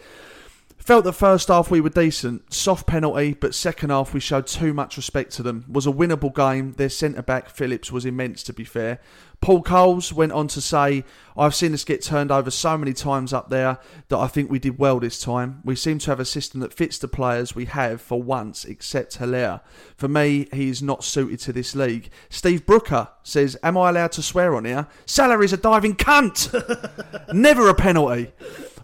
Felt 0.86 1.04
the 1.04 1.12
first 1.12 1.48
half 1.48 1.72
we 1.72 1.82
were 1.82 1.90
decent, 1.90 2.54
soft 2.54 2.86
penalty, 2.86 3.34
but 3.34 3.56
second 3.56 3.90
half 3.90 4.14
we 4.14 4.20
showed 4.20 4.46
too 4.46 4.72
much 4.72 4.98
respect 4.98 5.32
to 5.32 5.42
them. 5.42 5.66
Was 5.68 5.88
a 5.88 5.92
winnable 5.92 6.32
game. 6.32 6.74
Their 6.74 6.90
centre 6.90 7.24
back 7.24 7.50
Phillips 7.50 7.92
was 7.92 8.06
immense, 8.06 8.44
to 8.44 8.54
be 8.54 8.66
fair. 8.66 9.00
Paul 9.42 9.64
Coles 9.64 10.14
went 10.14 10.32
on 10.32 10.48
to 10.50 10.62
say, 10.62 11.04
I've 11.36 11.56
seen 11.56 11.74
us 11.74 11.84
get 11.84 12.04
turned 12.04 12.32
over 12.32 12.52
so 12.52 12.78
many 12.78 12.94
times 12.94 13.34
up 13.34 13.50
there 13.50 13.80
that 14.10 14.20
I 14.20 14.28
think 14.28 14.52
we 14.52 14.60
did 14.60 14.78
well 14.78 15.00
this 15.00 15.20
time. 15.20 15.60
We 15.64 15.76
seem 15.76 15.98
to 15.98 16.12
have 16.12 16.20
a 16.20 16.26
system 16.26 16.60
that 16.60 16.72
fits 16.72 17.00
the 17.00 17.08
players 17.08 17.56
we 17.56 17.66
have 17.66 18.00
for 18.00 18.22
once, 18.22 18.64
except 18.64 19.18
Haller. 19.18 19.62
For 19.98 20.08
me, 20.08 20.48
he 20.54 20.70
is 20.70 20.84
not 20.84 21.04
suited 21.04 21.40
to 21.40 21.52
this 21.52 21.74
league. 21.74 22.12
Steve 22.30 22.64
Brooker 22.64 23.08
says, 23.24 23.58
Am 23.64 23.76
I 23.76 23.90
allowed 23.90 24.12
to 24.12 24.22
swear 24.22 24.54
on 24.54 24.66
here? 24.66 24.86
Salah's 25.08 25.52
a 25.52 25.58
diving 25.58 25.96
cunt! 25.96 26.54
Never 27.34 27.70
a 27.70 27.74
penalty. 27.74 28.34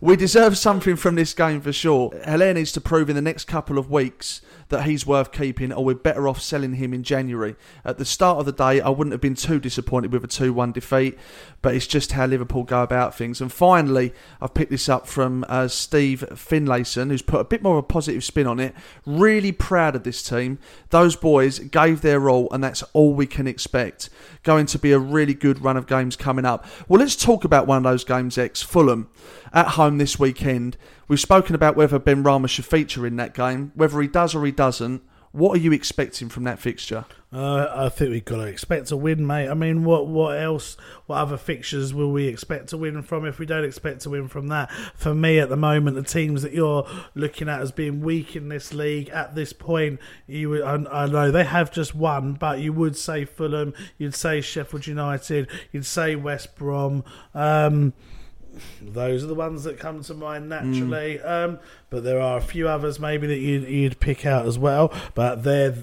We 0.03 0.15
deserve 0.15 0.57
something 0.57 0.95
from 0.95 1.13
this 1.13 1.35
game 1.35 1.61
for 1.61 1.71
sure. 1.71 2.11
Haller 2.25 2.55
needs 2.55 2.71
to 2.71 2.81
prove 2.81 3.07
in 3.07 3.15
the 3.15 3.21
next 3.21 3.45
couple 3.45 3.77
of 3.77 3.91
weeks 3.91 4.41
that 4.69 4.85
he's 4.85 5.05
worth 5.05 5.31
keeping, 5.31 5.71
or 5.71 5.85
we're 5.85 5.93
better 5.93 6.27
off 6.27 6.41
selling 6.41 6.73
him 6.73 6.91
in 6.91 7.03
January. 7.03 7.55
At 7.85 7.99
the 7.99 8.05
start 8.05 8.39
of 8.39 8.47
the 8.47 8.51
day, 8.51 8.81
I 8.81 8.89
wouldn't 8.89 9.11
have 9.11 9.21
been 9.21 9.35
too 9.35 9.59
disappointed 9.59 10.11
with 10.11 10.23
a 10.23 10.27
2 10.27 10.53
1 10.53 10.71
defeat, 10.71 11.19
but 11.61 11.75
it's 11.75 11.85
just 11.85 12.13
how 12.13 12.25
Liverpool 12.25 12.63
go 12.63 12.81
about 12.81 13.15
things. 13.15 13.41
And 13.41 13.53
finally, 13.53 14.11
I've 14.41 14.55
picked 14.55 14.71
this 14.71 14.89
up 14.89 15.05
from 15.05 15.45
uh, 15.47 15.67
Steve 15.67 16.23
Finlayson, 16.31 17.11
who's 17.11 17.21
put 17.21 17.41
a 17.41 17.43
bit 17.43 17.61
more 17.61 17.77
of 17.77 17.83
a 17.83 17.87
positive 17.87 18.23
spin 18.23 18.47
on 18.47 18.59
it. 18.59 18.73
Really 19.05 19.51
proud 19.51 19.95
of 19.95 20.03
this 20.03 20.23
team. 20.23 20.57
Those 20.89 21.15
boys 21.15 21.59
gave 21.59 22.01
their 22.01 22.27
all, 22.27 22.49
and 22.51 22.63
that's 22.63 22.81
all 22.93 23.13
we 23.13 23.27
can 23.27 23.45
expect. 23.45 24.09
Going 24.41 24.65
to 24.65 24.79
be 24.79 24.93
a 24.93 24.99
really 24.99 25.35
good 25.35 25.63
run 25.63 25.77
of 25.77 25.85
games 25.85 26.15
coming 26.15 26.45
up. 26.45 26.65
Well, 26.87 26.99
let's 26.99 27.15
talk 27.15 27.43
about 27.43 27.67
one 27.67 27.77
of 27.77 27.83
those 27.83 28.03
games, 28.03 28.39
Ex 28.39 28.63
Fulham 28.63 29.09
at 29.53 29.69
home 29.69 29.97
this 29.97 30.17
weekend. 30.19 30.77
We've 31.07 31.19
spoken 31.19 31.55
about 31.55 31.75
whether 31.75 31.99
Benrahma 31.99 32.49
should 32.49 32.65
feature 32.65 33.05
in 33.05 33.15
that 33.17 33.33
game, 33.33 33.71
whether 33.75 33.99
he 34.01 34.07
does 34.07 34.35
or 34.35 34.45
he 34.45 34.51
doesn't. 34.51 35.01
What 35.31 35.57
are 35.57 35.61
you 35.61 35.71
expecting 35.71 36.27
from 36.27 36.43
that 36.43 36.59
fixture? 36.59 37.05
Uh, 37.33 37.71
I 37.73 37.87
think 37.87 38.11
we've 38.11 38.25
got 38.25 38.37
to 38.37 38.43
expect 38.43 38.91
a 38.91 38.97
win, 38.97 39.25
mate. 39.25 39.47
I 39.47 39.53
mean, 39.53 39.85
what 39.85 40.05
what 40.05 40.37
else? 40.37 40.75
What 41.05 41.15
other 41.15 41.37
fixtures 41.37 41.93
will 41.93 42.11
we 42.11 42.27
expect 42.27 42.67
to 42.69 42.77
win 42.77 43.01
from 43.03 43.25
if 43.25 43.39
we 43.39 43.45
don't 43.45 43.63
expect 43.63 44.01
to 44.01 44.09
win 44.09 44.27
from 44.27 44.49
that? 44.49 44.69
For 44.95 45.15
me, 45.15 45.39
at 45.39 45.47
the 45.47 45.55
moment, 45.55 45.95
the 45.95 46.03
teams 46.03 46.41
that 46.41 46.51
you're 46.51 46.85
looking 47.15 47.47
at 47.47 47.61
as 47.61 47.71
being 47.71 48.01
weak 48.01 48.35
in 48.35 48.49
this 48.49 48.73
league 48.73 49.07
at 49.09 49.33
this 49.33 49.53
point, 49.53 50.01
you 50.27 50.61
I, 50.61 51.03
I 51.03 51.05
know 51.07 51.31
they 51.31 51.45
have 51.45 51.71
just 51.71 51.95
won, 51.95 52.33
but 52.33 52.59
you 52.59 52.73
would 52.73 52.97
say 52.97 53.23
Fulham, 53.23 53.73
you'd 53.97 54.15
say 54.15 54.41
Sheffield 54.41 54.87
United, 54.87 55.47
you'd 55.71 55.85
say 55.85 56.17
West 56.17 56.57
Brom. 56.57 57.05
Um, 57.33 57.93
those 58.81 59.23
are 59.23 59.27
the 59.27 59.35
ones 59.35 59.63
that 59.63 59.79
come 59.79 60.03
to 60.03 60.13
mind 60.13 60.49
naturally. 60.49 61.19
Mm. 61.23 61.29
Um, 61.29 61.59
but 61.89 62.03
there 62.03 62.19
are 62.19 62.37
a 62.37 62.41
few 62.41 62.67
others 62.67 62.99
maybe 62.99 63.27
that 63.27 63.37
you'd, 63.37 63.67
you'd 63.67 63.99
pick 63.99 64.25
out 64.25 64.45
as 64.45 64.57
well. 64.57 64.93
But 65.13 65.43
they're 65.43 65.75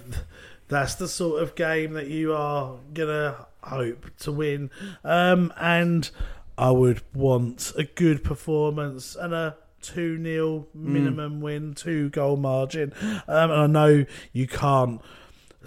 that's 0.68 0.94
the 0.94 1.08
sort 1.08 1.42
of 1.42 1.54
game 1.54 1.94
that 1.94 2.08
you 2.08 2.34
are 2.34 2.76
gonna 2.92 3.46
hope 3.62 4.10
to 4.20 4.32
win. 4.32 4.70
Um, 5.04 5.52
and 5.56 6.10
I 6.56 6.70
would 6.70 7.02
want 7.14 7.72
a 7.76 7.84
good 7.84 8.22
performance 8.22 9.16
and 9.16 9.32
a 9.32 9.56
2 9.82 10.22
0 10.22 10.66
minimum 10.74 11.38
mm. 11.38 11.40
win, 11.40 11.74
two 11.74 12.10
goal 12.10 12.36
margin. 12.36 12.92
Um, 13.26 13.50
and 13.50 13.52
I 13.52 13.66
know 13.66 14.04
you 14.32 14.46
can't 14.46 15.00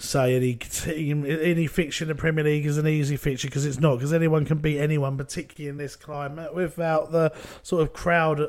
say 0.01 0.35
any 0.35 0.55
team, 0.55 1.25
any 1.25 1.67
fixture 1.67 2.05
in 2.05 2.09
the 2.09 2.15
Premier 2.15 2.43
League 2.43 2.65
is 2.65 2.77
an 2.77 2.87
easy 2.87 3.17
fixture 3.17 3.47
because 3.47 3.65
it's 3.65 3.79
not, 3.79 3.95
because 3.95 4.13
anyone 4.13 4.45
can 4.45 4.57
beat 4.57 4.79
anyone, 4.79 5.17
particularly 5.17 5.69
in 5.69 5.77
this 5.77 5.95
climate, 5.95 6.53
without 6.53 7.11
the 7.11 7.33
sort 7.63 7.81
of 7.81 7.93
crowd 7.93 8.41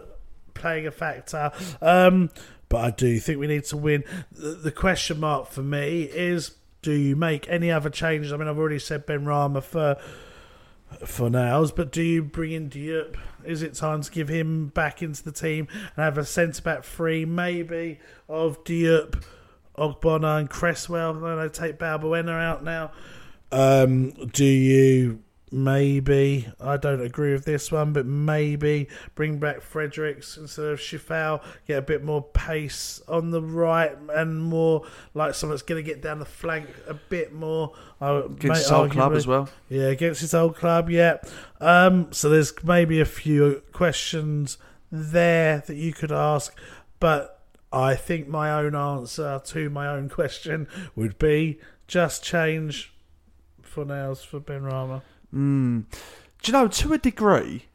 playing 0.55 0.87
a 0.87 0.91
factor. 0.91 1.53
Um, 1.81 2.31
but 2.69 2.85
I 2.85 2.91
do 2.91 3.19
think 3.19 3.39
we 3.39 3.47
need 3.47 3.65
to 3.65 3.77
win. 3.77 4.05
The 4.33 4.73
question 4.73 5.21
mark 5.21 5.49
for 5.49 5.63
me 5.63 6.03
is 6.03 6.57
do 6.81 6.93
you 6.93 7.15
make 7.17 7.49
any 7.49 7.71
other 7.71 7.91
changes? 7.91 8.33
I 8.33 8.37
mean, 8.37 8.49
I've 8.49 8.59
already 8.59 8.79
said 8.79 9.07
Benrahma 9.07 9.63
for 9.63 9.97
Fornals, 11.05 11.75
but 11.75 11.93
do 11.93 12.03
you 12.03 12.23
bring 12.23 12.53
in 12.53 12.69
Diop? 12.69 13.17
Is 13.45 13.63
it 13.63 13.75
time 13.75 14.03
to 14.03 14.11
give 14.11 14.29
him 14.29 14.69
back 14.69 15.03
into 15.03 15.23
the 15.23 15.33
team 15.33 15.69
and 15.97 16.05
have 16.05 16.19
a 16.19 16.25
centre 16.25 16.63
back 16.63 16.85
free, 16.85 17.25
maybe 17.25 18.01
of 18.29 18.65
Diop? 18.65 19.23
Ogbonna 19.77 20.39
and 20.41 20.51
Cresswell. 20.51 21.15
Then 21.15 21.39
I 21.39 21.49
take 21.49 21.79
Balbuena 21.79 22.41
out 22.41 22.65
now. 22.65 22.93
Um, 23.51 24.11
do 24.33 24.45
you 24.45 25.23
maybe 25.53 26.49
I 26.59 26.79
don't 26.79 27.03
agree 27.03 27.33
with 27.33 27.45
this 27.45 27.71
one, 27.71 27.93
but 27.93 28.07
maybe 28.07 28.89
bring 29.15 29.39
back 29.39 29.61
Fredericks 29.61 30.37
instead 30.37 30.65
of 30.65 30.81
Coufal, 30.81 31.43
get 31.69 31.79
a 31.79 31.83
bit 31.83 32.03
more 32.03 32.23
pace 32.23 33.03
on 33.07 33.31
the 33.31 33.43
right 33.43 33.97
and 34.15 34.43
more 34.43 34.87
like 35.15 35.35
someone 35.35 35.55
that's 35.55 35.63
going 35.63 35.85
to 35.85 35.89
get 35.89 36.03
down 36.03 36.19
the 36.19 36.25
flank 36.25 36.69
a 36.89 36.95
bit 36.95 37.33
more. 37.33 37.75
against 38.01 38.63
his 38.63 38.73
old 38.73 38.91
club 38.91 39.13
as 39.13 39.27
well. 39.27 39.49
Yeah, 39.69 39.89
against 39.89 40.23
his 40.23 40.35
old 40.35 40.57
club. 40.57 40.89
Yeah. 40.91 41.19
Um, 41.61 42.13
so 42.13 42.29
there's 42.29 42.53
maybe 42.65 43.01
a 43.01 43.05
few 43.05 43.63
questions 43.73 44.57
there 44.91 45.63
that 45.67 45.77
you 45.77 45.93
could 45.93 46.13
ask, 46.13 46.59
but 46.99 47.42
I 47.73 47.95
think 47.95 48.29
my 48.29 48.53
own 48.53 48.75
answer 48.75 49.41
to 49.47 49.71
my 49.71 49.89
own 49.89 50.09
question 50.09 50.69
would 50.95 51.19
be 51.19 51.59
just 51.87 52.23
change 52.23 52.93
Fornals 53.63 54.25
for 54.25 54.41
Benrahma. 54.41 55.03
Mm. 55.35 55.85
Do 56.43 56.53
you 56.53 56.53
know, 56.53 56.69
to 56.69 56.93
a 56.93 56.99
degree, 56.99 57.67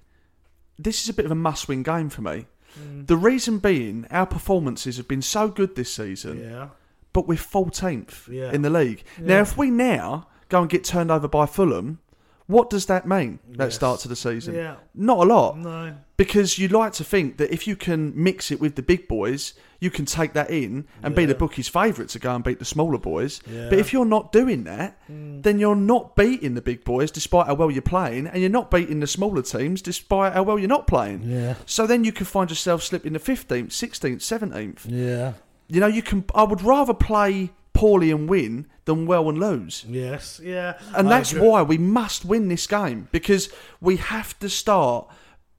this 0.78 1.02
is 1.02 1.10
a 1.10 1.14
bit 1.14 1.26
of 1.26 1.32
a 1.32 1.36
must 1.36 1.68
win 1.68 1.84
game 1.84 2.10
for 2.10 2.22
me. 2.22 2.46
Mm. 2.80 3.08
The 3.08 3.18
reason 3.18 3.60
being, 3.60 4.06
our 4.12 4.26
performances 4.26 4.98
have 4.98 5.08
been 5.08 5.22
so 5.22 5.48
good 5.48 5.76
this 5.76 5.94
season, 5.94 6.44
yeah. 6.44 6.70
but 7.14 7.28
we're 7.28 7.36
14th 7.36 8.28
yeah. 8.32 8.52
in 8.52 8.62
the 8.62 8.70
league. 8.70 9.04
Yeah. 9.18 9.26
Now, 9.28 9.42
if 9.42 9.58
we 9.58 9.72
now 9.72 10.28
go 10.50 10.62
and 10.62 10.70
get 10.70 10.84
turned 10.84 11.10
over 11.10 11.28
by 11.28 11.46
Fulham, 11.46 12.00
what 12.48 12.70
does 12.70 12.86
that 12.86 13.06
mean, 13.06 13.40
that 13.52 13.66
yes. 13.66 13.76
start 13.76 14.00
to 14.02 14.08
the 14.08 14.16
season? 14.16 14.56
Yeah. 14.56 14.78
Not 14.96 15.18
a 15.18 15.24
lot. 15.24 15.58
No. 15.58 15.96
Because 16.16 16.58
you'd 16.58 16.72
like 16.72 16.94
to 16.94 17.04
think 17.04 17.38
that 17.38 17.54
if 17.54 17.68
you 17.68 17.76
can 17.76 18.14
mix 18.16 18.52
it 18.52 18.62
with 18.62 18.76
the 18.76 18.82
big 18.82 19.08
boys, 19.08 19.54
you 19.82 19.92
can 19.92 20.06
take 20.06 20.32
that 20.34 20.50
in 20.50 20.88
and 21.04 21.14
yeah. 21.14 21.18
be 21.18 21.26
the 21.26 21.36
bookie's 21.36 21.68
favourite 21.68 22.10
to 22.12 22.20
go 22.20 22.34
and 22.34 22.44
beat 22.46 22.60
the 22.60 22.66
smaller 22.66 22.98
boys. 22.98 23.42
Yeah. 23.46 23.70
But 23.70 23.80
if 23.80 23.92
you're 23.92 24.06
not 24.06 24.32
doing 24.32 24.64
that, 24.64 24.98
mm. 25.12 25.44
then 25.44 25.60
you're 25.60 25.76
not 25.76 26.16
beating 26.16 26.56
the 26.56 26.62
big 26.62 26.86
boys 26.86 27.12
despite 27.12 27.48
how 27.48 27.54
well 27.54 27.70
you're 27.70 27.82
playing, 27.82 28.28
and 28.28 28.40
you're 28.40 28.50
not 28.50 28.72
beating 28.72 29.02
the 29.02 29.08
smaller 29.08 29.42
teams 29.42 29.82
despite 29.82 30.32
how 30.32 30.44
well 30.44 30.58
you're 30.58 30.70
not 30.70 30.88
playing. 30.88 31.24
Yeah. 31.24 31.56
So 31.66 31.86
then 31.86 32.06
you 32.06 32.14
can 32.14 32.26
find 32.26 32.50
yourself 32.50 32.82
slipping 32.82 33.12
the 33.12 33.20
15th, 33.20 33.68
16th, 33.68 34.18
17th. 34.18 34.86
Yeah. 34.88 35.34
You 35.68 35.82
know, 35.82 35.88
you 35.88 36.02
can. 36.02 36.24
I 36.34 36.44
would 36.44 36.62
rather 36.62 36.94
play 36.94 37.52
poorly 37.74 38.10
and 38.10 38.30
win 38.30 38.68
than 38.88 39.06
well 39.06 39.30
and 39.30 39.38
lose. 39.38 39.86
Yes, 39.88 40.42
yeah. 40.44 40.80
And 40.96 41.08
that's 41.12 41.34
why 41.34 41.62
we 41.62 41.78
must 41.78 42.26
win 42.26 42.48
this 42.48 42.66
game 42.66 43.08
because 43.12 43.50
we 43.80 43.98
have 43.98 44.38
to 44.40 44.50
start 44.50 45.08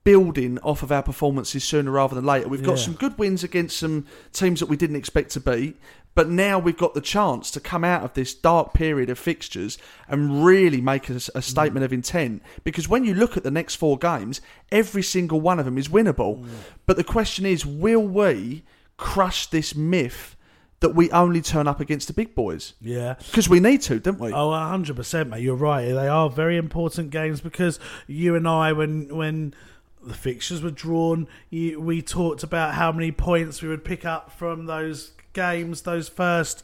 building 0.03 0.57
off 0.59 0.81
of 0.83 0.91
our 0.91 1.03
performances 1.03 1.63
sooner 1.63 1.91
rather 1.91 2.15
than 2.15 2.25
later. 2.25 2.47
We've 2.49 2.63
got 2.63 2.77
Yeah. 2.79 2.85
some 2.85 2.93
good 2.95 3.17
wins 3.17 3.43
against 3.43 3.77
some 3.77 4.05
teams 4.33 4.59
that 4.59 4.65
we 4.67 4.75
didn't 4.75 4.95
expect 4.95 5.29
to 5.31 5.39
beat, 5.39 5.77
but 6.15 6.27
now 6.29 6.57
we've 6.57 6.77
got 6.77 6.93
the 6.95 7.01
chance 7.01 7.51
to 7.51 7.59
come 7.59 7.83
out 7.83 8.03
of 8.03 8.13
this 8.13 8.33
dark 8.33 8.73
period 8.73 9.09
of 9.09 9.19
fixtures 9.19 9.77
and 10.07 10.43
really 10.43 10.81
make 10.81 11.09
a, 11.09 11.19
a 11.35 11.41
statement 11.41 11.83
of 11.85 11.93
intent. 11.93 12.41
Because 12.63 12.89
when 12.89 13.03
you 13.03 13.13
look 13.13 13.37
at 13.37 13.43
the 13.43 13.51
next 13.51 13.75
four 13.75 13.97
games, 13.97 14.41
every 14.71 15.03
single 15.03 15.39
one 15.39 15.59
of 15.59 15.65
them 15.65 15.77
is 15.77 15.87
winnable. 15.87 16.39
Mm. 16.41 16.47
But 16.85 16.97
the 16.97 17.03
question 17.03 17.45
is, 17.45 17.65
will 17.65 18.07
we 18.07 18.63
crush 18.97 19.45
this 19.47 19.75
myth? 19.75 20.35
That 20.81 20.95
we 20.95 21.11
only 21.11 21.41
turn 21.41 21.67
up 21.67 21.81
against 21.81 22.07
the 22.07 22.13
big 22.13 22.33
boys. 22.35 22.73
Yeah. 22.79 23.15
Because 23.15 23.49
we 23.49 23.59
need 23.59 23.81
to, 23.81 23.99
don't 23.99 24.19
we? 24.19 24.31
Oh, 24.31 24.49
100%, 24.49 25.27
mate. 25.27 25.41
You're 25.41 25.55
right. 25.55 25.85
They 25.91 26.07
are 26.07 26.29
very 26.29 26.55
important 26.55 27.09
games 27.09 27.41
because 27.41 27.79
you 28.07 28.33
and 28.35 28.47
I, 28.47 28.71
when 28.71 29.13
when 29.13 29.53
the 30.01 30.13
fixtures 30.13 30.61
were 30.61 30.71
drawn, 30.71 31.27
you, 31.49 31.81
we 31.81 32.01
talked 32.01 32.43
about 32.43 32.75
how 32.75 32.91
many 32.91 33.11
points 33.11 33.61
we 33.61 33.67
would 33.67 33.83
pick 33.83 34.05
up 34.05 34.31
from 34.31 34.65
those 34.65 35.11
games, 35.33 35.81
those 35.81 36.07
first 36.07 36.63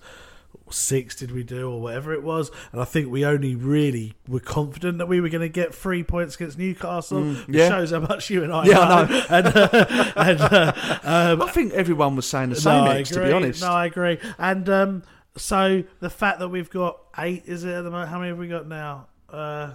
six 0.72 1.16
did 1.16 1.32
we 1.32 1.44
do 1.44 1.70
or 1.72 1.80
whatever 1.80 2.12
it 2.14 2.24
was 2.24 2.50
and 2.72 2.82
I 2.82 2.86
think 2.86 3.12
we 3.12 3.24
only 3.24 3.56
really 3.56 4.14
were 4.28 4.40
confident 4.40 4.98
that 4.98 5.08
we 5.08 5.22
were 5.22 5.30
going 5.30 5.42
to 5.42 5.50
get 5.50 5.76
three 5.76 6.04
points 6.04 6.36
against 6.36 6.58
Newcastle 6.58 7.20
Mm, 7.22 7.50
it 7.50 7.56
yeah. 7.56 7.70
shows 7.70 7.92
how 7.92 8.00
much 8.00 8.30
you 8.32 8.44
and 8.44 8.52
I 8.52 8.66
Yeah, 8.66 8.80
I 8.80 8.88
know, 8.88 9.06
know. 9.06 9.26
and, 9.30 9.48
uh, 9.48 10.14
and 10.16 10.42
uh, 10.42 10.74
um, 11.04 11.42
I 11.44 11.52
think 11.52 11.74
everyone 11.74 12.16
was 12.16 12.26
saying 12.26 12.50
the 12.50 12.56
same, 12.56 12.84
no, 12.86 12.92
I 12.92 12.98
Ex, 13.00 13.10
to 13.10 13.16
agree. 13.20 13.28
be 13.30 13.34
honest. 13.34 13.62
No, 13.62 13.70
I 13.72 13.86
agree. 13.86 14.18
And 14.40 14.68
um, 14.70 15.04
so 15.38 15.84
the 16.00 16.10
fact 16.10 16.40
that 16.40 16.50
we've 16.50 16.70
got 16.70 17.00
eight, 17.18 17.44
is 17.46 17.64
it 17.64 17.72
at 17.72 17.84
the 17.84 17.92
moment? 17.92 18.10
How 18.10 18.18
many 18.18 18.30
have 18.30 18.38
we 18.40 18.48
got 18.48 18.68
now? 18.68 19.08
Uh, 19.30 19.72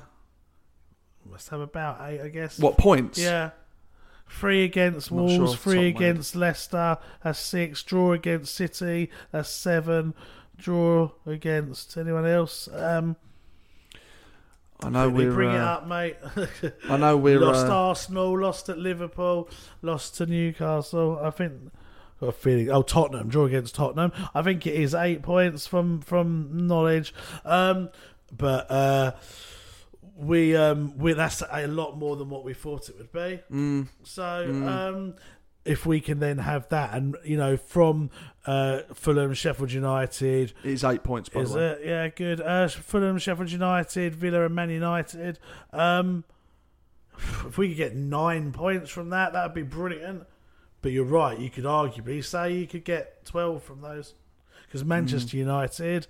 must 1.31 1.49
have 1.51 1.61
about 1.61 1.99
eight, 2.09 2.21
I 2.21 2.29
guess. 2.29 2.59
What, 2.59 2.79
points? 2.79 3.19
Yeah. 3.19 3.51
Three 4.29 4.65
against 4.65 5.11
Wolves, 5.11 5.35
sure 5.35 5.43
off 5.45 5.51
the 5.51 5.55
top 5.57 5.63
three 5.65 5.89
against 5.89 6.37
Leicester, 6.37 6.99
that's 7.23 7.39
six. 7.41 7.83
Draw 7.83 8.13
against 8.13 8.55
City, 8.55 9.11
that's 9.33 9.49
seven. 9.51 10.15
Draw 10.61 11.11
against 11.27 11.97
anyone 11.97 12.27
else. 12.27 12.69
Um, 12.73 13.17
I 14.83 14.89
know 14.89 15.09
we're. 15.11 15.33
bring 15.33 15.51
it 15.51 15.59
uh, 15.59 15.65
up, 15.65 15.87
mate. 15.87 16.17
I 16.89 16.97
know 16.97 17.17
we're, 17.17 17.39
lost 17.41 17.67
uh, 17.67 17.89
Arsenal, 17.89 18.39
lost 18.39 18.69
at 18.69 18.79
Liverpool, 18.79 19.49
lost 19.83 20.17
to 20.17 20.27
Newcastle. 20.27 21.19
I 21.23 21.31
think 21.31 21.71
got 22.21 22.29
a 22.29 22.33
feeling. 22.33 22.71
Oh, 22.71 22.83
Tottenham 22.83 23.29
draw 23.29 23.45
against 23.47 23.75
Tottenham. 23.75 24.13
I 24.35 24.43
think 24.43 24.67
it 24.67 24.75
is 24.75 24.95
eight 24.95 25.23
points 25.23 25.67
from 25.67 26.01
from 26.01 26.67
knowledge. 26.67 27.15
Um, 27.45 27.91
but 28.37 28.71
uh, 28.71 29.13
we 30.17 30.57
um 30.57 30.97
we 30.99 31.13
that's 31.13 31.43
a 31.51 31.67
lot 31.67 31.99
more 31.99 32.17
than 32.17 32.31
what 32.31 32.45
we 32.45 32.55
thought 32.55 32.89
it 32.89 32.97
would 32.99 33.13
be. 33.13 33.41
Mm. 33.51 33.89
So 34.03 34.23
Mm. 34.23 34.67
um, 34.69 35.15
if 35.65 35.85
we 35.87 36.01
can 36.01 36.21
then 36.21 36.39
have 36.39 36.69
that, 36.71 36.95
and 36.95 37.17
you 37.25 37.37
know, 37.37 37.57
from 37.57 38.11
uh, 38.47 38.81
Fulham, 38.95 39.35
Sheffield 39.35 39.73
United, 39.73 40.53
It's 40.65 40.85
eight 40.85 41.03
points, 41.03 41.29
by 41.29 41.41
is 41.41 41.53
the 41.53 41.59
way. 41.59 41.65
it? 41.67 41.81
Yeah, 41.85 42.09
good. 42.09 42.41
Uh, 42.41 42.69
Fulham, 42.69 43.19
Sheffield 43.19 43.51
United, 43.51 44.15
Villa, 44.15 44.47
and 44.47 44.55
Man 44.55 44.71
United. 44.71 45.39
Um, 45.73 46.25
if 47.47 47.59
we 47.59 47.69
could 47.69 47.77
get 47.77 47.95
nine 47.97 48.53
points 48.53 48.91
from 48.91 49.11
that, 49.11 49.33
that 49.35 49.45
would 49.45 49.55
be 49.55 49.63
brilliant. 49.63 50.25
But 50.83 50.93
you're 50.93 51.05
right. 51.05 51.39
You 51.39 51.51
could 51.51 51.65
arguably 51.65 52.25
say 52.25 52.55
you 52.55 52.67
could 52.67 52.85
get 52.85 53.25
twelve 53.27 53.63
from 53.63 53.83
those 53.83 54.15
because 54.67 54.83
Manchester 54.85 55.37
United 55.37 56.07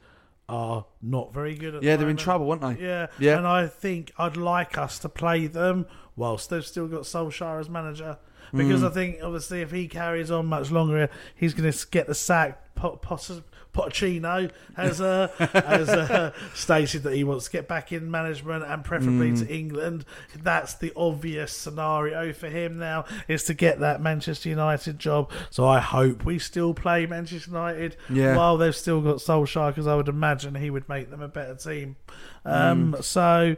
are 0.49 0.85
not 1.03 1.33
very 1.35 1.57
good. 1.57 1.75
at 1.75 1.81
Mm. 1.83 1.85
Yeah, 1.85 1.93
the 1.97 2.03
they're 2.03 2.11
in 2.11 2.17
trouble, 2.17 2.51
aren't 2.51 2.63
they? 2.79 2.85
Yeah, 2.85 3.09
Yeah. 3.19 3.39
And 3.39 3.47
I 3.47 3.67
think 3.67 4.13
I'd 4.19 4.37
like 4.37 4.79
us 4.79 4.99
to 5.01 5.09
play 5.09 5.49
them 5.49 5.87
whilst 6.15 6.51
they've 6.51 6.65
still 6.65 6.87
got 6.87 7.03
Solskjaer 7.03 7.59
as 7.59 7.69
manager. 7.69 8.19
Because 8.53 8.83
Mm. 8.83 8.87
I 8.87 8.91
think, 8.91 9.19
obviously, 9.23 9.61
if 9.63 9.71
he 9.71 9.87
carries 9.89 10.31
on 10.31 10.47
much 10.47 10.71
longer, 10.71 11.09
he's 11.35 11.55
going 11.55 11.71
to 11.71 11.87
get 11.91 12.07
the 12.07 12.15
sack. 12.15 12.75
Pot, 12.75 13.03
Pot, 13.03 13.31
Pochettino 13.75 14.51
has 14.75 15.01
uh, 15.01 15.29
has 15.39 15.89
uh, 15.89 16.33
stated 16.55 17.03
that 17.05 17.15
he 17.15 17.25
wants 17.25 17.45
to 17.45 17.51
get 17.53 17.69
back 17.69 17.93
in 17.93 18.11
management 18.11 18.65
and 18.65 18.83
preferably 18.85 19.31
Mm. 19.33 19.39
to 19.47 19.55
England. 19.55 20.05
That's 20.43 20.75
the 20.75 20.93
obvious 20.97 21.53
scenario 21.53 22.33
for 22.33 22.49
him 22.49 22.79
now 22.79 23.05
is 23.29 23.45
to 23.45 23.55
get 23.55 23.81
that 23.81 24.01
Manchester 24.03 24.49
United 24.49 24.99
job. 24.99 25.31
So 25.51 25.69
I 25.69 25.79
hope 25.79 26.25
we 26.25 26.39
still 26.39 26.75
play 26.75 27.07
Manchester 27.07 27.51
United 27.51 27.97
Yeah. 28.09 28.37
while 28.37 28.57
they've 28.57 28.75
still 28.75 29.01
got 29.03 29.17
Solskjaer 29.17 29.69
because 29.69 29.87
I 29.87 29.95
would 29.95 30.09
imagine 30.09 30.55
he 30.57 30.71
would 30.71 30.89
make 30.89 31.11
them 31.11 31.21
a 31.23 31.29
better 31.29 31.55
team. 31.55 31.97
Um, 32.45 32.95
Mm. 32.95 33.05
So. 33.05 33.57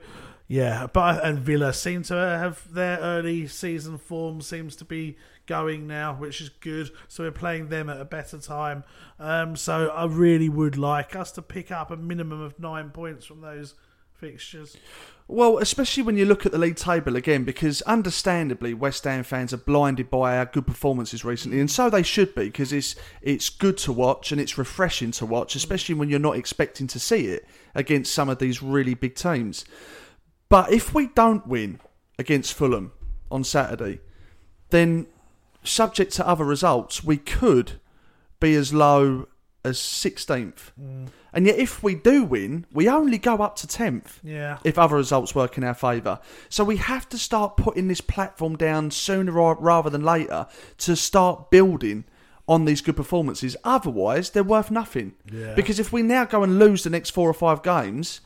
Yeah, 0.52 0.86
but 0.86 1.24
and 1.24 1.38
Villa 1.38 1.72
seem 1.72 2.02
to 2.02 2.14
have 2.14 2.70
their 2.70 2.98
early 2.98 3.46
season 3.46 3.96
form 3.96 4.42
seems 4.42 4.76
to 4.76 4.84
be 4.84 5.16
going 5.46 5.86
now, 5.86 6.12
which 6.12 6.42
is 6.42 6.50
good. 6.50 6.90
So 7.08 7.24
we're 7.24 7.30
playing 7.30 7.70
them 7.70 7.88
at 7.88 7.98
a 7.98 8.04
better 8.04 8.36
time. 8.36 8.84
Um, 9.18 9.56
so 9.56 9.88
I 9.88 10.04
really 10.04 10.50
would 10.50 10.76
like 10.76 11.16
us 11.16 11.32
to 11.32 11.42
pick 11.42 11.70
up 11.70 11.90
a 11.90 11.96
minimum 11.96 12.42
of 12.42 12.60
nine 12.60 12.90
points 12.90 13.24
from 13.24 13.40
those 13.40 13.76
fixtures. 14.12 14.76
Well, 15.26 15.56
especially 15.56 16.02
when 16.02 16.18
you 16.18 16.26
look 16.26 16.44
at 16.44 16.52
the 16.52 16.58
league 16.58 16.76
table 16.76 17.16
again, 17.16 17.44
because 17.44 17.80
understandably 17.82 18.74
West 18.74 19.04
Ham 19.04 19.24
fans 19.24 19.54
are 19.54 19.56
blinded 19.56 20.10
by 20.10 20.36
our 20.36 20.44
good 20.44 20.66
performances 20.66 21.24
recently, 21.24 21.60
and 21.60 21.70
so 21.70 21.88
they 21.88 22.02
should 22.02 22.34
be, 22.34 22.44
because 22.44 22.74
it's 22.74 22.94
it's 23.22 23.48
good 23.48 23.78
to 23.78 23.92
watch 23.92 24.32
and 24.32 24.38
it's 24.38 24.58
refreshing 24.58 25.12
to 25.12 25.24
watch, 25.24 25.56
especially 25.56 25.94
when 25.94 26.10
you're 26.10 26.18
not 26.18 26.36
expecting 26.36 26.86
to 26.88 27.00
see 27.00 27.28
it 27.28 27.46
against 27.74 28.12
some 28.12 28.28
of 28.28 28.38
these 28.38 28.62
really 28.62 28.92
big 28.92 29.14
teams. 29.14 29.64
But 30.52 30.70
if 30.70 30.92
we 30.92 31.06
don't 31.06 31.46
win 31.46 31.80
against 32.18 32.52
Fulham 32.52 32.92
on 33.30 33.42
Saturday, 33.42 34.00
then 34.68 35.06
subject 35.64 36.12
to 36.16 36.28
other 36.28 36.44
results, 36.44 37.02
we 37.02 37.16
could 37.16 37.80
be 38.38 38.54
as 38.54 38.74
low 38.74 39.28
as 39.64 39.78
16th. 39.78 40.72
Mm. 40.78 41.08
And 41.32 41.46
yet, 41.46 41.56
if 41.58 41.82
we 41.82 41.94
do 41.94 42.22
win, 42.24 42.66
we 42.70 42.86
only 42.86 43.16
go 43.16 43.36
up 43.36 43.56
to 43.56 43.66
10th 43.66 44.18
Yeah. 44.22 44.58
if 44.62 44.78
other 44.78 44.96
results 44.96 45.34
work 45.34 45.56
in 45.56 45.64
our 45.64 45.72
favour. 45.72 46.18
So 46.50 46.64
we 46.64 46.76
have 46.76 47.08
to 47.08 47.16
start 47.16 47.56
putting 47.56 47.88
this 47.88 48.02
platform 48.02 48.56
down 48.56 48.90
sooner 48.90 49.32
rather 49.32 49.88
than 49.88 50.02
later 50.02 50.48
to 50.78 50.96
start 50.96 51.50
building 51.50 52.04
on 52.46 52.66
these 52.66 52.82
good 52.82 52.96
performances. 52.96 53.56
Otherwise, 53.64 54.28
they're 54.28 54.44
worth 54.44 54.70
nothing. 54.70 55.14
Yeah. 55.32 55.54
Because 55.54 55.78
if 55.78 55.94
we 55.94 56.02
now 56.02 56.26
go 56.26 56.42
and 56.42 56.58
lose 56.58 56.82
the 56.82 56.90
next 56.90 57.08
four 57.08 57.30
or 57.30 57.32
five 57.32 57.62
games, 57.62 58.20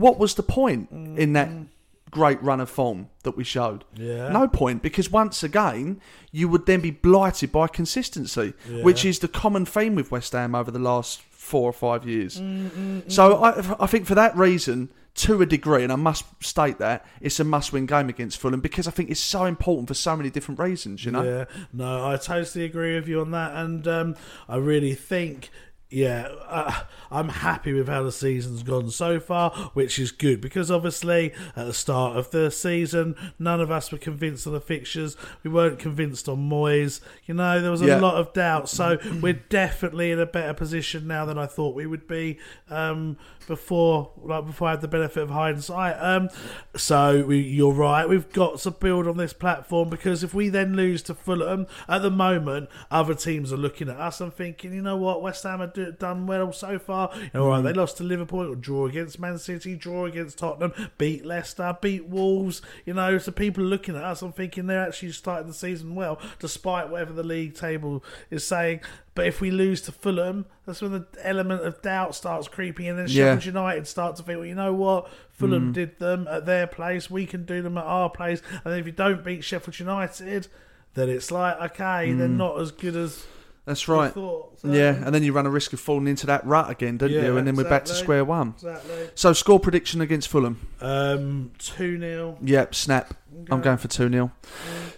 what 0.00 0.18
was 0.18 0.34
the 0.34 0.42
point 0.42 0.90
in 0.90 1.34
that 1.34 1.48
mm. 1.48 1.66
great 2.10 2.42
run 2.42 2.60
of 2.60 2.70
form 2.70 3.08
that 3.22 3.36
we 3.36 3.44
showed? 3.44 3.84
Yeah. 3.94 4.30
No 4.30 4.48
point, 4.48 4.82
because 4.82 5.10
once 5.10 5.42
again, 5.42 6.00
you 6.32 6.48
would 6.48 6.66
then 6.66 6.80
be 6.80 6.90
blighted 6.90 7.52
by 7.52 7.66
consistency, 7.68 8.54
Yeah. 8.68 8.82
which 8.82 9.04
is 9.04 9.18
the 9.18 9.28
common 9.28 9.66
theme 9.66 9.94
with 9.94 10.10
West 10.10 10.32
Ham 10.32 10.54
over 10.54 10.70
the 10.70 10.78
last 10.78 11.20
four 11.30 11.68
or 11.68 11.72
five 11.72 12.06
years. 12.06 12.40
Mm, 12.40 12.70
mm, 12.70 13.12
so 13.12 13.42
I, 13.42 13.84
I 13.84 13.86
think 13.86 14.06
for 14.06 14.14
that 14.14 14.36
reason, 14.36 14.88
to 15.12 15.42
a 15.42 15.46
degree, 15.46 15.82
and 15.82 15.92
I 15.92 15.96
must 15.96 16.24
state 16.42 16.78
that 16.78 17.04
it's 17.20 17.40
a 17.40 17.44
must-win 17.44 17.86
game 17.86 18.08
against 18.08 18.38
Fulham 18.38 18.60
because 18.60 18.86
I 18.86 18.90
think 18.90 19.10
it's 19.10 19.20
so 19.20 19.44
important 19.44 19.88
for 19.88 19.94
so 19.94 20.16
many 20.16 20.30
different 20.30 20.60
reasons. 20.60 21.04
You 21.04 21.10
know, 21.10 21.22
Yeah, 21.22 21.44
no, 21.72 22.06
I 22.06 22.16
totally 22.16 22.64
agree 22.64 22.94
with 22.94 23.08
you 23.08 23.20
on 23.20 23.32
that, 23.32 23.54
and 23.54 23.86
um, 23.86 24.16
I 24.48 24.56
really 24.56 24.94
think. 24.94 25.50
Yeah, 25.92 26.28
uh, 26.46 26.82
I'm 27.10 27.28
happy 27.30 27.72
with 27.72 27.88
how 27.88 28.04
the 28.04 28.12
season's 28.12 28.62
gone 28.62 28.90
so 28.92 29.18
far, 29.18 29.50
which 29.74 29.98
is 29.98 30.12
good 30.12 30.40
because 30.40 30.70
obviously 30.70 31.32
at 31.56 31.66
the 31.66 31.74
start 31.74 32.16
of 32.16 32.30
the 32.30 32.52
season, 32.52 33.16
none 33.40 33.60
of 33.60 33.72
us 33.72 33.90
were 33.90 33.98
convinced 33.98 34.46
on 34.46 34.52
the 34.52 34.60
fixtures. 34.60 35.16
We 35.42 35.50
weren't 35.50 35.80
convinced 35.80 36.28
on 36.28 36.48
Moyes. 36.48 37.00
You 37.26 37.34
know, 37.34 37.60
there 37.60 37.72
was 37.72 37.82
a 37.82 37.86
Yeah. 37.86 37.98
lot 38.00 38.14
of 38.14 38.32
doubt. 38.32 38.68
So 38.68 38.98
we're 39.20 39.32
definitely 39.48 40.12
in 40.12 40.20
a 40.20 40.26
better 40.26 40.54
position 40.54 41.08
now 41.08 41.24
than 41.24 41.38
I 41.38 41.46
thought 41.46 41.74
we 41.74 41.86
would 41.86 42.06
be 42.06 42.38
um, 42.68 43.16
before, 43.48 44.12
like 44.22 44.46
before 44.46 44.68
I 44.68 44.70
had 44.72 44.82
the 44.82 44.86
benefit 44.88 45.24
of 45.24 45.30
hindsight. 45.30 45.96
Um, 45.98 46.28
so 46.76 47.24
we, 47.24 47.40
you're 47.40 47.72
right. 47.72 48.08
We've 48.08 48.30
got 48.32 48.58
to 48.60 48.70
build 48.70 49.08
on 49.08 49.16
this 49.16 49.32
platform 49.32 49.88
because 49.88 50.22
if 50.22 50.34
we 50.34 50.50
then 50.50 50.76
lose 50.76 51.02
to 51.02 51.14
Fulham 51.16 51.66
at 51.88 52.02
the 52.02 52.12
moment, 52.12 52.68
other 52.92 53.14
teams 53.16 53.52
are 53.52 53.56
looking 53.56 53.88
at 53.88 53.96
us 53.96 54.20
and 54.20 54.32
thinking, 54.32 54.72
you 54.72 54.82
know 54.82 54.96
what, 54.96 55.20
West 55.20 55.42
Ham 55.42 55.58
have 55.58 55.72
do, 55.84 55.92
done 55.92 56.26
well 56.26 56.52
so 56.52 56.78
far. 56.78 57.10
You 57.14 57.30
know, 57.34 57.42
all 57.44 57.48
right, 57.50 57.60
they 57.62 57.72
lost 57.72 57.96
to 57.98 58.04
Liverpool, 58.04 58.54
draw 58.54 58.86
against 58.86 59.18
Man 59.18 59.38
City, 59.38 59.76
draw 59.76 60.06
against 60.06 60.38
Tottenham, 60.38 60.72
beat 60.98 61.24
Leicester, 61.24 61.76
beat 61.80 62.06
Wolves. 62.06 62.62
You 62.84 62.94
know, 62.94 63.18
so 63.18 63.32
people 63.32 63.64
are 63.64 63.68
looking 63.68 63.96
at 63.96 64.04
us 64.04 64.22
and 64.22 64.34
thinking 64.34 64.66
they're 64.66 64.86
actually 64.86 65.12
starting 65.12 65.48
the 65.48 65.54
season 65.54 65.94
well, 65.94 66.18
despite 66.38 66.88
whatever 66.88 67.12
the 67.12 67.22
league 67.22 67.54
table 67.54 68.04
is 68.30 68.46
saying. 68.46 68.80
But 69.14 69.26
if 69.26 69.40
we 69.40 69.50
lose 69.50 69.82
to 69.82 69.92
Fulham, 69.92 70.46
that's 70.66 70.80
when 70.80 70.92
the 70.92 71.06
element 71.22 71.64
of 71.66 71.82
doubt 71.82 72.14
starts 72.14 72.48
creeping 72.48 72.86
in. 72.86 72.98
And 72.98 73.08
then 73.08 73.14
Yeah. 73.14 73.34
Sheffield 73.34 73.44
United 73.54 73.86
start 73.86 74.16
to 74.16 74.22
think, 74.22 74.38
well, 74.38 74.46
you 74.46 74.54
know 74.54 74.72
what? 74.72 75.08
Fulham 75.32 75.70
Mm. 75.70 75.74
did 75.74 75.98
them 75.98 76.26
at 76.28 76.46
their 76.46 76.66
place. 76.66 77.10
We 77.10 77.26
can 77.26 77.44
do 77.44 77.60
them 77.60 77.76
at 77.76 77.84
our 77.84 78.08
place. 78.08 78.40
And 78.64 78.78
if 78.78 78.86
you 78.86 78.92
don't 78.92 79.24
beat 79.24 79.42
Sheffield 79.44 79.78
United, 79.78 80.46
then 80.94 81.08
it's 81.08 81.30
like, 81.30 81.60
okay, 81.60 82.12
they're 82.12 82.28
Mm. 82.28 82.36
not 82.36 82.60
as 82.60 82.70
good 82.70 82.96
as 82.96 83.26
that's 83.70 83.88
right. 83.88 84.12
thought. 84.12 84.60
So- 84.60 84.68
Yeah, 84.72 85.02
and 85.04 85.14
then 85.14 85.22
you 85.22 85.32
run 85.32 85.46
a 85.46 85.50
risk 85.50 85.72
of 85.72 85.80
falling 85.80 86.06
into 86.06 86.26
that 86.26 86.44
rut 86.46 86.70
again, 86.70 86.98
don't 86.98 87.10
Yeah, 87.10 87.22
you? 87.22 87.36
And 87.38 87.46
then 87.46 87.56
we're 87.56 87.68
back 87.68 87.86
to 87.86 87.94
square 87.94 88.24
one. 88.24 88.54
Exactly. 88.56 89.08
So, 89.14 89.32
score 89.32 89.58
prediction 89.58 90.00
against 90.02 90.28
Fulham. 90.28 90.66
Um, 90.80 91.52
2 91.58 91.98
0. 91.98 92.36
Yep, 92.42 92.74
snap. 92.74 93.14
I'm 93.50 93.62
going 93.62 93.78
for 93.78 93.88
2 93.88 94.10
0. 94.10 94.32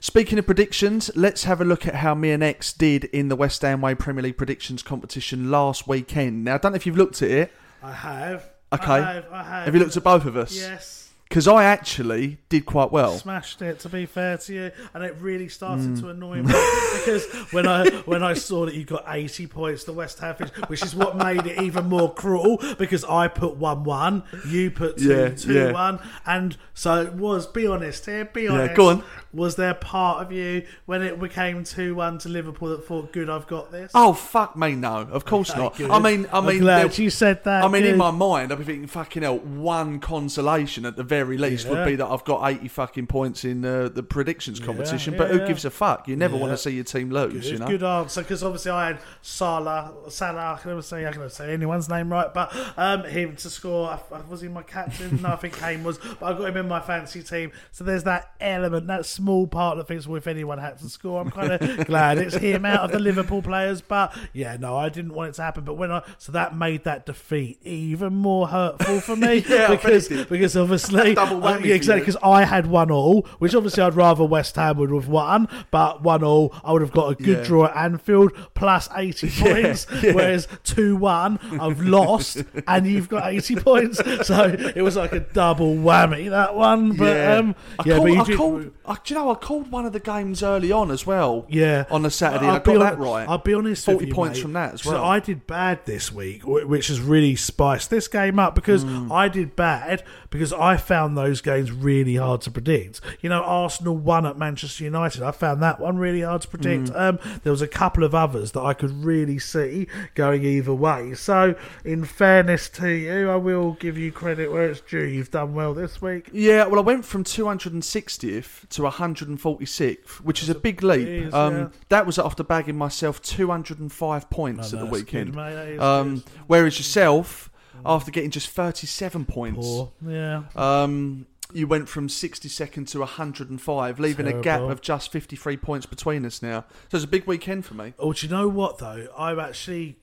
Speaking 0.01 0.39
of 0.39 0.47
predictions, 0.47 1.11
let's 1.15 1.45
have 1.45 1.61
a 1.61 1.65
look 1.65 1.87
at 1.87 1.97
how 1.97 2.15
me 2.15 2.33
and 2.33 2.43
Ex 2.43 2.73
did 2.73 3.05
in 3.05 3.29
the 3.29 3.37
West 3.37 3.63
Ham 3.63 3.81
Way 3.81 3.95
Premier 3.95 4.23
League 4.25 4.37
predictions 4.39 4.83
competition 4.83 5.51
last 5.51 5.87
weekend. 5.87 6.45
Now, 6.45 6.55
I 6.55 6.59
don't 6.59 6.73
know 6.73 6.77
if 6.77 6.87
you've 6.87 6.99
looked 6.99 7.23
at 7.23 7.31
it. 7.31 7.53
I 7.83 7.93
have. 7.93 8.51
Okay. 8.73 8.85
I 8.93 9.15
have. 9.15 9.27
I 9.33 9.43
have. 9.45 9.65
Have 9.67 9.75
you 9.75 9.81
looked 9.81 9.97
at 9.97 10.03
both 10.03 10.25
of 10.25 10.37
us? 10.37 10.57
Yes. 10.57 11.02
Because 11.33 11.49
I 11.49 11.65
actually 11.65 12.37
did 12.51 12.67
quite 12.67 12.93
well. 12.93 13.17
Smashed 13.17 13.63
it. 13.63 13.79
To 13.81 13.89
be 13.89 14.05
fair 14.05 14.37
to 14.37 14.53
you, 14.53 14.71
and 14.93 15.03
it 15.03 15.17
really 15.19 15.49
started 15.49 15.83
Mm. 15.97 16.01
to 16.03 16.09
annoy 16.11 16.43
me 16.43 16.53
because 16.99 17.25
when 17.53 17.67
I 17.67 17.89
when 18.05 18.23
I 18.23 18.35
saw 18.35 18.67
that 18.67 18.75
you 18.75 18.85
got 18.85 19.05
eighty 19.09 19.47
points, 19.47 19.85
the 19.85 19.95
West 19.95 20.19
Ham, 20.19 20.37
which 20.67 20.83
is 20.83 20.95
what 20.95 21.17
made 21.17 21.47
it 21.47 21.63
even 21.63 21.87
more 21.87 22.13
cruel 22.13 22.59
because 22.79 23.03
I 23.05 23.29
put 23.29 23.57
one 23.57 23.83
one, 23.85 24.25
you 24.47 24.71
put 24.71 24.99
two 24.99 25.09
Yeah, 25.09 25.29
two 25.31 25.55
yeah. 25.55 25.73
one, 25.73 26.01
and 26.27 26.57
so 26.75 27.01
it 27.03 27.15
was. 27.15 27.47
Be 27.47 27.67
honest 27.67 28.05
here. 28.05 28.27
Be 28.27 28.49
honest. 28.49 28.71
Yeah, 28.73 28.77
go 28.77 28.89
on. 28.91 29.03
Was 29.33 29.57
there 29.57 29.73
part 29.73 30.21
of 30.23 30.31
you 30.33 30.67
when 30.85 31.01
it 31.01 31.19
became 31.19 31.65
two 31.65 31.95
one 31.95 32.19
to 32.19 32.29
Liverpool 32.29 32.69
that 32.69 32.85
thought, 32.87 33.11
"Good, 33.15 33.31
I've 33.31 33.47
got 33.47 33.73
this"? 33.73 33.91
Oh 33.95 34.13
fuck 34.13 34.55
me, 34.55 34.75
no! 34.75 35.09
Of 35.11 35.25
course 35.25 35.51
Okay, 35.53 35.61
not. 35.61 35.77
good. 35.79 35.91
I 35.91 35.99
mean, 35.99 36.27
I 36.31 36.37
I'm 36.39 36.45
mean, 36.47 36.61
glad 36.61 36.99
you 36.99 37.09
said 37.09 37.43
that, 37.45 37.65
I 37.65 37.69
mean, 37.69 37.85
in 37.85 37.97
my 37.97 38.11
mind, 38.11 38.53
I'd 38.53 38.59
be 38.59 38.65
thinking, 38.65 38.87
fucking 38.87 39.23
hell. 39.23 39.39
One 39.39 39.99
consolation 39.99 40.85
at 40.85 40.97
the 40.97 41.03
very 41.03 41.22
least 41.25 41.69
would 41.69 41.85
be 41.85 41.97
that 41.97 42.07
I've 42.07 42.25
got 42.25 42.49
eighty 42.51 42.69
fucking 42.69 43.07
points 43.07 43.45
in 43.45 43.65
uh, 43.65 43.89
the 43.89 44.03
predictions 44.03 44.61
competition. 44.61 45.17
but 45.17 45.31
yeah, 45.33 45.39
who 45.41 45.47
gives 45.47 45.65
a 45.65 45.71
fuck? 45.71 46.09
You 46.09 46.17
never 46.17 46.35
Yeah. 46.37 46.41
want 46.43 46.53
to 46.53 46.57
see 46.57 46.71
your 46.71 46.85
team 46.85 47.11
lose. 47.11 47.33
Good, 47.33 47.45
you 47.45 47.59
know. 47.59 47.67
good 47.67 47.83
answer 47.83 48.23
because 48.23 48.43
obviously 48.43 48.71
I 48.73 48.87
had 48.89 48.99
Salah, 49.21 49.93
Salah. 50.09 50.55
I 50.55 50.59
can 50.61 50.71
never 50.71 50.83
say 50.83 51.07
I 51.07 51.11
can 51.13 51.21
never 51.21 51.31
say 51.31 51.53
anyone's 51.53 51.89
name 51.89 52.11
right, 52.13 52.33
but 52.33 52.55
um, 52.77 53.05
him 53.05 53.37
to 53.37 53.51
score. 53.51 53.89
I- 53.91 54.21
Was 54.29 54.41
he 54.41 54.49
my 54.49 54.63
captain? 54.63 55.21
no, 55.23 55.31
I 55.31 55.37
think 55.37 55.57
Kane 55.59 55.83
was. 55.85 55.99
But 55.99 56.23
I 56.23 56.33
got 56.39 56.49
him 56.49 56.57
in 56.59 56.69
my 56.69 56.81
fancy 56.81 57.23
team. 57.23 57.53
So 57.71 57.85
there's 57.85 58.05
that 58.05 58.33
element, 58.41 58.87
that 58.89 59.07
small 59.07 59.47
part 59.47 59.77
that 59.79 59.89
thinks, 59.89 60.07
well, 60.07 60.17
if 60.17 60.27
anyone 60.27 60.59
had 60.59 60.79
to 60.79 60.89
score, 60.89 61.21
I'm 61.21 61.31
kind 61.31 61.53
of 61.53 61.87
glad 61.87 62.19
it's 62.19 62.35
him 62.37 62.65
out 62.65 62.81
of 62.81 62.93
the 62.93 62.99
Liverpool 62.99 63.43
players. 63.43 63.81
But 63.81 64.17
yeah, 64.33 64.57
no, 64.59 64.77
I 64.77 64.89
didn't 64.89 65.15
want 65.15 65.31
it 65.31 65.35
to 65.35 65.43
happen. 65.43 65.65
But 65.65 65.75
when 65.75 65.91
I 65.91 66.03
so 66.19 66.33
that 66.33 66.57
made 66.57 66.85
that 66.85 67.07
defeat 67.07 67.59
even 67.65 68.15
more 68.15 68.49
hurtful 68.49 69.01
for 69.01 69.17
me 69.17 69.45
Yeah, 69.49 69.69
because 69.71 70.09
because 70.09 70.57
obviously 70.57 71.12
double 71.15 71.45
uh, 71.45 71.59
whammy 71.59 71.65
yeah, 71.67 71.75
exactly, 71.75 72.01
because 72.03 72.17
I 72.23 72.45
had 72.45 72.67
one 72.67 72.91
all, 72.91 73.23
which 73.39 73.55
obviously 73.55 73.83
I'd 73.83 73.95
rather 73.95 74.25
West 74.25 74.57
Ham 74.57 74.77
would 74.79 74.91
have 74.91 75.09
won, 75.09 75.49
but 75.71 76.03
one 76.03 76.23
all, 76.25 76.55
I 76.65 76.73
would 76.73 76.83
have 76.83 76.93
got 76.93 77.13
a 77.13 77.15
good 77.15 77.39
Yeah. 77.39 77.45
draw 77.45 77.65
at 77.67 77.77
Anfield 77.77 78.33
plus 78.55 78.89
80 78.97 79.31
points, 79.39 79.87
yeah. 80.03 80.13
whereas 80.13 80.49
2 80.65 80.97
1, 80.97 81.39
I've 81.61 81.81
lost, 81.81 82.43
and 82.67 82.87
you've 82.87 83.09
got 83.09 83.33
80 83.33 83.57
points. 83.57 84.01
So 84.23 84.45
it 84.45 84.83
was 84.83 84.97
like 84.97 85.13
a 85.13 85.21
double 85.21 85.75
whammy, 85.75 86.31
that 86.31 86.55
one. 86.55 86.97
But 86.97 87.17
yeah, 87.17 87.35
um, 87.37 87.55
I 87.79 87.83
yeah, 87.87 87.95
called, 87.97 88.07
but 88.07 88.13
you 88.13 88.21
I 88.21 88.25
did- 88.25 88.37
called, 88.37 88.71
I, 88.87 88.95
do 88.95 89.15
you 89.15 89.21
know, 89.21 89.31
I 89.31 89.35
called 89.35 89.71
one 89.71 89.85
of 89.87 89.93
the 89.93 90.01
games 90.01 90.43
early 90.43 90.71
on 90.73 90.91
as 90.91 91.07
well. 91.07 91.47
Yeah, 91.49 91.85
on 91.91 92.03
the 92.03 92.11
Saturday, 92.11 92.47
I'll 92.47 92.57
I 92.57 92.59
be 92.61 92.65
got 92.73 92.77
hon- 92.77 92.81
that 92.81 92.99
right. 92.99 93.29
I'll 93.29 93.39
be 93.39 93.55
honest. 93.55 93.85
forty 93.87 93.99
with 94.01 94.09
you, 94.09 94.15
points 94.15 94.39
mate. 94.39 94.43
from 94.43 94.53
that 94.55 94.75
as 94.75 94.83
So 94.83 94.93
well. 94.93 95.05
I 95.05 95.19
did 95.21 95.47
bad 95.47 95.85
this 95.87 96.13
week, 96.13 96.43
which 96.47 96.89
has 96.89 97.01
really 97.01 97.35
spiced 97.37 97.91
this 97.91 98.07
game 98.09 98.39
up 98.39 98.55
because 98.55 98.83
Hmm. 98.83 99.11
I 99.11 99.29
did 99.29 99.57
bad 99.57 100.05
because 100.31 100.53
I 100.53 100.77
found 100.77 101.02
those 101.09 101.41
games 101.41 101.71
really 101.71 102.17
hard 102.17 102.41
to 102.43 102.51
predict. 102.51 103.01
You 103.21 103.29
know, 103.29 103.43
Arsenal 103.43 103.97
won 103.97 104.27
at 104.27 104.39
Manchester 104.39 104.85
United. 104.85 105.23
I 105.23 105.31
found 105.31 105.63
that 105.63 105.81
one 105.81 105.99
really 105.99 106.23
hard 106.23 106.43
to 106.43 106.49
predict. 106.49 106.89
Hmm. 106.89 106.97
Um, 106.97 107.19
there 107.43 107.53
was 107.53 107.63
a 107.63 107.69
couple 107.69 108.05
of 108.05 108.15
others 108.15 108.53
that 108.53 108.63
I 108.63 108.75
could 108.75 109.05
really 109.05 109.39
see 109.39 109.87
going 110.15 110.45
either 110.45 110.75
way. 110.75 111.15
So, 111.15 111.55
in 111.85 112.05
fairness 112.05 112.69
to 112.71 112.89
you, 112.89 113.31
I 113.31 113.37
will 113.37 113.73
give 113.75 113.99
you 113.99 114.13
credit 114.13 114.51
where 114.51 114.71
it's 114.71 114.81
due. 114.81 115.03
You've 115.03 115.31
done 115.31 115.55
well 115.55 115.75
this 115.75 116.01
week. 116.01 116.31
Yeah, 116.33 116.67
well, 116.67 116.79
I 116.79 116.83
went 116.83 117.05
from 117.05 117.25
260th 117.25 118.69
to 118.71 118.83
146th, 118.83 120.21
which 120.21 120.43
is 120.43 120.49
a 120.49 120.55
big 120.55 120.83
leap. 120.83 121.09
is, 121.09 121.35
um, 121.35 121.55
yeah. 121.55 121.69
That 121.89 122.07
was 122.07 122.19
after 122.19 122.43
bagging 122.43 122.77
myself 122.77 123.21
205 123.23 124.31
points 124.31 124.73
at 124.73 124.81
the 124.81 124.87
weekend. 124.87 125.35
good, 125.35 125.81
um, 125.81 126.25
whereas 126.47 126.79
yourself, 126.79 127.51
after 127.85 128.11
getting 128.11 128.31
just 128.31 128.49
37 128.51 129.25
points, 129.27 129.59
Poor, 129.67 129.93
yeah. 130.07 130.43
um, 130.57 131.27
you 131.55 131.67
went 131.67 131.89
from 131.89 132.09
62nd 132.09 132.89
to 132.91 133.01
105, 133.01 134.01
leaving 134.01 134.27
a 134.27 134.41
gap 134.41 134.61
of 134.63 134.81
just 134.81 135.13
53 135.13 135.57
points 135.59 135.87
between 135.87 136.25
us 136.25 136.43
now. 136.43 136.65
So 136.91 136.97
it's 136.97 137.05
a 137.05 137.09
big 137.09 137.27
weekend 137.27 137.65
for 137.67 137.75
me. 137.75 137.95
Oh, 137.99 138.13
do 138.13 138.27
you 138.27 138.33
know 138.33 138.49
what 138.49 138.79
though? 138.79 139.07
I'm 139.17 139.39
actually 139.39 139.99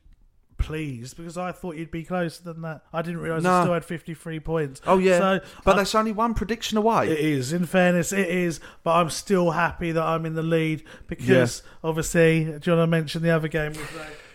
pleased 0.60 1.16
because 1.16 1.38
I 1.38 1.54
thought 1.54 1.78
you'd 1.78 1.90
be 1.90 2.04
closer 2.04 2.44
than 2.44 2.62
that. 2.64 2.82
I 2.92 3.02
didn't 3.02 3.22
realise 3.22 3.44
No. 3.44 3.52
I 3.60 3.62
still 3.64 3.74
had 3.76 3.86
53 3.86 4.40
points. 4.42 4.82
Oh 4.86 4.98
yeah, 4.98 5.18
so 5.18 5.40
but 5.64 5.76
I- 5.76 5.78
that's 5.78 5.96
only 5.96 6.12
one 6.12 6.34
prediction 6.34 6.78
away. 6.78 7.10
it 7.10 7.20
is. 7.20 7.54
In 7.54 7.66
fairness, 7.66 8.12
it 8.12 8.28
is. 8.28 8.60
But 8.84 8.96
I'm 8.98 9.10
still 9.10 9.52
happy 9.52 9.92
that 9.94 10.04
I'm 10.04 10.26
in 10.26 10.34
the 10.36 10.44
lead 10.44 10.84
because 11.08 11.64
obviously, 11.84 12.44
do 12.44 12.50
you 12.50 12.78
want 12.78 12.84
to 12.84 12.88
mention 12.88 13.22
the 13.24 13.30
other 13.32 13.48
game? 13.48 13.74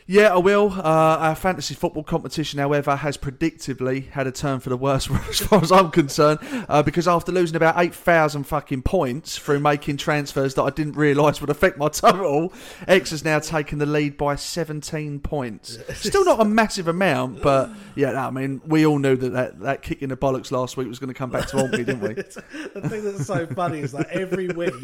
Yeah, 0.07 0.34
I 0.34 0.36
will. 0.36 0.70
Uh, 0.70 0.82
our 0.82 1.34
fantasy 1.34 1.74
football 1.74 2.02
competition, 2.02 2.59
however, 2.59 2.94
has 2.94 3.16
predictably 3.16 4.11
had 4.11 4.26
a 4.26 4.32
turn 4.32 4.61
for 4.61 4.68
the 4.68 4.76
worse 4.76 5.11
as 5.30 5.40
far 5.40 5.62
as 5.62 5.72
I'm 5.72 5.90
concerned. 5.90 6.40
Uh, 6.68 6.82
because 6.82 7.09
after 7.09 7.32
losing 7.32 7.57
about 7.57 7.78
8,000 7.78 8.44
fucking 8.44 8.82
points 8.82 9.38
through 9.38 9.61
making 9.61 9.96
transfers 9.96 10.55
that 10.55 10.62
I 10.62 10.68
didn't 10.68 10.92
realise 10.92 11.40
would 11.40 11.48
affect 11.48 11.78
my 11.78 11.88
total, 11.88 12.52
X 12.86 13.12
has 13.12 13.24
now 13.24 13.38
taken 13.38 13.78
the 13.78 13.86
lead 13.86 14.18
by 14.18 14.36
17 14.36 15.20
points. 15.20 15.78
Still 15.94 16.26
not 16.26 16.38
a 16.38 16.44
massive 16.44 16.86
amount, 16.86 17.40
but 17.40 17.70
yeah, 17.94 18.12
no, 18.12 18.18
I 18.18 18.30
mean, 18.30 18.61
we 18.66 18.84
all 18.84 18.98
knew 18.98 19.16
that, 19.16 19.30
that 19.30 19.61
that 19.61 19.82
kick 19.82 20.02
in 20.02 20.11
the 20.11 20.18
bollocks 20.18 20.50
last 20.50 20.76
week 20.76 20.86
was 20.86 20.98
going 20.98 21.09
to 21.09 21.14
come 21.14 21.30
back 21.30 21.48
to 21.48 21.57
haunt 21.57 21.72
me, 21.72 21.78
didn't 21.78 22.00
we? 22.00 22.09
the 22.14 22.88
thing 22.90 23.05
that's 23.05 23.26
so 23.26 23.46
funny 23.46 23.80
is 23.80 23.92
that 23.92 24.09
every 24.11 24.48
week 24.48 24.74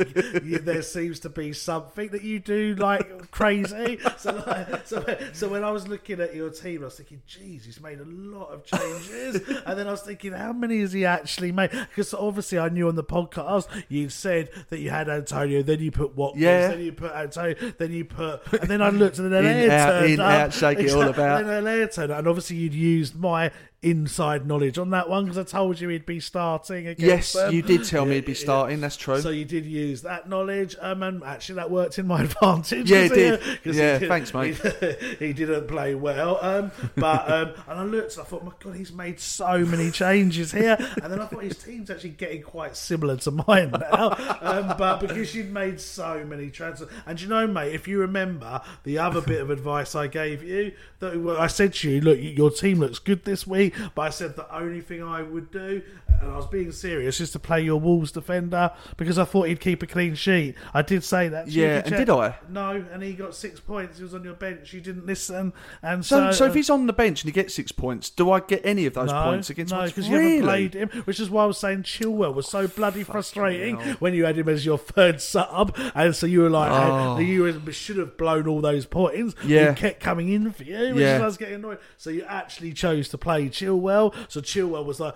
you, 0.43 0.59
there 0.61 0.81
seems 0.81 1.21
to 1.21 1.29
be 1.29 1.53
something 1.53 2.09
that 2.09 2.23
you 2.23 2.39
do 2.39 2.75
like 2.77 3.31
crazy. 3.31 3.99
So, 4.17 4.43
like, 4.47 4.87
so, 4.87 5.05
so 5.33 5.49
when 5.49 5.65
I 5.65 5.71
was 5.71 5.89
looking 5.89 6.21
at 6.21 6.35
your 6.35 6.51
team, 6.51 6.83
I 6.83 6.87
was 6.87 6.97
thinking, 6.97 7.23
"Geez, 7.27 7.65
he's 7.65 7.81
made 7.81 8.01
a 8.01 8.05
lot 8.05 8.49
of 8.49 8.65
changes." 8.65 9.37
and 9.67 9.79
then 9.79 9.87
I 9.87 9.91
was 9.91 10.03
thinking, 10.03 10.33
"How 10.33 10.53
many 10.53 10.81
has 10.81 10.93
he 10.93 11.05
actually 11.07 11.53
made?" 11.53 11.71
Because 11.71 12.13
obviously, 12.15 12.59
I 12.59 12.69
knew 12.69 12.89
on 12.89 12.95
the 12.95 13.05
podcast 13.05 13.69
you 13.89 14.09
said 14.09 14.51
that 14.69 14.79
you 14.81 14.91
had 14.91 15.09
Antonio, 15.09 15.63
then 15.63 15.81
you 15.81 15.91
put 15.91 16.17
Watkins, 16.17 16.43
Yeah. 16.43 16.69
then 16.69 16.81
you 16.81 16.93
put 16.93 17.13
Antonio, 17.13 17.55
then 17.79 17.93
you 17.93 18.05
put, 18.05 18.53
and 18.61 18.69
then 18.71 18.83
I 18.83 18.91
looked 18.91 19.19
and 19.19 19.33
then 19.33 19.45
Haller 19.45 19.73
out, 19.73 19.91
turned 20.01 20.13
in, 20.13 20.21
up. 20.21 20.27
out, 20.27 20.53
shake 20.53 20.79
it 20.79 20.91
all 20.93 21.03
about. 21.03 21.45
Then 21.45 21.65
Haller 21.65 21.87
turned 21.87 22.13
and 22.13 22.29
obviously 22.29 22.57
you'd 22.57 22.75
used 22.75 23.17
my 23.19 23.51
inside 23.83 24.47
knowledge 24.47 24.77
on 24.77 24.91
that 24.91 25.09
one 25.09 25.25
because 25.25 25.39
I 25.39 25.43
told 25.43 25.81
you 25.81 25.89
he'd 25.89 26.05
be 26.05 26.21
starting 26.21 26.87
against 26.87 27.01
Yes, 27.01 27.33
them. 27.33 27.55
you 27.55 27.63
did 27.63 27.85
tell 27.85 28.05
me 28.05 28.17
he'd 28.17 28.27
be 28.27 28.33
yeah. 28.33 28.39
starting, 28.39 28.81
that's 28.81 28.97
true. 28.97 29.21
So 29.21 29.31
you 29.31 29.47
did 29.47 29.65
use 29.65 30.03
that 30.03 30.29
knowledge, 30.29 30.77
um, 30.81 31.03
and 31.03 31.25
actually 31.25 31.57
that 31.57 31.71
worked 31.71 31.99
in 31.99 32.07
my 32.07 32.23
advantage. 32.25 32.91
Yeah, 32.91 33.09
it 33.11 33.15
did. 33.15 33.75
Yeah, 33.75 33.99
he 33.99 34.07
thanks, 34.07 34.35
mate. 34.35 34.57
He, 34.57 35.17
he 35.29 35.33
didn't 35.33 35.67
play 35.69 35.95
well, 35.95 36.39
um, 36.43 36.73
but 36.97 37.31
um, 37.31 37.55
and 37.69 37.81
I 37.81 37.85
looked, 37.85 38.17
and 38.17 38.23
I 38.23 38.25
thought, 38.25 38.45
my 38.45 38.53
God, 38.63 38.75
he's 38.77 38.93
made 38.93 39.19
so 39.19 39.59
many 39.65 39.91
changes 39.91 40.53
here, 40.53 40.77
and 41.03 41.13
then 41.13 41.21
I 41.21 41.27
thought 41.27 41.43
his 41.43 41.57
team's 41.57 41.91
actually 41.91 42.11
getting 42.11 42.43
quite 42.43 42.77
similar 42.77 43.17
to 43.19 43.31
mine 43.31 43.71
now. 43.71 44.11
Um, 44.41 44.75
but 44.77 45.01
because 45.01 45.35
you'd 45.35 45.53
made 45.53 45.81
so 45.81 46.25
many 46.25 46.51
transfers, 46.51 46.89
and 47.07 47.21
you 47.21 47.29
know, 47.29 47.47
mate, 47.47 47.75
if 47.75 47.89
you 47.89 47.99
remember 48.01 48.61
the 48.85 48.99
other 48.99 49.23
bit 49.23 49.41
of 49.41 49.51
advice 49.51 49.95
I 49.95 50.07
gave 50.07 50.43
you, 50.43 50.73
that 50.99 51.37
I 51.39 51.47
said 51.47 51.75
to 51.75 51.91
you, 51.91 52.01
look, 52.01 52.19
your 52.21 52.51
team 52.51 52.79
looks 52.79 52.99
good 52.99 53.25
this 53.25 53.47
week, 53.47 53.70
but 53.95 54.03
I 54.03 54.11
said 54.11 54.37
the 54.37 54.53
only 54.55 54.81
thing 54.81 55.03
I 55.03 55.23
would 55.23 55.51
do, 55.51 55.83
and 56.21 56.31
I 56.33 56.37
was 56.37 56.47
being 56.47 56.73
serious, 56.73 57.19
just 57.19 57.33
to 57.35 57.39
play 57.39 57.63
your 57.63 57.79
Wolves 57.81 58.13
defender 58.13 58.71
because 58.97 59.19
I 59.19 59.25
thought 59.25 59.49
he'd 59.49 59.61
keep 59.61 59.83
a 59.83 59.87
clean 59.87 60.15
sheet. 60.15 60.55
I 60.75 60.83
did 60.83 61.05
say 61.05 61.29
that. 61.29 61.47
to 61.47 61.53
Yeah, 61.53 61.63
you 61.67 61.73
and 61.81 61.87
check- 61.89 61.99
did 61.99 62.11
I? 62.11 62.37
No, 62.49 62.85
and 62.93 63.03
he 63.03 63.13
got 63.15 63.35
six 63.35 63.61
points. 63.61 63.99
He 63.99 64.03
was 64.03 64.15
on 64.15 64.25
your 64.25 64.35
bench. 64.35 64.73
You 64.73 64.81
didn't 64.81 65.07
listen, 65.07 65.53
and 65.83 66.05
So, 66.05 66.31
so, 66.31 66.33
so 66.33 66.45
if 66.47 66.55
he's 66.55 66.71
on 66.71 66.87
the 66.87 66.93
bench 66.93 67.23
and 67.23 67.29
he 67.29 67.33
gets 67.33 67.55
six 67.55 67.73
points, 67.73 68.11
do 68.11 68.31
I 68.31 68.41
get 68.41 68.61
any 68.65 68.87
of 68.87 68.95
those 68.95 69.11
no, 69.11 69.23
points 69.25 69.51
against 69.51 69.73
no, 69.73 69.85
because 69.87 70.09
really? 70.09 70.25
you 70.25 70.31
haven't 70.43 70.47
played 70.49 70.75
him, 70.75 70.89
which 71.05 71.21
is 71.21 71.31
why 71.31 71.45
I 71.45 71.47
was 71.47 71.59
saying 71.59 71.83
Chilwell 71.85 72.35
was 72.35 72.49
so 72.49 72.67
bloody 72.67 73.03
frustrating 73.03 73.77
when 74.01 74.15
you 74.15 74.25
had 74.25 74.37
him 74.39 74.49
as 74.49 74.65
your 74.67 74.79
third 74.79 75.21
sub, 75.21 75.77
and 75.95 76.15
so 76.15 76.27
you 76.27 76.41
were 76.41 76.51
like, 76.51 76.71
Oh. 76.71 77.17
hey, 77.17 77.25
you 77.25 77.61
should 77.73 77.97
have 77.99 78.17
blown 78.17 78.47
all 78.47 78.61
those 78.61 78.87
points. 78.87 79.35
Yeah. 79.45 79.71
he 79.71 79.77
kept 79.81 80.01
coming 80.01 80.29
in 80.29 80.51
for 80.53 80.65
you, 80.65 80.95
which 80.95 81.03
Yeah. 81.03 81.15
is 81.15 81.19
why 81.19 81.23
I 81.25 81.27
was 81.27 81.37
getting 81.37 81.55
annoyed. 81.57 81.79
So 81.97 82.11
you 82.11 82.25
actually 82.25 82.73
chose 82.73 83.09
to 83.11 83.19
play 83.19 83.49
Chilwell. 83.49 84.15
So 84.29 84.41
Chilwell 84.41 84.85
was 84.85 85.01
like, 85.01 85.15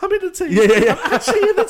I'm 0.00 0.12
in 0.12 0.20
the 0.20 0.30
team. 0.34 0.52
Yeah, 0.52 0.62
yeah, 0.64 0.84
yeah. 0.84 0.98
I'm 1.02 1.12
actually 1.14 1.40
in 1.48 1.56
the 1.56 1.64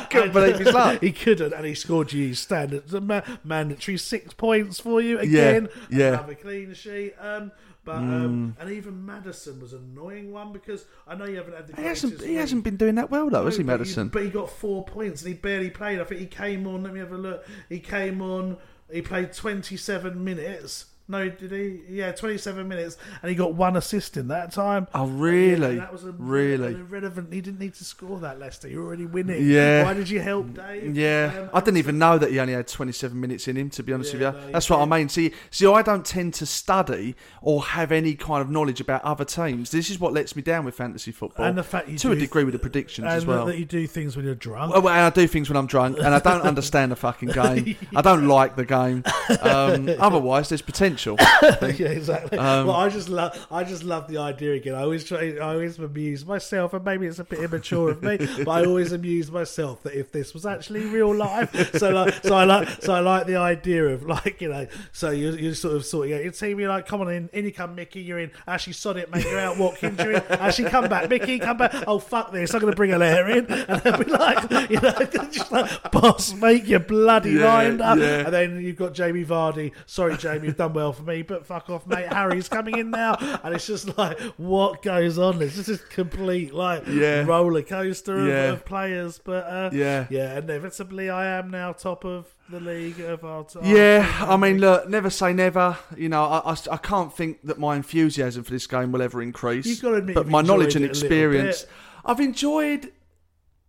team. 0.00 0.06
Couldn't 0.10 0.32
believe 0.32 0.58
his 0.58 0.72
luck. 0.74 1.00
He 1.02 1.12
couldn't, 1.12 1.52
and 1.52 1.64
he 1.66 1.74
scored 1.74 2.12
you 2.12 2.34
standard 2.34 2.90
ma- 3.02 3.22
mandatory 3.44 3.96
six 3.98 4.32
points 4.34 4.80
for 4.80 5.00
you 5.00 5.18
again. 5.18 5.68
yeah. 5.90 6.08
Another 6.14 6.34
clean 6.34 6.72
sheet. 6.74 7.14
Um, 7.20 7.52
but 7.84 7.96
um, 7.96 8.56
and 8.60 8.70
even 8.70 9.06
Maddison 9.06 9.58
was 9.60 9.72
an 9.72 9.92
annoying 9.96 10.32
one 10.32 10.52
because 10.52 10.84
I 11.08 11.14
know 11.14 11.24
you 11.24 11.36
haven't 11.36 11.54
had 11.54 11.66
the. 11.68 11.76
He 11.80 11.86
hasn't. 11.88 12.20
He 12.20 12.34
hasn't 12.34 12.62
been 12.62 12.76
doing 12.76 12.96
that 12.96 13.10
well 13.10 13.30
though, 13.30 13.46
has 13.46 13.56
he, 13.56 13.62
No, 13.62 13.68
but 13.72 13.80
Maddison? 13.80 14.08
but 14.08 14.22
he 14.22 14.28
got 14.30 14.50
four 14.50 14.84
points 14.84 15.22
and 15.22 15.28
he 15.28 15.34
barely 15.34 15.70
played. 15.70 15.98
I 16.00 16.04
think 16.04 16.20
he 16.20 16.26
came 16.26 16.66
on. 16.66 16.82
Let 16.82 16.92
me 16.92 17.00
have 17.00 17.12
a 17.12 17.16
look. 17.18 17.46
He 17.70 17.80
came 17.80 18.20
on. 18.20 18.58
He 18.92 19.00
played 19.00 19.32
twenty-seven 19.32 20.22
minutes. 20.22 20.86
No, 21.10 21.28
did 21.28 21.50
he? 21.52 21.80
Yeah, 21.88 22.12
twenty-seven 22.12 22.66
minutes, 22.68 22.96
and 23.22 23.28
he 23.28 23.34
got 23.34 23.54
one 23.54 23.76
assist 23.76 24.16
in 24.16 24.28
that 24.28 24.52
time. 24.52 24.86
Oh, 24.94 25.06
really? 25.06 25.74
Yeah, 25.74 25.80
that 25.80 25.92
was 25.92 26.04
a, 26.04 26.12
Really? 26.12 26.74
an 26.74 26.80
irrelevant. 26.80 27.32
He 27.32 27.40
didn't 27.40 27.58
need 27.60 27.74
to 27.74 27.84
score 27.84 28.18
that, 28.20 28.38
Leicester. 28.38 28.68
You're 28.68 28.84
already 28.84 29.06
winning. 29.06 29.46
Yeah. 29.48 29.84
Why 29.84 29.94
did 29.94 30.08
you 30.08 30.20
help, 30.20 30.54
Dave? 30.54 30.96
Yeah, 30.96 31.32
Um, 31.36 31.50
I 31.52 31.60
didn't 31.60 31.78
even 31.78 31.98
know 31.98 32.16
that 32.18 32.30
he 32.30 32.38
only 32.38 32.52
had 32.54 32.68
27 32.68 33.20
minutes 33.20 33.48
in 33.48 33.56
him. 33.56 33.70
To 33.70 33.82
be 33.82 33.92
honest 33.92 34.14
Yeah, 34.14 34.30
with 34.30 34.40
you, 34.40 34.46
he 34.46 34.52
that's 34.52 34.70
what 34.70 34.80
I 34.80 34.84
mean. 34.84 35.08
See, 35.08 35.32
see, 35.50 35.66
I 35.66 35.82
don't 35.82 36.04
tend 36.06 36.34
to 36.34 36.46
study 36.46 37.16
or 37.42 37.62
have 37.64 37.90
any 37.92 38.14
kind 38.14 38.40
of 38.40 38.48
knowledge 38.50 38.80
about 38.80 39.02
other 39.04 39.24
teams. 39.24 39.70
This 39.70 39.90
is 39.90 39.98
what 39.98 40.12
lets 40.12 40.36
me 40.36 40.42
down 40.42 40.64
with 40.64 40.74
fantasy 40.76 41.10
football, 41.12 41.44
And 41.46 41.58
the 41.58 41.62
fact 41.64 41.88
you 41.88 41.98
to 41.98 42.12
a 42.12 42.16
degree 42.16 42.44
with 42.44 42.52
the 42.52 42.58
predictions 42.60 43.06
as 43.08 43.26
well. 43.26 43.46
that 43.46 43.58
you 43.58 43.64
do 43.64 43.86
things 43.86 44.16
when 44.16 44.24
you're 44.24 44.34
drunk. 44.36 44.72
Well, 44.72 44.88
and 44.88 45.00
I 45.00 45.10
do 45.10 45.26
things 45.26 45.48
when 45.50 45.56
I'm 45.56 45.66
drunk, 45.66 45.98
and 45.98 46.14
I 46.14 46.20
don't 46.20 46.42
understand 46.52 46.92
the 46.92 46.96
fucking 46.96 47.30
game. 47.30 47.76
I 47.96 48.00
don't 48.02 48.28
like 48.28 48.54
the 48.56 48.64
game. 48.64 49.02
Um, 49.42 49.88
otherwise, 50.00 50.48
there's 50.48 50.60
potential. 50.60 50.99
yeah, 51.62 51.88
exactly. 51.88 52.38
Um, 52.38 52.66
well, 52.66 52.76
I 52.76 52.88
just 52.88 53.08
love, 53.08 53.46
I 53.50 53.64
just 53.64 53.84
love 53.84 54.08
the 54.08 54.18
idea 54.18 54.54
again. 54.54 54.74
I 54.74 54.82
always 54.82 55.04
try, 55.04 55.36
I 55.36 55.54
always 55.54 55.78
amuse 55.78 56.24
myself, 56.24 56.72
and 56.74 56.84
maybe 56.84 57.06
it's 57.06 57.18
a 57.18 57.24
bit 57.24 57.40
immature 57.40 57.90
of 57.90 58.02
me, 58.02 58.16
but 58.44 58.48
I 58.48 58.64
always 58.64 58.92
amuse 58.92 59.30
myself 59.30 59.82
that 59.84 59.94
if 59.94 60.12
this 60.12 60.34
was 60.34 60.46
actually 60.46 60.84
real 60.86 61.14
life, 61.14 61.76
so 61.76 61.90
like, 61.90 62.14
so 62.24 62.34
I 62.34 62.44
like, 62.44 62.68
so 62.82 62.92
I 62.94 63.00
like 63.00 63.26
the 63.26 63.36
idea 63.36 63.86
of 63.86 64.04
like, 64.04 64.40
you 64.40 64.48
know, 64.48 64.66
so 64.92 65.10
you're, 65.10 65.38
you're 65.38 65.54
sort 65.54 65.76
of 65.76 65.84
sorting 65.84 66.14
out 66.14 66.22
your 66.22 66.32
team. 66.32 66.58
You're 66.60 66.68
like, 66.68 66.86
come 66.86 67.00
on 67.00 67.10
in, 67.10 67.28
in 67.32 67.44
you 67.44 67.52
come, 67.52 67.74
Mickey. 67.74 68.00
You're 68.00 68.18
in. 68.18 68.30
Actually, 68.46 68.74
sod 68.74 68.96
it, 68.96 69.10
mate. 69.12 69.24
You're 69.24 69.38
out. 69.40 69.58
Watkins, 69.58 69.98
you're 69.98 70.12
in. 70.12 70.22
Actually, 70.30 70.70
come 70.70 70.88
back, 70.88 71.08
Mickey. 71.08 71.38
Come 71.38 71.58
back. 71.58 71.74
Oh 71.86 71.98
fuck 71.98 72.32
this! 72.32 72.54
I'm 72.54 72.60
going 72.60 72.72
to 72.72 72.76
bring 72.76 72.92
a 72.92 72.98
lair 72.98 73.28
in, 73.30 73.46
and 73.46 73.82
they'll 73.82 73.98
be 73.98 74.04
like, 74.10 74.70
you 74.70 74.80
know, 74.80 74.92
just 75.30 75.52
like, 75.52 75.92
boss, 75.92 76.32
make 76.34 76.66
your 76.68 76.80
bloody 76.80 77.32
Yeah, 77.32 77.44
mind 77.44 77.80
up, 77.80 77.98
yeah. 77.98 78.24
and 78.24 78.32
then 78.32 78.60
you've 78.60 78.76
got 78.76 78.94
Jamie 78.94 79.24
Vardy. 79.24 79.72
Sorry, 79.86 80.16
Jamie, 80.16 80.46
you've 80.46 80.56
done 80.56 80.72
well 80.72 80.79
for 80.92 81.02
me, 81.02 81.22
but 81.22 81.46
fuck 81.46 81.68
off, 81.70 81.86
mate. 81.86 82.06
Harry's 82.12 82.48
coming 82.48 82.78
in 82.78 82.90
now, 82.90 83.14
and 83.44 83.54
it's 83.54 83.66
just 83.66 83.96
like, 83.98 84.18
what 84.36 84.82
goes 84.82 85.18
on? 85.18 85.40
It's 85.42 85.56
just 85.56 85.68
a 85.68 85.78
complete 85.78 86.52
like 86.54 86.84
Yeah. 86.86 87.24
roller 87.24 87.62
coaster 87.62 88.16
of, 88.20 88.26
Yeah. 88.26 88.52
of 88.52 88.64
players. 88.64 89.20
But 89.22 89.44
uh, 89.46 89.70
Yeah. 89.72 90.06
yeah, 90.10 90.38
inevitably, 90.38 91.10
I 91.10 91.38
am 91.38 91.50
now 91.50 91.72
top 91.72 92.04
of 92.04 92.26
the 92.48 92.60
league 92.60 93.00
of 93.00 93.24
our. 93.24 93.46
our 93.56 93.64
Yeah. 93.64 94.06
I 94.20 94.36
mean, 94.36 94.58
look, 94.58 94.88
never 94.88 95.10
say 95.10 95.32
never. 95.32 95.76
You 95.96 96.08
know, 96.08 96.24
I, 96.24 96.52
I, 96.52 96.56
I 96.72 96.76
can't 96.78 97.14
think 97.14 97.42
that 97.44 97.58
my 97.58 97.76
enthusiasm 97.76 98.42
for 98.44 98.50
this 98.50 98.66
game 98.66 98.92
will 98.92 99.02
ever 99.02 99.22
increase. 99.22 99.66
You've 99.66 99.82
got 99.82 99.90
to 99.90 99.94
admit 99.96 100.14
but 100.14 100.26
my 100.26 100.42
knowledge 100.42 100.74
and 100.76 100.84
enjoyed 100.84 101.04
it 101.04 101.12
a 101.12 101.14
little 101.14 101.30
experience. 101.40 101.66
I've 102.04 102.20
enjoyed 102.20 102.92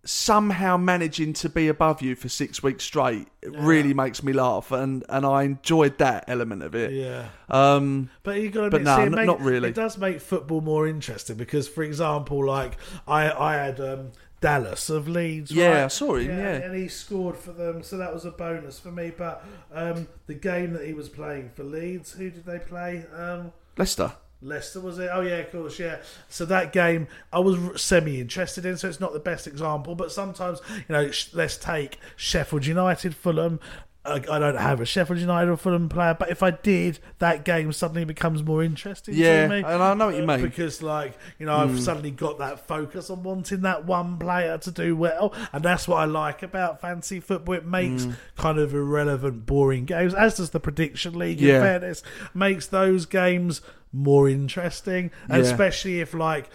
somehow 0.04 0.78
managing 0.78 1.32
to 1.32 1.50
be 1.50 1.68
above 1.68 2.02
you 2.02 2.16
for 2.16 2.28
six 2.28 2.64
weeks 2.64 2.84
straight 2.84 3.28
it 3.42 3.52
really 3.56 3.94
makes 3.94 4.24
me 4.24 4.34
laugh, 4.34 4.72
and 4.72 5.04
and 5.10 5.26
I 5.26 5.44
enjoyed 5.44 5.98
that 5.98 6.26
element 6.28 6.64
of 6.64 6.76
it. 6.76 6.92
Yeah. 6.92 7.30
Um, 7.50 8.10
But 8.24 8.40
you 8.40 8.50
got 8.50 8.62
to 8.62 8.66
admit, 8.68 8.84
no, 8.84 9.04
see, 9.04 9.10
make- 9.10 9.26
not 9.26 9.42
really. 9.42 9.70
It 9.70 9.76
does 9.76 9.98
make 9.98 10.22
football 10.22 10.62
more 10.62 10.88
interesting 10.88 11.38
because, 11.38 11.68
for 11.68 11.84
example, 11.84 12.46
like 12.46 12.78
I, 13.08 13.32
I 13.32 13.54
had 13.54 13.80
um, 13.80 14.12
Dallas 14.42 14.90
of 14.90 15.08
Leeds. 15.08 15.52
Yeah, 15.52 15.70
right? 15.70 15.84
I 15.86 15.88
saw 15.88 16.16
him, 16.16 16.30
yeah. 16.30 16.56
and 16.56 16.76
he 16.76 16.88
scored 16.88 17.38
for 17.38 17.52
them, 17.52 17.84
so 17.84 17.98
that 17.98 18.14
was 18.14 18.26
a 18.26 18.32
bonus 18.32 18.80
for 18.80 18.92
me. 18.92 19.12
But 19.16 19.44
um, 19.74 20.08
the 20.28 20.34
game 20.36 20.74
that 20.74 20.86
he 20.86 20.94
was 20.94 21.10
playing 21.10 21.50
for 21.50 21.64
Leeds, 21.64 22.14
who 22.14 22.30
did 22.30 22.46
they 22.46 22.60
play? 22.60 23.06
Um, 23.16 23.54
Leicester. 23.78 24.14
Leicester 24.42 24.80
was 24.80 24.98
it? 25.00 25.10
Oh 25.14 25.22
yeah, 25.22 25.38
of 25.38 25.52
course, 25.52 25.78
yeah. 25.80 25.98
So 26.30 26.46
that 26.46 26.74
game 26.74 27.08
I 27.32 27.40
was 27.40 27.82
semi 27.82 28.20
interested 28.20 28.66
in. 28.66 28.78
So 28.78 28.88
it's 28.90 29.00
not 29.00 29.14
the 29.14 29.20
best 29.20 29.46
example, 29.48 29.94
but 29.96 30.12
sometimes 30.12 30.60
you 30.70 30.84
know, 30.90 31.10
let's 31.34 31.58
take 31.58 32.00
Sheffield 32.16 32.66
United, 32.66 33.16
Fulham. 33.16 33.60
I 34.04 34.18
don't 34.18 34.58
have 34.58 34.82
a 34.82 34.86
Sheffield 34.86 35.20
United 35.20 35.52
or 35.52 35.58
Fulham 35.58 35.88
player, 35.88 36.16
but 36.18 36.32
if 36.32 36.42
I 36.42 36.50
did, 36.50 36.98
that 37.20 37.46
game 37.46 37.72
suddenly 37.72 38.04
becomes 38.04 38.42
more 38.42 38.64
interesting 38.64 39.14
Yeah, 39.14 39.44
to 39.44 39.50
me. 39.50 39.58
and 39.58 39.68
I 39.84 39.94
know 39.94 40.08
what 40.08 40.16
you 40.16 40.26
mean. 40.26 40.42
because, 40.42 40.82
like, 40.82 41.14
you 41.38 41.46
know, 41.46 41.56
I've 41.56 41.70
Mm. 41.70 41.80
suddenly 41.80 42.10
got 42.10 42.40
that 42.40 42.68
focus 42.68 43.12
on 43.12 43.22
wanting 43.22 43.62
that 43.62 43.86
one 43.86 44.18
player 44.18 44.58
to 44.58 44.72
do 44.72 44.96
well, 44.96 45.36
and 45.54 45.64
that's 45.64 45.88
what 45.88 45.98
I 45.98 46.06
like 46.06 46.42
about 46.42 46.82
fancy 46.82 47.20
football. 47.20 47.54
It 47.54 47.68
makes 47.68 48.06
Mm. 48.06 48.16
kind 48.38 48.58
of 48.58 48.74
irrelevant, 48.74 49.46
boring 49.46 49.86
games, 49.86 50.16
as 50.16 50.38
does 50.38 50.50
the 50.50 50.60
prediction 50.60 51.14
league. 51.14 51.40
Yeah. 51.40 51.58
In 51.58 51.62
fairness, 51.62 52.02
makes 52.34 52.66
those 52.66 53.06
games 53.06 53.62
more 53.94 54.30
interesting, 54.30 55.12
Yeah. 55.30 55.38
especially 55.38 56.00
if 56.02 56.14
like. 56.14 56.50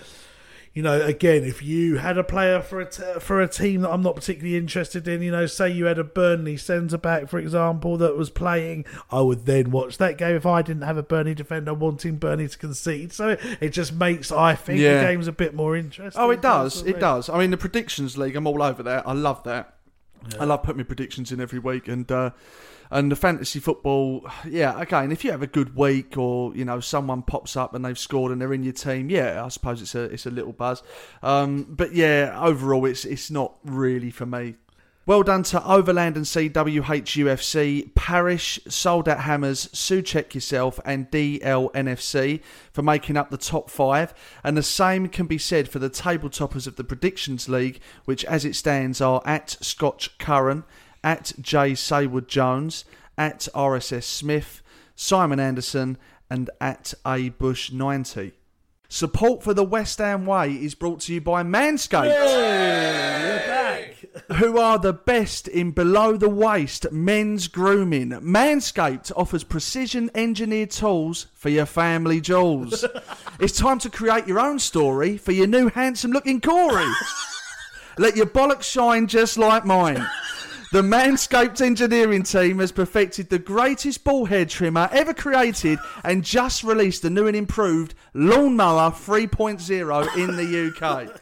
You 0.75 0.83
know, 0.83 1.01
again, 1.01 1.43
if 1.45 1.63
you 1.63 1.97
had 1.97 2.19
a 2.19 2.23
player 2.23 2.61
for 2.61 2.83
a 2.83 2.85
t- 2.85 3.03
for 3.21 3.41
a 3.41 3.49
team 3.49 3.81
that 3.81 3.89
I'm 3.91 4.03
not 4.03 4.15
particularly 4.15 4.59
interested 4.59 5.09
in, 5.09 5.23
you 5.23 5.31
know, 5.31 5.47
say 5.47 5.71
you 5.71 5.87
had 5.87 5.99
a 5.99 6.05
Burnley 6.05 6.59
centre 6.59 6.99
back, 6.99 7.31
for 7.31 7.39
example, 7.39 7.97
that 7.97 8.15
was 8.15 8.29
playing, 8.29 8.85
I 9.11 9.23
would 9.23 9.47
then 9.47 9.71
watch 9.71 9.97
that 9.97 10.19
game 10.19 10.37
if 10.37 10.45
I 10.45 10.61
didn't 10.61 10.83
have 10.83 10.99
a 10.99 11.03
Burnley 11.03 11.35
defender 11.35 11.73
wanting 11.73 12.17
Burnley 12.17 12.47
to 12.49 12.59
concede. 12.59 13.15
So 13.15 13.29
it, 13.31 13.41
it 13.59 13.69
just 13.71 13.95
makes, 13.95 14.31
I 14.31 14.55
think, 14.55 14.81
Yeah. 14.81 15.01
the 15.01 15.07
games 15.07 15.27
a 15.27 15.33
bit 15.33 15.55
more 15.55 15.77
interesting. 15.79 16.21
Oh, 16.23 16.29
it 16.31 16.43
does. 16.43 16.83
It 16.83 17.01
does. 17.01 17.31
I 17.31 17.39
mean, 17.39 17.53
the 17.53 17.57
predictions 17.57 18.19
league. 18.19 18.37
I'm 18.37 18.47
all 18.47 18.63
over 18.63 18.83
that. 18.83 19.09
I 19.09 19.15
love 19.15 19.45
that. 19.45 19.77
I 20.39 20.45
love 20.45 20.63
putting 20.63 20.77
my 20.77 20.85
predictions 20.85 21.33
in 21.33 21.41
every 21.41 21.59
week, 21.59 21.89
and 21.89 22.13
uh, 22.13 22.33
and 22.91 23.11
the 23.11 23.17
fantasy 23.17 23.61
football. 23.61 24.27
Yeah, 24.49 24.81
again, 24.81 25.13
if 25.13 25.25
you 25.25 25.31
have 25.31 25.43
a 25.43 25.47
good 25.47 25.77
week, 25.77 26.17
or 26.17 26.55
you 26.55 26.65
know 26.65 26.81
someone 26.81 27.23
pops 27.23 27.57
up 27.57 27.75
and 27.75 27.85
they've 27.85 27.99
scored 27.99 28.33
and 28.33 28.41
they're 28.41 28.53
in 28.53 28.63
your 28.63 28.73
team, 28.73 29.11
yeah, 29.11 29.45
I 29.45 29.49
suppose 29.49 29.83
it's 29.83 29.95
a 29.95 30.03
it's 30.05 30.27
a 30.27 30.31
little 30.31 30.53
buzz. 30.53 30.83
Um, 31.23 31.65
but 31.69 31.95
yeah, 31.95 32.39
overall, 32.41 32.87
it's 32.87 33.05
it's 33.05 33.31
not 33.31 33.55
really 33.65 34.11
for 34.11 34.27
me. 34.27 34.57
Well 35.07 35.23
done 35.23 35.45
to 35.45 35.65
Overland 35.65 36.17
and 36.17 36.27
CWHUFC, 36.27 37.95
Parish, 37.95 38.59
Sold 38.67 39.09
Out 39.09 39.21
Hammers, 39.21 39.69
Sue 39.73 40.03
Check 40.03 40.35
Yourself, 40.35 40.81
and 40.85 41.09
DLNFC 41.13 42.41
for 42.73 42.83
making 42.83 43.17
up 43.17 43.31
the 43.31 43.37
top 43.37 43.71
five. 43.71 44.13
And 44.43 44.57
the 44.57 44.65
same 44.65 45.07
can 45.07 45.27
be 45.27 45.39
said 45.39 45.69
for 45.69 45.79
the 45.79 45.89
table 45.89 46.29
toppers 46.29 46.67
of 46.67 46.75
the 46.75 46.83
Predictions 46.83 47.49
League, 47.49 47.79
which 48.05 48.25
as 48.25 48.45
it 48.45 48.57
stands 48.57 49.01
are 49.01 49.23
at 49.25 49.51
Scotch 49.61 50.19
Curran, 50.19 50.65
at 51.07 51.33
J 51.41 51.73
Saywood 51.73 52.27
Jones, 52.27 52.85
at 53.17 53.49
RSS 53.55 54.03
Smith, 54.03 54.61
Simon 54.97 55.39
Anderson, 55.39 55.97
and 56.29 56.51
at 56.61 56.93
A 57.07 57.29
Bush 57.29 57.71
90. 57.71 58.33
Support 58.89 59.45
for 59.45 59.55
the 59.55 59.65
West 59.65 59.99
Ham 59.99 60.27
Way 60.27 60.53
is 60.55 60.75
brought 60.75 61.01
to 61.03 61.15
you 61.15 61.21
by 61.21 61.45
Manscaped 61.45 62.11
who 64.37 64.59
are 64.59 64.79
the 64.79 64.93
best 64.93 65.47
in 65.47 65.71
below 65.71 66.17
the 66.17 66.29
waist 66.29 66.91
men's 66.91 67.47
grooming. 67.47 68.11
Manscaped 68.11 69.13
offers 69.15 69.45
precision 69.45 70.11
engineered 70.15 70.73
tools 70.73 71.29
for 71.35 71.49
your 71.49 71.67
family 71.67 72.21
jewels. 72.21 72.85
it's 73.41 73.57
time 73.57 73.79
to 73.79 73.91
create 73.91 74.27
your 74.27 74.41
own 74.41 74.59
story 74.59 75.17
for 75.17 75.31
your 75.31 75.47
new 75.47 75.69
handsome 75.69 76.11
looking 76.11 76.41
Corey. 76.41 76.91
Let 77.99 78.17
your 78.17 78.27
bollocks 78.27 78.65
shine 78.65 79.07
just 79.07 79.39
like 79.39 79.65
mine. 79.65 80.05
The 80.73 80.83
Manscaped 80.83 81.61
engineering 81.61 82.25
team 82.25 82.59
has 82.59 82.73
perfected 82.73 83.31
the 83.31 83.39
greatest 83.39 84.03
ball 84.03 84.25
head 84.25 84.51
trimmer 84.51 84.89
ever 84.91 85.15
created 85.15 85.79
and 86.03 86.25
just 86.25 86.65
released 86.65 87.03
the 87.03 87.11
new 87.11 87.29
and 87.29 87.37
improved 87.37 87.95
Lawnmower 88.15 88.91
3.0 88.91 90.17
in 90.17 90.37
the 90.37 90.73
UK. 90.77 91.21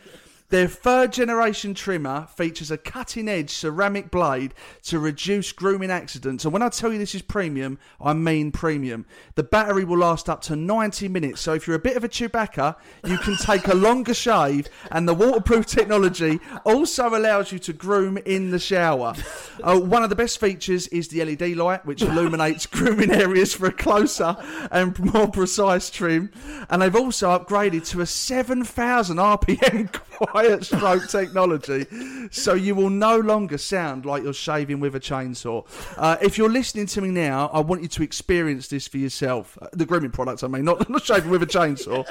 Their 0.55 0.69
third 0.69 1.13
generation 1.13 1.75
trimmer 1.75 2.29
features 2.33 2.71
a 2.71 2.79
cutting 2.79 3.29
edge 3.29 3.51
ceramic 3.51 4.13
blade 4.13 4.55
to 4.85 5.01
reduce 5.01 5.51
grooming 5.51 5.91
accidents. 5.91 6.45
And 6.45 6.53
when 6.53 6.63
I 6.63 6.69
tell 6.69 6.93
you 6.93 6.99
this 7.01 7.17
is 7.17 7.23
premium, 7.23 7.77
I 8.01 8.13
mean 8.13 8.53
premium. 8.53 9.05
The 9.35 9.43
battery 9.43 9.83
will 9.83 9.99
last 9.99 10.31
up 10.31 10.43
to 10.43 10.55
90 10.55 11.09
minutes. 11.09 11.41
So 11.41 11.55
if 11.55 11.67
you're 11.67 11.75
a 11.75 11.81
bit 11.81 11.97
of 11.97 12.05
a 12.05 12.09
Chewbacca, 12.09 12.77
you 13.05 13.19
can 13.19 13.37
take 13.39 13.67
a 13.67 13.75
longer 13.75 14.15
shave. 14.15 14.69
And 14.93 15.09
the 15.09 15.15
waterproof 15.15 15.67
technology 15.67 16.39
also 16.63 17.09
allows 17.09 17.51
you 17.51 17.59
to 17.59 17.73
groom 17.73 18.17
in 18.19 18.53
the 18.53 18.61
shower. 18.61 19.15
Uh, 19.61 19.81
one 19.81 20.05
of 20.05 20.09
the 20.09 20.15
best 20.15 20.39
features 20.39 20.87
is 20.89 21.09
the 21.09 21.25
LED 21.25 21.57
light, 21.57 21.85
which 21.85 22.03
illuminates 22.03 22.67
grooming 22.67 23.11
areas 23.11 23.53
for 23.55 23.67
a 23.67 23.73
closer 23.73 24.37
and 24.71 24.97
more 25.13 25.27
precise 25.27 25.91
trim. 25.91 26.31
And 26.71 26.81
they've 26.81 26.95
also 26.95 27.37
upgraded 27.37 27.89
to 27.89 28.03
a 28.03 28.07
7,000 28.07 29.17
RPM 29.17 29.93
quiet 30.15 30.44
stroke 30.63 31.09
technology, 31.09 31.87
so 32.31 32.55
you 32.55 32.75
will 32.75 32.91
no 32.91 33.19
longer 33.19 33.59
sound 33.59 34.05
like 34.05 34.23
you're 34.23 34.33
shaving 34.33 34.81
with 34.81 34.95
a 34.95 35.01
chainsaw. 35.01 35.67
Uh, 35.97 36.17
if 36.21 36.39
you're 36.39 36.51
listening 36.51 36.87
to 36.87 37.01
me 37.01 37.09
now, 37.09 37.49
I 37.53 37.61
want 37.61 37.83
you 37.83 37.89
to 37.89 38.03
experience 38.03 38.69
this 38.69 38.87
for 38.87 38.99
yourself. 38.99 39.59
Uh, 39.61 39.69
the 39.73 39.87
grooming 39.87 40.11
products, 40.11 40.43
I 40.43 40.49
mean, 40.49 40.65
not, 40.65 40.89
not 40.91 41.05
shaving 41.05 41.31
with 41.31 41.43
a 41.43 41.47
chainsaw. 41.47 42.05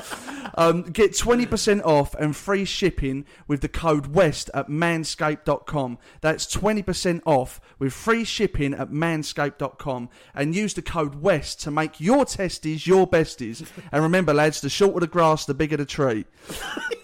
Um, 0.55 0.83
get 0.83 1.11
20% 1.11 1.83
off 1.83 2.13
and 2.15 2.35
free 2.35 2.65
shipping 2.65 3.25
with 3.47 3.61
the 3.61 3.69
code 3.69 4.07
WEST 4.07 4.49
at 4.53 4.67
manscaped.com. 4.67 5.97
That's 6.21 6.45
20% 6.55 7.21
off 7.25 7.61
with 7.79 7.93
free 7.93 8.23
shipping 8.23 8.73
at 8.73 8.89
manscaped.com 8.89 10.09
and 10.35 10.55
use 10.55 10.73
the 10.73 10.81
code 10.81 11.15
WEST 11.15 11.61
to 11.61 11.71
make 11.71 11.99
your 11.99 12.25
testes 12.25 12.85
your 12.85 13.07
besties. 13.07 13.65
And 13.91 14.03
remember, 14.03 14.33
lads, 14.33 14.61
the 14.61 14.69
shorter 14.69 14.99
the 14.99 15.07
grass, 15.07 15.45
the 15.45 15.53
bigger 15.53 15.77
the 15.77 15.85
tree. 15.85 16.25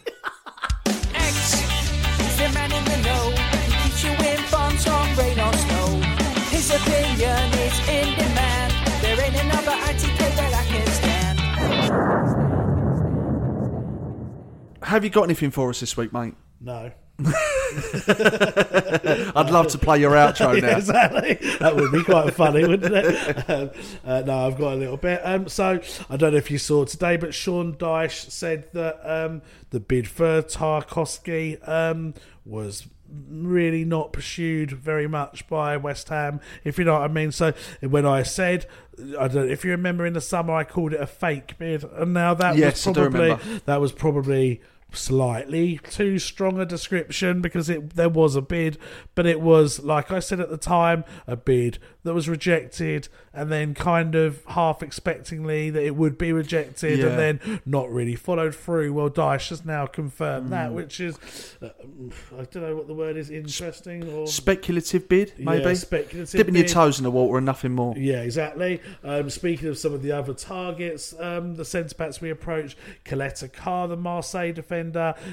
Have 14.89 15.03
you 15.03 15.11
got 15.11 15.25
anything 15.25 15.51
for 15.51 15.69
us 15.69 15.81
this 15.81 15.95
week, 15.95 16.11
mate? 16.11 16.33
No. 16.59 16.91
I'd 19.35 19.49
love 19.51 19.67
to 19.67 19.77
play 19.77 19.99
your 19.99 20.13
outro 20.13 20.59
now. 20.61 20.67
Yeah, 20.67 20.77
exactly. 20.77 21.35
That 21.59 21.75
would 21.75 21.91
be 21.91 22.03
quite 22.03 22.33
funny, 22.33 22.65
wouldn't 22.65 22.95
it? 22.95 23.49
Um, 23.49 23.69
uh, 24.03 24.21
no, 24.25 24.47
I've 24.47 24.57
got 24.57 24.73
a 24.73 24.75
little 24.77 24.97
bit. 24.97 25.21
Um, 25.23 25.47
so 25.47 25.79
I 26.09 26.17
don't 26.17 26.31
know 26.31 26.37
if 26.37 26.49
you 26.49 26.57
saw 26.57 26.85
today, 26.85 27.17
but 27.17 27.35
Sean 27.35 27.75
Dyche 27.75 28.31
said 28.31 28.71
that 28.73 28.99
um, 29.03 29.43
the 29.69 29.79
bid 29.79 30.07
for 30.07 30.41
Tarkowski 30.41 31.67
um, 31.67 32.15
was 32.43 32.87
really 33.29 33.85
not 33.85 34.11
pursued 34.11 34.71
very 34.71 35.07
much 35.07 35.47
by 35.47 35.77
West 35.77 36.09
Ham, 36.09 36.41
if 36.63 36.79
you 36.79 36.85
know 36.85 36.93
what 36.93 37.03
I 37.03 37.07
mean. 37.09 37.31
So 37.31 37.53
when 37.81 38.07
I 38.07 38.23
said, 38.23 38.65
I 39.19 39.27
don't 39.27 39.49
if 39.51 39.63
you 39.63 39.71
remember 39.71 40.05
in 40.05 40.13
the 40.13 40.21
summer, 40.21 40.53
I 40.53 40.63
called 40.63 40.93
it 40.93 41.01
a 41.01 41.07
fake 41.07 41.57
bid, 41.59 41.83
and 41.83 42.13
now 42.13 42.33
that 42.33 42.57
Yes, 42.57 42.85
was 42.85 42.95
probably 42.95 43.37
that 43.65 43.79
was 43.79 43.91
probably 43.91 44.61
slightly 44.91 45.79
too 45.89 46.19
strong 46.19 46.59
a 46.59 46.65
description 46.65 47.41
because 47.41 47.69
it 47.69 47.91
there 47.95 48.09
was 48.09 48.35
a 48.35 48.41
bid, 48.41 48.77
but 49.15 49.25
it 49.25 49.41
was 49.41 49.79
like 49.83 50.11
I 50.11 50.19
said 50.19 50.39
at 50.39 50.49
the 50.49 50.57
time, 50.57 51.03
a 51.27 51.35
bid 51.35 51.77
that 52.03 52.13
was 52.13 52.29
rejected 52.29 53.07
and 53.33 53.51
then 53.51 53.73
kind 53.73 54.15
of 54.15 54.43
half 54.45 54.79
expectingly 54.79 55.71
that 55.71 55.83
it 55.83 55.95
would 55.95 56.17
be 56.17 56.31
rejected 56.31 56.99
Yeah. 56.99 57.07
and 57.07 57.19
then 57.19 57.61
not 57.65 57.91
really 57.91 58.15
followed 58.15 58.55
through. 58.55 58.93
Well, 58.93 59.09
Dyche 59.09 59.49
has 59.49 59.65
now 59.65 59.85
confirmed 59.85 60.49
that, 60.51 60.71
Mm. 60.71 60.73
which 60.73 60.99
is 60.99 61.17
uh, 61.61 61.67
I 62.39 62.45
don't 62.45 62.63
know 62.63 62.75
what 62.75 62.87
the 62.87 62.93
word 62.93 63.17
is, 63.17 63.29
interesting 63.29 64.09
or 64.11 64.27
Speculative 64.27 65.07
bid, 65.09 65.33
maybe? 65.37 65.63
Yeah, 65.63 65.73
speculative 65.73 66.37
Dipping 66.37 66.55
your 66.55 66.65
toes 66.65 66.97
in 66.99 67.03
the 67.03 67.11
water 67.11 67.37
and 67.37 67.45
nothing 67.45 67.73
more. 67.73 67.93
Yeah, 67.97 68.21
exactly. 68.21 68.81
Um, 69.03 69.29
speaking 69.29 69.67
of 69.67 69.77
some 69.77 69.93
of 69.93 70.01
the 70.01 70.11
other 70.13 70.33
targets, 70.33 71.13
um, 71.19 71.55
the 71.55 71.65
centre 71.65 71.95
backs 71.95 72.21
we 72.21 72.29
approached, 72.29 72.77
Caleta-Car, 73.05 73.87
the 73.89 73.97
Marseille 73.97 74.53
defender, 74.53 74.78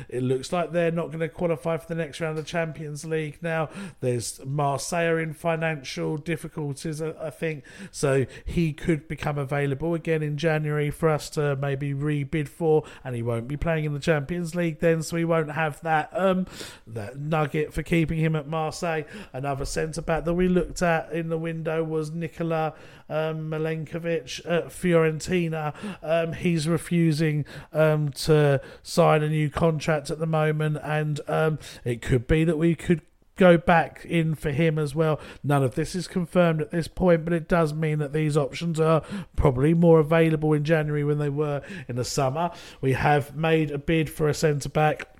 It 0.08 0.22
looks 0.22 0.52
like 0.52 0.72
they're 0.72 0.90
not 0.90 1.08
going 1.08 1.20
to 1.20 1.28
qualify 1.28 1.76
for 1.76 1.86
the 1.86 1.94
next 1.94 2.20
round 2.20 2.38
of 2.38 2.46
Champions 2.46 3.04
League 3.04 3.38
now. 3.42 3.68
There's 4.00 4.40
Marseille 4.44 5.18
in 5.18 5.32
financial 5.32 6.16
difficulties, 6.16 7.00
I 7.00 7.30
think, 7.30 7.64
so 7.90 8.26
he 8.44 8.72
could 8.72 9.08
become 9.08 9.38
available 9.38 9.94
again 9.94 10.22
in 10.22 10.36
January 10.36 10.90
for 10.90 11.08
us 11.08 11.30
to 11.30 11.56
maybe 11.56 11.94
rebid 11.94 12.48
for, 12.48 12.84
and 13.04 13.14
he 13.14 13.22
won't 13.22 13.48
be 13.48 13.56
playing 13.56 13.84
in 13.84 13.94
the 13.94 14.00
Champions 14.00 14.54
League 14.54 14.80
then, 14.80 15.02
so 15.02 15.16
we 15.16 15.24
won't 15.24 15.52
have 15.52 15.80
that 15.82 16.10
um 16.12 16.46
that 16.86 17.18
nugget 17.18 17.72
for 17.72 17.82
keeping 17.82 18.18
him 18.18 18.36
at 18.36 18.46
Marseille. 18.46 19.02
Another 19.32 19.64
centre 19.64 20.02
back 20.02 20.24
that 20.24 20.34
we 20.34 20.48
looked 20.48 20.82
at 20.82 21.12
in 21.12 21.28
the 21.28 21.38
window 21.38 21.82
was 21.84 22.10
Nikola 22.10 22.74
um, 23.08 23.50
Milenkovic 23.50 24.40
at 24.46 24.66
Fiorentina. 24.68 25.74
Um, 26.02 26.32
he's 26.32 26.68
refusing 26.68 27.44
um, 27.72 28.10
to 28.10 28.60
sign 28.82 29.22
a 29.22 29.28
new 29.28 29.50
contract 29.50 30.10
at 30.10 30.18
the 30.18 30.26
moment, 30.26 30.78
and 30.82 31.20
um, 31.28 31.58
it 31.84 32.02
could 32.02 32.26
be 32.26 32.44
that 32.44 32.58
we 32.58 32.74
could 32.74 33.02
go 33.36 33.58
back 33.58 34.04
in 34.04 34.34
for 34.34 34.50
him 34.50 34.78
as 34.78 34.94
well. 34.94 35.20
None 35.44 35.62
of 35.62 35.74
this 35.74 35.94
is 35.94 36.08
confirmed 36.08 36.60
at 36.60 36.70
this 36.70 36.88
point, 36.88 37.24
but 37.24 37.32
it 37.32 37.48
does 37.48 37.72
mean 37.72 37.98
that 37.98 38.12
these 38.12 38.36
options 38.36 38.80
are 38.80 39.02
probably 39.36 39.74
more 39.74 40.00
available 40.00 40.52
in 40.52 40.64
January 40.64 41.04
when 41.04 41.18
they 41.18 41.28
were 41.28 41.62
in 41.86 41.96
the 41.96 42.04
summer. 42.04 42.50
We 42.80 42.94
have 42.94 43.36
made 43.36 43.70
a 43.70 43.78
bid 43.78 44.10
for 44.10 44.28
a 44.28 44.34
centre 44.34 44.70
back. 44.70 45.15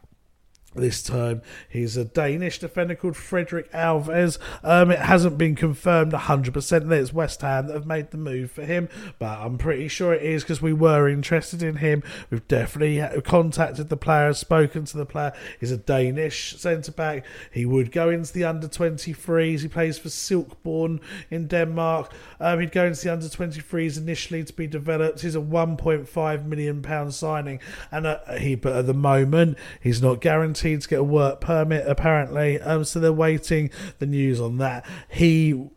This 0.76 1.02
time, 1.02 1.40
he's 1.68 1.96
a 1.96 2.04
Danish 2.04 2.58
defender 2.58 2.94
called 2.94 3.16
Frederik 3.16 3.72
Alves. 3.72 4.38
Um, 4.62 4.90
it 4.90 4.98
hasn't 4.98 5.38
been 5.38 5.54
confirmed 5.54 6.12
100% 6.12 6.88
that 6.88 6.92
it's 6.92 7.12
West 7.14 7.40
Ham 7.40 7.66
that 7.68 7.72
have 7.72 7.86
made 7.86 8.10
the 8.10 8.18
move 8.18 8.50
for 8.50 8.62
him, 8.62 8.90
but 9.18 9.38
I'm 9.38 9.56
pretty 9.56 9.88
sure 9.88 10.12
it 10.12 10.22
is 10.22 10.42
because 10.42 10.60
we 10.60 10.74
were 10.74 11.08
interested 11.08 11.62
in 11.62 11.76
him. 11.76 12.02
We've 12.30 12.46
definitely 12.46 13.22
contacted 13.22 13.88
the 13.88 13.96
player, 13.96 14.34
spoken 14.34 14.84
to 14.84 14.98
the 14.98 15.06
player. 15.06 15.32
He's 15.58 15.72
a 15.72 15.78
Danish 15.78 16.56
centre 16.58 16.92
back. 16.92 17.24
He 17.50 17.64
would 17.64 17.90
go 17.90 18.10
into 18.10 18.32
the 18.32 18.44
under 18.44 18.68
23s. 18.68 19.60
He 19.60 19.68
plays 19.68 19.98
for 19.98 20.08
Silkeborg 20.08 21.00
in 21.30 21.46
Denmark. 21.46 22.12
Um, 22.38 22.60
he'd 22.60 22.72
go 22.72 22.84
into 22.84 23.02
the 23.02 23.12
under 23.12 23.26
23s 23.26 23.96
initially 23.96 24.44
to 24.44 24.52
be 24.52 24.66
developed. 24.66 25.22
He's 25.22 25.36
a 25.36 25.40
1.5 25.40 26.44
million 26.44 26.82
pound 26.82 27.14
signing, 27.14 27.60
and 27.90 28.06
uh, 28.06 28.18
he, 28.38 28.54
but 28.54 28.76
at 28.76 28.86
the 28.86 28.94
moment, 28.94 29.56
he's 29.80 30.02
not 30.02 30.20
guaranteed 30.20 30.65
to 30.74 30.88
get 30.88 30.98
a 30.98 31.04
work 31.04 31.40
permit 31.40 31.86
apparently. 31.86 32.60
Um, 32.60 32.84
so 32.84 33.00
they're 33.00 33.12
waiting 33.12 33.70
the 33.98 34.06
news 34.06 34.40
on 34.40 34.58
that. 34.58 34.84
He 35.08 35.68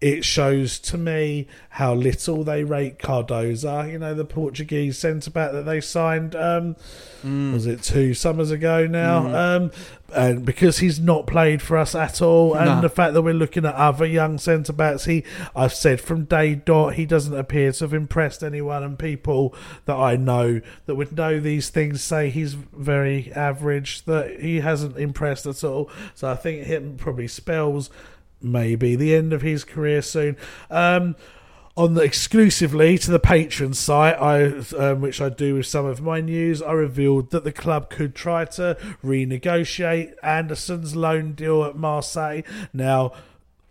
it 0.00 0.24
shows 0.24 0.78
to 0.78 0.96
me 0.96 1.48
how 1.70 1.92
little 1.92 2.44
they 2.44 2.62
rate 2.62 2.98
Cardoso, 3.00 3.90
you 3.90 3.98
know, 3.98 4.14
the 4.14 4.24
Portuguese 4.24 4.96
centre 4.96 5.30
back 5.30 5.50
that 5.50 5.64
they 5.64 5.80
signed. 5.80 6.36
Um, 6.36 6.76
Was 7.24 7.66
it 7.66 7.82
two 7.82 8.14
summers 8.14 8.52
ago 8.52 8.86
now? 8.86 9.22
Mm. 9.24 9.34
Um, 9.34 9.70
and 10.14 10.44
because 10.46 10.78
he's 10.78 11.00
not 11.00 11.26
played 11.26 11.60
for 11.60 11.76
us 11.76 11.96
at 11.96 12.22
all, 12.22 12.54
and 12.54 12.66
No. 12.66 12.80
the 12.80 12.88
fact 12.88 13.12
that 13.14 13.22
we're 13.22 13.34
looking 13.34 13.66
at 13.66 13.74
other 13.74 14.06
young 14.06 14.38
centre 14.38 14.72
backs, 14.72 15.04
he, 15.04 15.24
I've 15.54 15.74
said 15.74 16.00
from 16.00 16.24
day 16.24 16.54
dot, 16.54 16.94
he 16.94 17.04
doesn't 17.04 17.36
appear 17.36 17.72
to 17.72 17.84
have 17.84 17.92
impressed 17.92 18.44
anyone, 18.44 18.84
and 18.84 18.96
people 18.98 19.52
that 19.86 19.96
I 19.96 20.14
know 20.16 20.60
that 20.86 20.94
would 20.94 21.16
know 21.16 21.40
these 21.40 21.70
things 21.70 22.02
say 22.02 22.30
he's 22.30 22.54
very 22.54 23.32
average, 23.34 24.04
that 24.04 24.40
he 24.40 24.60
hasn't 24.60 24.96
impressed 24.96 25.44
at 25.44 25.64
all. 25.64 25.90
So 26.14 26.30
I 26.30 26.36
think 26.36 26.64
him 26.66 26.94
probably 26.96 27.28
spells 27.28 27.90
maybe 28.40 28.96
the 28.96 29.14
end 29.14 29.32
of 29.32 29.42
his 29.42 29.64
career 29.64 30.02
soon. 30.02 30.36
Um, 30.70 31.16
on 31.76 31.94
the 31.94 32.02
exclusively 32.02 32.98
to 32.98 33.10
the 33.10 33.20
patron 33.20 33.72
site, 33.72 34.16
I 34.16 34.46
um, 34.76 35.00
which 35.00 35.20
I 35.20 35.28
do 35.28 35.54
with 35.54 35.66
some 35.66 35.86
of 35.86 36.00
my 36.00 36.20
news, 36.20 36.60
I 36.60 36.72
revealed 36.72 37.30
that 37.30 37.44
the 37.44 37.52
club 37.52 37.88
could 37.88 38.16
try 38.16 38.44
to 38.46 38.76
renegotiate 39.04 40.14
Anderson's 40.20 40.96
loan 40.96 41.32
deal 41.32 41.62
at 41.64 41.76
Marseille. 41.76 42.42
Now. 42.72 43.12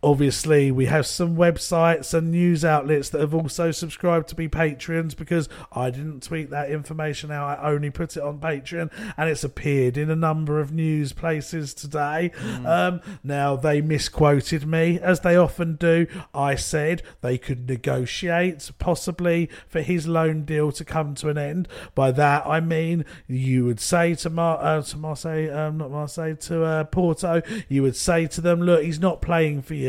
Obviously, 0.04 0.72
we 0.72 0.86
have 0.86 1.08
some 1.08 1.36
websites 1.36 2.14
and 2.14 2.30
news 2.30 2.64
outlets 2.64 3.10
that 3.10 3.20
have 3.20 3.34
also 3.34 3.72
subscribed 3.72 4.28
to 4.28 4.36
be 4.36 4.48
patrons 4.48 5.16
because 5.16 5.50
I 5.72 5.90
didn't 5.90 6.22
tweet 6.22 6.52
that 6.52 6.70
information 6.70 7.32
out. 7.32 7.60
I 7.60 7.72
only 7.72 7.90
put 7.90 8.16
it 8.16 8.22
on 8.22 8.40
Patreon 8.40 8.92
and 9.18 9.30
it's 9.30 9.44
appeared 9.44 9.98
in 9.98 10.12
a 10.12 10.16
number 10.16 10.60
of 10.60 10.72
news 10.72 11.14
places 11.14 11.74
today. 11.74 12.32
Um, 12.64 13.02
now, 13.24 13.56
they 13.56 13.82
misquoted 13.82 14.68
me, 14.68 15.00
as 15.00 15.22
they 15.22 15.36
often 15.36 15.76
do. 15.76 16.06
I 16.32 16.54
said 16.56 17.02
they 17.22 17.40
could 17.40 17.68
negotiate, 17.68 18.70
possibly, 18.78 19.50
for 19.68 19.82
his 19.82 20.08
loan 20.08 20.46
deal 20.46 20.72
to 20.74 20.86
come 20.86 21.16
to 21.16 21.30
an 21.30 21.40
end. 21.40 21.68
By 21.96 22.12
that, 22.12 22.46
I 22.46 22.60
mean 22.60 23.04
you 23.28 23.66
would 23.66 23.80
say 23.80 24.14
to, 24.16 24.30
Mar- 24.30 24.60
uh, 24.62 24.82
to 24.84 24.98
Marseille, 24.98 25.50
um, 25.50 25.80
not 25.80 25.90
Marseille, 25.90 26.36
to 26.36 26.64
uh, 26.64 26.84
Porto, 26.84 27.42
you 27.68 27.82
would 27.82 27.96
say 27.96 28.28
to 28.28 28.42
them, 28.42 28.62
look, 28.62 28.84
he's 28.84 29.00
not 29.00 29.22
playing 29.22 29.64
for 29.64 29.74
you. 29.74 29.87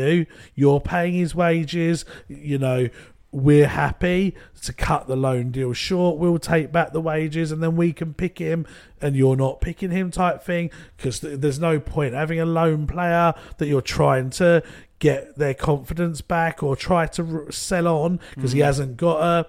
You're 0.55 0.79
paying 0.81 1.13
his 1.13 1.33
wages. 1.35 2.05
You 2.27 2.57
know, 2.57 2.89
we're 3.31 3.67
happy 3.67 4.33
to 4.63 4.73
cut 4.73 5.07
the 5.07 5.15
loan 5.15 5.51
deal 5.51 5.71
short. 5.73 6.17
We'll 6.17 6.39
take 6.39 6.71
back 6.71 6.93
the 6.93 7.01
wages 7.01 7.51
and 7.51 7.61
then 7.61 7.75
we 7.75 7.93
can 7.93 8.13
pick 8.13 8.39
him 8.39 8.65
and 9.01 9.15
you're 9.15 9.35
not 9.35 9.61
picking 9.61 9.91
him 9.91 10.09
type 10.11 10.41
thing 10.43 10.71
because 10.97 11.19
th- 11.19 11.39
there's 11.39 11.59
no 11.59 11.79
point 11.79 12.13
having 12.15 12.39
a 12.39 12.45
loan 12.45 12.87
player 12.87 13.33
that 13.57 13.67
you're 13.67 13.81
trying 13.81 14.31
to 14.31 14.63
get 14.97 15.37
their 15.37 15.53
confidence 15.53 16.21
back 16.21 16.63
or 16.63 16.75
try 16.75 17.05
to 17.05 17.43
r- 17.45 17.51
sell 17.51 17.87
on 17.87 18.19
because 18.35 18.51
he 18.51 18.59
Mhm. 18.61 18.65
hasn't 18.65 18.97
got 18.97 19.21
a 19.21 19.45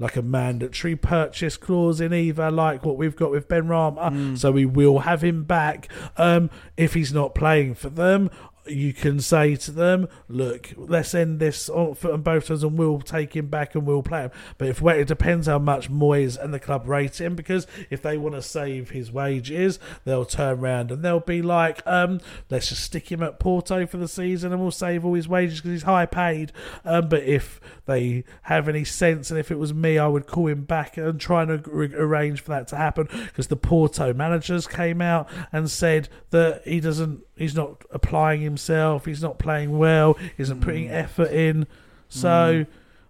like 0.00 0.16
a 0.16 0.22
mandatory 0.22 0.96
purchase 0.96 1.56
clause 1.56 2.00
in 2.00 2.12
either 2.12 2.50
like 2.50 2.84
what 2.84 2.96
we've 2.96 3.14
got 3.14 3.30
with 3.30 3.46
Benrahma 3.48 4.36
so 4.36 4.50
we 4.50 4.64
will 4.64 5.00
have 5.00 5.22
him 5.22 5.44
back 5.44 5.86
um 6.16 6.50
if 6.76 6.94
he's 6.94 7.12
not 7.12 7.32
playing 7.34 7.74
for 7.74 7.90
them 7.90 8.28
you 8.66 8.92
can 8.92 9.20
say 9.20 9.56
to 9.56 9.70
them, 9.70 10.08
"Look, 10.28 10.72
let's 10.76 11.14
end 11.14 11.40
this 11.40 11.68
on, 11.68 11.96
on 12.04 12.22
both 12.22 12.46
sides, 12.46 12.62
and 12.62 12.78
we'll 12.78 13.00
take 13.00 13.34
him 13.36 13.48
back 13.48 13.74
and 13.74 13.86
we'll 13.86 14.02
play 14.02 14.22
him." 14.22 14.30
But 14.58 14.68
if 14.68 14.82
it 14.82 15.08
depends 15.08 15.46
how 15.46 15.58
much 15.58 15.90
Moyes 15.90 16.38
and 16.42 16.52
the 16.52 16.60
club 16.60 16.88
rate 16.88 17.20
him, 17.20 17.34
because 17.34 17.66
if 17.90 18.02
they 18.02 18.16
want 18.16 18.34
to 18.34 18.42
save 18.42 18.90
his 18.90 19.12
wages, 19.12 19.78
they'll 20.04 20.24
turn 20.24 20.60
around 20.60 20.90
and 20.90 21.02
they'll 21.02 21.20
be 21.20 21.42
like, 21.42 21.82
um, 21.86 22.20
"Let's 22.50 22.68
just 22.68 22.84
stick 22.84 23.10
him 23.10 23.22
at 23.22 23.38
Porto 23.38 23.86
for 23.86 23.96
the 23.96 24.08
season, 24.08 24.52
and 24.52 24.60
we'll 24.60 24.70
save 24.70 25.04
all 25.04 25.14
his 25.14 25.28
wages 25.28 25.60
because 25.60 25.72
he's 25.72 25.82
high 25.82 26.06
paid." 26.06 26.52
Um, 26.84 27.08
but 27.08 27.22
if 27.22 27.60
they 27.86 28.24
have 28.42 28.68
any 28.68 28.84
sense, 28.84 29.30
and 29.30 29.38
if 29.38 29.50
it 29.50 29.58
was 29.58 29.74
me, 29.74 29.98
I 29.98 30.06
would 30.06 30.26
call 30.26 30.46
him 30.46 30.64
back 30.64 30.96
and 30.96 31.20
try 31.20 31.42
and 31.42 31.50
ar- 31.50 32.02
arrange 32.02 32.40
for 32.40 32.50
that 32.50 32.68
to 32.68 32.76
happen 32.76 33.08
because 33.26 33.48
the 33.48 33.56
Porto 33.56 34.12
managers 34.14 34.66
came 34.66 35.02
out 35.02 35.28
and 35.52 35.70
said 35.70 36.08
that 36.30 36.62
he 36.66 36.80
doesn't, 36.80 37.22
he's 37.36 37.54
not 37.54 37.84
applying 37.90 38.40
himself, 38.54 39.04
he's 39.06 39.22
not 39.22 39.38
playing 39.38 39.78
well, 39.78 40.14
he 40.14 40.42
isn't 40.42 40.60
putting 40.60 40.90
effort 40.90 41.30
in. 41.30 41.66
So. 42.08 42.66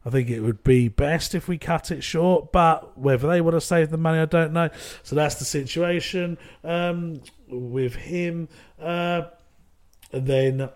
I 0.07 0.11
think 0.11 0.28
it 0.28 0.40
would 0.40 0.62
be 0.62 0.88
best 0.88 1.34
if 1.34 1.49
we 1.49 1.57
cut 1.57 1.90
it 1.90 2.05
short, 2.05 2.53
but 2.53 2.99
whether 2.99 3.26
they 3.26 3.40
want 3.40 3.57
to 3.57 3.61
save 3.61 3.88
the 3.88 3.97
money, 3.97 4.18
I 4.18 4.26
don't 4.26 4.53
know. 4.53 4.68
So 5.03 5.16
that's 5.16 5.36
the 5.36 5.47
situation 5.47 6.36
um, 6.62 7.22
with 7.49 7.95
him. 7.95 8.49
Uh, 8.78 9.22
and 10.12 10.26
then 10.26 10.68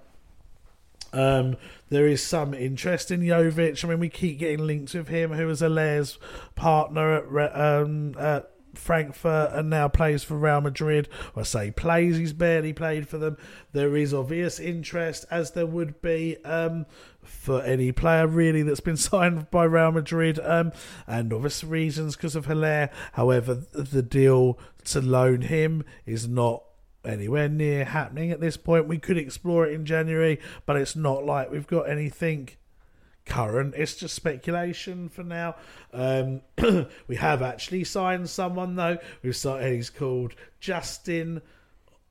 um, 1.13 1.57
there 1.91 2.07
is 2.07 2.23
some 2.23 2.55
interest 2.55 3.11
in 3.11 3.21
Jovic. 3.21 3.85
I 3.85 3.89
mean, 3.89 4.01
we 4.01 4.09
keep 4.09 4.39
getting 4.39 4.67
links 4.67 4.95
with 4.95 5.09
him, 5.09 5.33
who 5.33 5.47
was 5.47 5.61
Haller's 5.61 6.19
partner 6.55 7.39
at, 7.39 7.61
um, 7.61 8.17
at 8.19 8.51
Frankfurt 8.79 9.51
and 9.53 9.69
now 9.69 9.89
plays 9.89 10.23
for 10.23 10.37
Real 10.37 10.61
Madrid. 10.61 11.09
I 11.37 11.43
say 11.43 11.71
plays, 11.71 12.17
he's 12.17 12.33
barely 12.33 12.73
played 12.73 13.09
for 13.09 13.19
them. 13.19 13.37
There 13.73 13.97
is 13.97 14.15
obvious 14.15 14.59
interest, 14.59 15.25
as 15.31 15.53
there 15.53 15.67
would 15.67 16.01
be 16.01 16.37
um, 16.45 16.87
for 17.23 17.63
any 17.63 17.93
player 17.93 18.27
really 18.27 18.63
that's 18.63 18.81
been 18.81 18.97
signed 18.99 19.51
by 19.51 19.65
Real 19.65 19.93
Madrid, 19.93 20.39
um, 20.43 20.73
and 21.07 21.33
obvious 21.33 21.65
reasons 21.65 22.17
because 22.17 22.37
of 22.37 22.47
Haller. 22.47 22.91
However, 23.13 23.55
the 23.55 24.03
deal 24.03 24.59
to 24.85 25.01
loan 25.01 25.43
him 25.43 25.85
is 26.07 26.29
not 26.29 26.63
anywhere 27.05 27.49
near 27.49 27.85
happening 27.85 28.31
at 28.31 28.41
this 28.41 28.57
point. 28.57 28.89
We 28.89 28.99
could 28.99 29.19
explore 29.19 29.67
it 29.67 29.73
in 29.73 29.85
January, 29.85 30.41
but 30.67 30.77
it's 30.77 30.97
not 30.97 31.25
like 31.25 31.51
we've 31.51 31.67
got 31.67 31.89
anything 31.89 32.51
current. 33.29 33.75
It's 33.77 33.95
just 33.95 34.15
speculation 34.15 35.09
for 35.09 35.23
now. 35.23 35.57
Um, 35.93 36.43
we 37.07 37.17
have 37.17 37.43
actually 37.43 37.85
signed 37.85 38.29
someone 38.29 38.75
though. 38.75 38.99
We've 39.23 39.37
signed. 39.37 39.75
He's 39.75 39.91
called 39.91 40.35
Justin. 40.61 41.43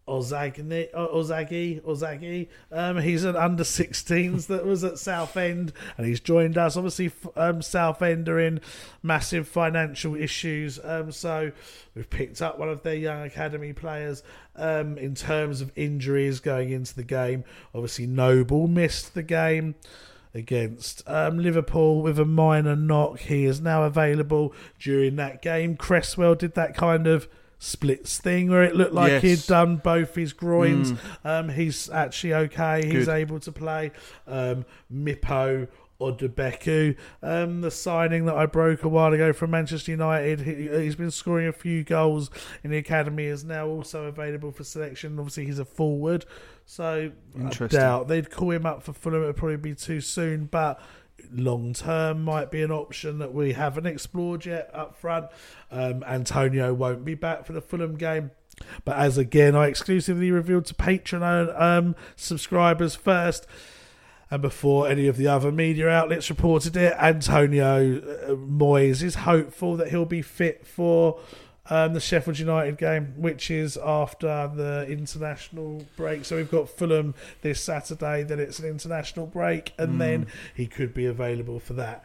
Ozagni, 0.08 0.90
Ozagi, 0.94 1.82
Ozagi. 1.82 2.48
Um, 2.72 2.98
he's 2.98 3.26
an 3.26 3.36
under 3.36 3.64
16s 3.64 4.48
that 4.48 4.66
was 4.66 4.84
at 4.84 4.98
Southend, 4.98 5.74
and 5.98 6.08
he's 6.08 6.22
joined 6.22 6.58
us. 6.58 6.78
Obviously, 6.78 7.12
um, 7.36 7.62
Southend 7.62 8.30
are 8.30 8.40
in 8.40 8.62
massive 9.04 9.48
financial 9.48 10.16
issues, 10.16 10.80
um, 10.82 11.12
so 11.12 11.52
we've 11.94 12.10
picked 12.10 12.42
up 12.42 12.58
one 12.58 12.70
of 12.70 12.84
their 12.84 12.96
young 12.96 13.24
academy 13.24 13.74
players. 13.74 14.24
Um, 14.56 14.98
in 14.98 15.14
terms 15.14 15.62
of 15.62 15.72
injuries 15.76 16.40
going 16.40 16.72
into 16.72 16.96
the 16.96 17.04
game, 17.04 17.44
obviously 17.76 18.08
Noble 18.08 18.68
missed 18.68 19.14
the 19.14 19.24
game 19.24 19.76
against 20.38 21.04
um, 21.08 21.40
Liverpool 21.40 22.02
with 22.02 22.18
a 22.20 22.26
minor 22.26 22.76
knock. 22.76 23.20
He 23.20 23.46
is 23.46 23.60
now 23.60 23.84
available 23.84 24.54
during 24.80 25.16
that 25.18 25.42
game. 25.42 25.76
Cresswell 25.76 26.36
did 26.36 26.54
that 26.56 26.76
kind 26.76 27.08
of 27.08 27.28
splits 27.60 28.20
thing 28.20 28.50
where 28.50 28.64
it 28.64 28.76
looked 28.76 28.94
like 28.94 29.10
Yes. 29.10 29.24
he'd 29.24 29.48
done 29.48 29.78
both 29.78 30.14
his 30.16 30.32
groins. 30.32 30.92
Mm. 30.92 31.00
Um, 31.26 31.50
he's 31.50 31.90
actually 31.90 32.34
okay. 32.36 32.86
He's 32.86 33.06
Good. 33.06 33.10
able 33.16 33.40
to 33.40 33.52
play. 33.52 33.92
Um, 34.28 34.64
Mipo 34.94 35.68
Odubeko, 36.00 36.96
um, 37.24 37.62
the 37.62 37.72
signing 37.72 38.26
that 38.26 38.36
I 38.36 38.46
broke 38.46 38.84
a 38.84 38.88
while 38.88 39.12
ago 39.14 39.34
from 39.34 39.50
Manchester 39.50 39.90
United. 39.92 40.42
He, 40.42 40.68
he's 40.68 40.96
been 40.96 41.10
scoring 41.10 41.48
a 41.48 41.52
few 41.52 41.84
goals 41.84 42.30
in 42.64 42.70
the 42.70 42.78
academy. 42.78 43.26
Is 43.26 43.44
now 43.44 43.68
also 43.68 44.06
available 44.06 44.52
for 44.52 44.64
selection. 44.64 45.18
Obviously, 45.18 45.46
he's 45.46 45.58
a 45.58 45.66
forward, 45.66 46.26
so 46.70 47.12
I 47.42 47.68
doubt 47.68 48.10
they'd 48.10 48.30
call 48.30 48.52
him 48.52 48.66
up 48.66 48.84
for 48.84 48.92
Fulham. 48.92 49.24
It'd 49.24 49.38
probably 49.38 49.56
be 49.56 49.74
too 49.74 50.02
soon, 50.02 50.46
but 50.46 50.80
long 51.32 51.72
term 51.72 52.26
might 52.26 52.52
be 52.52 52.62
an 52.62 52.72
option 52.72 53.20
that 53.20 53.34
we 53.34 53.54
haven't 53.54 53.86
explored 53.86 54.46
yet 54.46 54.70
up 54.74 54.98
front. 54.98 55.28
Um, 55.72 56.04
Antonio 56.04 56.74
won't 56.74 57.06
be 57.06 57.16
back 57.16 57.46
for 57.46 57.54
the 57.54 57.62
Fulham 57.62 57.96
game. 57.96 58.32
But 58.84 58.98
as 58.98 59.18
again, 59.18 59.56
I 59.56 59.68
exclusively 59.68 60.30
revealed 60.30 60.66
to 60.66 60.74
Patreon 60.74 61.60
um, 61.60 61.96
subscribers 62.18 62.96
first, 62.96 63.48
and 64.30 64.42
before 64.42 64.90
any 64.90 65.08
of 65.08 65.16
the 65.16 65.28
other 65.28 65.54
media 65.54 65.88
outlets 65.88 66.30
reported 66.30 66.76
it, 66.76 66.94
Antonio 67.00 68.00
uh, 68.00 68.32
Moyes 68.32 69.02
is 69.02 69.16
hopeful 69.16 69.78
that 69.78 69.88
he'll 69.88 70.04
be 70.04 70.22
fit 70.22 70.68
for 70.68 71.22
um, 71.70 71.94
the 71.94 72.00
Sheffield 72.00 72.40
United 72.40 72.78
game, 72.78 73.14
which 73.18 73.52
is 73.52 73.78
after 73.78 74.50
the 74.56 74.86
international 74.90 75.86
break. 75.96 76.26
So 76.26 76.36
we've 76.36 76.50
got 76.52 76.70
Fulham 76.70 77.14
this 77.42 77.60
Saturday, 77.62 78.24
then 78.24 78.40
it's 78.40 78.60
an 78.60 78.66
international 78.70 79.28
break, 79.28 79.74
and 79.78 79.96
Mm. 79.96 79.98
then 80.00 80.28
he 80.56 80.68
could 80.68 80.94
be 80.94 81.06
available 81.06 81.60
for 81.60 81.74
that. 81.74 82.04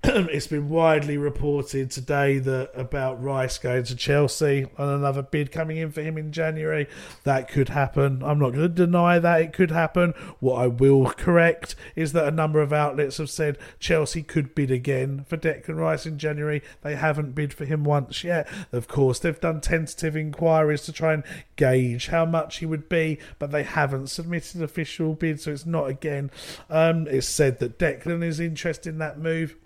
it's 0.04 0.46
been 0.46 0.68
widely 0.68 1.18
reported 1.18 1.90
today 1.90 2.38
that 2.38 2.70
about 2.72 3.20
Rice 3.20 3.58
going 3.58 3.82
to 3.82 3.96
Chelsea 3.96 4.64
and 4.78 4.90
another 4.90 5.22
bid 5.22 5.50
coming 5.50 5.76
in 5.76 5.90
for 5.90 6.02
him 6.02 6.16
in 6.16 6.30
January. 6.30 6.86
That 7.24 7.48
could 7.48 7.70
happen. 7.70 8.22
I'm 8.22 8.38
not 8.38 8.50
going 8.50 8.62
to 8.62 8.68
deny 8.68 9.18
that 9.18 9.40
it 9.40 9.52
could 9.52 9.72
happen. 9.72 10.14
What 10.38 10.62
I 10.62 10.68
will 10.68 11.06
correct 11.10 11.74
is 11.96 12.12
that 12.12 12.28
a 12.28 12.30
number 12.30 12.60
of 12.60 12.72
outlets 12.72 13.16
have 13.16 13.28
said 13.28 13.58
Chelsea 13.80 14.22
could 14.22 14.54
bid 14.54 14.70
again 14.70 15.24
for 15.28 15.36
Declan 15.36 15.78
Rice 15.78 16.06
in 16.06 16.16
January. 16.16 16.62
They 16.82 16.94
haven't 16.94 17.34
bid 17.34 17.52
for 17.52 17.64
him 17.64 17.82
once 17.82 18.22
yet. 18.22 18.48
Of 18.70 18.86
course, 18.86 19.18
they've 19.18 19.40
done 19.40 19.60
tentative 19.60 20.16
inquiries 20.16 20.82
to 20.82 20.92
try 20.92 21.12
and 21.12 21.24
gauge 21.56 22.06
how 22.06 22.24
much 22.24 22.58
he 22.58 22.66
would 22.66 22.88
be, 22.88 23.18
but 23.40 23.50
they 23.50 23.64
haven't 23.64 24.06
submitted 24.06 24.54
an 24.56 24.62
official 24.62 25.14
bid, 25.14 25.40
so 25.40 25.50
it's 25.50 25.66
not 25.66 25.90
again. 25.90 26.30
Um, 26.70 27.08
it's 27.08 27.26
said 27.26 27.58
that 27.58 27.80
Declan 27.80 28.22
is 28.22 28.38
interested 28.38 28.90
in 28.90 28.98
that 28.98 29.18
move. 29.18 29.56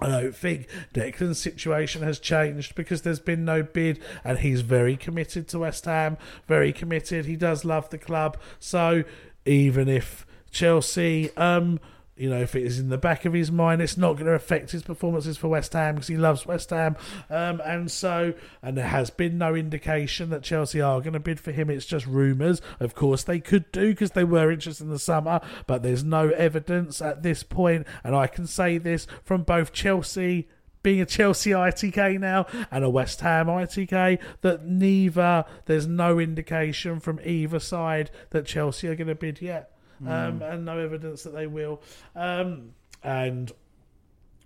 I 0.00 0.08
don't 0.08 0.34
think 0.34 0.66
Declan's 0.92 1.38
situation 1.38 2.02
has 2.02 2.18
changed 2.18 2.74
because 2.74 3.02
there's 3.02 3.20
been 3.20 3.44
no 3.44 3.62
bid 3.62 4.00
and 4.24 4.38
he's 4.38 4.60
very 4.60 4.96
committed 4.96 5.46
to 5.48 5.60
West 5.60 5.84
Ham, 5.84 6.16
very 6.48 6.72
committed. 6.72 7.26
He 7.26 7.36
does 7.36 7.64
love 7.64 7.90
the 7.90 7.98
club. 7.98 8.36
So 8.58 9.04
even 9.46 9.88
if 9.88 10.26
Chelsea, 10.50 11.30
um, 11.36 11.80
you 12.16 12.30
know, 12.30 12.40
if 12.40 12.54
it 12.54 12.62
is 12.62 12.78
in 12.78 12.90
the 12.90 12.98
back 12.98 13.24
of 13.24 13.32
his 13.32 13.50
mind, 13.50 13.82
it's 13.82 13.96
not 13.96 14.14
going 14.14 14.26
to 14.26 14.32
affect 14.32 14.70
his 14.70 14.82
performances 14.82 15.36
for 15.36 15.48
West 15.48 15.72
Ham 15.72 15.96
because 15.96 16.06
he 16.06 16.16
loves 16.16 16.46
West 16.46 16.70
Ham. 16.70 16.96
Um, 17.28 17.60
and 17.64 17.90
so, 17.90 18.34
and 18.62 18.78
there 18.78 18.86
has 18.86 19.10
been 19.10 19.36
no 19.36 19.56
indication 19.56 20.30
that 20.30 20.44
Chelsea 20.44 20.80
are 20.80 21.00
going 21.00 21.14
to 21.14 21.20
bid 21.20 21.40
for 21.40 21.50
him. 21.50 21.70
It's 21.70 21.86
just 21.86 22.06
rumours. 22.06 22.62
Of 22.78 22.94
course, 22.94 23.24
they 23.24 23.40
could 23.40 23.70
do 23.72 23.88
because 23.88 24.12
they 24.12 24.24
were 24.24 24.52
interested 24.52 24.84
in 24.84 24.90
the 24.90 24.98
summer, 24.98 25.40
but 25.66 25.82
there's 25.82 26.04
no 26.04 26.28
evidence 26.30 27.02
at 27.02 27.24
this 27.24 27.42
point. 27.42 27.86
And 28.04 28.14
I 28.14 28.28
can 28.28 28.46
say 28.46 28.78
this 28.78 29.08
from 29.24 29.42
both 29.42 29.72
Chelsea 29.72 30.48
being 30.84 31.00
a 31.00 31.06
Chelsea 31.06 31.50
ITK 31.50 32.20
now 32.20 32.46
and 32.70 32.84
a 32.84 32.90
West 32.90 33.22
Ham 33.22 33.46
ITK, 33.46 34.20
that 34.42 34.64
neither, 34.66 35.46
there's 35.64 35.86
no 35.86 36.20
indication 36.20 37.00
from 37.00 37.18
either 37.24 37.58
side 37.58 38.10
that 38.30 38.46
Chelsea 38.46 38.86
are 38.86 38.94
going 38.94 39.08
to 39.08 39.14
bid 39.14 39.40
yet. 39.40 39.73
Um, 40.00 40.40
Mm. 40.40 40.52
and 40.54 40.64
no 40.64 40.78
evidence 40.78 41.22
that 41.22 41.34
they 41.34 41.46
will. 41.46 41.80
Um, 42.16 42.70
and 43.02 43.52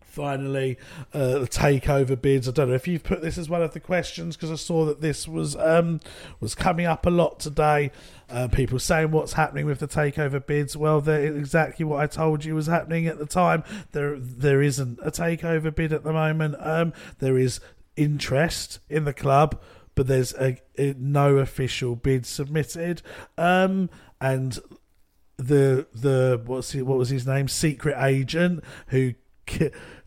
finally, 0.03 0.77
uh, 1.15 1.39
the 1.41 1.47
takeover 1.49 2.21
bids. 2.21 2.49
I 2.49 2.53
don't 2.53 2.69
know 2.69 2.75
if 2.75 2.89
you've 2.89 3.05
put 3.05 3.23
this 3.23 3.39
as 3.39 3.49
one 3.49 3.63
of 3.63 3.73
the 3.73 3.81
questions 3.81 4.37
because 4.37 4.51
I 4.51 4.57
saw 4.57 4.85
that 4.87 5.01
this 5.01 5.29
was 5.29 5.55
um, 5.57 6.01
was 6.41 6.55
coming 6.55 6.87
up 6.87 7.07
a 7.07 7.11
lot 7.11 7.39
today. 7.41 7.91
Uh, 8.29 8.49
people 8.49 8.79
saying 8.79 9.11
what's 9.11 9.35
happening 9.35 9.65
with 9.67 9.79
the 9.79 9.89
takeover 9.89 10.45
bids. 10.45 10.77
Well, 10.77 11.01
they're 11.01 11.35
exactly 11.37 11.85
what 11.85 12.01
I 12.01 12.07
told 12.07 12.45
you 12.45 12.55
was 12.55 12.67
happening 12.67 13.07
at 13.07 13.19
the 13.19 13.27
time. 13.27 13.63
There 13.93 14.19
there 14.19 14.61
isn't 14.63 14.99
a 15.03 15.11
takeover 15.11 15.75
bid 15.75 15.93
at 15.93 16.05
the 16.05 16.13
moment. 16.13 16.57
Um, 16.59 16.93
there 17.21 17.39
is 17.39 17.61
interest 17.97 18.81
in 18.89 19.05
the 19.05 19.15
club. 19.15 19.61
But 19.95 20.07
there's 20.07 20.33
a, 20.35 20.59
a 20.79 20.95
no 20.97 21.39
official 21.39 21.97
bid 21.97 22.25
submitted, 22.25 23.03
um, 23.37 23.91
and 24.21 24.57
the 25.39 25.87
the 25.95 26.43
what's 26.45 26.73
he, 26.73 26.83
what 26.83 26.99
was 26.99 27.09
his 27.09 27.27
name? 27.27 27.49
Secret 27.49 27.97
agent 28.03 28.63
who 28.89 29.15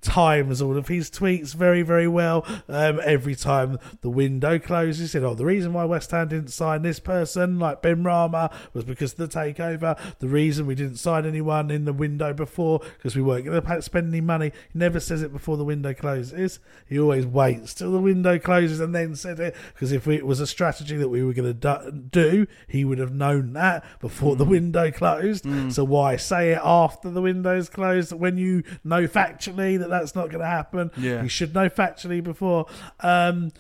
times 0.01 0.61
all 0.61 0.77
of 0.77 0.87
his 0.87 1.09
tweets 1.09 1.53
very 1.53 1.81
very 1.83 2.07
well 2.07 2.45
um, 2.67 2.99
every 3.03 3.35
time 3.35 3.77
the 4.01 4.09
window 4.09 4.57
closes. 4.59 4.99
He 4.99 5.07
said 5.07 5.23
oh 5.23 5.35
the 5.35 5.45
reason 5.45 5.73
why 5.73 5.85
West 5.85 6.11
Ham 6.11 6.29
didn't 6.29 6.49
sign 6.49 6.81
this 6.81 6.99
person 6.99 7.59
like 7.59 7.81
Benrahma 7.81 8.51
was 8.73 8.83
because 8.83 9.13
of 9.13 9.17
the 9.17 9.27
takeover. 9.27 9.97
The 10.19 10.27
reason 10.27 10.65
we 10.65 10.75
didn't 10.75 10.97
sign 10.97 11.25
anyone 11.25 11.71
in 11.71 11.85
the 11.85 11.93
window 11.93 12.33
before 12.33 12.79
because 12.97 13.15
we 13.15 13.21
weren't 13.21 13.45
going 13.45 13.61
to 13.61 13.81
spend 13.81 14.09
any 14.09 14.21
money 14.21 14.51
he 14.73 14.79
never 14.79 14.99
says 14.99 15.21
it 15.21 15.31
before 15.31 15.57
the 15.57 15.65
window 15.65 15.93
closes. 15.93 16.59
He 16.87 16.99
always 16.99 17.25
waits 17.25 17.73
till 17.73 17.91
the 17.91 17.99
window 17.99 18.39
closes 18.39 18.79
and 18.79 18.95
then 18.95 19.15
said 19.15 19.39
it 19.39 19.55
because 19.73 19.91
if 19.91 20.07
it 20.07 20.25
was 20.25 20.39
a 20.39 20.47
strategy 20.47 20.97
that 20.97 21.09
we 21.09 21.23
were 21.23 21.33
going 21.33 21.59
to 21.59 21.91
do 21.91 22.47
he 22.67 22.83
would 22.85 22.97
have 22.97 23.13
known 23.13 23.53
that 23.53 23.83
before 23.99 24.35
the 24.35 24.45
window 24.45 24.91
closed. 24.91 25.45
So 25.71 25.83
why 25.83 26.15
say 26.15 26.53
it 26.53 26.61
after 26.63 27.09
the 27.09 27.21
window's 27.21 27.69
closed 27.69 28.11
when 28.13 28.37
you 28.37 28.63
know 28.83 29.07
factually 29.07 29.77
that 29.77 29.89
that's 29.91 30.15
not 30.15 30.29
going 30.29 30.41
to 30.41 30.45
happen 30.47 30.89
Yeah. 30.97 31.21
you 31.23 31.29
should 31.29 31.53
know 31.53 31.69
factually 31.69 32.23
before 32.23 32.65
um 33.01 33.51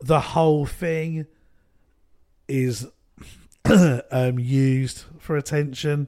the 0.00 0.20
whole 0.20 0.66
thing 0.66 1.26
is 2.48 2.86
um, 4.12 4.38
used 4.38 5.04
for 5.18 5.36
attention. 5.36 6.06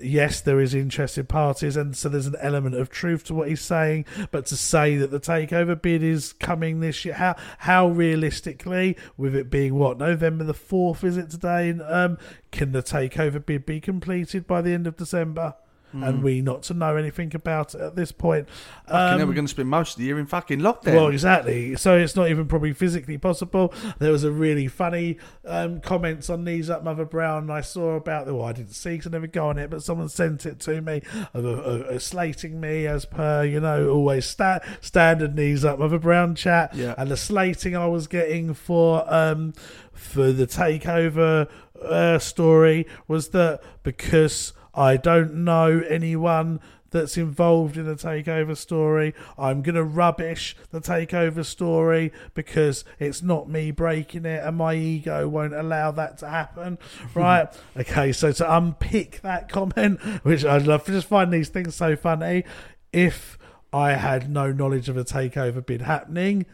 Yes, 0.00 0.40
there 0.40 0.60
is 0.60 0.74
interested 0.74 1.28
parties, 1.28 1.76
and 1.76 1.96
so 1.96 2.08
there's 2.08 2.26
an 2.28 2.36
element 2.40 2.76
of 2.76 2.88
truth 2.90 3.24
to 3.24 3.34
what 3.34 3.48
he's 3.48 3.60
saying. 3.60 4.04
But 4.30 4.46
to 4.46 4.56
say 4.56 4.96
that 4.98 5.10
the 5.10 5.18
takeover 5.18 5.80
bid 5.80 6.02
is 6.04 6.32
coming 6.34 6.78
this 6.80 7.04
year, 7.04 7.14
how 7.14 7.34
how 7.58 7.88
realistically, 7.88 8.96
with 9.16 9.34
it 9.34 9.50
being 9.50 9.74
what 9.74 9.98
November 9.98 10.44
the 10.44 10.54
fourth, 10.54 11.02
is 11.02 11.16
it 11.16 11.30
today? 11.30 11.70
Um, 11.72 12.18
can 12.52 12.70
the 12.72 12.82
takeover 12.82 13.44
bid 13.44 13.66
be 13.66 13.80
completed 13.80 14.46
by 14.46 14.60
the 14.62 14.72
end 14.72 14.86
of 14.86 14.96
December? 14.96 15.54
And 16.02 16.18
Mm. 16.20 16.22
we 16.22 16.40
not 16.42 16.62
to 16.64 16.74
know 16.74 16.96
anything 16.96 17.30
about 17.34 17.74
it 17.74 17.80
at 17.80 17.94
this 17.94 18.10
point. 18.10 18.48
Um, 18.88 19.18
we're 19.28 19.32
going 19.34 19.46
to 19.46 19.50
spend 19.50 19.68
most 19.68 19.92
of 19.92 19.98
the 19.98 20.04
year 20.06 20.18
in 20.18 20.26
fucking 20.26 20.58
lockdown. 20.58 20.94
well, 20.94 21.08
exactly. 21.08 21.76
So 21.76 21.96
it's 21.96 22.16
not 22.16 22.28
even 22.30 22.46
probably 22.46 22.72
physically 22.72 23.16
possible. 23.16 23.72
There 24.00 24.10
was 24.10 24.24
a 24.24 24.32
really 24.32 24.66
funny 24.66 25.18
um, 25.46 25.80
comments 25.80 26.28
on 26.28 26.42
Knees 26.44 26.68
Up 26.68 26.82
Mother 26.82 27.04
Brown 27.04 27.48
I 27.50 27.60
saw 27.60 27.94
about. 27.94 28.26
the 28.26 28.34
Well, 28.34 28.46
I 28.46 28.52
didn't 28.52 28.72
see 28.74 28.90
because 28.90 29.06
I 29.06 29.10
never 29.10 29.26
go 29.28 29.48
on 29.48 29.58
it, 29.58 29.70
but 29.70 29.82
someone 29.84 30.08
sent 30.08 30.46
it 30.46 30.58
to 30.60 30.80
me 30.80 31.02
of, 31.32 31.44
of, 31.44 31.58
of 31.86 32.02
slating 32.02 32.60
me 32.60 32.86
as 32.86 33.04
per 33.04 33.44
you 33.44 33.60
know 33.60 33.88
always 33.88 34.24
sta- 34.26 34.60
standard 34.80 35.34
Knees 35.36 35.64
Up 35.64 35.78
Mother 35.78 35.98
Brown 35.98 36.34
chat. 36.34 36.74
Yeah. 36.74 36.94
And 36.98 37.10
the 37.10 37.16
slating 37.16 37.76
I 37.76 37.86
was 37.86 38.06
getting 38.08 38.52
for 38.54 39.04
um, 39.12 39.52
for 39.92 40.32
the 40.32 40.46
takeover 40.46 41.48
uh, 41.82 42.18
story 42.18 42.86
was 43.06 43.28
that 43.28 43.60
because 43.82 44.52
I 44.74 44.96
don't 44.96 45.34
know 45.44 45.82
anyone 45.88 46.60
that's 46.94 47.16
involved 47.18 47.76
in 47.76 47.84
the 47.86 47.96
takeover 47.96 48.56
story. 48.56 49.14
I'm 49.36 49.62
going 49.62 49.74
to 49.74 49.82
rubbish 49.82 50.56
the 50.70 50.80
takeover 50.80 51.44
story 51.44 52.12
because 52.34 52.84
it's 53.00 53.20
not 53.20 53.48
me 53.48 53.72
breaking 53.72 54.24
it 54.24 54.44
and 54.44 54.56
my 54.56 54.74
ego 54.74 55.28
won't 55.28 55.54
allow 55.54 55.90
that 55.90 56.18
to 56.18 56.28
happen. 56.28 56.78
Right? 57.14 57.48
okay, 57.76 58.12
so 58.12 58.32
to 58.32 58.56
unpick 58.56 59.20
that 59.22 59.48
comment, 59.48 60.00
which 60.24 60.44
I 60.44 60.58
love, 60.58 60.86
just 60.86 61.06
find 61.06 61.32
these 61.32 61.48
things 61.48 61.74
so 61.74 61.96
funny. 61.96 62.44
If 62.92 63.38
I 63.72 63.92
had 63.92 64.30
no 64.30 64.52
knowledge 64.52 64.88
of 64.88 64.96
a 64.96 65.04
takeover 65.04 65.64
bid 65.64 65.82
happening, 65.82 66.46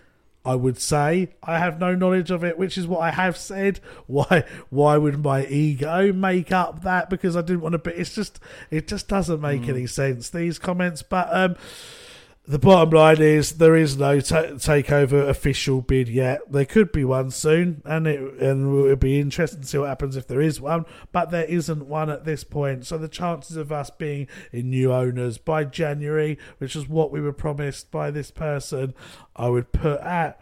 I 0.45 0.55
would 0.55 0.78
say 0.78 1.30
I 1.43 1.59
have 1.59 1.78
no 1.78 1.95
knowledge 1.95 2.30
of 2.30 2.43
it, 2.45 2.59
which 2.59 2.78
is 2.78 2.86
what 2.86 3.01
I 3.01 3.11
have 3.11 3.36
said. 3.36 3.80
Why? 4.07 4.45
Why 4.70 4.97
would 4.97 5.22
my 5.22 5.45
ego 5.47 6.12
make 6.12 6.51
up 6.51 6.82
that? 6.82 7.11
Because 7.11 7.36
I 7.36 7.43
didn't 7.43 7.61
want 7.61 7.72
to. 7.74 7.78
Be, 7.78 7.91
it's 7.91 8.14
just. 8.14 8.41
It 8.70 8.88
just 8.88 9.09
doesn't 9.09 9.41
make 9.41 9.68
any 9.68 9.86
sense. 9.86 10.30
These 10.30 10.59
comments, 10.59 11.03
but 11.03 11.28
um, 11.30 11.57
the 12.47 12.59
bottom 12.59 12.91
line 12.91 13.20
is 13.20 13.53
there 13.53 13.76
is 13.76 13.97
no 13.97 14.20
ta 14.20 14.43
takeover 14.55 15.28
official 15.28 15.82
bid 15.82 16.09
yet. 16.09 16.41
There 16.51 16.64
could 16.64 16.91
be 16.91 17.05
one 17.05 17.30
soon, 17.30 17.82
and 17.84 18.07
it 18.07 18.20
and 18.41 18.66
it 18.66 18.88
would 18.88 19.01
be 19.01 19.20
interesting 19.20 19.61
to 19.61 19.66
see 19.66 19.78
what 19.78 19.88
happens 19.88 20.16
if 20.16 20.26
there 20.26 20.41
is 20.41 20.61
one. 20.61 20.86
But 21.12 21.30
there 21.30 21.45
isn't 21.45 21.86
one 21.86 22.11
at 22.11 22.24
this 22.24 22.43
point. 22.43 22.86
So 22.86 22.99
the 22.99 23.09
chances 23.09 23.57
of 23.57 23.70
us 23.70 23.91
being 23.91 24.26
in 24.53 24.70
new 24.70 24.93
owners 24.93 25.38
by 25.38 25.64
January, 25.64 26.38
which 26.59 26.74
is 26.74 26.88
what 26.88 27.12
we 27.12 27.20
were 27.20 27.32
promised 27.32 27.91
by 27.91 28.11
this 28.11 28.30
person, 28.30 28.95
I 29.36 29.49
would 29.49 29.72
put 29.72 30.01
at 30.01 30.41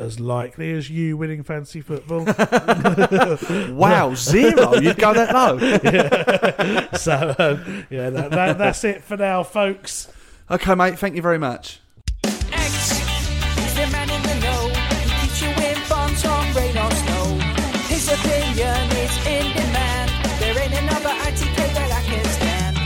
as 0.00 0.18
likely 0.18 0.72
as 0.72 0.88
you 0.90 1.16
winning 1.16 1.42
fancy 1.42 1.80
football. 1.80 2.24
Wow, 3.70 4.14
zero. 4.14 4.74
You'd 4.76 4.98
go 4.98 5.14
that 5.14 5.34
low. 5.34 5.58
Yeah. 5.84 6.88
So 6.96 7.34
um, 7.38 7.86
yeah, 7.90 8.10
that, 8.10 8.30
that, 8.30 8.58
that's 8.58 8.84
it 8.84 9.02
for 9.02 9.16
now, 9.16 9.42
folks. 9.42 10.08
Okay, 10.50 10.74
mate. 10.74 10.98
Thank 10.98 11.14
you 11.14 11.22
very 11.22 11.38
much. 11.38 11.78
Ex, 12.24 12.90
he's 12.90 13.74
the 13.76 13.86
man 13.92 14.10
in 14.10 14.20
the 14.20 14.34
know. 14.40 14.68
He 14.98 15.08
keeps 15.20 15.40
you 15.40 15.48
informed 15.48 16.26
on 16.26 16.54
rain 16.54 16.76
or 16.76 16.90
snow. 16.90 17.38
His 17.86 18.08
opinion 18.08 18.90
is 18.90 19.26
in 19.28 19.52
demand. 19.54 20.10
There 20.40 20.58
ain't 20.58 20.72
another 20.72 21.10
ITK 21.10 21.54
that 21.54 21.92
I 21.92 22.02
can 22.02 22.24
stand. 22.24 22.76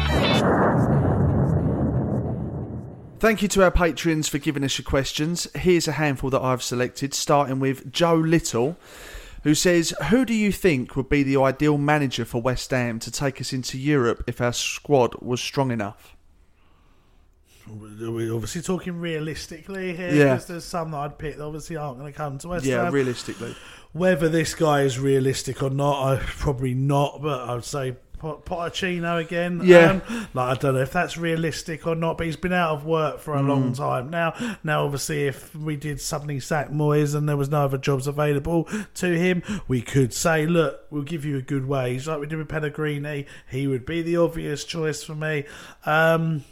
Thank 3.19 3.41
you 3.41 3.49
to 3.49 3.63
our 3.63 3.71
patrons 3.71 4.29
for 4.29 4.37
giving 4.37 4.63
us 4.63 4.77
your 4.77 4.85
questions. 4.85 5.49
Here's 5.55 5.89
a 5.89 5.93
handful 5.93 6.29
that 6.31 6.43
I've 6.43 6.63
selected, 6.63 7.15
starting 7.15 7.61
with 7.61 7.91
Joe 7.91 8.17
Little, 8.17 8.77
who 9.43 9.55
says, 9.55 9.95
Who 10.11 10.27
do 10.27 10.35
you 10.35 10.53
think 10.53 10.97
would 10.97 11.09
be 11.09 11.23
the 11.23 11.41
ideal 11.41 11.79
manager 11.79 12.27
for 12.27 12.43
West 12.43 12.71
Ham 12.73 12.99
to 12.99 13.11
take 13.11 13.41
us 13.41 13.55
into 13.55 13.79
Europe 13.79 14.23
if 14.27 14.43
our 14.43 14.53
squad 14.53 15.15
was 15.23 15.41
strong 15.41 15.71
enough? 15.71 16.14
We're 17.69 18.35
obviously 18.35 18.63
talking 18.63 19.01
realistically 19.01 19.97
here. 19.97 20.13
Yeah. 20.15 20.25
because 20.35 20.47
there's 20.47 20.65
some 20.65 20.91
that 20.91 20.99
I'd 20.99 21.19
pick 21.19 21.37
that 21.39 21.45
obviously 21.45 21.77
aren't 21.77 21.99
going 21.99 22.13
to 22.13 22.17
come 22.17 22.39
to 22.39 22.49
West 22.49 22.65
yeah, 22.67 22.85
Ham. 22.85 22.93
realistically. 22.93 23.57
Whether 23.93 24.29
this 24.29 24.55
guy 24.55 24.83
is 24.83 24.99
realistic 24.99 25.63
or 25.63 25.71
not, 25.71 26.03
I 26.13 26.17
probably 26.23 26.75
not. 26.75 27.23
But 27.23 27.49
I 27.49 27.55
would 27.55 27.65
say 27.65 27.97
Pot- 28.19 28.83
again. 28.83 29.61
Yeah. 29.65 30.01
Um, 30.09 30.29
like 30.35 30.57
I 30.57 30.61
don't 30.61 30.75
know 30.75 30.81
if 30.81 30.93
that's 30.93 31.17
realistic 31.19 31.87
or 31.87 31.95
not, 31.95 32.17
but 32.19 32.27
he's 32.27 32.37
been 32.37 32.53
out 32.55 32.73
of 32.75 32.85
work 32.87 33.21
for 33.21 33.35
a 33.35 33.43
long 33.43 33.73
Mm. 33.73 33.77
time 33.77 34.11
now. 34.11 34.57
Now, 34.65 34.85
obviously, 34.85 35.27
if 35.27 35.55
we 35.55 35.77
did 35.77 36.01
suddenly 36.01 36.41
sack 36.41 36.71
Moyes 36.71 37.15
and 37.15 37.29
there 37.29 37.37
was 37.37 37.51
no 37.51 37.65
other 37.65 37.77
jobs 37.79 38.07
available 38.07 38.67
to 38.95 39.19
him, 39.19 39.43
we 39.69 39.83
could 39.83 40.13
say, 40.15 40.47
look, 40.47 40.81
we'll 40.91 41.03
give 41.03 41.25
you 41.25 41.37
a 41.37 41.43
good 41.43 41.67
wage, 41.67 42.07
like 42.07 42.19
we 42.21 42.27
did 42.27 42.39
with 42.39 42.49
Pellegrini. 42.49 43.27
He 43.51 43.67
would 43.67 43.85
be 43.85 44.01
the 44.03 44.17
obvious 44.17 44.65
choice 44.65 45.03
for 45.05 45.15
me. 45.15 45.45
Um, 45.85 46.45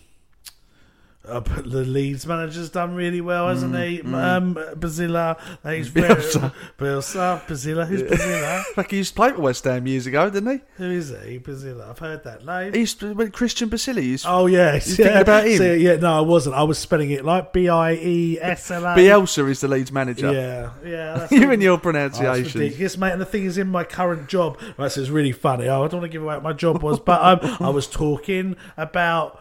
uh, 1.29 1.41
but 1.41 1.70
the 1.70 1.85
Leeds 1.85 2.27
manager's 2.27 2.70
done 2.70 2.95
really 2.95 3.20
well, 3.20 3.49
hasn't 3.49 3.73
Mm, 3.73 3.89
he? 3.89 3.99
mm. 4.03 4.14
Um, 4.14 4.55
Bazilla, 4.77 5.39
he's 5.64 5.89
very 5.89 6.09
Bielsa. 6.09 6.53
Bielsa, 6.79 7.41
Bazilla. 7.47 7.87
Who's 7.87 8.03
Bazilla? 8.03 8.62
Like 8.77 8.91
he 8.91 8.97
used 8.99 9.11
to 9.11 9.16
play 9.16 9.31
for 9.33 9.41
West 9.43 9.64
Ham 9.64 9.87
years 9.87 10.07
ago, 10.07 10.29
didn't 10.31 10.51
he? 10.53 10.61
Who 10.83 10.91
is 10.91 11.11
he? 11.11 11.39
Bazilla. 11.39 11.91
I've 11.91 11.99
heard 11.99 12.25
that 12.25 12.45
name. 12.45 12.73
He 12.73 12.81
used 12.81 13.01
to, 13.01 13.12
when 13.14 13.31
Christian 13.31 13.68
Bassila 13.70 14.03
used 14.03 14.25
Oh 14.29 14.47
yes, 14.47 14.89
You 14.89 14.95
thinking 14.97 15.14
yeah. 15.14 15.20
about 15.20 15.47
him? 15.47 15.59
See, 15.59 15.77
yeah, 15.77 15.97
no, 15.97 16.18
I 16.18 16.20
wasn't. 16.20 16.57
I 16.57 16.62
was 16.64 16.79
spelling 16.79 17.11
it 17.11 17.25
like 17.25 17.53
B 17.53 17.68
I 17.68 17.93
E 17.95 18.39
S 18.41 18.70
L 18.70 18.85
A. 18.85 18.97
Bielsa 18.97 19.49
is 19.49 19.61
the 19.61 19.68
Leeds 19.68 19.93
manager. 19.93 20.33
Yeah, 20.33 20.70
yeah. 20.85 21.14
That's 21.18 21.33
You 21.33 21.51
and 21.51 21.62
your 21.62 21.73
Oh, 21.73 21.77
that's 21.77 21.83
pronunciations. 22.18 22.99
mate. 22.99 23.12
And 23.12 23.20
the 23.20 23.27
thing 23.27 23.45
is, 23.45 23.59
in 23.59 23.68
my 23.68 23.85
current 23.85 24.29
job, 24.29 24.59
right, 24.79 24.91
so 24.91 25.01
it's 25.01 25.11
really 25.11 25.33
funny. 25.33 25.68
Oh, 25.68 25.85
I 25.85 25.89
don't 25.89 26.01
want 26.01 26.05
to 26.05 26.09
give 26.09 26.23
away 26.23 26.35
what 26.35 26.43
my 26.43 26.53
job 26.53 26.83
was, 26.83 26.99
but 26.99 27.20
um, 27.45 27.57
I 27.61 27.70
was 27.70 27.87
talking 27.87 28.57
about 28.77 29.41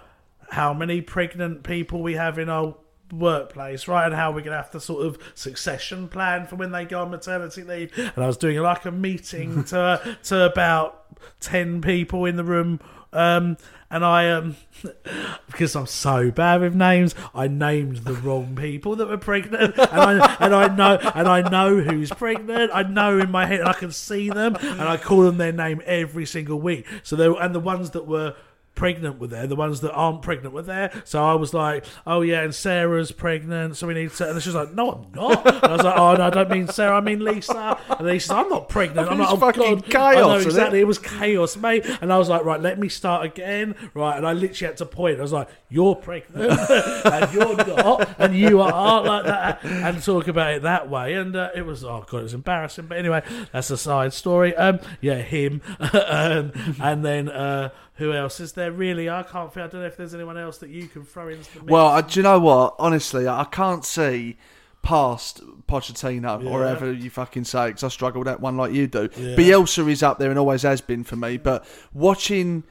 how 0.51 0.73
many 0.73 1.01
pregnant 1.01 1.63
people 1.63 2.01
we 2.01 2.13
have 2.15 2.37
in 2.37 2.49
our 2.49 2.75
workplace, 3.11 3.87
right, 3.87 4.05
and 4.05 4.13
how 4.13 4.31
we're 4.31 4.41
going 4.41 4.51
to 4.51 4.57
have 4.57 4.71
to 4.71 4.81
sort 4.81 5.05
of 5.05 5.17
succession 5.33 6.09
plan 6.09 6.45
for 6.45 6.57
when 6.57 6.71
they 6.71 6.83
go 6.85 7.01
on 7.01 7.09
maternity 7.09 7.63
leave. 7.63 7.97
And 7.97 8.23
I 8.23 8.27
was 8.27 8.37
doing 8.37 8.59
like 8.59 8.85
a 8.85 8.91
meeting 8.91 9.63
to 9.65 10.17
to 10.23 10.45
about 10.45 11.17
ten 11.39 11.81
people 11.81 12.25
in 12.25 12.35
the 12.35 12.43
room. 12.43 12.79
Um, 13.13 13.57
and 13.89 14.05
I, 14.05 14.29
um, 14.29 14.55
because 15.47 15.75
I'm 15.75 15.85
so 15.85 16.31
bad 16.31 16.61
with 16.61 16.73
names, 16.73 17.13
I 17.35 17.47
named 17.47 17.97
the 17.97 18.13
wrong 18.13 18.55
people 18.55 18.95
that 18.97 19.07
were 19.07 19.17
pregnant, 19.17 19.77
and 19.77 19.89
I 19.89 20.35
and 20.39 20.53
I 20.53 20.75
know 20.75 20.97
and 21.15 21.27
I 21.27 21.49
know 21.49 21.79
who's 21.79 22.09
pregnant. 22.09 22.71
I 22.73 22.83
know 22.83 23.19
in 23.19 23.31
my 23.31 23.45
head, 23.45 23.61
and 23.61 23.69
I 23.69 23.73
can 23.73 23.91
see 23.91 24.29
them, 24.29 24.55
and 24.55 24.81
I 24.81 24.97
call 24.97 25.21
them 25.21 25.37
their 25.37 25.53
name 25.53 25.81
every 25.85 26.25
single 26.25 26.59
week. 26.59 26.85
So 27.03 27.15
they 27.15 27.27
and 27.27 27.55
the 27.55 27.59
ones 27.59 27.91
that 27.91 28.05
were 28.05 28.35
pregnant 28.81 29.19
were 29.19 29.27
there, 29.27 29.45
the 29.45 29.55
ones 29.55 29.81
that 29.81 29.91
aren't 29.91 30.23
pregnant 30.23 30.55
were 30.55 30.63
there. 30.63 30.91
So 31.05 31.23
I 31.23 31.35
was 31.35 31.53
like, 31.53 31.85
oh 32.07 32.21
yeah, 32.21 32.41
and 32.41 32.53
Sarah's 32.53 33.11
pregnant, 33.11 33.77
so 33.77 33.85
we 33.85 33.93
need 33.93 34.09
to. 34.13 34.31
And 34.31 34.41
she 34.41 34.49
was 34.49 34.55
like, 34.55 34.73
no, 34.73 34.93
I'm 34.93 35.11
not. 35.13 35.45
And 35.45 35.63
I 35.65 35.71
was 35.73 35.83
like, 35.83 35.99
oh 35.99 36.15
no, 36.15 36.23
I 36.23 36.29
don't 36.31 36.49
mean 36.49 36.67
Sarah, 36.67 36.97
I 36.97 37.01
mean 37.01 37.23
Lisa. 37.23 37.77
And 37.99 38.19
said, 38.19 38.35
I'm 38.35 38.49
not 38.49 38.69
pregnant. 38.69 39.07
I'm 39.07 39.19
like, 39.19 39.29
oh 39.29 39.37
fucking 39.37 39.61
god, 39.61 39.85
chaos, 39.85 40.15
isn't 40.15 40.41
it? 40.41 40.45
exactly. 40.47 40.79
It 40.79 40.87
was 40.87 40.97
chaos, 40.97 41.55
mate. 41.57 41.85
And 42.01 42.11
I 42.11 42.17
was 42.17 42.27
like, 42.27 42.43
right, 42.43 42.59
let 42.59 42.79
me 42.79 42.89
start 42.89 43.23
again, 43.23 43.75
right? 43.93 44.17
And 44.17 44.25
I 44.25 44.33
literally 44.33 44.69
had 44.69 44.77
to 44.77 44.87
point. 44.87 45.19
I 45.19 45.21
was 45.21 45.31
like, 45.31 45.49
you're 45.69 45.93
pregnant, 45.93 46.59
and 47.05 47.33
you're 47.35 47.55
not, 47.55 48.09
and 48.17 48.35
you 48.35 48.61
are 48.61 49.03
like 49.03 49.25
that, 49.25 49.63
and 49.63 50.01
talk 50.01 50.27
about 50.27 50.55
it 50.55 50.63
that 50.63 50.89
way. 50.89 51.13
And 51.13 51.35
uh, 51.35 51.51
it 51.55 51.67
was, 51.67 51.83
oh 51.83 52.03
god, 52.09 52.17
it 52.17 52.23
was 52.23 52.33
embarrassing. 52.33 52.87
But 52.87 52.97
anyway, 52.97 53.21
that's 53.51 53.69
a 53.69 53.77
side 53.77 54.11
story. 54.11 54.55
Um, 54.55 54.79
yeah, 55.01 55.21
him, 55.21 55.61
um, 55.93 56.51
and 56.81 57.05
then. 57.05 57.29
Uh, 57.29 57.69
who 57.95 58.13
else 58.13 58.39
is 58.39 58.53
there? 58.53 58.71
Really, 58.71 59.09
I 59.09 59.23
can't. 59.23 59.53
Feel, 59.53 59.63
I 59.63 59.67
don't 59.67 59.81
know 59.81 59.87
if 59.87 59.97
there's 59.97 60.13
anyone 60.15 60.37
else 60.37 60.57
that 60.59 60.69
you 60.69 60.87
can 60.87 61.03
throw 61.03 61.27
into 61.27 61.51
the 61.53 61.59
mix. 61.59 61.71
Well, 61.71 61.87
uh, 61.87 62.01
do 62.01 62.19
you 62.19 62.23
know 62.23 62.39
what? 62.39 62.75
Honestly, 62.79 63.27
I 63.27 63.43
can't 63.45 63.85
see 63.85 64.37
past 64.81 65.41
Pochettino 65.67 66.39
or 66.39 66.43
Yeah. 66.43 66.51
whatever 66.51 66.91
you 66.91 67.09
fucking 67.11 67.43
say 67.43 67.67
because 67.67 67.83
I 67.83 67.89
struggle 67.89 68.19
with 68.21 68.25
that 68.27 68.39
one 68.41 68.57
like 68.57 68.73
you 68.73 68.87
do. 68.87 69.09
Yeah. 69.15 69.35
Bielsa 69.35 69.87
is 69.89 70.01
up 70.01 70.17
there 70.17 70.29
and 70.31 70.39
always 70.39 70.63
has 70.63 70.81
been 70.81 71.03
for 71.03 71.15
me. 71.15 71.37
But 71.37 71.65
watching, 71.93 72.63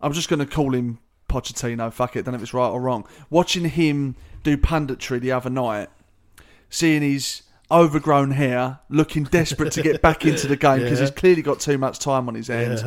I'm 0.00 0.12
just 0.12 0.28
going 0.28 0.40
to 0.40 0.46
call 0.46 0.74
him 0.74 0.98
Pochettino. 1.28 1.92
Fuck 1.92 2.16
it, 2.16 2.24
don't 2.24 2.32
know 2.32 2.36
if 2.36 2.42
it's 2.42 2.52
right 2.54 2.68
or 2.68 2.80
wrong. 2.80 3.06
Watching 3.30 3.66
him 3.66 4.16
do 4.42 4.56
punditry 4.56 5.20
the 5.20 5.30
other 5.30 5.50
night, 5.50 5.88
seeing 6.68 7.02
his 7.02 7.42
overgrown 7.70 8.32
hair, 8.32 8.80
looking 8.88 9.24
desperate 9.24 9.72
to 9.72 9.82
get 9.82 10.02
back 10.02 10.26
into 10.26 10.46
the 10.48 10.56
game 10.56 10.80
because 10.80 10.98
Yeah. 11.00 11.06
he's 11.06 11.14
clearly 11.14 11.42
got 11.42 11.60
too 11.60 11.78
much 11.78 12.00
time 12.00 12.26
on 12.28 12.34
his 12.34 12.48
hands. 12.48 12.82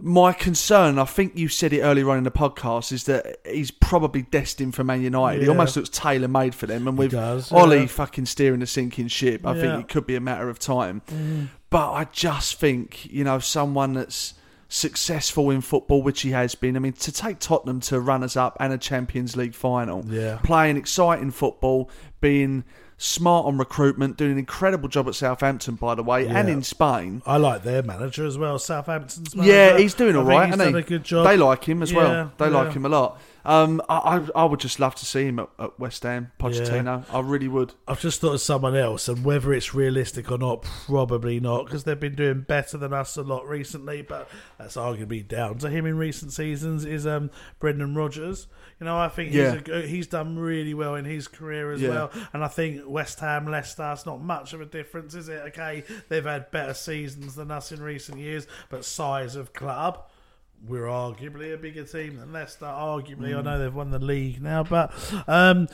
Yeah. 0.00 0.08
My 0.10 0.32
concern, 0.32 0.98
I 0.98 1.04
think 1.04 1.36
you 1.36 1.48
said 1.48 1.72
it 1.72 1.80
earlier 1.80 2.08
on 2.10 2.18
in 2.18 2.24
the 2.24 2.30
podcast, 2.30 2.92
is 2.92 3.04
that 3.04 3.38
he's 3.44 3.70
probably 3.70 4.22
destined 4.22 4.74
for 4.74 4.84
Man 4.84 5.02
United. 5.02 5.42
He 5.42 5.48
almost 5.48 5.76
looks 5.76 5.88
tailor 5.88 6.28
made 6.28 6.54
for 6.54 6.66
them. 6.66 6.86
And 6.86 6.96
with 6.96 7.10
does, 7.12 7.50
Ollie 7.50 7.80
yeah. 7.80 7.86
fucking 7.86 8.26
steering 8.26 8.60
the 8.60 8.66
sinking 8.66 9.08
ship, 9.08 9.46
I 9.46 9.54
Yeah. 9.54 9.60
think 9.60 9.80
it 9.80 9.88
could 9.92 10.06
be 10.06 10.14
a 10.14 10.20
matter 10.20 10.48
of 10.48 10.58
time. 10.58 11.02
Mm. 11.10 11.48
But 11.70 11.92
I 11.92 12.04
just 12.12 12.58
think, 12.60 13.12
you 13.12 13.24
know, 13.24 13.38
someone 13.40 13.94
that's 13.94 14.34
successful 14.68 15.50
in 15.50 15.60
football, 15.62 16.02
which 16.02 16.20
he 16.22 16.30
has 16.30 16.54
been. 16.54 16.76
I 16.76 16.78
mean, 16.78 16.92
to 16.92 17.10
take 17.12 17.38
Tottenham 17.40 17.80
to 17.80 17.98
runners 18.00 18.36
up 18.36 18.56
and 18.60 18.72
a 18.72 18.78
Champions 18.78 19.36
League 19.36 19.54
final, 19.54 20.04
Yeah. 20.06 20.38
playing 20.42 20.76
exciting 20.76 21.30
football, 21.30 21.90
being 22.20 22.64
smart 22.98 23.46
on 23.46 23.56
recruitment, 23.56 24.16
doing 24.16 24.32
an 24.32 24.38
incredible 24.38 24.88
job 24.88 25.08
at 25.08 25.14
Southampton, 25.14 25.76
by 25.76 25.94
the 25.94 26.02
way, 26.02 26.26
and 26.26 26.48
in 26.48 26.62
Spain. 26.62 27.22
I 27.24 27.36
like 27.36 27.62
their 27.62 27.82
manager 27.82 28.26
as 28.26 28.36
well, 28.36 28.58
Southampton's 28.58 29.34
manager. 29.34 29.52
Yeah, 29.52 29.78
he's 29.78 29.94
doing 29.94 30.16
all 30.16 30.24
think 30.24 30.46
he's 30.46 30.56
done 30.58 30.74
he? 30.74 30.80
a 30.80 30.82
good 30.82 31.04
job. 31.04 31.26
They 31.26 31.36
like 31.36 31.64
him 31.64 31.82
as 31.82 31.92
Yeah, 31.92 31.98
well. 31.98 32.32
They 32.36 32.50
like 32.50 32.72
him 32.72 32.84
a 32.84 32.88
lot. 32.88 33.20
Um, 33.44 33.80
I, 33.88 33.96
I 34.34 34.42
I 34.42 34.44
would 34.44 34.60
just 34.60 34.78
love 34.80 34.94
to 34.96 35.06
see 35.06 35.24
him 35.26 35.38
at, 35.38 35.48
at 35.58 35.78
West 35.80 36.02
Ham, 36.02 36.32
Pochettino. 36.38 37.04
I 37.12 37.20
really 37.20 37.48
would. 37.48 37.72
I've 37.86 38.00
just 38.00 38.20
thought 38.20 38.34
of 38.34 38.40
someone 38.40 38.76
else, 38.76 39.08
and 39.08 39.24
whether 39.24 39.52
it's 39.54 39.74
realistic 39.74 40.30
or 40.30 40.38
not, 40.38 40.62
probably 40.62 41.40
not, 41.40 41.64
because 41.66 41.84
they've 41.84 41.98
been 41.98 42.14
doing 42.14 42.42
better 42.42 42.76
than 42.76 42.92
us 42.92 43.16
a 43.16 43.22
lot 43.22 43.48
recently. 43.48 44.02
But 44.02 44.28
that's 44.58 44.76
arguably 44.76 45.26
down 45.26 45.58
to 45.58 45.70
him 45.70 45.86
in 45.86 45.96
recent 45.96 46.32
seasons. 46.32 46.84
Is 46.84 47.06
um, 47.06 47.30
Brendan 47.58 47.94
Rodgers? 47.94 48.48
You 48.80 48.84
know, 48.84 48.96
I 48.98 49.08
think 49.08 49.32
Yeah. 49.32 49.54
he's 49.58 49.68
a, 49.68 49.86
he's 49.86 50.06
done 50.06 50.38
really 50.38 50.74
well 50.74 50.94
in 50.94 51.04
his 51.04 51.26
career 51.26 51.72
as 51.72 51.80
Yeah. 51.80 51.88
well. 51.88 52.10
And 52.32 52.44
I 52.44 52.48
think 52.48 52.82
West 52.86 53.18
Ham, 53.20 53.46
Leicester, 53.50 53.90
it's 53.92 54.06
not 54.06 54.20
much 54.20 54.52
of 54.52 54.60
a 54.60 54.66
difference, 54.66 55.14
is 55.14 55.28
it? 55.28 55.40
Okay, 55.48 55.82
they've 56.08 56.24
had 56.24 56.50
better 56.50 56.74
seasons 56.74 57.34
than 57.34 57.50
us 57.50 57.72
in 57.72 57.82
recent 57.82 58.18
years, 58.18 58.46
but 58.70 58.84
size 58.84 59.34
of 59.36 59.52
club. 59.52 60.04
We're 60.66 60.86
arguably 60.86 61.54
a 61.54 61.56
bigger 61.56 61.84
team 61.84 62.16
than 62.18 62.32
Leicester. 62.32 62.66
Arguably, 62.66 63.28
I 63.36 63.40
Mm. 63.40 63.44
know 63.44 63.58
they've 63.58 63.74
won 63.74 63.90
the 63.90 63.98
league 63.98 64.42
now, 64.42 64.62
but 64.64 64.92
um, 65.26 65.68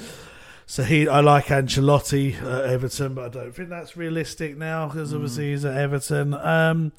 so 0.67 0.83
he, 0.85 1.09
I 1.09 1.21
like 1.21 1.47
Ancelotti 1.47 2.41
at 2.43 2.65
Everton, 2.71 3.15
but 3.15 3.25
I 3.25 3.29
don't 3.29 3.55
think 3.55 3.71
that's 3.71 3.97
realistic 3.97 4.57
now 4.57 4.87
because 4.87 5.13
obviously 5.15 5.51
he's 5.51 5.65
at 5.65 5.77
Everton. 5.77 6.35
Um, 6.35 6.93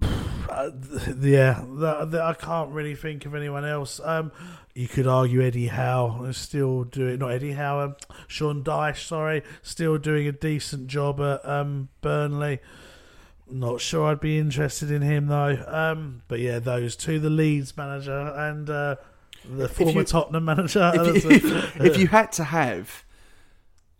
yeah, 1.20 1.62
that, 1.78 2.08
that- 2.10 2.20
I 2.22 2.34
can't 2.34 2.70
really 2.70 2.94
think 2.94 3.26
of 3.26 3.34
anyone 3.34 3.64
else. 3.64 4.00
Um, 4.02 4.32
you 4.74 4.88
could 4.88 5.06
argue 5.06 5.42
Eddie 5.42 5.68
Howe 5.68 6.24
is 6.24 6.36
still 6.36 6.84
doing 6.84 7.18
not 7.18 7.32
Eddie 7.32 7.52
Howe, 7.52 7.80
um, 7.80 7.96
Sean 8.28 8.62
Dyche, 8.62 9.04
sorry, 9.06 9.42
still 9.62 9.98
doing 9.98 10.26
a 10.28 10.32
decent 10.32 10.86
job 10.86 11.20
at 11.20 11.44
um, 11.48 11.88
Burnley. 12.00 12.60
Not 13.50 13.80
sure 13.80 14.06
I'd 14.06 14.20
be 14.20 14.38
interested 14.38 14.90
in 14.90 15.02
him 15.02 15.26
though. 15.26 15.62
Um, 15.66 16.22
but 16.28 16.40
yeah, 16.40 16.58
those 16.58 16.96
two, 16.96 17.18
the 17.18 17.30
Leeds 17.30 17.76
manager 17.76 18.32
and 18.36 18.68
uh, 18.68 18.96
the 19.48 19.68
former 19.68 20.00
you- 20.00 20.04
Tottenham 20.04 20.44
manager. 20.44 20.92
If 20.94 21.24
you, 21.24 21.40
if 21.84 21.98
you 21.98 22.08
had 22.08 22.32
to 22.32 22.44
have 22.44 23.04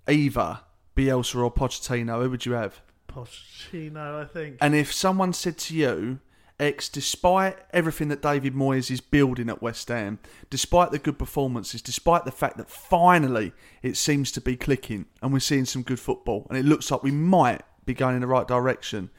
either 0.09 0.61
Bielsa 0.96 1.42
or 1.42 1.53
Pochettino, 1.53 2.22
who 2.22 2.30
would 2.30 2.46
you 2.46 2.53
have? 2.53 2.80
Pochettino, 3.09 4.22
I 4.22 4.24
think. 4.24 4.59
And 4.61 4.74
if 4.74 4.92
someone 4.92 5.32
said 5.32 5.59
to 5.59 5.74
you, 5.74 6.20
Ex, 6.61 6.88
despite 6.88 7.57
everything 7.72 8.09
that 8.09 8.20
David 8.20 8.53
Moyes 8.53 8.90
is 8.90 9.01
building 9.01 9.49
at 9.49 9.62
West 9.62 9.88
Ham, 9.88 10.18
despite 10.51 10.90
the 10.90 10.99
good 10.99 11.16
performances, 11.16 11.80
despite 11.80 12.24
the 12.24 12.32
fact 12.32 12.57
that 12.57 12.68
finally 12.68 13.53
it 13.80 13.96
seems 13.96 14.32
to 14.32 14.40
be 14.40 14.57
clicking 14.57 15.07
and 15.22 15.32
we're 15.32 15.38
seeing 15.38 15.64
some 15.64 15.82
good 15.82 16.01
football, 16.01 16.46
and 16.49 16.59
it 16.59 16.64
looks 16.64 16.90
like 16.90 17.05
we 17.05 17.12
might 17.12 17.62
be 17.89 17.95
going 17.95 18.14
in 18.14 18.20
the 18.20 18.26
right 18.26 18.47
direction. 18.47 19.11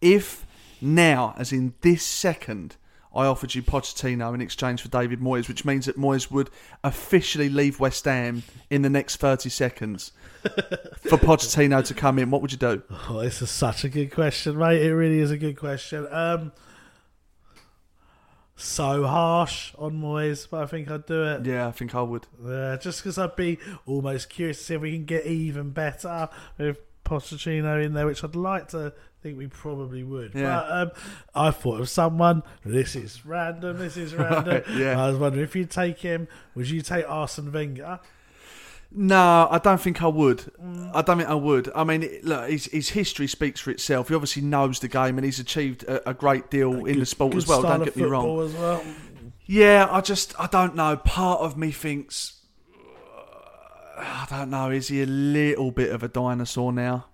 If 0.00 0.46
now, 0.80 1.34
as 1.36 1.52
in 1.52 1.74
this 1.80 2.04
second, 2.04 2.76
I 3.14 3.26
offered 3.26 3.54
you 3.54 3.62
Pochettino 3.62 4.32
in 4.34 4.40
exchange 4.40 4.82
for 4.82 4.88
David 4.88 5.20
Moyes, 5.20 5.48
which 5.48 5.64
means 5.64 5.86
that 5.86 5.96
Moyes 5.96 6.30
would 6.30 6.50
officially 6.84 7.48
leave 7.48 7.80
West 7.80 8.04
Ham 8.04 8.44
in 8.70 8.82
the 8.82 8.90
next 8.90 9.16
30 9.16 9.48
seconds 9.48 10.12
for 10.42 11.18
Pochettino 11.18 11.84
to 11.84 11.94
come 11.94 12.18
in, 12.18 12.30
what 12.30 12.42
would 12.42 12.52
you 12.52 12.58
do? 12.58 12.82
Oh, 13.08 13.20
this 13.22 13.42
is 13.42 13.50
such 13.50 13.82
a 13.84 13.88
good 13.88 14.12
question, 14.12 14.58
mate. 14.58 14.82
It 14.82 14.94
really 14.94 15.18
is 15.18 15.30
a 15.30 15.38
good 15.38 15.56
question. 15.56 16.06
Um, 16.10 16.52
so 18.56 19.06
harsh 19.06 19.72
on 19.78 20.00
Moyes, 20.00 20.46
but 20.50 20.62
I 20.62 20.66
think 20.66 20.90
I'd 20.90 21.06
do 21.06 21.24
it. 21.24 21.46
Yeah, 21.46 21.66
I 21.66 21.70
think 21.70 21.94
I 21.94 22.02
would. 22.02 22.26
Yeah, 22.44 22.76
just 22.76 23.02
because 23.02 23.16
I'd 23.16 23.36
be 23.36 23.58
almost 23.86 24.28
curious 24.28 24.58
to 24.58 24.64
see 24.64 24.74
if 24.74 24.80
we 24.80 24.92
can 24.92 25.06
get 25.06 25.26
even 25.26 25.70
better 25.70 26.28
with 26.58 26.78
Pochettino 27.08 27.84
in 27.84 27.94
there, 27.94 28.06
which 28.06 28.22
I'd 28.22 28.36
like 28.36 28.68
to 28.68 28.92
think 29.22 29.38
we 29.38 29.46
probably 29.46 30.04
would. 30.04 30.34
Yeah. 30.34 30.42
But 30.44 30.70
um, 30.70 30.90
I 31.34 31.50
thought 31.50 31.80
of 31.80 31.88
someone. 31.88 32.42
This 32.64 32.94
is 32.94 33.24
random. 33.24 33.78
This 33.78 33.96
is 33.96 34.14
random. 34.16 34.62
Right, 34.66 34.68
yeah. 34.76 35.02
I 35.02 35.08
was 35.08 35.18
wondering 35.18 35.44
if 35.44 35.56
you'd 35.56 35.70
take 35.70 36.00
him. 36.00 36.28
Would 36.54 36.68
you 36.68 36.82
take 36.82 37.08
Arsene 37.08 37.52
Wenger? 37.52 38.00
No, 38.90 39.48
I 39.50 39.58
don't 39.58 39.80
think 39.80 40.02
I 40.02 40.06
would. 40.06 40.50
I 40.94 41.02
don't 41.02 41.18
think 41.18 41.28
I 41.28 41.34
would. 41.34 41.70
I 41.74 41.84
mean, 41.84 42.08
look, 42.22 42.48
his, 42.48 42.66
his 42.66 42.88
history 42.90 43.26
speaks 43.26 43.60
for 43.60 43.70
itself. 43.70 44.08
He 44.08 44.14
obviously 44.14 44.42
knows 44.42 44.80
the 44.80 44.88
game 44.88 45.18
and 45.18 45.26
he's 45.26 45.38
achieved 45.38 45.82
a, 45.84 46.08
a 46.08 46.14
great 46.14 46.50
deal 46.50 46.86
in 46.86 46.98
the 46.98 47.04
sport 47.04 47.34
as 47.34 47.46
well. 47.46 47.60
Don't 47.60 47.84
get 47.84 47.96
me 47.96 48.04
wrong. 48.04 48.40
As 48.40 48.54
well. 48.54 48.82
Yeah, 49.44 49.88
I 49.90 50.00
just, 50.00 50.38
I 50.40 50.46
don't 50.46 50.74
know. 50.74 50.96
Part 50.96 51.40
of 51.40 51.58
me 51.58 51.70
thinks, 51.70 52.37
I 53.98 54.26
don't 54.30 54.50
know, 54.50 54.70
is 54.70 54.88
he 54.88 55.02
a 55.02 55.06
little 55.06 55.70
bit 55.70 55.90
of 55.90 56.02
a 56.02 56.08
dinosaur 56.08 56.72
now? 56.72 57.06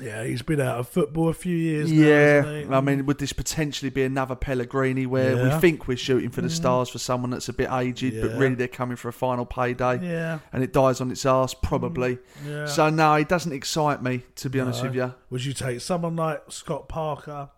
Yeah, 0.00 0.22
he's 0.24 0.42
been 0.42 0.60
out 0.60 0.78
of 0.78 0.88
football 0.88 1.28
a 1.28 1.34
few 1.34 1.56
years. 1.56 1.90
now, 1.90 2.06
Yeah? 2.06 2.66
I 2.70 2.80
mean, 2.80 3.04
would 3.06 3.18
this 3.18 3.32
potentially 3.32 3.90
be 3.90 4.04
another 4.04 4.36
Pellegrini 4.36 5.06
where 5.06 5.34
Yeah. 5.34 5.54
we 5.54 5.60
think 5.60 5.88
we're 5.88 5.96
shooting 5.96 6.30
for 6.30 6.40
the 6.40 6.46
Mm. 6.46 6.52
stars 6.52 6.88
for 6.88 6.98
someone 7.00 7.30
that's 7.30 7.48
a 7.48 7.52
bit 7.52 7.68
aged, 7.72 8.20
but 8.20 8.30
Yeah. 8.30 8.36
really 8.38 8.54
they're 8.54 8.68
coming 8.68 8.96
for 8.96 9.08
a 9.08 9.12
final 9.12 9.44
payday? 9.44 9.98
Yeah. 10.00 10.38
And 10.52 10.62
it 10.62 10.72
dies 10.72 11.00
on 11.00 11.10
its 11.10 11.26
arse, 11.26 11.52
probably. 11.52 12.18
Yeah. 12.46 12.66
So, 12.66 12.90
no, 12.90 13.16
he 13.16 13.24
doesn't 13.24 13.52
excite 13.52 14.00
me, 14.00 14.22
to 14.36 14.48
be 14.48 14.60
honest 14.60 14.84
with 14.84 14.94
you. 14.94 15.14
Would 15.30 15.44
you 15.44 15.52
take 15.52 15.80
someone 15.80 16.14
like 16.14 16.42
Scott 16.48 16.88
Parker? 16.88 17.48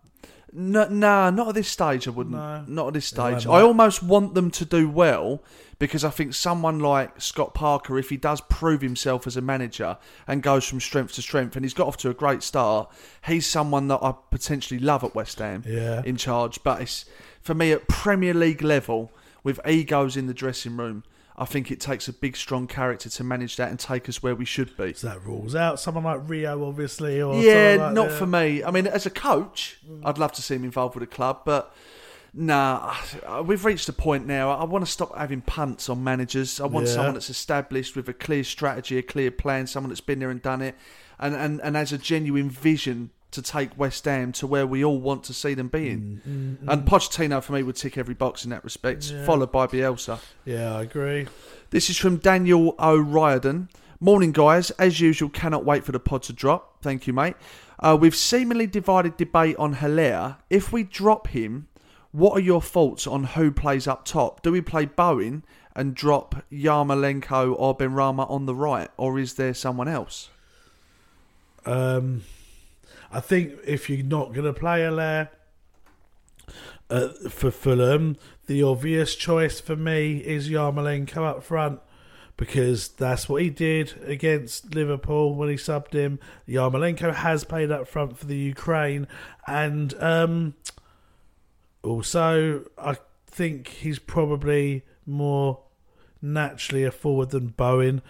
No, 0.51 0.85
nah, 0.89 1.29
not 1.29 1.49
at 1.49 1.55
this 1.55 1.67
stage. 1.69 2.07
I 2.07 2.11
wouldn't. 2.11 2.35
No. 2.35 2.63
Not 2.67 2.87
at 2.87 2.93
this 2.95 3.05
stage. 3.05 3.45
I 3.45 3.61
almost 3.61 4.01
want 4.01 4.33
them 4.33 4.49
to 4.51 4.65
do 4.65 4.89
well 4.89 5.43
because 5.81 6.05
I 6.05 6.11
think 6.11 6.35
someone 6.35 6.79
like 6.79 7.19
Scott 7.19 7.55
Parker, 7.55 7.97
if 7.97 8.11
he 8.11 8.15
does 8.15 8.39
prove 8.39 8.81
himself 8.81 9.25
as 9.25 9.35
a 9.35 9.41
manager 9.41 9.97
and 10.27 10.43
goes 10.43 10.63
from 10.63 10.79
strength 10.79 11.13
to 11.13 11.23
strength, 11.23 11.55
and 11.55 11.65
he's 11.65 11.73
got 11.73 11.87
off 11.87 11.97
to 11.97 12.11
a 12.11 12.13
great 12.13 12.43
start, 12.43 12.87
he's 13.25 13.47
someone 13.47 13.87
that 13.87 13.97
I 14.03 14.13
potentially 14.29 14.79
love 14.79 15.03
at 15.03 15.15
West 15.15 15.39
Ham. 15.39 15.63
Yeah. 15.67 16.03
in 16.05 16.17
charge. 16.17 16.61
But 16.63 16.83
it's 16.83 17.05
for 17.41 17.55
me 17.55 17.71
at 17.71 17.87
Premier 17.87 18.35
League 18.35 18.61
level 18.61 19.11
with 19.43 19.59
egos 19.67 20.15
in 20.15 20.27
the 20.27 20.35
dressing 20.35 20.77
room. 20.77 21.03
I 21.35 21.45
think 21.45 21.71
it 21.71 21.79
takes 21.79 22.07
a 22.07 22.13
big, 22.13 22.37
strong 22.37 22.67
character 22.67 23.09
to 23.09 23.23
manage 23.23 23.55
that 23.55 23.71
and 23.71 23.79
take 23.79 24.07
us 24.07 24.21
where 24.21 24.35
we 24.35 24.45
should 24.45 24.77
be. 24.77 24.93
So 24.93 25.07
that 25.07 25.25
rules 25.25 25.55
out 25.55 25.79
someone 25.79 26.03
like 26.03 26.29
Rio, 26.29 26.63
obviously. 26.63 27.19
Or 27.23 27.41
Yeah, 27.41 27.77
like 27.79 27.93
not 27.93 28.09
that. 28.09 28.19
for 28.19 28.27
me. 28.27 28.63
I 28.63 28.69
mean, 28.69 28.85
as 28.85 29.07
a 29.07 29.09
coach, 29.09 29.79
I'd 30.03 30.19
love 30.19 30.31
to 30.33 30.43
see 30.43 30.53
him 30.53 30.63
involved 30.63 30.93
with 30.93 31.01
a 31.03 31.07
club, 31.07 31.39
but 31.43 31.73
nah, 32.33 32.95
we've 33.45 33.65
reached 33.65 33.89
a 33.89 33.93
point 33.93 34.25
now. 34.25 34.51
I 34.51 34.63
want 34.63 34.85
to 34.85 34.91
stop 34.91 35.15
having 35.17 35.41
punts 35.41 35.89
on 35.89 36.03
managers. 36.03 36.59
I 36.59 36.65
want 36.67 36.87
Yeah. 36.87 36.93
someone 36.93 37.13
that's 37.15 37.29
established 37.29 37.95
with 37.95 38.07
a 38.09 38.13
clear 38.13 38.43
strategy, 38.43 38.97
a 38.97 39.01
clear 39.01 39.31
plan, 39.31 39.67
someone 39.67 39.89
that's 39.89 40.01
been 40.01 40.19
there 40.19 40.29
and 40.29 40.41
done 40.41 40.61
it, 40.61 40.75
and, 41.19 41.35
and, 41.35 41.59
and 41.61 41.75
has 41.75 41.91
a 41.91 41.97
genuine 41.97 42.49
vision 42.49 43.11
to 43.31 43.41
take 43.41 43.77
West 43.77 44.03
Ham 44.05 44.33
to 44.33 44.45
where 44.45 44.67
we 44.67 44.83
all 44.83 44.99
want 44.99 45.23
to 45.23 45.33
see 45.33 45.53
them 45.53 45.69
being. 45.69 46.21
Mm, 46.27 46.57
And 46.67 46.85
Pochettino, 46.85 47.41
for 47.41 47.53
me, 47.53 47.63
would 47.63 47.77
tick 47.77 47.97
every 47.97 48.13
box 48.13 48.43
in 48.43 48.49
that 48.51 48.63
respect, 48.63 49.09
Yeah. 49.09 49.23
followed 49.23 49.51
by 49.53 49.67
Bielsa. 49.67 50.19
Yeah, 50.43 50.75
I 50.75 50.81
agree. 50.81 51.27
This 51.69 51.89
is 51.89 51.97
from 51.97 52.17
Daniel 52.17 52.75
O'Riordan. 52.77 53.69
Morning, 54.01 54.33
guys. 54.33 54.71
As 54.71 54.99
usual, 54.99 55.29
cannot 55.29 55.63
wait 55.63 55.85
for 55.85 55.93
the 55.93 55.99
pod 55.99 56.23
to 56.23 56.33
drop. 56.33 56.81
Thank 56.81 57.07
you, 57.07 57.13
mate. 57.13 57.35
Uh, 57.79 57.97
with 57.99 58.15
seemingly 58.15 58.67
divided 58.67 59.15
debate 59.15 59.55
on 59.57 59.73
Haller, 59.73 60.37
if 60.49 60.73
we 60.73 60.83
drop 60.83 61.27
him, 61.27 61.67
what 62.11 62.37
are 62.37 62.41
your 62.41 62.61
thoughts 62.61 63.07
on 63.07 63.23
who 63.23 63.51
plays 63.51 63.87
up 63.87 64.05
top? 64.05 64.41
Do 64.41 64.51
we 64.51 64.61
play 64.61 64.85
Bowen 64.85 65.43
and 65.75 65.95
drop 65.95 66.43
Yarmolenko 66.51 67.55
or 67.57 67.77
Benrahma 67.77 68.29
on 68.29 68.45
the 68.45 68.55
right, 68.55 68.89
or 68.97 69.17
is 69.19 69.35
there 69.35 69.53
someone 69.53 69.87
else? 69.87 70.29
Um, 71.65 72.23
I 73.11 73.19
think 73.19 73.53
if 73.65 73.89
you're 73.89 74.05
not 74.05 74.33
going 74.33 74.45
to 74.45 74.59
play 74.59 74.83
Haller 74.83 75.29
uh, 76.89 77.09
for 77.29 77.51
Fulham, 77.51 78.17
the 78.47 78.63
obvious 78.63 79.15
choice 79.15 79.61
for 79.61 79.75
me 79.75 80.17
is 80.17 80.49
Yarmolenko 80.49 81.23
up 81.23 81.43
front 81.43 81.79
because 82.35 82.87
that's 82.89 83.29
what 83.29 83.41
he 83.41 83.49
did 83.49 83.93
against 84.03 84.73
Liverpool 84.73 85.35
when 85.35 85.47
he 85.47 85.55
subbed 85.55 85.93
him. 85.93 86.19
Yarmolenko 86.47 87.13
has 87.13 87.43
played 87.43 87.71
up 87.71 87.87
front 87.87 88.17
for 88.17 88.25
the 88.25 88.37
Ukraine, 88.37 89.07
and 89.45 89.93
um, 90.01 90.55
also 91.83 92.65
I 92.77 92.97
think 93.27 93.67
he's 93.67 93.99
probably 93.99 94.83
more 95.05 95.59
naturally 96.21 96.83
a 96.83 96.91
forward 96.91 97.31
than 97.31 97.47
Bowen 97.47 98.01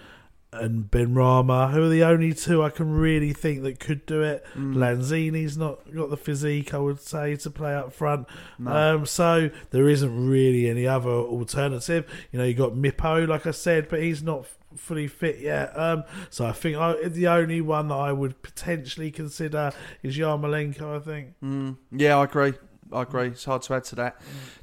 and 0.53 0.91
Benrahma, 0.91 1.71
who 1.71 1.83
are 1.83 1.89
the 1.89 2.03
only 2.03 2.33
two 2.33 2.61
I 2.61 2.69
can 2.69 2.91
really 2.91 3.31
think 3.31 3.63
that 3.63 3.79
could 3.79 4.05
do 4.05 4.21
it. 4.21 4.45
Mm. 4.53 4.75
Lanzini's 4.75 5.57
not 5.57 5.79
got 5.95 6.09
the 6.09 6.17
physique, 6.17 6.73
I 6.73 6.77
would 6.77 6.99
say, 6.99 7.37
to 7.37 7.49
play 7.49 7.73
up 7.73 7.93
front. 7.93 8.27
No. 8.59 8.71
Um, 8.71 9.05
so 9.05 9.49
there 9.69 9.87
isn't 9.87 10.29
really 10.29 10.69
any 10.69 10.85
other 10.85 11.09
alternative. 11.09 12.05
You 12.31 12.39
know, 12.39 12.45
you 12.45 12.53
got 12.53 12.73
Mipo, 12.73 13.27
like 13.27 13.47
I 13.47 13.51
said, 13.51 13.87
but 13.87 14.01
he's 14.01 14.21
not 14.21 14.45
fully 14.75 15.07
fit 15.07 15.39
yet. 15.39 15.77
Um, 15.77 16.03
so 16.29 16.45
I 16.45 16.51
think 16.51 16.77
I, 16.77 16.95
the 17.07 17.27
only 17.27 17.61
one 17.61 17.87
that 17.87 17.95
I 17.95 18.11
would 18.11 18.41
potentially 18.41 19.11
consider 19.11 19.71
is 20.03 20.17
Yarmolenko. 20.17 20.97
I 20.97 20.99
think. 20.99 21.33
Mm, 21.41 21.77
yeah, 21.91 22.17
I 22.17 22.25
agree. 22.25 22.53
I 22.93 23.03
agree. 23.03 23.27
It's 23.27 23.45
hard 23.45 23.61
to 23.63 23.73
add 23.75 23.83
to 23.85 23.95
that. 23.95 24.21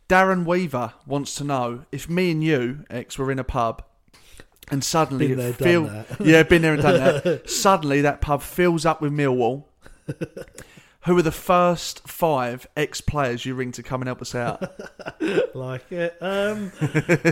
Darren 0.09 0.45
Weaver 0.45 0.95
wants 1.07 1.35
to 1.37 1.45
know 1.45 1.85
if 1.93 2.09
me 2.09 2.31
and 2.31 2.43
you, 2.43 2.85
Ex, 2.91 3.19
were 3.19 3.31
in 3.31 3.39
a 3.39 3.45
pub 3.45 3.83
and 4.71 4.83
suddenly 4.85 5.29
Been 5.29 5.39
there, 5.39 5.53
feel- 5.53 5.85
done 5.87 6.05
that. 6.09 6.21
yeah, 6.27 6.43
been 6.43 6.63
there 6.63 6.75
and 6.75 6.83
done 6.83 6.95
that. 7.25 7.49
suddenly 7.51 8.01
that 8.03 8.21
pub 8.21 8.43
fills 8.43 8.85
up 8.87 9.01
with 9.01 9.13
Millwall. 9.13 9.65
Who 11.03 11.17
are 11.17 11.23
the 11.23 11.33
first 11.33 12.07
five 12.09 12.67
ex 12.77 13.01
players 13.01 13.47
you 13.47 13.55
ring 13.55 13.73
to 13.73 13.83
come 13.83 14.03
and 14.03 14.09
help 14.09 14.21
us 14.21 14.35
out? 14.35 14.63
like 15.55 15.91
it. 15.93 16.17
Um, 16.21 16.73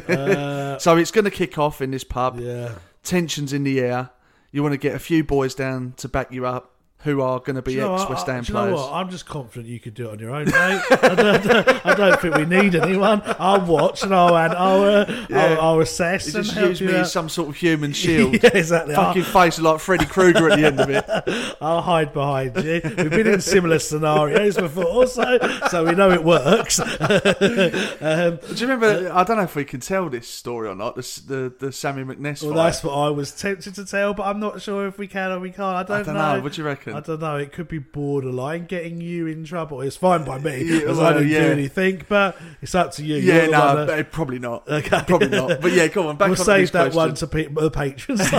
uh, 0.08 0.78
so 0.78 0.96
it's 0.96 1.10
going 1.10 1.24
to 1.24 1.30
kick 1.30 1.58
off 1.58 1.82
in 1.82 1.90
this 1.90 2.04
pub. 2.04 2.38
Yeah. 2.40 2.72
Tensions 3.02 3.52
in 3.52 3.64
the 3.64 3.80
air. 3.80 4.10
You 4.52 4.62
want 4.62 4.72
to 4.72 4.78
get 4.78 4.94
a 4.94 4.98
few 4.98 5.24
boys 5.24 5.54
down 5.54 5.94
to 5.98 6.08
back 6.08 6.32
you 6.32 6.46
up 6.46 6.70
who 7.06 7.22
are 7.22 7.38
going 7.40 7.56
to 7.56 7.62
be 7.62 7.76
know 7.76 7.94
ex? 7.94 8.08
West 8.10 8.28
I- 8.28 8.34
Ham 8.34 8.44
know 8.50 8.72
players. 8.74 8.80
I'm 8.92 9.08
just 9.10 9.24
confident 9.26 9.68
you 9.68 9.80
could 9.80 9.94
do 9.94 10.08
it 10.08 10.12
on 10.12 10.18
your 10.18 10.30
own, 10.32 10.44
mate. 10.46 10.52
I, 10.90 11.14
don't, 11.14 11.86
I 11.86 11.94
don't 11.94 12.20
think 12.20 12.34
we 12.34 12.44
need 12.44 12.74
anyone. 12.74 13.22
I'll 13.38 13.64
watch 13.64 14.02
and 14.02 14.14
I'll 14.14 14.36
add, 14.36 14.52
I'll, 14.52 14.82
uh, 14.82 15.26
Yeah. 15.30 15.38
I'll, 15.54 15.60
I'll 15.60 15.80
assess 15.80 16.26
You 16.26 16.32
just 16.42 16.56
use 16.56 16.80
me 16.82 16.92
as 16.94 17.12
some 17.12 17.28
sort 17.28 17.48
of 17.48 17.56
human 17.56 17.92
shield. 18.02 18.34
Yeah, 18.34 18.50
exactly. 18.52 18.94
Fucking 18.94 19.22
face 19.22 19.58
like 19.60 19.80
Freddy 19.80 20.04
Krueger 20.06 20.50
at 20.50 20.58
the 20.58 20.66
end 20.66 20.80
of 20.80 20.90
it. 20.90 21.56
I'll 21.62 21.80
hide 21.80 22.12
behind 22.12 22.56
you. 22.62 22.80
We've 22.84 23.10
been 23.10 23.26
in 23.28 23.40
similar 23.40 23.78
scenarios 23.78 24.56
before, 24.56 25.06
so 25.06 25.38
so 25.70 25.84
we 25.84 25.94
know 25.94 26.10
it 26.10 26.24
works. 26.24 26.80
um, 26.80 26.88
Do 27.00 28.54
you 28.54 28.66
remember? 28.66 29.10
I 29.12 29.24
don't 29.24 29.36
know 29.36 29.42
if 29.44 29.54
we 29.56 29.64
can 29.64 29.80
tell 29.80 30.08
this 30.08 30.28
story 30.28 30.68
or 30.68 30.74
not. 30.74 30.96
The 30.96 31.22
the, 31.26 31.54
the 31.66 31.72
Sammy 31.72 32.02
McNess 32.04 32.42
well, 32.42 32.54
fight. 32.54 32.64
that's 32.64 32.84
what 32.84 32.92
I 32.94 33.10
was 33.10 33.32
tempted 33.32 33.74
to 33.76 33.84
tell, 33.84 34.14
but 34.14 34.24
I'm 34.24 34.40
not 34.40 34.60
sure 34.60 34.86
if 34.86 34.98
we 34.98 35.06
can 35.06 35.30
or 35.32 35.40
we 35.40 35.50
can't. 35.50 35.76
I 35.76 35.82
don't, 35.82 36.04
don't 36.06 36.14
know. 36.14 36.40
What 36.40 36.54
do 36.54 36.62
you 36.62 36.66
reckon? 36.66 36.95
I 36.96 37.00
don't 37.00 37.20
know. 37.20 37.36
It 37.36 37.52
could 37.52 37.68
be 37.68 37.78
borderline 37.78 38.66
getting 38.66 39.00
you 39.00 39.26
in 39.26 39.44
trouble. 39.44 39.80
It's 39.82 39.96
fine 39.96 40.24
by 40.24 40.38
me 40.38 40.62
Yeah, 40.64 40.78
because 40.80 40.98
well, 40.98 41.06
I 41.06 41.12
didn't 41.14 41.28
yeah. 41.28 41.40
do 41.46 41.52
anything, 41.52 42.02
but 42.08 42.36
it's 42.62 42.74
up 42.74 42.92
to 42.92 43.04
you. 43.04 43.16
yeah, 43.16 43.42
You're 43.42 43.50
no, 43.52 43.86
that- 43.86 43.98
eh, 43.98 44.02
probably 44.04 44.38
not. 44.38 44.68
Okay. 44.68 45.02
Probably 45.06 45.28
not. 45.28 45.60
But 45.60 45.72
yeah, 45.72 45.88
come 45.88 46.06
on. 46.06 46.16
Back 46.16 46.30
we'll 46.30 46.38
on 46.40 46.44
save 46.44 46.72
that 46.72 46.92
question. 46.92 46.96
one 46.96 47.14
to 47.14 47.26
pe- 47.26 47.48
the 47.48 47.70
patrons. 47.70 48.20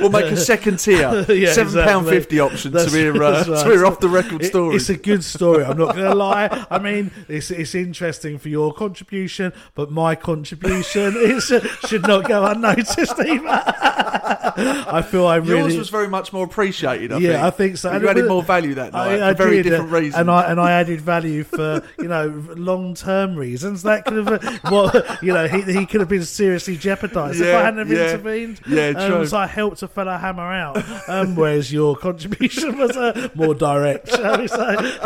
We'll 0.00 0.10
make 0.10 0.26
a 0.26 0.36
second 0.36 0.78
tier, 0.78 1.24
Yeah, 1.28 1.52
seven 1.52 1.72
pound 1.84 2.06
exactly. 2.06 2.12
fifty 2.12 2.40
option 2.40 2.72
That's- 2.72 2.92
to 2.92 2.98
hear 2.98 3.14
uh, 3.16 3.18
right. 3.18 3.44
to 3.44 3.64
hear 3.64 3.86
off 3.86 4.00
the 4.00 4.08
record 4.08 4.42
It- 4.42 4.52
It's 4.54 4.88
a 4.88 4.96
good 4.96 5.24
story. 5.24 5.64
I'm 5.64 5.78
not 5.78 5.94
going 5.94 6.08
to 6.08 6.14
lie. 6.14 6.66
I 6.70 6.78
mean, 6.78 7.10
it's 7.28 7.50
it's 7.50 7.74
interesting 7.74 8.38
for 8.38 8.48
your 8.48 8.72
contribution, 8.72 9.52
but 9.74 9.90
my 9.90 10.14
contribution 10.14 11.14
is 11.16 11.52
should 11.88 12.02
not 12.02 12.28
go 12.28 12.44
unnoticed 12.46 13.18
either. 13.18 13.44
I 13.46 15.02
feel 15.02 15.26
I 15.26 15.36
really 15.36 15.60
Yours 15.60 15.76
was 15.78 15.90
very 15.90 16.08
much 16.10 16.32
more 16.32 16.44
appreciated. 16.44 17.12
I 17.12 17.18
yeah, 17.18 17.32
think. 17.32 17.42
I 17.42 17.50
think 17.50 17.76
so. 17.78 17.96
You 17.96 18.08
added 18.08 18.28
more 18.28 18.42
value 18.42 18.74
that 18.74 18.92
night 18.92 19.20
I, 19.20 19.30
I 19.30 19.34
for 19.34 19.44
very 19.44 19.62
did, 19.62 19.66
uh, 19.66 19.70
different 19.70 19.92
reasons. 19.92 20.20
and 20.20 20.30
I 20.30 20.50
and 20.50 20.60
I 20.60 20.72
added 20.72 21.00
value 21.00 21.44
for 21.44 21.82
you 21.98 22.08
know 22.08 22.44
long 22.56 22.94
term 22.94 23.36
reasons. 23.36 23.82
That 23.82 24.04
could 24.04 24.26
have 24.26 24.44
uh, 24.44 24.58
what 24.70 25.22
you 25.22 25.32
know 25.32 25.46
he, 25.46 25.62
he 25.62 25.86
could 25.86 26.00
have 26.00 26.08
been 26.08 26.24
seriously 26.24 26.76
jeopardised 26.76 27.40
if 27.40 27.54
I 27.54 27.62
hadn't 27.62 27.78
have 27.78 27.90
yeah. 27.90 28.10
intervened. 28.10 28.60
Yeah, 28.68 28.88
um, 28.96 29.10
true. 29.10 29.26
So 29.26 29.38
I 29.38 29.46
helped 29.46 29.82
a 29.82 29.88
fella 29.88 30.18
hammer 30.18 30.52
out, 30.52 30.82
um, 31.08 31.36
whereas 31.36 31.72
your 31.72 31.96
contribution 31.96 32.76
was 32.82 32.96
uh, 32.96 33.28
more 33.34 33.54
direct, 33.54 34.08
shall 34.10 34.38
we 34.38 34.48
say? 34.48 34.56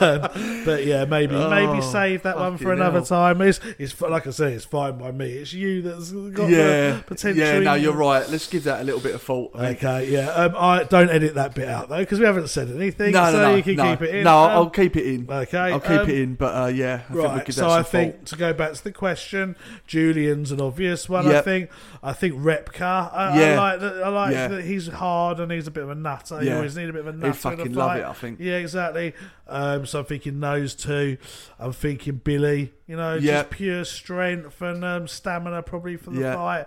um, 0.00 0.64
but 0.64 0.84
yeah, 0.84 1.04
maybe 1.04 1.34
maybe 1.34 1.74
Oh, 1.74 1.80
save 1.80 2.22
that 2.22 2.36
one 2.36 2.56
for 2.58 2.72
another 2.72 2.98
hell. 2.98 3.06
time. 3.06 3.40
It's, 3.40 3.60
it's 3.78 4.00
like 4.00 4.26
I 4.26 4.30
say, 4.30 4.52
it's 4.52 4.64
fine 4.64 4.98
by 4.98 5.10
me. 5.10 5.30
It's 5.32 5.52
you 5.52 5.82
that's 5.82 6.10
got 6.10 6.48
yeah, 6.48 6.92
the 6.96 7.04
potential. 7.06 7.44
yeah. 7.44 7.58
No, 7.60 7.74
you're 7.74 7.92
right. 7.92 8.28
Let's 8.28 8.48
give 8.48 8.64
that 8.64 8.80
a 8.80 8.84
little 8.84 9.00
bit 9.00 9.14
of. 9.14 9.24
I 9.24 9.24
think. 9.24 9.54
Okay, 9.64 10.10
yeah. 10.10 10.28
Um, 10.30 10.54
I 10.56 10.84
don't 10.84 11.10
edit 11.10 11.34
that 11.34 11.54
bit 11.54 11.68
out 11.68 11.88
though 11.88 11.98
because 11.98 12.18
we 12.20 12.26
haven't 12.26 12.48
said 12.48 12.70
anything. 12.70 13.12
No, 13.12 13.24
no, 13.24 13.32
so 13.32 13.38
no, 13.42 13.54
you 13.54 13.62
can 13.62 13.76
no. 13.76 13.90
keep 13.90 14.02
it 14.02 14.14
in. 14.16 14.24
No, 14.24 14.38
Um, 14.44 14.50
I'll 14.50 14.70
keep 14.70 14.96
it 14.96 15.06
in. 15.06 15.30
Okay, 15.30 15.58
I'll 15.58 15.80
keep 15.80 15.90
um, 16.00 16.10
it 16.10 16.18
in. 16.18 16.34
But 16.34 16.54
uh, 16.64 16.66
yeah, 16.66 17.02
I 17.10 17.12
Right, 17.14 17.52
so 17.52 17.68
I 17.70 17.82
think 17.82 18.16
thought. 18.16 18.26
to 18.26 18.36
go 18.36 18.52
back 18.52 18.72
to 18.74 18.84
the 18.84 18.92
question, 18.92 19.56
Julian's 19.86 20.52
an 20.52 20.60
obvious 20.60 21.08
one. 21.08 21.26
I 21.28 21.40
think. 21.40 21.70
I 22.02 22.12
think 22.12 22.34
Repka. 22.34 22.82
I, 23.12 23.32
I 23.52 23.54
like 23.56 23.80
that. 23.80 24.02
I 24.02 24.08
like 24.08 24.32
Yeah. 24.32 24.48
that 24.48 24.64
he's 24.64 24.88
hard 24.88 25.40
and 25.40 25.50
he's 25.50 25.66
a 25.66 25.70
bit 25.70 25.82
of 25.84 25.90
a 25.90 25.94
nutter. 25.94 26.42
You 26.42 26.50
Yeah. 26.50 26.56
always 26.56 26.76
need 26.76 26.88
a 26.90 26.92
bit 26.92 27.00
of 27.00 27.06
a 27.08 27.12
nutter. 27.12 27.30
a 27.30 27.34
fucking 27.34 27.72
love 27.72 27.90
fight. 27.92 28.00
it, 28.00 28.04
I 28.04 28.12
think. 28.12 28.40
Yeah, 28.40 28.56
exactly. 28.56 29.14
Um, 29.48 29.86
so 29.86 30.00
I'm 30.00 30.04
thinking 30.04 30.40
those 30.40 30.74
two. 30.74 31.16
I'm 31.58 31.72
thinking 31.72 32.20
Billy. 32.22 32.72
You 32.86 32.96
know, 32.96 33.14
Yeah. 33.14 33.38
just 33.42 33.50
pure 33.50 33.84
strength 33.84 34.60
and 34.60 34.84
um, 34.84 35.08
stamina 35.08 35.62
probably 35.62 35.96
for 35.96 36.10
the 36.10 36.20
Yeah. 36.20 36.34
fight. 36.34 36.66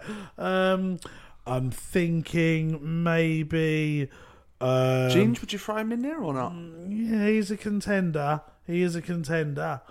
I'm 1.47 1.71
thinking 1.71 3.03
maybe. 3.03 4.09
Um, 4.59 5.09
Ginge, 5.09 5.39
would 5.41 5.53
you 5.53 5.59
throw 5.59 5.77
him 5.77 5.91
in 5.91 6.01
there 6.01 6.19
or 6.21 6.33
not? 6.33 6.53
yeah, 6.89 7.27
he's 7.27 7.51
a 7.51 7.57
contender. 7.57 8.41
He 8.65 8.81
is 8.81 8.95
a 8.95 9.01
contender. 9.01 9.81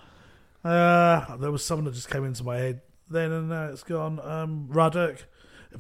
Uh, 0.65 1.37
there 1.37 1.53
was 1.53 1.65
someone 1.65 1.85
that 1.85 1.95
just 1.95 2.11
came 2.11 2.25
into 2.25 2.43
my 2.43 2.57
head 2.57 2.81
then, 3.09 3.31
and 3.31 3.49
now 3.49 3.67
it's 3.69 3.85
gone. 3.85 4.19
Um, 4.21 4.67
Ruddock. 4.69 5.25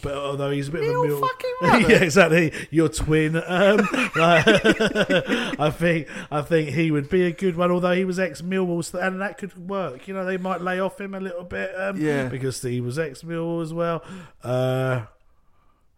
But 0.03 0.15
although 0.15 0.51
he's 0.51 0.69
a 0.69 0.73
bit 0.73 0.82
of 0.82 0.89
a 0.90 1.03
mule, 1.07 1.28
yeah, 1.62 2.03
exactly. 2.03 2.53
Your 2.70 2.89
twin. 2.89 3.36
Um, 3.36 3.43
I 4.19 5.70
think 5.74 6.09
I 6.31 6.43
think 6.43 6.70
he 6.70 6.90
would 6.90 7.09
be 7.09 7.23
a 7.24 7.32
good 7.32 7.57
one. 7.57 7.70
Although 7.70 7.93
he 7.93 8.05
was 8.05 8.19
ex 8.19 8.43
Millwall, 8.43 8.93
and 9.01 9.20
that 9.23 9.39
could 9.39 9.57
work. 9.69 10.07
You 10.07 10.15
know, 10.15 10.24
they 10.24 10.36
might 10.36 10.61
lay 10.61 10.81
off 10.81 11.01
him 11.01 11.15
a 11.15 11.20
little 11.20 11.44
bit. 11.44 11.73
Um, 11.78 11.98
Yeah. 12.01 12.28
because 12.28 12.61
he 12.62 12.81
was 12.81 12.98
ex 12.98 13.23
Millwall 13.23 13.62
as 13.62 13.73
well. 13.73 14.05
Uh, 14.44 15.07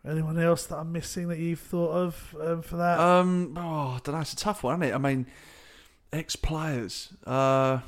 anyone 0.09 0.39
else 0.39 0.67
that 0.67 0.77
I'm 0.77 0.93
missing 0.93 1.29
that 1.29 1.39
you've 1.39 1.61
thought 1.61 1.91
of 1.93 2.37
um, 2.41 2.63
for 2.63 2.77
that? 2.77 2.99
Um, 2.99 3.55
oh, 3.59 3.61
I 3.97 4.01
don't 4.03 4.15
know. 4.15 4.21
It's 4.21 4.33
a 4.33 4.37
tough 4.37 4.63
one, 4.63 4.83
isn't 4.83 4.93
it? 4.93 4.95
I 4.95 4.99
mean, 4.99 5.27
ex 6.13 6.37
players. 6.37 7.13
Uh, 7.27 7.81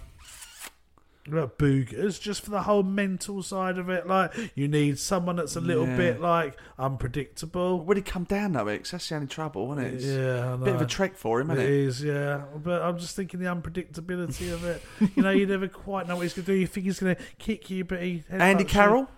boogers 1.29 2.21
just 2.21 2.43
for 2.43 2.51
the 2.51 2.63
whole 2.63 2.83
mental 2.83 3.41
side 3.43 3.79
of 3.79 3.89
it 3.89 4.05
like 4.07 4.33
you 4.57 4.67
need 4.67 4.99
someone 4.99 5.37
that's 5.37 5.55
a 5.55 5.61
little 5.61 5.87
Yeah. 5.87 5.97
bit 5.97 6.21
like 6.21 6.57
unpredictable 6.77 7.85
would 7.85 7.97
he 7.97 8.03
come 8.03 8.25
down 8.25 8.53
though, 8.53 8.67
Ex? 8.67 8.91
That's 8.91 9.09
the 9.09 9.15
only 9.15 9.27
trouble, 9.29 9.71
isn't 9.73 9.85
it? 9.85 9.95
It's 9.95 10.05
yeah 10.07 10.57
bit 10.57 10.75
of 10.75 10.81
a 10.83 10.87
trek 10.87 11.17
for 11.17 11.41
him, 11.41 11.51
it 11.51 11.59
isn't 11.59 11.65
it? 11.67 11.71
is 11.71 12.03
yeah 12.03 12.43
but 12.57 12.83
i'm 12.83 12.99
just 12.99 13.15
thinking 13.15 13.39
the 13.39 13.47
unpredictability 13.47 14.53
of 14.53 14.65
it 14.65 14.83
you 15.15 15.23
know 15.23 15.31
you 15.31 15.47
never 15.47 15.69
quite 15.69 16.09
know 16.09 16.17
what 16.17 16.23
he's 16.23 16.33
going 16.33 16.47
to 16.47 16.53
do 16.53 16.59
you 16.59 16.67
think 16.67 16.87
he's 16.87 16.99
going 16.99 17.15
to 17.15 17.23
kick 17.39 17.71
you 17.71 17.85
but 17.85 18.03
he 18.03 18.25
Andy 18.31 18.65
Carroll, 18.65 19.09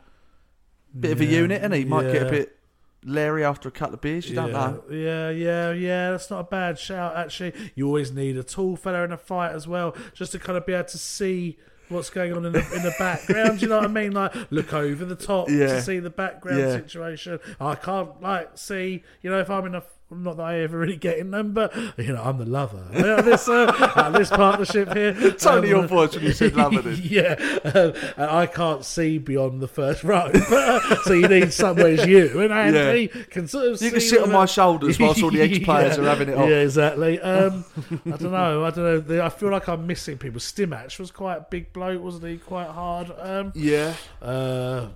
bit 0.99 1.13
of 1.13 1.21
a 1.21 1.25
unit, 1.25 1.61
isn't 1.63 1.73
he? 1.73 1.85
Might 1.87 2.13
get 2.13 2.27
a 2.27 2.31
bit 2.31 2.59
leery 3.05 3.45
after 3.45 3.69
a 3.69 3.73
couple 3.73 3.95
of 3.95 4.01
beers. 4.01 4.29
You 4.29 4.37
yeah, 4.37 4.43
don't 4.47 4.53
know. 4.53 4.85
Yeah, 4.91 5.31
yeah, 5.31 5.73
yeah. 5.73 6.11
That's 6.13 6.31
not 6.31 6.41
a 6.41 6.45
bad 6.45 6.79
shout. 6.79 7.17
Actually, 7.17 7.53
you 7.75 7.87
always 7.87 8.13
need 8.13 8.37
a 8.37 8.43
tall 8.45 8.77
fella 8.77 9.03
in 9.05 9.13
a 9.13 9.17
fight 9.19 9.53
as 9.53 9.67
well, 9.67 9.95
just 10.15 10.33
to 10.33 10.39
kind 10.39 10.57
of 10.57 10.67
be 10.67 10.73
able 10.73 10.89
to 10.89 10.99
see 10.99 11.59
what's 11.89 12.09
going 12.11 12.33
on 12.33 12.45
in 12.47 12.53
the 12.53 12.61
in 12.75 12.83
the 12.83 12.95
background. 12.99 13.61
you 13.61 13.69
know 13.69 13.77
what 13.77 13.85
I 13.85 13.89
mean? 13.89 14.13
Like 14.13 14.35
look 14.51 14.73
over 14.73 15.05
the 15.05 15.17
top 15.17 15.49
Yeah. 15.51 15.67
to 15.67 15.83
see 15.83 15.99
the 15.99 16.11
background 16.11 16.59
Yeah. 16.61 16.73
situation. 16.73 17.39
I 17.61 17.75
can't 17.75 18.21
like 18.23 18.57
see. 18.57 19.03
You 19.23 19.31
know, 19.31 19.41
if 19.41 19.51
I'm 19.51 19.67
in 19.67 19.75
a 19.75 19.83
not 20.15 20.37
that 20.37 20.43
I 20.45 20.61
ever 20.61 20.79
really 20.79 20.97
get 20.97 21.19
in 21.19 21.31
them, 21.31 21.53
but 21.53 21.75
you 21.97 22.13
know, 22.13 22.23
I'm 22.23 22.39
the 22.39 22.45
lover. 22.47 22.83
Yeah, 22.93 23.21
this 23.23 23.49
uh, 23.49 23.73
uh, 23.97 24.11
this 24.11 24.31
partnership 24.31 24.93
here. 24.93 25.15
It's 25.17 25.47
only 25.47 25.69
your 25.71 25.81
Um, 25.81 25.89
voice 25.89 26.15
when 26.15 26.25
you 26.25 26.33
said 26.33 26.55
lover, 26.55 26.83
then. 26.83 27.01
yeah, 27.03 27.35
um, 27.65 27.93
and 28.17 28.31
I 28.31 28.47
can't 28.47 28.85
see 28.85 29.19
beyond 29.19 29.61
the 29.61 29.69
first 29.69 30.05
row, 30.05 30.31
so 31.05 31.13
you 31.13 31.29
need 31.29 31.53
somewhere's 31.53 32.07
you 32.07 32.41
and 32.41 32.53
Andy 32.53 33.09
can 33.09 33.49
sort 33.49 33.67
of. 33.67 33.81
You 33.83 33.91
can 33.91 34.01
sit 34.01 34.21
on 34.23 34.31
my 34.33 34.47
shoulders 34.47 34.99
whilst 34.99 35.23
all 35.23 35.31
the 35.31 35.41
ex-players 35.43 35.97
Yeah. 35.97 36.03
are 36.05 36.07
having 36.09 36.29
it 36.29 36.37
off. 36.37 36.49
Yeah, 36.49 36.57
exactly. 36.61 37.21
Um, 37.21 37.65
I 38.07 38.17
don't 38.17 38.33
know. 38.33 38.65
I 38.65 38.71
don't 38.71 38.85
know. 38.85 39.01
The- 39.01 39.23
I 39.25 39.29
feel 39.29 39.51
like 39.51 39.69
I'm 39.69 39.87
missing 39.87 40.19
people. 40.19 40.41
Stimac 40.41 40.99
was 40.99 41.11
quite 41.11 41.37
a 41.37 41.47
big 41.49 41.73
bloke, 41.73 42.03
wasn't 42.03 42.25
he? 42.27 42.39
Quite 42.39 42.69
hard. 42.69 43.13
Um, 43.19 43.53
Yeah. 43.55 43.95
Uh, 44.21 44.89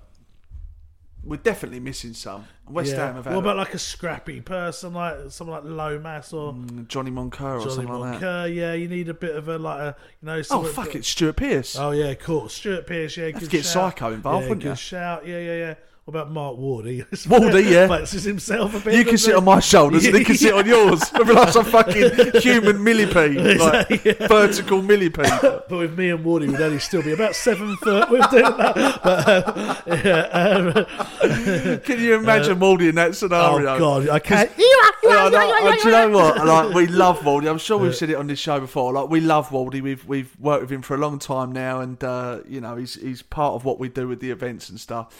We're 1.27 1.37
definitely 1.37 1.79
missing 1.79 2.13
some. 2.13 2.47
West 2.69 2.93
yeah. 2.93 3.07
Ham 3.07 3.15
have 3.15 3.25
had 3.25 3.35
What 3.35 3.41
about 3.41 3.57
like 3.57 3.73
a 3.73 3.79
scrappy 3.79 4.41
person, 4.41 4.93
like 4.93 5.15
someone 5.29 5.63
like 5.63 5.71
Lomas 5.95 6.33
or 6.33 6.53
mm, 6.53 6.87
Johnny 6.87 7.11
Moncur 7.11 7.41
or 7.41 7.59
Johnny 7.59 7.75
something 7.75 7.93
like 7.93 8.19
that. 8.21 8.51
Yeah, 8.51 8.73
you 8.73 8.87
need 8.87 9.09
a 9.09 9.13
bit 9.13 9.35
of 9.35 9.47
a 9.49 9.57
like 9.57 9.79
a 9.79 9.95
you 10.21 10.25
know. 10.25 10.41
Oh 10.51 10.63
fuck 10.63 10.85
that- 10.85 10.95
it, 10.95 11.05
Stuart 11.05 11.35
Pearce. 11.35 11.77
Oh 11.77 11.91
yeah, 11.91 12.13
cool. 12.15 12.49
Stuart 12.49 12.87
Pearce, 12.87 13.17
yeah, 13.17 13.31
good 13.31 13.49
get 13.49 13.65
shout. 13.65 13.93
Psycho 13.93 14.13
involved, 14.13 14.43
yeah, 14.43 14.49
wouldn't 14.49 14.63
good 14.63 14.69
you? 14.69 14.75
shout. 14.75 15.27
Yeah, 15.27 15.39
yeah, 15.39 15.55
yeah. 15.55 15.73
What 16.07 16.21
about 16.21 16.31
Mark 16.31 16.55
Wardy? 16.55 17.05
Wardy, 17.27 17.69
yeah. 17.69 17.85
Fancies 17.85 18.23
himself 18.23 18.73
a 18.73 18.79
bit. 18.79 18.93
You 18.93 19.03
can 19.03 19.17
sit 19.17 19.31
he? 19.31 19.35
on 19.35 19.43
my 19.43 19.59
shoulders 19.59 20.05
and 20.05 20.15
he 20.15 20.23
can 20.23 20.37
sit 20.37 20.53
on 20.53 20.65
yours. 20.65 21.03
We're 21.13 21.33
like 21.33 21.51
some 21.51 21.65
fucking 21.65 22.31
human 22.41 22.81
millipede, 22.81 23.59
like 23.59 23.89
vertical 24.19 24.81
millipede. 24.81 25.29
but 25.41 25.69
with 25.69 25.97
me 25.97 26.11
and 26.11 26.23
Wardy, 26.23 26.47
we'd 26.47 26.61
only 26.61 26.79
still 26.79 27.03
be 27.03 27.11
about 27.11 27.35
seven 27.35 27.75
foot. 27.75 28.09
We're 28.09 28.25
doing 28.27 28.41
that. 28.41 29.01
But, 29.03 29.27
um, 29.27 29.99
yeah, 30.05 31.73
um, 31.73 31.79
Can 31.81 31.99
you 31.99 32.15
imagine 32.15 32.57
Waldy 32.57 32.87
in 32.87 32.95
that 32.95 33.13
scenario? 33.13 33.75
Oh 33.75 33.77
God, 33.77 34.07
I 34.07 34.19
can't. 34.19 34.49
Yeah, 34.57 34.63
I 34.63 34.93
I- 35.03 35.75
do 35.75 35.89
you 35.89 35.91
know 35.91 36.09
what? 36.11 36.37
Like 36.47 36.73
we 36.73 36.87
love 36.87 37.19
Waldy. 37.19 37.49
I'm 37.49 37.57
sure 37.57 37.77
we've 37.77 37.93
said 37.93 38.09
it 38.09 38.15
on 38.15 38.27
this 38.27 38.39
show 38.39 38.61
before. 38.61 38.93
Like 38.93 39.09
we 39.09 39.19
love 39.19 39.49
Waldy. 39.49 39.81
We've 39.81 40.05
we've 40.05 40.33
worked 40.39 40.61
with 40.61 40.71
him 40.71 40.83
for 40.83 40.95
a 40.95 40.99
long 40.99 41.19
time 41.19 41.51
now, 41.51 41.81
and 41.81 42.01
uh, 42.01 42.39
you 42.47 42.61
know 42.61 42.77
he's 42.77 42.93
he's 42.93 43.21
part 43.21 43.55
of 43.55 43.65
what 43.65 43.77
we 43.77 43.89
do 43.89 44.07
with 44.07 44.21
the 44.21 44.31
events 44.31 44.69
and 44.69 44.79
stuff. 44.79 45.13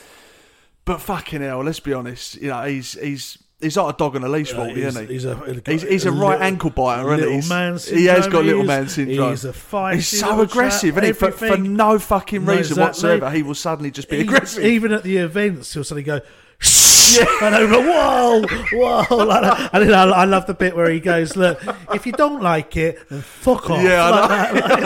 But 0.88 1.02
fucking 1.02 1.42
hell, 1.42 1.64
let's 1.64 1.80
be 1.80 1.94
honest. 1.94 2.36
You 2.42 2.48
know 2.50 2.64
he's 2.64 2.94
he's. 2.94 3.38
He's 3.60 3.76
like 3.76 3.96
a 3.96 3.98
dog 3.98 4.16
on 4.16 4.24
a 4.24 4.30
leash, 4.30 4.52
he's- 4.54 4.78
isn't 4.78 5.08
he? 5.08 5.14
he's 5.14 5.26
a- 5.26 5.62
he's, 5.66 5.82
he's 5.82 6.06
a 6.06 6.12
right 6.12 6.34
little- 6.34 6.44
ankle 6.44 6.70
biter, 6.70 7.12
isn't 7.16 7.42
he? 7.42 7.50
man 7.50 7.72
He 7.80 8.06
has 8.06 8.26
syndrome, 8.26 8.32
got 8.32 8.46
little 8.46 8.64
man 8.64 8.88
syndrome. 8.88 9.30
He's 9.32 9.46
a 9.46 9.52
feisty 9.52 9.94
He's 9.96 10.08
so 10.20 10.42
aggressive, 10.42 10.96
isn't 10.96 11.04
he? 11.08 11.12
For, 11.14 11.32
for 11.32 11.58
no 11.58 11.98
fucking 11.98 12.46
No, 12.46 12.52
reason 12.52 12.74
exactly. 12.74 12.84
whatsoever, 12.84 13.32
he 13.32 13.42
will 13.42 13.56
suddenly 13.56 13.90
just 13.90 14.10
be 14.10 14.20
aggressive. 14.20 14.64
Even 14.64 14.92
at 14.92 15.02
the 15.02 15.18
events, 15.18 15.74
he'll 15.74 15.84
suddenly 15.84 16.04
go. 16.04 16.20
Yeah. 17.18 17.26
And 17.42 17.56
I'm 17.56 17.72
like, 17.72 17.84
whoa, 17.84 19.06
whoa. 19.10 19.16
Like. 19.26 19.70
And 19.74 19.90
then 19.90 19.94
I, 19.96 20.04
I 20.04 20.26
love 20.26 20.46
the 20.46 20.54
bit 20.54 20.76
where 20.76 20.92
he 20.92 21.00
goes, 21.00 21.36
look, 21.36 21.60
if 21.96 22.06
you 22.06 22.12
don't 22.12 22.44
like 22.44 22.78
it, 22.78 23.10
then 23.10 23.22
fuck 23.22 23.72
off. 23.72 23.82
Yeah, 23.84 24.08
Like 24.08 24.30
I 24.30 24.52
know. 24.52 24.60
that. 24.62 24.72
I 24.84 24.86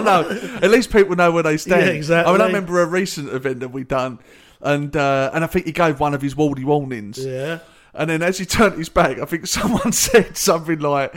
know. 0.53 0.59
At 0.61 0.71
least 0.71 0.91
people 0.93 1.17
know 1.17 1.31
where 1.33 1.43
they 1.43 1.57
stand. 1.57 1.87
Yeah, 1.87 1.91
exactly. 1.91 2.29
I 2.29 2.33
mean, 2.33 2.41
I 2.41 2.45
remember 2.47 2.81
a 2.81 2.85
recent 2.85 3.27
event 3.29 3.59
that 3.59 3.69
we 3.73 3.83
done, 3.83 4.19
and 4.63 4.95
uh, 4.95 5.31
and 5.33 5.43
I 5.43 5.47
think 5.47 5.65
he 5.65 5.71
gave 5.71 5.99
one 5.99 6.13
of 6.13 6.21
his 6.21 6.35
Waldy 6.35 6.63
warnings. 6.63 7.23
Yeah. 7.23 7.59
And 7.93 8.09
then 8.09 8.21
as 8.21 8.37
he 8.37 8.45
turned 8.45 8.77
his 8.77 8.89
back, 8.89 9.19
I 9.19 9.25
think 9.25 9.47
someone 9.59 9.91
said 9.91 10.37
something 10.37 10.79
like, 10.79 11.13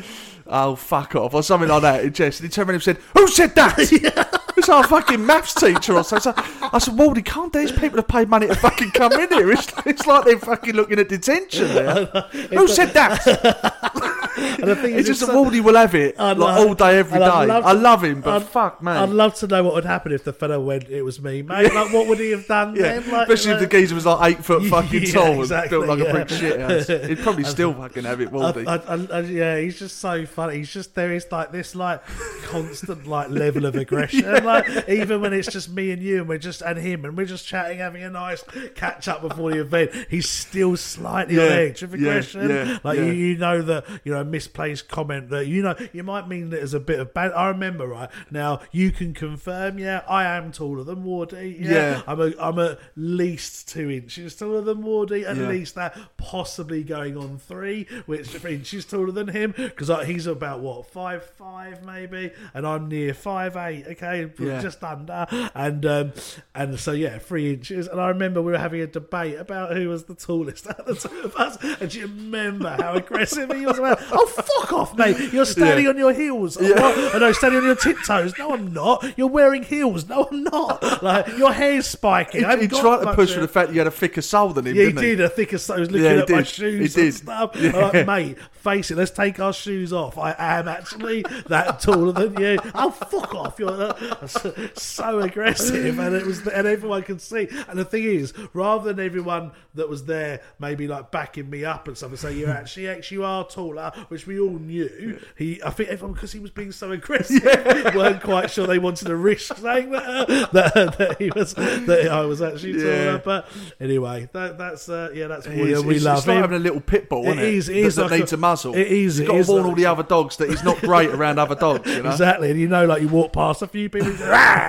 "Oh 0.46 0.76
fuck 0.76 1.14
off" 1.14 1.34
or 1.34 1.42
something 1.42 1.68
like 1.68 1.82
that 1.82 2.04
in 2.04 2.12
jest. 2.12 2.40
And 2.40 2.48
he 2.48 2.52
turned 2.52 2.68
around 2.68 2.74
and 2.76 2.82
said, 2.82 2.98
"Who 3.16 3.28
said 3.28 3.54
that?" 3.54 3.78
It's 4.64 4.70
our 4.70 4.82
fucking 4.88 5.26
maths 5.26 5.52
teacher 5.52 5.92
or 5.92 6.02
something. 6.02 6.32
So 6.32 6.42
I 6.72 6.78
said, 6.78 6.94
Waldy, 6.94 7.22
can't 7.22 7.52
these 7.52 7.70
people 7.70 7.96
have 7.98 8.08
paid 8.08 8.30
money 8.30 8.46
to 8.46 8.54
fucking 8.54 8.92
come 8.92 9.12
in 9.12 9.28
here? 9.28 9.50
It's, 9.52 9.70
it's 9.84 10.06
like 10.06 10.24
they're 10.24 10.38
fucking 10.38 10.74
looking 10.74 10.98
at 10.98 11.10
detention 11.10 11.68
there. 11.74 12.06
Who 12.06 12.66
said 12.66 12.94
that? 12.94 14.20
And 14.36 14.68
the 14.68 14.74
thing 14.76 14.94
It's 14.94 15.08
is, 15.08 15.18
just 15.18 15.30
that 15.30 15.36
Waldy 15.36 15.60
will 15.62 15.76
have 15.76 15.94
it 15.94 16.18
like 16.18 16.38
all 16.38 16.74
day, 16.74 16.98
every 16.98 17.18
day. 17.20 17.24
I'd 17.24 17.46
love 17.46 17.64
I 17.64 17.72
love 17.72 18.02
him, 18.02 18.20
but 18.20 18.42
I'd- 18.42 18.44
fuck, 18.44 18.82
man. 18.82 18.96
I'd 18.96 19.08
love 19.10 19.34
to 19.36 19.46
know 19.46 19.62
what 19.62 19.74
would 19.74 19.84
happen 19.84 20.10
if 20.10 20.24
the 20.24 20.32
fellow 20.32 20.60
went, 20.60 20.88
it 20.88 21.02
was 21.02 21.22
me, 21.22 21.42
mate. 21.42 21.72
Like, 21.72 21.92
what 21.92 22.08
would 22.08 22.18
he 22.18 22.32
have 22.32 22.46
done 22.46 22.74
Yeah, 22.74 22.98
then? 22.98 23.10
Like, 23.12 23.28
especially 23.28 23.52
if 23.52 23.60
the 23.60 23.66
geezer 23.68 23.94
was 23.94 24.06
like 24.06 24.32
eight 24.32 24.44
foot 24.44 24.64
fucking 24.70 25.04
Yeah, 25.04 25.12
tall 25.12 25.40
exactly, 25.40 25.78
and 25.78 25.86
built 25.86 25.86
like 25.86 25.98
yeah. 26.06 26.10
a 26.10 26.12
brick 26.12 26.28
shit 26.28 26.60
house. 26.60 27.08
He'd 27.08 27.18
probably 27.20 27.44
still 27.56 27.74
fucking 27.74 28.02
have 28.04 28.20
it, 28.20 28.30
Waldy. 28.32 28.66
I, 28.66 28.76
I, 28.76 29.18
I, 29.18 29.20
yeah, 29.22 29.58
he's 29.60 29.78
just 29.78 29.98
so 30.00 30.26
funny. 30.26 30.56
He's 30.56 30.72
just 30.72 30.94
there 30.96 31.12
is 31.12 31.26
like 31.30 31.52
this 31.52 31.76
like 31.76 32.02
constant 32.42 33.06
like 33.06 33.30
level 33.30 33.66
of 33.66 33.76
aggression. 33.76 34.24
Like 34.54 34.88
even 34.88 35.20
when 35.20 35.32
it's 35.32 35.50
just 35.50 35.68
me 35.70 35.90
and 35.90 36.02
you 36.02 36.18
and 36.20 36.28
we're 36.28 36.38
just 36.38 36.62
and 36.62 36.78
him 36.78 37.04
and 37.04 37.16
we're 37.16 37.26
just 37.26 37.46
chatting, 37.46 37.78
having 37.78 38.02
a 38.02 38.10
nice 38.10 38.42
catch 38.74 39.08
up 39.08 39.22
before 39.22 39.50
the 39.52 39.60
event, 39.60 39.90
he's 40.08 40.28
still 40.28 40.76
slightly 40.76 41.38
on 41.38 41.44
edge 41.52 41.82
of 41.82 41.90
yeah, 41.92 41.96
aggression. 42.08 42.50
yeah, 42.50 42.78
like 42.84 42.98
yeah. 42.98 43.04
You, 43.04 43.12
you 43.12 43.36
know 43.36 43.62
that 43.62 43.84
you 44.04 44.12
know 44.12 44.22
misplaced 44.24 44.88
comment 44.88 45.30
that 45.30 45.46
you 45.46 45.62
know 45.62 45.74
you 45.92 46.02
might 46.02 46.28
mean 46.28 46.52
it 46.52 46.58
as 46.60 46.74
a 46.74 46.80
bit 46.80 46.98
of 47.00 47.12
bad. 47.14 47.32
I 47.32 47.48
remember 47.48 47.86
right 47.86 48.10
now. 48.30 48.60
You 48.72 48.90
can 48.90 49.14
confirm, 49.14 49.78
yeah, 49.78 50.02
I 50.08 50.24
am 50.24 50.52
taller 50.52 50.84
than 50.84 51.04
Wardy. 51.04 51.60
Yeah, 51.60 51.70
Yeah. 51.70 52.02
I'm 52.06 52.20
a, 52.20 52.32
I'm 52.38 52.58
at 52.58 52.78
least 52.96 53.68
two 53.68 53.90
inches 53.90 54.34
taller 54.36 54.60
than 54.60 54.82
Wardy. 54.82 55.24
At 55.24 55.36
Yeah. 55.36 55.48
least 55.48 55.74
that, 55.76 55.96
possibly 56.16 56.82
going 56.82 57.16
on 57.16 57.38
three, 57.38 57.86
which 58.06 58.28
three 58.28 58.54
inches 58.56 58.84
taller 58.84 59.10
than 59.12 59.28
him 59.28 59.54
because 59.56 59.90
he's 60.06 60.26
about 60.26 60.60
what 60.60 60.86
five 60.90 61.24
five 61.24 61.84
maybe, 61.84 62.32
and 62.52 62.66
I'm 62.66 62.88
near 62.88 63.14
five 63.14 63.56
eight. 63.56 63.86
Okay, 63.92 64.24
Yeah. 64.46 64.60
just 64.62 64.82
under, 64.84 65.26
and 65.54 65.84
um, 65.86 66.12
and 66.54 66.78
so 66.78 66.92
yeah, 66.92 67.18
three 67.18 67.54
inches. 67.54 67.88
And 67.88 68.00
I 68.00 68.08
remember 68.08 68.42
we 68.42 68.52
were 68.52 68.58
having 68.58 68.80
a 68.80 68.86
debate 68.86 69.38
about 69.38 69.76
who 69.76 69.88
was 69.88 70.04
the 70.04 70.14
tallest 70.14 70.66
out 70.68 70.80
of 70.80 71.00
the 71.02 71.08
two 71.08 71.20
of 71.22 71.36
us. 71.36 71.56
And 71.80 71.90
do 71.90 71.98
you 72.00 72.06
remember 72.06 72.70
how 72.80 72.94
aggressive 72.94 73.52
he 73.52 73.66
was? 73.66 73.78
About, 73.78 73.98
oh 74.12 74.26
fuck 74.26 74.72
off, 74.72 74.96
mate! 74.96 75.32
You're 75.32 75.44
standing 75.44 75.84
Yeah. 75.84 75.90
on 75.90 75.98
your 75.98 76.12
heels. 76.12 76.60
Yeah. 76.60 76.72
Oh, 76.76 77.18
no, 77.18 77.32
standing 77.32 77.60
on 77.60 77.66
your 77.66 77.76
tiptoes. 77.76 78.34
No, 78.38 78.52
I'm 78.52 78.72
not. 78.72 79.16
You're 79.18 79.28
wearing 79.28 79.62
heels. 79.62 80.08
No, 80.08 80.28
I'm 80.30 80.44
not. 80.44 81.02
Like 81.02 81.28
your 81.38 81.52
hair's 81.52 81.86
spiking. 81.86 82.48
He, 82.48 82.56
he 82.60 82.68
tried 82.68 83.04
to 83.04 83.14
push 83.14 83.32
for 83.34 83.40
the 83.40 83.48
fact 83.48 83.72
you 83.72 83.78
had 83.78 83.86
a 83.86 83.90
thicker 83.90 84.22
soul 84.22 84.50
than 84.52 84.66
him, 84.66 84.76
Yeah, 84.76 84.84
he 84.86 84.92
did. 84.92 85.20
I 85.20 85.28
think 85.28 85.48
it's- 85.52 85.68
was 85.68 85.90
looking 85.90 86.04
Yeah, 86.04 86.22
at 86.22 86.28
my 86.30 86.42
shoes 86.42 86.94
He 86.94 87.00
and 87.02 87.12
did. 87.12 87.14
stuff. 87.14 87.50
Yeah. 87.56 87.76
Like, 87.90 88.06
mate, 88.06 88.38
face 88.52 88.90
it. 88.90 88.96
Let's 88.96 89.10
take 89.10 89.40
our 89.40 89.52
shoes 89.52 89.92
off. 89.92 90.16
I 90.18 90.34
am 90.38 90.68
actually 90.68 91.22
that 91.46 91.80
taller 91.80 92.12
than 92.12 92.40
you. 92.40 92.58
Oh, 92.74 92.90
fuck 92.90 93.34
off! 93.34 93.58
You're 93.58 93.70
uh, 93.70 94.26
so- 94.74 95.20
aggressive, 95.20 95.98
and 95.98 96.14
it 96.14 96.26
was, 96.26 96.46
and 96.46 96.66
everyone 96.66 97.02
could 97.02 97.20
see. 97.20 97.48
And 97.68 97.78
the 97.78 97.84
thing 97.84 98.04
is, 98.04 98.32
rather 98.52 98.92
than 98.92 99.04
everyone 99.04 99.52
that 99.74 99.88
was 99.88 100.04
there 100.04 100.40
maybe 100.58 100.86
like 100.86 101.10
backing 101.10 101.50
me 101.50 101.64
up 101.64 101.88
and 101.88 101.96
stuff 101.96 102.10
and 102.10 102.18
say 102.18 102.34
you're 102.36 102.50
actually 102.50 102.88
Ex, 102.88 103.10
you 103.10 103.24
are 103.24 103.44
taller, 103.46 103.92
which 104.08 104.26
we 104.26 104.38
all 104.38 104.50
knew. 104.50 105.18
He, 105.36 105.62
I 105.62 105.70
think 105.70 105.88
everyone 105.90 106.14
because 106.14 106.32
he 106.32 106.40
was 106.40 106.50
being 106.50 106.72
so 106.72 106.92
aggressive, 106.92 107.42
weren't 107.94 108.22
quite 108.22 108.50
sure 108.50 108.66
they 108.66 108.78
wanted 108.78 109.06
to 109.06 109.16
risk 109.16 109.56
saying 109.56 109.90
that 109.90 110.04
uh, 110.04 110.46
that, 110.52 110.98
that 110.98 111.16
he 111.18 111.30
was 111.30 111.54
that 111.54 112.08
I 112.10 112.24
was 112.26 112.42
actually 112.42 112.74
taller. 112.74 112.84
Yeah. 113.04 113.20
But 113.24 113.48
anyway, 113.80 114.28
that, 114.32 114.58
that's 114.58 114.88
uh, 114.88 115.10
yeah, 115.14 115.26
that's 115.28 115.46
It's- 115.46 115.78
and 115.78 115.86
we 115.86 115.96
it's, 115.96 116.04
love 116.04 116.18
it's 116.18 116.26
like 116.26 116.38
having 116.38 116.56
a 116.56 116.60
little 116.60 116.80
pit 116.80 117.08
bull, 117.08 117.24
isn't 117.26 117.38
it? 117.38 117.44
is, 117.44 117.68
it 117.68 117.76
is 117.76 117.96
that, 117.96 118.02
that 118.02 118.10
like 118.10 118.20
needs 118.20 118.32
a, 118.32 118.36
muzzle. 118.36 118.74
It 118.74 118.86
is. 118.88 119.16
He's 119.16 119.20
it 119.20 119.26
got 119.26 119.44
to 119.44 119.50
warn 119.50 119.62
like- 119.62 119.70
all 119.70 119.74
the 119.76 119.86
other 119.86 120.02
dogs 120.02 120.36
that 120.36 120.50
he's 120.50 120.62
not 120.64 120.78
great 120.78 121.10
around 121.10 121.38
other 121.38 121.54
dogs. 121.54 121.90
You 121.90 122.02
know? 122.02 122.10
Exactly, 122.10 122.50
and 122.50 122.60
you 122.60 122.68
know, 122.68 122.86
like 122.86 123.02
you 123.02 123.08
walk 123.08 123.32
past 123.32 123.62
a 123.62 123.66
few 123.66 123.88
people, 123.88 124.12
"Rah!" 124.30 124.68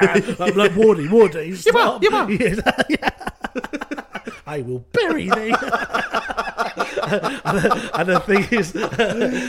like, 0.55 0.73
Wardy, 0.73 1.07
Wardy, 1.07 1.55
stop. 1.55 2.03
Yeah, 2.29 2.83
yeah. 2.89 3.09
I 4.47 4.61
will 4.61 4.85
bury 4.91 5.29
thee. 5.29 5.53
And, 7.05 7.57
the, 7.59 7.91
and 7.93 8.09
the 8.09 8.19
thing 8.21 8.47
is, 8.51 8.71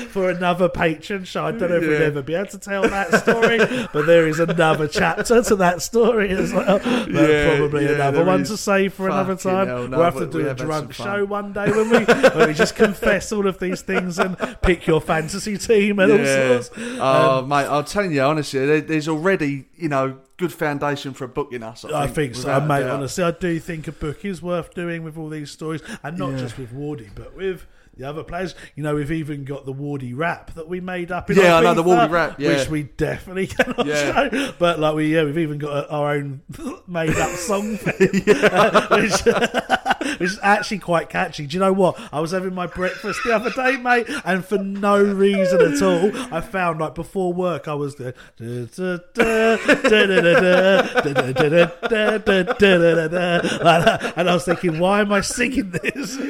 for 0.12 0.30
another 0.30 0.68
patron 0.68 1.24
show, 1.24 1.44
I 1.46 1.52
don't 1.52 1.70
know 1.70 1.76
if 1.76 1.82
we'll 1.82 2.02
ever 2.02 2.22
be 2.22 2.34
able 2.34 2.46
to 2.48 2.58
tell 2.58 2.82
that 2.82 3.22
story, 3.22 3.58
but 3.92 4.06
there 4.06 4.26
is 4.26 4.38
another 4.40 4.88
chapter 4.88 5.42
to 5.42 5.56
that 5.56 5.82
story 5.82 6.30
as 6.30 6.52
well. 6.52 6.80
Yeah, 7.08 7.56
probably 7.58 7.84
yeah, 7.84 7.92
another 7.92 8.24
one 8.24 8.44
to 8.44 8.56
save 8.56 8.94
for 8.94 9.06
another 9.08 9.36
time. 9.36 9.66
hell, 9.66 9.88
no, 9.88 9.96
we'll 9.96 10.04
have 10.04 10.18
to 10.18 10.26
do 10.26 10.48
a 10.48 10.54
drunk 10.54 10.92
show 10.92 11.24
one 11.24 11.52
day 11.52 11.70
when 11.70 11.90
we, 11.90 11.98
when 12.34 12.48
we 12.48 12.54
just 12.54 12.76
confess 12.76 13.32
all 13.32 13.46
of 13.46 13.58
these 13.58 13.82
things 13.82 14.18
and 14.18 14.36
pick 14.62 14.86
your 14.86 15.00
fantasy 15.00 15.56
team 15.58 15.98
and 15.98 16.12
all 16.12 16.18
sorts. 16.24 16.70
Oh, 16.98 17.38
Um, 17.40 17.48
mate, 17.48 17.66
I'm 17.66 17.84
telling 17.84 18.12
you 18.12 18.22
honestly, 18.22 18.64
there, 18.66 18.80
there's 18.80 19.08
already 19.08 19.66
you 19.76 19.88
know 19.88 20.18
good 20.36 20.52
foundation 20.52 21.12
for 21.14 21.26
booking 21.26 21.62
us. 21.62 21.84
I 21.84 21.88
think, 21.88 21.94
I 21.94 22.06
think 22.08 22.34
so, 22.36 22.60
mate. 22.60 22.80
doubt. 22.80 22.90
Honestly, 22.90 23.24
I 23.24 23.30
do 23.30 23.58
think 23.58 23.88
a 23.88 23.92
book 23.92 24.24
is 24.24 24.42
worth 24.42 24.74
doing 24.74 25.02
with 25.02 25.16
all 25.16 25.28
these 25.28 25.50
stories, 25.50 25.80
and 26.02 26.18
not 26.18 26.32
Yeah. 26.32 26.38
just 26.38 26.58
with 26.58 26.72
Wardy, 26.74 27.08
but 27.14 27.34
with 27.36 27.66
the 27.96 28.04
other 28.06 28.22
players. 28.22 28.54
You 28.74 28.82
know, 28.82 28.94
we've 28.96 29.10
even 29.10 29.44
got 29.44 29.64
the 29.64 29.72
Wardy 29.72 30.12
rap 30.14 30.52
that 30.54 30.68
we 30.68 30.80
made 30.80 31.10
up. 31.10 31.30
In 31.30 31.38
Yeah, 31.38 31.56
I 31.56 31.62
know, 31.62 31.72
the 31.72 31.82
Wardy 31.82 32.10
rap, 32.10 32.38
yeah. 32.38 32.50
which 32.58 32.68
we 32.68 32.82
definitely 32.82 33.46
cannot 33.56 33.86
Yeah. 33.86 34.28
show. 34.28 34.52
But 34.58 34.78
like 34.78 34.94
we, 34.94 35.14
yeah, 35.14 35.24
we've 35.24 35.38
even 35.38 35.56
got 35.58 35.88
our 35.90 36.12
own 36.12 36.42
made 36.86 37.16
up 37.16 37.30
song, 37.30 37.76
which, 37.76 39.22
which 40.18 40.30
is 40.30 40.38
actually 40.42 40.78
quite 40.78 41.08
catchy. 41.08 41.46
Do 41.46 41.54
you 41.54 41.60
know 41.60 41.72
what? 41.72 41.98
I 42.12 42.20
was 42.20 42.30
having 42.32 42.54
my 42.54 42.66
breakfast 42.66 43.20
the 43.24 43.34
other 43.34 43.50
day, 43.50 43.76
mate, 43.76 44.06
and 44.24 44.44
for 44.44 44.58
no 44.58 45.02
reason 45.02 45.60
at 45.60 45.82
all, 45.82 46.10
I 46.34 46.40
found 46.40 46.80
like 46.80 46.94
before 46.94 47.32
work, 47.32 47.68
I 47.68 47.74
was 47.74 47.94
going. 47.94 48.14
And 54.16 54.28
I 54.30 54.34
was 54.34 54.44
thinking, 54.44 54.78
why 54.78 55.00
am 55.00 55.12
I 55.12 55.20
singing 55.20 55.70
this? 55.70 56.16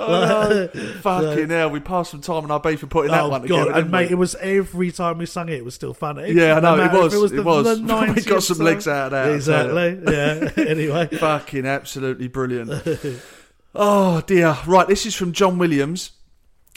Oh, 0.00 0.68
no. 0.74 0.82
Fucking 1.00 1.48
hell, 1.50 1.70
we 1.70 1.80
passed 1.80 2.10
some 2.12 2.20
time 2.20 2.44
on 2.44 2.50
our 2.50 2.60
beef 2.60 2.80
for 2.80 2.86
putting 2.86 3.10
that 3.10 3.22
oh 3.24 3.28
one 3.28 3.46
god! 3.46 3.64
together. 3.64 3.80
and 3.80 3.90
mate, 3.90 4.06
we? 4.08 4.12
it 4.12 4.16
was 4.16 4.34
every 4.36 4.90
time 4.92 5.18
we 5.18 5.26
sung 5.26 5.48
it, 5.48 5.54
it 5.54 5.64
was 5.64 5.74
still 5.74 5.92
funny. 5.94 6.32
Yeah, 6.32 6.56
I 6.56 6.60
know, 6.60 6.76
No 6.76 6.84
it 6.84 6.92
was, 6.92 7.14
It 7.14 7.18
was. 7.20 7.32
it 7.32 7.36
The, 7.36 7.42
was. 7.42 7.64
the 7.80 8.12
We 8.16 8.22
got 8.22 8.42
some 8.42 8.56
song. 8.56 8.66
legs 8.66 8.88
out 8.88 9.06
of 9.06 9.10
that, 9.12 9.32
Exactly. 9.34 10.00
Yeah. 10.12 10.50
anyway, 10.68 11.06
Fucking 11.08 11.66
absolutely 11.66 12.28
brilliant. 12.28 12.70
Oh 13.74 14.20
dear. 14.22 14.56
Right, 14.66 14.88
this 14.88 15.06
is 15.06 15.14
from 15.14 15.32
John 15.32 15.58
Williams. 15.58 16.12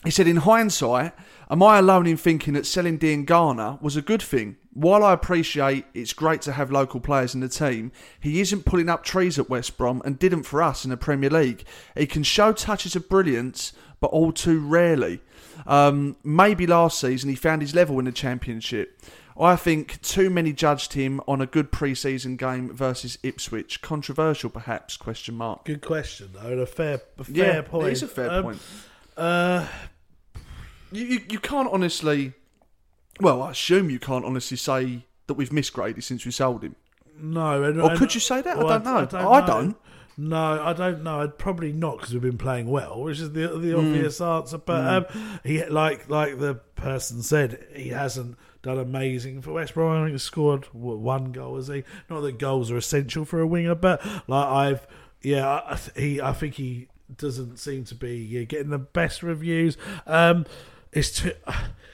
He 0.04 0.12
said, 0.12 0.28
In 0.28 0.38
hindsight, 0.38 1.14
am 1.50 1.62
I 1.62 1.78
alone 1.78 2.08
in 2.08 2.18
thinking 2.18 2.54
that 2.54 2.66
selling 2.66 2.98
Diangana 2.98 3.82
was 3.82 3.96
a 3.96 4.02
good 4.02 4.22
thing? 4.22 4.58
While 4.74 5.04
I 5.04 5.14
appreciate 5.14 5.86
it's 5.94 6.14
great 6.14 6.42
to 6.44 6.54
have 6.54 6.72
local 6.72 7.00
players 7.00 7.36
in 7.36 7.42
the 7.42 7.50
team, 7.50 7.92
he 8.20 8.42
isn't 8.42 8.66
pulling 8.66 8.90
up 8.90 9.04
trees 9.04 9.38
at 9.38 9.50
West 9.50 9.78
Brom 9.78 10.02
and 10.06 10.18
didn't 10.18 10.44
for 10.44 10.64
us 10.64 10.84
in 10.86 10.90
the 10.90 10.98
Premier 10.98 11.30
League. 11.30 11.66
He 11.96 12.08
can 12.08 12.24
show 12.24 12.52
touches 12.52 12.96
of 12.96 13.10
brilliance, 13.10 13.74
but 14.00 14.08
all 14.08 14.32
too 14.32 14.60
rarely. 14.60 15.22
Um, 15.68 16.16
maybe 16.24 16.66
last 16.66 17.00
season 17.00 17.30
he 17.30 17.36
found 17.36 17.62
his 17.62 17.76
level 17.76 18.00
in 18.00 18.06
the 18.06 18.12
Championship. 18.12 19.00
I 19.40 19.56
think 19.56 20.02
too 20.02 20.30
many 20.30 20.54
judged 20.54 20.94
him 20.94 21.22
on 21.28 21.42
a 21.42 21.46
good 21.46 21.72
pre-season 21.72 22.36
game 22.36 22.74
versus 22.74 23.18
Ipswich. 23.24 23.82
Controversial, 23.82 24.50
perhaps? 24.50 24.98
Question 24.98 25.36
mark. 25.36 25.66
good 25.66 25.82
question 25.82 26.30
though, 26.34 26.50
and 26.52 26.60
a 26.60 26.66
fair, 26.66 27.02
a 27.18 27.24
fair 27.24 27.36
Yeah, 27.56 27.62
point. 27.62 27.88
it 27.88 27.92
is 27.94 28.04
a 28.04 28.08
fair 28.08 28.30
Um, 28.32 28.44
point. 28.44 28.62
Uh, 29.18 29.66
You, 30.92 31.06
you 31.06 31.20
you 31.30 31.40
can't 31.40 31.70
honestly. 31.72 32.34
Well, 33.20 33.42
I 33.42 33.52
assume 33.52 33.90
you 33.90 34.00
can't 34.00 34.26
honestly 34.26 34.58
say 34.58 35.06
that 35.28 35.36
we've 35.36 35.52
missed 35.54 35.74
Grady 35.74 36.02
since 36.02 36.26
we 36.26 36.32
sold 36.32 36.64
him. 36.64 36.76
no. 37.18 37.64
And, 37.64 37.80
Or 37.80 37.92
and- 37.92 38.00
could 38.00 38.14
you 38.14 38.20
say 38.22 38.42
that? 38.42 38.58
I 38.58 38.64
well, 38.64 38.80
don't 38.80 38.84
know. 39.14 39.20
I 39.20 39.40
know. 39.42 39.48
don't. 39.48 39.78
No, 40.18 40.62
I 40.64 40.74
don't 40.74 41.04
know. 41.04 41.22
I'd 41.22 41.38
probably 41.38 41.72
not 41.72 41.98
because 41.98 42.14
we've 42.14 42.22
been 42.22 42.38
playing 42.38 42.68
well, 42.70 43.02
which 43.02 43.20
is 43.20 43.32
the 43.32 43.48
the 43.48 43.72
Mm. 43.72 43.78
obvious 43.78 44.20
answer. 44.20 44.58
But 44.58 44.86
um, 45.14 45.40
he, 45.44 45.64
like 45.66 46.10
like 46.10 46.40
the 46.40 46.56
person 46.76 47.24
said, 47.24 47.66
he 47.74 47.90
hasn't 47.90 48.38
done 48.62 48.78
amazing 48.78 49.42
for 49.42 49.54
West 49.54 49.74
Brom. 49.74 49.92
I 49.92 50.06
think 50.06 50.14
he 50.14 50.18
scored 50.20 50.66
one 50.74 51.32
goal, 51.32 51.58
is 51.58 51.68
he? 51.68 51.84
Not 52.10 52.22
that 52.22 52.38
goals 52.38 52.72
are 52.72 52.78
essential 52.78 53.26
for 53.26 53.40
a 53.40 53.48
winger, 53.48 53.76
but 53.76 54.04
like 54.28 54.48
I've 54.48 54.88
yeah, 55.22 55.48
I 55.48 55.80
he 55.96 56.22
I 56.22 56.34
think 56.34 56.56
he 56.56 56.88
doesn't 57.18 57.58
seem 57.58 57.84
to 57.86 57.96
be 57.96 58.18
yeah, 58.18 58.44
getting 58.44 58.70
the 58.70 58.80
best 58.80 59.24
reviews. 59.24 59.78
Um, 60.06 60.46
it's 60.92 61.12
too. 61.12 61.34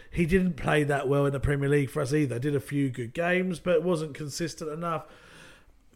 He 0.10 0.26
didn't 0.26 0.56
play 0.56 0.84
that 0.84 1.08
well 1.08 1.28
in 1.28 1.34
the 1.34 1.40
Premier 1.40 1.70
League 1.70 1.92
for 1.92 2.02
us 2.02 2.12
either. 2.12 2.40
Did 2.40 2.56
a 2.56 2.60
few 2.60 2.90
good 2.90 3.14
games, 3.14 3.60
but 3.60 3.84
wasn't 3.84 4.16
consistent 4.16 4.72
enough. 4.72 5.06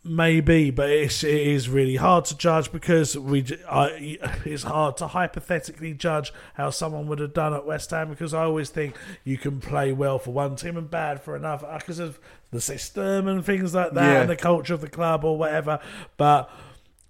Maybe, 0.04 0.72
but 0.72 0.90
it's, 0.90 1.24
it 1.24 1.42
is 1.42 1.70
really 1.70 1.96
hard 1.98 2.26
to 2.26 2.36
judge 2.38 2.72
because 2.72 3.16
we. 3.16 3.46
I, 3.70 4.18
it's 4.46 4.64
hard 4.64 4.98
to 4.98 5.06
hypothetically 5.08 5.94
judge 5.94 6.34
how 6.56 6.72
someone 6.72 7.06
would 7.06 7.20
have 7.20 7.34
done 7.36 7.54
at 7.54 7.68
West 7.68 7.92
Ham 7.92 8.10
because 8.10 8.34
I 8.34 8.42
always 8.44 8.72
think 8.72 8.96
you 9.24 9.38
can 9.38 9.60
play 9.62 9.92
well 9.94 10.18
for 10.18 10.32
one 10.32 10.56
team 10.56 10.76
and 10.76 10.90
bad 10.90 11.22
for 11.22 11.36
another 11.36 11.72
because 11.78 12.00
of 12.00 12.20
the 12.50 12.60
system 12.60 13.28
and 13.28 13.46
things 13.46 13.76
like 13.76 13.92
that 13.94 14.04
Yeah. 14.04 14.22
and 14.22 14.30
the 14.30 14.36
culture 14.36 14.74
of 14.74 14.82
the 14.82 14.90
club 14.90 15.24
or 15.24 15.38
whatever. 15.38 15.80
But 16.18 16.50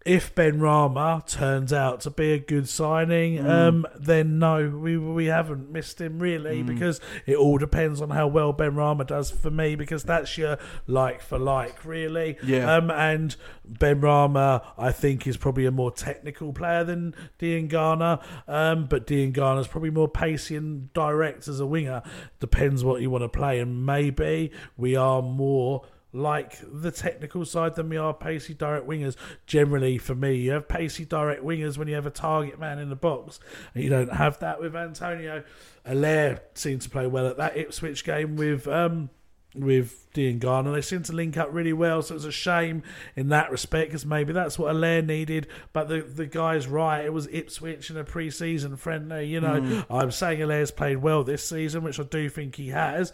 if 0.03 0.33
Benrahma 0.33 1.25
turns 1.27 1.71
out 1.71 2.01
to 2.01 2.09
be 2.09 2.33
a 2.33 2.39
good 2.39 2.67
signing, 2.67 3.37
Mm. 3.37 3.49
um, 3.49 3.85
then 3.99 4.39
no, 4.39 4.67
we 4.69 4.97
we 4.97 5.25
haven't 5.27 5.71
missed 5.71 6.01
him 6.01 6.17
really 6.17 6.63
Mm. 6.63 6.67
because 6.67 6.99
it 7.27 7.35
all 7.35 7.57
depends 7.59 8.01
on 8.01 8.09
how 8.09 8.27
well 8.27 8.51
Benrahma 8.53 9.05
does 9.05 9.29
for 9.29 9.51
me 9.51 9.75
because 9.75 10.03
that's 10.03 10.37
your 10.37 10.57
like 10.87 11.21
for 11.21 11.37
like 11.37 11.85
really. 11.85 12.37
Yeah. 12.43 12.75
Um, 12.75 12.89
and 12.89 13.35
Benrahma, 13.71 14.63
I 14.77 14.91
think, 14.91 15.27
is 15.27 15.37
probably 15.37 15.65
a 15.65 15.71
more 15.71 15.91
technical 15.91 16.51
player 16.53 16.83
than 16.83 17.13
Diangana. 17.39 18.21
Um, 18.47 18.85
but 18.87 19.05
Diangana's 19.05 19.67
probably 19.67 19.91
more 19.91 20.07
pacey 20.09 20.55
and 20.55 20.91
direct 20.93 21.47
as 21.47 21.59
a 21.59 21.65
winger. 21.65 22.01
Depends 22.39 22.83
what 22.83 23.01
you 23.01 23.09
want 23.09 23.23
to 23.23 23.29
play, 23.29 23.59
and 23.59 23.85
maybe 23.85 24.51
we 24.77 24.95
are 24.95 25.21
more 25.21 25.83
like 26.13 26.57
the 26.61 26.91
technical 26.91 27.45
side 27.45 27.75
than 27.75 27.89
we 27.89 27.97
are 27.97 28.13
pacey 28.13 28.53
direct 28.53 28.87
wingers. 28.87 29.15
Generally, 29.45 29.99
for 29.99 30.15
me, 30.15 30.35
you 30.35 30.51
have 30.51 30.67
pacey 30.67 31.05
direct 31.05 31.43
wingers 31.43 31.77
when 31.77 31.87
you 31.87 31.95
have 31.95 32.05
a 32.05 32.09
target 32.11 32.59
man 32.59 32.79
in 32.79 32.89
the 32.89 32.95
box, 32.95 33.39
and 33.73 33.83
you 33.83 33.89
don't 33.89 34.11
have 34.13 34.39
that 34.39 34.59
with 34.59 34.75
Antonio. 34.75 35.43
Haller 35.85 36.41
seemed 36.53 36.81
to 36.81 36.89
play 36.89 37.07
well 37.07 37.27
at 37.27 37.37
that 37.37 37.57
Ipswich 37.57 38.03
game 38.03 38.35
with 38.35 38.67
um, 38.67 39.09
with 39.55 40.07
Diangana. 40.13 40.73
They 40.73 40.81
seem 40.81 41.03
to 41.03 41.13
link 41.13 41.35
up 41.37 41.49
really 41.51 41.73
well, 41.73 42.01
so 42.01 42.15
it's 42.15 42.23
a 42.25 42.31
shame 42.31 42.83
in 43.17 43.29
that 43.29 43.51
respect 43.51 43.89
because 43.89 44.05
maybe 44.05 44.31
that's 44.31 44.57
what 44.59 44.71
Haller 44.71 45.01
needed. 45.01 45.47
But 45.73 45.89
the 45.89 46.01
the 46.01 46.25
guy's 46.25 46.67
right. 46.67 47.03
It 47.03 47.13
was 47.13 47.27
Ipswich 47.31 47.89
in 47.89 47.97
a 47.97 48.03
pre-season 48.03 48.75
friendly. 48.77 49.25
You 49.27 49.41
know, 49.41 49.59
Mm. 49.61 49.85
I'm 49.89 50.11
saying 50.11 50.39
Haller's 50.39 50.71
played 50.71 50.97
well 50.97 51.23
this 51.23 51.43
season, 51.47 51.83
which 51.83 51.99
I 51.99 52.03
do 52.03 52.29
think 52.29 52.55
he 52.55 52.69
has, 52.69 53.11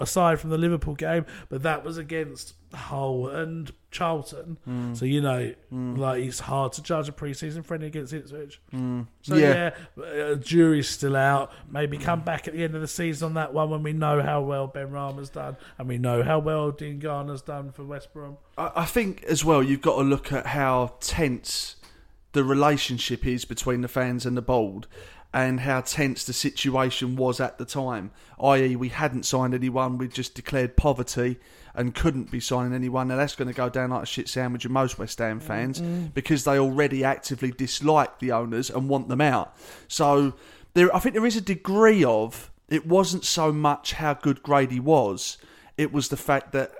aside 0.00 0.40
from 0.40 0.50
the 0.50 0.58
Liverpool 0.58 0.94
game. 0.94 1.24
But 1.48 1.62
that 1.62 1.84
was 1.84 1.98
against 1.98 2.54
Hull 2.72 3.28
and 3.28 3.70
Charlton. 3.92 4.58
Mm. 4.68 4.96
So 4.96 5.04
you 5.04 5.20
know, 5.20 5.54
Mm. 5.72 5.96
like 5.96 6.22
it's 6.24 6.40
hard 6.40 6.72
to 6.74 6.82
judge 6.82 7.08
a 7.08 7.12
pre-season 7.12 7.62
friendly 7.62 7.86
against 7.86 8.12
Ipswich. 8.12 8.60
Mm. 8.72 9.06
So 9.22 9.36
Yeah. 9.36 9.70
yeah, 9.96 10.02
uh, 10.04 10.34
jury's 10.36 10.88
still 10.88 11.14
out. 11.16 11.52
Maybe 11.70 11.96
come 11.98 12.20
back 12.22 12.48
at 12.48 12.54
the 12.54 12.64
end 12.64 12.74
of 12.74 12.80
the 12.80 12.88
season 12.88 13.26
on 13.26 13.34
that 13.34 13.54
one 13.54 13.70
when 13.70 13.82
we 13.84 13.92
know 13.92 14.20
how 14.20 14.40
well 14.42 14.66
Benrahma's 14.68 15.30
done 15.30 15.56
and 15.78 15.86
we 15.88 15.98
know 15.98 16.22
how 16.24 16.40
well 16.40 16.72
Diangana's 16.72 17.42
done 17.42 17.70
for 17.70 17.84
West 17.84 18.12
Brom. 18.12 18.38
I, 18.58 18.70
I 18.76 18.84
think 18.86 19.22
as 19.24 19.44
well 19.44 19.62
you've 19.62 19.80
got 19.82 19.96
to 19.96 20.02
look 20.02 20.32
at 20.32 20.46
how 20.46 20.94
tense 21.00 21.76
the 22.32 22.42
relationship 22.42 23.24
is 23.24 23.44
between 23.44 23.80
the 23.82 23.86
fans 23.88 24.26
and 24.26 24.36
the 24.36 24.42
board 24.42 24.88
and 25.34 25.58
how 25.60 25.80
tense 25.80 26.24
the 26.24 26.32
situation 26.32 27.16
was 27.16 27.40
at 27.40 27.58
the 27.58 27.64
time. 27.64 28.12
I.e., 28.40 28.76
we 28.76 28.88
hadn't 28.90 29.24
signed 29.26 29.52
anyone, 29.52 29.98
we 29.98 30.06
just 30.06 30.34
declared 30.34 30.76
poverty 30.76 31.40
and 31.74 31.92
couldn't 31.92 32.30
be 32.30 32.38
signing 32.38 32.72
anyone. 32.72 33.08
Now 33.08 33.16
that's 33.16 33.34
going 33.34 33.48
to 33.48 33.54
go 33.54 33.68
down 33.68 33.90
like 33.90 34.04
a 34.04 34.06
shit 34.06 34.28
sandwich 34.28 34.64
in 34.64 34.70
most 34.70 34.96
West 34.96 35.18
Ham 35.18 35.40
fans 35.40 35.80
Mm. 35.80 36.14
because 36.14 36.44
they 36.44 36.56
already 36.56 37.02
actively 37.02 37.50
dislike 37.50 38.20
the 38.20 38.30
owners 38.30 38.70
and 38.70 38.88
want 38.88 39.08
them 39.08 39.20
out. 39.20 39.56
So 39.88 40.34
there, 40.74 40.94
I 40.94 41.00
think 41.00 41.14
there 41.16 41.26
is 41.26 41.36
a 41.36 41.40
degree 41.40 42.04
of 42.04 42.52
it 42.68 42.86
wasn't 42.86 43.24
so 43.24 43.50
much 43.50 43.94
how 43.94 44.14
good 44.14 44.40
Grady 44.40 44.78
was, 44.78 45.36
it 45.76 45.92
was 45.92 46.08
the 46.10 46.16
fact 46.16 46.52
that 46.52 46.70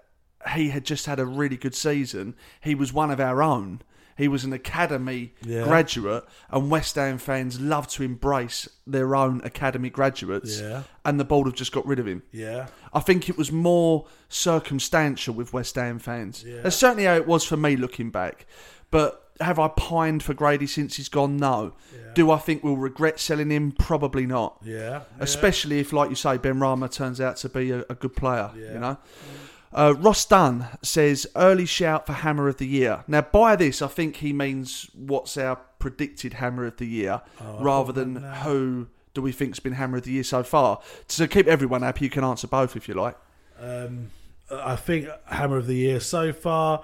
he 0.55 0.69
had 0.69 0.85
just 0.85 1.07
had 1.07 1.19
a 1.19 1.27
really 1.27 1.57
good 1.57 1.75
season. 1.75 2.37
He 2.61 2.77
was 2.77 2.93
one 2.93 3.11
of 3.11 3.19
our 3.19 3.43
own. 3.43 3.81
He 4.17 4.29
was 4.29 4.45
an 4.45 4.53
academy 4.53 5.35
Yeah. 5.45 5.65
graduate, 5.65 6.25
and 6.51 6.71
West 6.71 6.95
Ham 6.95 7.19
fans 7.19 7.61
love 7.61 7.89
to 7.89 8.03
embrace 8.03 8.69
their 8.87 9.17
own 9.17 9.41
academy 9.45 9.91
graduates. 9.91 10.61
Yeah. 10.61 10.83
And 11.05 11.19
the 11.19 11.25
board 11.25 11.47
have 11.47 11.55
just 11.57 11.73
got 11.73 11.85
rid 11.87 11.99
of 11.99 12.07
him. 12.07 12.23
Yeah. 12.31 12.69
I 12.93 13.01
think 13.01 13.29
it 13.29 13.37
was 13.37 13.51
more 13.51 14.07
circumstantial 14.29 15.35
with 15.35 15.53
West 15.53 15.75
Ham 15.75 15.99
fans. 15.99 16.45
Yeah. 16.47 16.61
That's 16.63 16.77
certainly 16.77 17.05
how 17.05 17.15
it 17.17 17.27
was 17.27 17.45
for 17.45 17.57
me 17.57 17.77
looking 17.77 18.11
back. 18.11 18.47
But 18.91 19.21
have 19.41 19.59
I 19.59 19.67
pined 19.69 20.23
for 20.23 20.33
Grady 20.33 20.67
since 20.69 20.97
he's 20.97 21.09
gone? 21.09 21.37
No. 21.37 21.73
Do 22.15 22.31
I 22.31 22.39
think 22.39 22.63
we'll 22.63 22.77
regret 22.77 23.19
selling 23.19 23.51
him? 23.51 23.73
Probably 23.73 24.27
not. 24.27 24.59
Yeah. 24.63 25.01
Especially 25.19 25.81
if, 25.81 25.93
like 25.93 26.09
you 26.11 26.15
say, 26.15 26.39
Benrahma 26.39 26.89
turns 26.91 27.21
out 27.21 27.37
to 27.39 27.49
be 27.49 27.73
a, 27.73 27.81
a 27.91 27.95
good 27.97 28.15
player. 28.15 28.51
You 28.55 28.79
know. 28.79 28.97
Mm. 28.97 29.41
Uh, 29.75 29.93
Ross 29.99 30.25
Dunn 30.25 30.69
says 30.83 31.27
early 31.35 31.67
shout 31.67 32.07
for 32.07 32.13
Hammer 32.13 32.47
of 32.49 32.59
the 32.59 32.67
Year. 32.67 33.03
Now, 33.09 33.23
by 33.23 33.57
this, 33.57 33.83
I 33.83 33.89
think 33.89 34.17
he 34.17 34.33
means 34.33 34.89
what's 34.95 35.37
our 35.37 35.57
predicted 35.81 36.35
Hammer 36.35 36.65
of 36.67 36.77
the 36.77 36.87
Year, 36.87 37.23
Oh, 37.41 37.63
rather 37.63 37.93
than 37.93 38.15
that- 38.15 38.37
who 38.45 38.87
do 39.15 39.23
we 39.23 39.33
think's 39.33 39.59
been 39.61 39.73
Hammer 39.75 39.99
of 39.99 40.05
the 40.05 40.13
Year 40.13 40.23
so 40.25 40.43
far. 40.43 40.81
To 41.09 41.27
keep 41.29 41.47
everyone 41.49 41.83
happy, 41.83 42.05
you 42.05 42.11
can 42.11 42.25
answer 42.25 42.47
both 42.47 42.77
if 42.77 42.89
you 42.89 42.95
like. 42.95 43.17
Um, 43.61 44.11
I 44.51 44.77
think 44.77 45.09
Hammer 45.27 45.57
of 45.59 45.67
the 45.67 45.75
Year 45.77 45.99
so 46.01 46.33
far, 46.33 46.83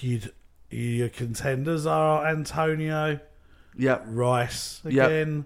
you'd, 0.00 0.32
your 0.70 1.08
contenders 1.08 1.86
are 1.86 2.26
Antonio, 2.26 3.18
Yep. 3.76 4.04
Rice 4.08 4.80
Yep. 4.84 5.06
again, 5.06 5.44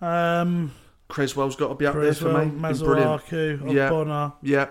um, 0.00 0.72
Cresswell's 1.08 1.54
got 1.56 1.68
to 1.68 1.74
be 1.74 1.86
up 1.86 1.94
Cresswell, 1.94 2.32
there 2.34 2.42
for 2.42 2.46
me. 2.46 2.60
Brilliant. 2.60 3.22
Masuaku, 3.22 4.42
Yeah. 4.42 4.66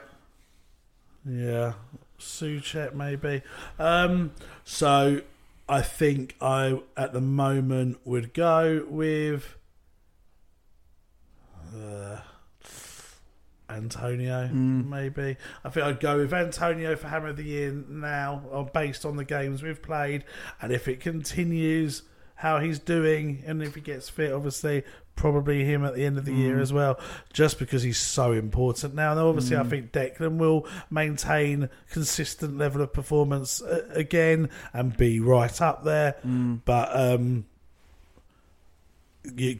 Yeah, 1.29 1.73
Souček 2.19 2.93
maybe. 2.93 3.41
Um, 3.77 4.31
so 4.63 5.21
I 5.67 5.81
think 5.81 6.35
I 6.41 6.79
at 6.95 7.13
the 7.13 7.21
moment 7.21 7.99
would 8.05 8.33
go 8.33 8.85
with 8.89 9.55
uh, 11.75 12.19
Antonio. 13.69 14.47
Mm. 14.47 14.87
Maybe 14.87 15.35
I 15.63 15.69
think 15.69 15.85
I'd 15.85 15.99
go 15.99 16.17
with 16.17 16.33
Antonio 16.33 16.95
for 16.95 17.07
Hammer 17.09 17.29
of 17.29 17.37
the 17.37 17.43
Year 17.43 17.71
now, 17.71 18.43
uh, 18.51 18.63
based 18.63 19.05
on 19.05 19.17
the 19.17 19.25
games 19.25 19.61
we've 19.61 19.81
played, 19.81 20.23
and 20.61 20.71
if 20.71 20.87
it 20.87 21.01
continues 21.01 22.03
how 22.35 22.59
he's 22.59 22.79
doing, 22.79 23.43
and 23.45 23.61
if 23.63 23.75
he 23.75 23.81
gets 23.81 24.09
fit, 24.09 24.31
obviously. 24.31 24.83
Probably 25.17 25.65
him 25.65 25.83
at 25.83 25.95
the 25.95 26.05
end 26.05 26.17
of 26.17 26.23
the 26.23 26.31
year 26.33 26.55
Mm. 26.57 26.61
as 26.61 26.71
well, 26.71 26.97
just 27.33 27.59
because 27.59 27.83
he's 27.83 27.97
so 27.99 28.31
important 28.31 28.95
now. 28.95 29.11
And 29.11 29.19
obviously, 29.19 29.57
I 29.57 29.63
Mm. 29.63 29.69
think 29.69 29.91
Declan 29.91 30.37
will 30.37 30.65
maintain 30.89 31.67
consistent 31.91 32.57
level 32.57 32.81
of 32.81 32.93
performance 32.93 33.61
uh, 33.61 33.89
again 33.93 34.49
and 34.73 34.95
be 34.95 35.19
right 35.19 35.59
up 35.61 35.83
there. 35.83 36.15
Mm. 36.25 36.61
But 36.63 36.89
um, 36.95 37.45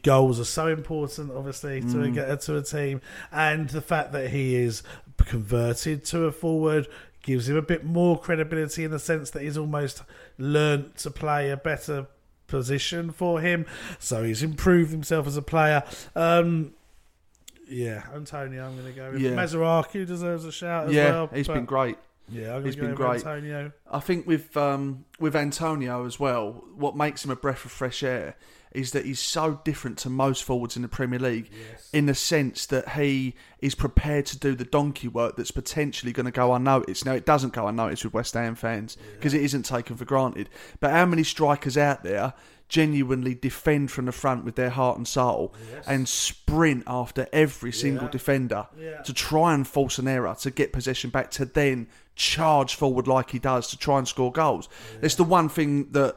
goals 0.02 0.40
are 0.40 0.44
so 0.44 0.68
important, 0.68 1.30
obviously, 1.32 1.80
to 1.80 1.86
Mm. 1.86 2.14
get 2.14 2.40
to 2.42 2.56
a 2.56 2.62
team, 2.62 3.00
and 3.30 3.68
the 3.68 3.82
fact 3.82 4.12
that 4.12 4.30
he 4.30 4.54
is 4.56 4.82
converted 5.18 6.04
to 6.06 6.24
a 6.24 6.32
forward 6.32 6.86
gives 7.22 7.48
him 7.48 7.56
a 7.56 7.62
bit 7.62 7.84
more 7.84 8.18
credibility 8.18 8.84
in 8.84 8.90
the 8.90 8.98
sense 8.98 9.30
that 9.30 9.42
he's 9.42 9.58
almost 9.58 10.02
learnt 10.38 10.96
to 10.98 11.10
play 11.10 11.50
a 11.50 11.56
better 11.56 12.06
position 12.48 13.12
for 13.12 13.40
him. 13.40 13.66
So 13.98 14.24
he's 14.24 14.42
improved 14.42 14.90
himself 14.90 15.26
as 15.26 15.36
a 15.36 15.42
player. 15.42 15.84
Um, 16.16 16.72
yeah, 17.68 18.04
Antonio, 18.14 18.66
I'm 18.66 18.74
going 18.74 18.92
to 18.92 18.92
go 18.92 19.12
with. 19.12 19.20
Yeah. 19.20 19.30
Deserves 20.04 20.44
a 20.44 20.52
shout 20.52 20.88
as 20.88 20.94
yeah, 20.94 21.10
well. 21.10 21.30
he's 21.32 21.46
been 21.46 21.66
great. 21.66 21.98
Yeah, 22.30 22.56
I'm 22.56 22.64
he's 22.64 22.76
been 22.76 22.88
with 22.88 22.96
great. 22.96 23.16
Antonio. 23.16 23.72
I 23.90 24.00
think 24.00 24.26
with 24.26 24.56
um, 24.56 25.04
with 25.18 25.36
Antonio 25.36 26.04
as 26.04 26.18
well, 26.18 26.64
what 26.74 26.96
makes 26.96 27.24
him 27.24 27.30
a 27.30 27.36
breath 27.36 27.64
of 27.64 27.70
fresh 27.70 28.02
air 28.02 28.36
is 28.72 28.92
that 28.92 29.06
he's 29.06 29.20
so 29.20 29.60
different 29.64 29.98
to 29.98 30.10
most 30.10 30.44
forwards 30.44 30.76
in 30.76 30.82
the 30.82 30.88
Premier 30.88 31.18
League, 31.18 31.50
in 31.92 32.06
the 32.06 32.14
sense 32.14 32.66
that 32.66 32.90
he 32.90 33.34
is 33.60 33.74
prepared 33.74 34.26
to 34.26 34.38
do 34.38 34.54
the 34.54 34.64
donkey 34.64 35.08
work 35.08 35.36
that's 35.36 35.50
potentially 35.50 36.12
going 36.12 36.26
to 36.26 36.32
go 36.32 36.54
unnoticed. 36.54 37.04
Now 37.06 37.12
it 37.14 37.26
doesn't 37.26 37.52
go 37.52 37.66
unnoticed 37.66 38.04
with 38.04 38.14
West 38.14 38.34
Ham 38.34 38.54
fans 38.54 38.96
because 39.14 39.34
it 39.34 39.42
isn't 39.42 39.64
taken 39.64 39.96
for 39.96 40.04
granted. 40.04 40.48
But 40.80 40.90
how 40.92 41.06
many 41.06 41.22
strikers 41.24 41.76
out 41.78 42.02
there? 42.02 42.34
Genuinely 42.68 43.34
defend 43.34 43.90
from 43.90 44.04
the 44.04 44.12
front 44.12 44.44
with 44.44 44.54
their 44.56 44.68
heart 44.68 44.98
and 44.98 45.08
soul 45.08 45.54
and 45.86 46.06
sprint 46.06 46.84
after 46.86 47.26
every 47.32 47.72
single 47.72 48.04
Yeah. 48.04 48.10
defender 48.10 48.66
Yeah. 48.78 49.00
to 49.02 49.14
try 49.14 49.54
and 49.54 49.66
force 49.66 49.98
an 49.98 50.06
error 50.06 50.36
to 50.40 50.50
get 50.50 50.70
possession 50.74 51.08
back 51.08 51.30
to 51.32 51.46
then 51.46 51.86
charge 52.14 52.74
forward 52.74 53.06
like 53.06 53.30
he 53.30 53.38
does 53.38 53.68
to 53.70 53.78
try 53.78 53.96
and 53.96 54.06
score 54.06 54.30
goals. 54.30 54.68
It's 55.00 55.14
the 55.14 55.24
one 55.24 55.48
thing 55.48 55.92
that 55.92 56.16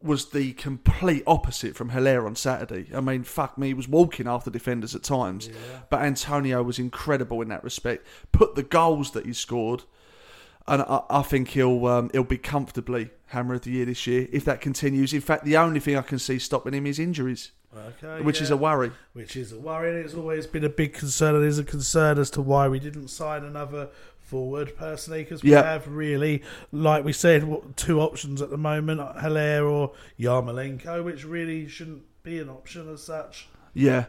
was 0.00 0.30
the 0.30 0.52
complete 0.52 1.22
opposite 1.26 1.74
from 1.74 1.88
Haller 1.88 2.24
on 2.26 2.36
Saturday. 2.36 2.86
I 2.94 3.00
mean, 3.00 3.24
fuck 3.24 3.58
me, 3.58 3.68
he 3.68 3.74
was 3.74 3.88
walking 3.88 4.28
after 4.28 4.50
defenders 4.50 4.94
at 4.94 5.02
times. 5.02 5.50
But 5.90 6.02
Antonio 6.02 6.62
was 6.62 6.78
incredible 6.78 7.42
in 7.42 7.48
that 7.48 7.64
respect. 7.64 8.06
Put 8.30 8.54
the 8.54 8.62
goals 8.62 9.10
that 9.12 9.26
he 9.26 9.32
scored, 9.32 9.82
and 10.68 10.82
I, 10.82 11.00
I 11.10 11.22
think 11.22 11.48
he'll 11.48 11.84
um, 11.86 12.10
he'll 12.12 12.22
be 12.24 12.38
comfortably 12.38 13.10
Hammer 13.26 13.54
of 13.54 13.62
the 13.62 13.70
Year 13.72 13.86
this 13.86 14.06
year 14.06 14.28
if 14.32 14.44
that 14.44 14.60
continues. 14.60 15.12
In 15.12 15.20
fact, 15.20 15.44
the 15.44 15.56
only 15.56 15.80
thing 15.80 15.96
I 15.96 16.02
can 16.02 16.18
see 16.18 16.38
stopping 16.38 16.74
him 16.74 16.86
is 16.86 16.98
injuries, 16.98 17.50
Okay, 17.76 18.22
which 18.22 18.40
is 18.40 18.50
a 18.50 18.56
worry. 18.56 18.92
Which 19.14 19.34
is 19.36 19.52
a 19.52 19.58
worry. 19.58 19.90
and 19.96 20.04
It's 20.04 20.14
always 20.14 20.46
been 20.46 20.64
a 20.64 20.68
big 20.68 20.92
concern. 20.94 21.34
and 21.34 21.44
is 21.44 21.58
a 21.58 21.64
concern 21.64 22.18
as 22.18 22.30
to 22.30 22.40
why 22.40 22.68
we 22.68 22.78
didn't 22.78 23.08
sign 23.08 23.42
another 23.44 23.88
forward, 24.28 24.76
personally, 24.76 25.24
because 25.24 25.42
we 25.42 25.50
Yeah. 25.52 25.62
have 25.62 25.88
really, 25.88 26.42
like 26.70 27.04
we 27.04 27.12
said, 27.12 27.48
two 27.76 28.00
options 28.00 28.42
at 28.42 28.50
the 28.50 28.58
moment 28.58 29.00
Haller 29.00 29.64
or 29.64 29.92
Yarmolenko, 30.18 31.02
which 31.04 31.24
really 31.24 31.66
shouldn't 31.66 32.02
be 32.22 32.38
an 32.38 32.48
option 32.50 32.88
as 32.92 33.02
such. 33.02 33.48
Yeah. 33.72 34.06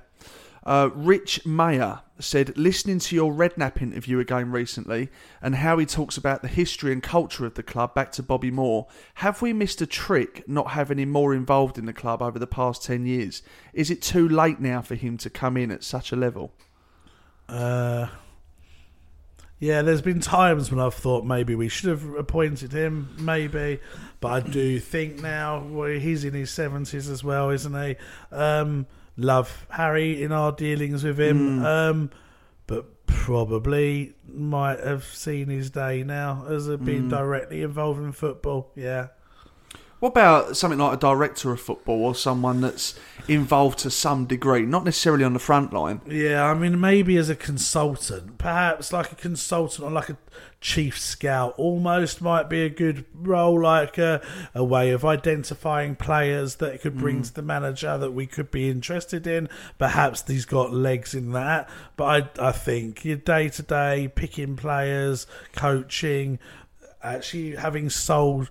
Uh, 0.65 0.89
Rich 0.93 1.45
Mayer 1.45 2.01
said, 2.19 2.57
listening 2.57 2.99
to 2.99 3.15
your 3.15 3.33
Redknapp 3.33 3.81
interview 3.81 4.19
again 4.19 4.51
recently 4.51 5.09
and 5.41 5.55
how 5.55 5.77
he 5.77 5.85
talks 5.85 6.17
about 6.17 6.41
the 6.41 6.49
history 6.49 6.91
and 6.91 7.01
culture 7.01 7.45
of 7.45 7.53
the 7.53 7.63
club 7.63 7.95
back 7.95 8.11
to 8.11 8.21
Bobby 8.21 8.51
Moore, 8.51 8.87
have 9.15 9.41
we 9.41 9.53
missed 9.53 9.81
a 9.81 9.85
trick 9.87 10.43
not 10.47 10.71
having 10.71 10.99
him 10.99 11.09
more 11.11 11.33
involved 11.33 11.77
in 11.77 11.85
the 11.85 11.93
club 11.93 12.21
over 12.21 12.37
the 12.37 12.45
past 12.45 12.83
10 12.83 13.05
years? 13.05 13.41
Is 13.73 13.89
it 13.89 14.01
too 14.01 14.27
late 14.27 14.59
now 14.59 14.81
for 14.81 14.95
him 14.95 15.17
to 15.19 15.29
come 15.29 15.55
in 15.55 15.71
at 15.71 15.83
such 15.83 16.11
a 16.11 16.17
level? 16.17 16.53
Uh, 17.47 18.07
yeah, 19.59 19.81
there's 19.81 20.01
been 20.01 20.19
times 20.21 20.71
when 20.71 20.79
I've 20.79 20.93
thought 20.93 21.25
maybe 21.25 21.53
we 21.55 21.67
should 21.69 21.89
have 21.89 22.03
appointed 22.15 22.71
him, 22.71 23.09
maybe, 23.19 23.79
but 24.21 24.27
I 24.31 24.39
do 24.39 24.79
think 24.79 25.21
now 25.21 25.63
well, 25.63 25.89
he's 25.99 26.23
in 26.23 26.33
his 26.33 26.49
seventies 26.51 27.09
as 27.09 27.23
well, 27.23 27.49
isn't 27.49 27.73
he? 27.83 27.95
Um, 28.31 28.87
love 29.17 29.65
Harry 29.69 30.23
in 30.23 30.31
our 30.31 30.51
dealings 30.53 31.03
with 31.03 31.19
him, 31.19 31.59
Mm. 31.59 31.65
um, 31.65 32.09
but 32.67 33.05
probably 33.05 34.13
might 34.27 34.79
have 34.79 35.03
seen 35.03 35.47
his 35.49 35.69
day 35.71 36.03
now 36.03 36.45
as 36.47 36.67
being 36.77 37.03
Mm. 37.03 37.09
directly 37.09 37.61
involved 37.61 38.01
in 38.01 38.11
football. 38.11 38.71
Yeah, 38.75 39.07
What 39.99 40.09
about 40.09 40.55
something 40.55 40.79
like 40.79 40.93
a 40.93 40.99
director 40.99 41.51
of 41.51 41.59
football 41.59 42.05
or 42.05 42.15
someone 42.15 42.61
that's 42.61 42.97
involved 43.27 43.79
to 43.79 43.91
some 43.91 44.25
degree, 44.25 44.61
not 44.61 44.85
necessarily 44.85 45.25
on 45.25 45.33
the 45.33 45.39
front 45.39 45.73
line? 45.73 45.99
Yeah, 46.07 46.45
I 46.45 46.53
mean, 46.53 46.79
maybe 46.79 47.17
as 47.17 47.29
a 47.29 47.35
consultant, 47.35 48.37
perhaps 48.37 48.93
like 48.93 49.11
a 49.11 49.15
consultant 49.15 49.85
or 49.85 49.91
like 49.91 50.09
a 50.09 50.17
chief 50.61 50.97
scout, 50.97 51.53
almost 51.57 52.21
might 52.21 52.49
be 52.49 52.61
a 52.63 52.69
good 52.69 53.03
role, 53.13 53.61
like 53.61 53.97
a, 53.97 54.21
a 54.55 54.63
way 54.63 54.91
of 54.91 55.03
identifying 55.03 55.97
players 55.97 56.55
that 56.55 56.79
could 56.81 56.97
bring 56.97 57.19
Mm. 57.19 57.27
to 57.27 57.33
the 57.33 57.41
manager 57.41 57.97
that 57.97 58.11
we 58.11 58.25
could 58.25 58.49
be 58.51 58.69
interested 58.69 59.27
in. 59.27 59.49
Perhaps 59.77 60.23
he's 60.27 60.45
got 60.45 60.71
legs 60.73 61.13
in 61.13 61.33
that, 61.33 61.69
but 61.97 62.39
I, 62.39 62.47
I 62.47 62.51
think 62.53 63.03
your 63.03 63.17
day 63.17 63.49
to 63.49 63.61
day 63.63 64.09
picking 64.15 64.55
players, 64.55 65.27
coaching, 65.57 66.39
actually 67.03 67.55
having 67.55 67.89
sold 67.89 68.49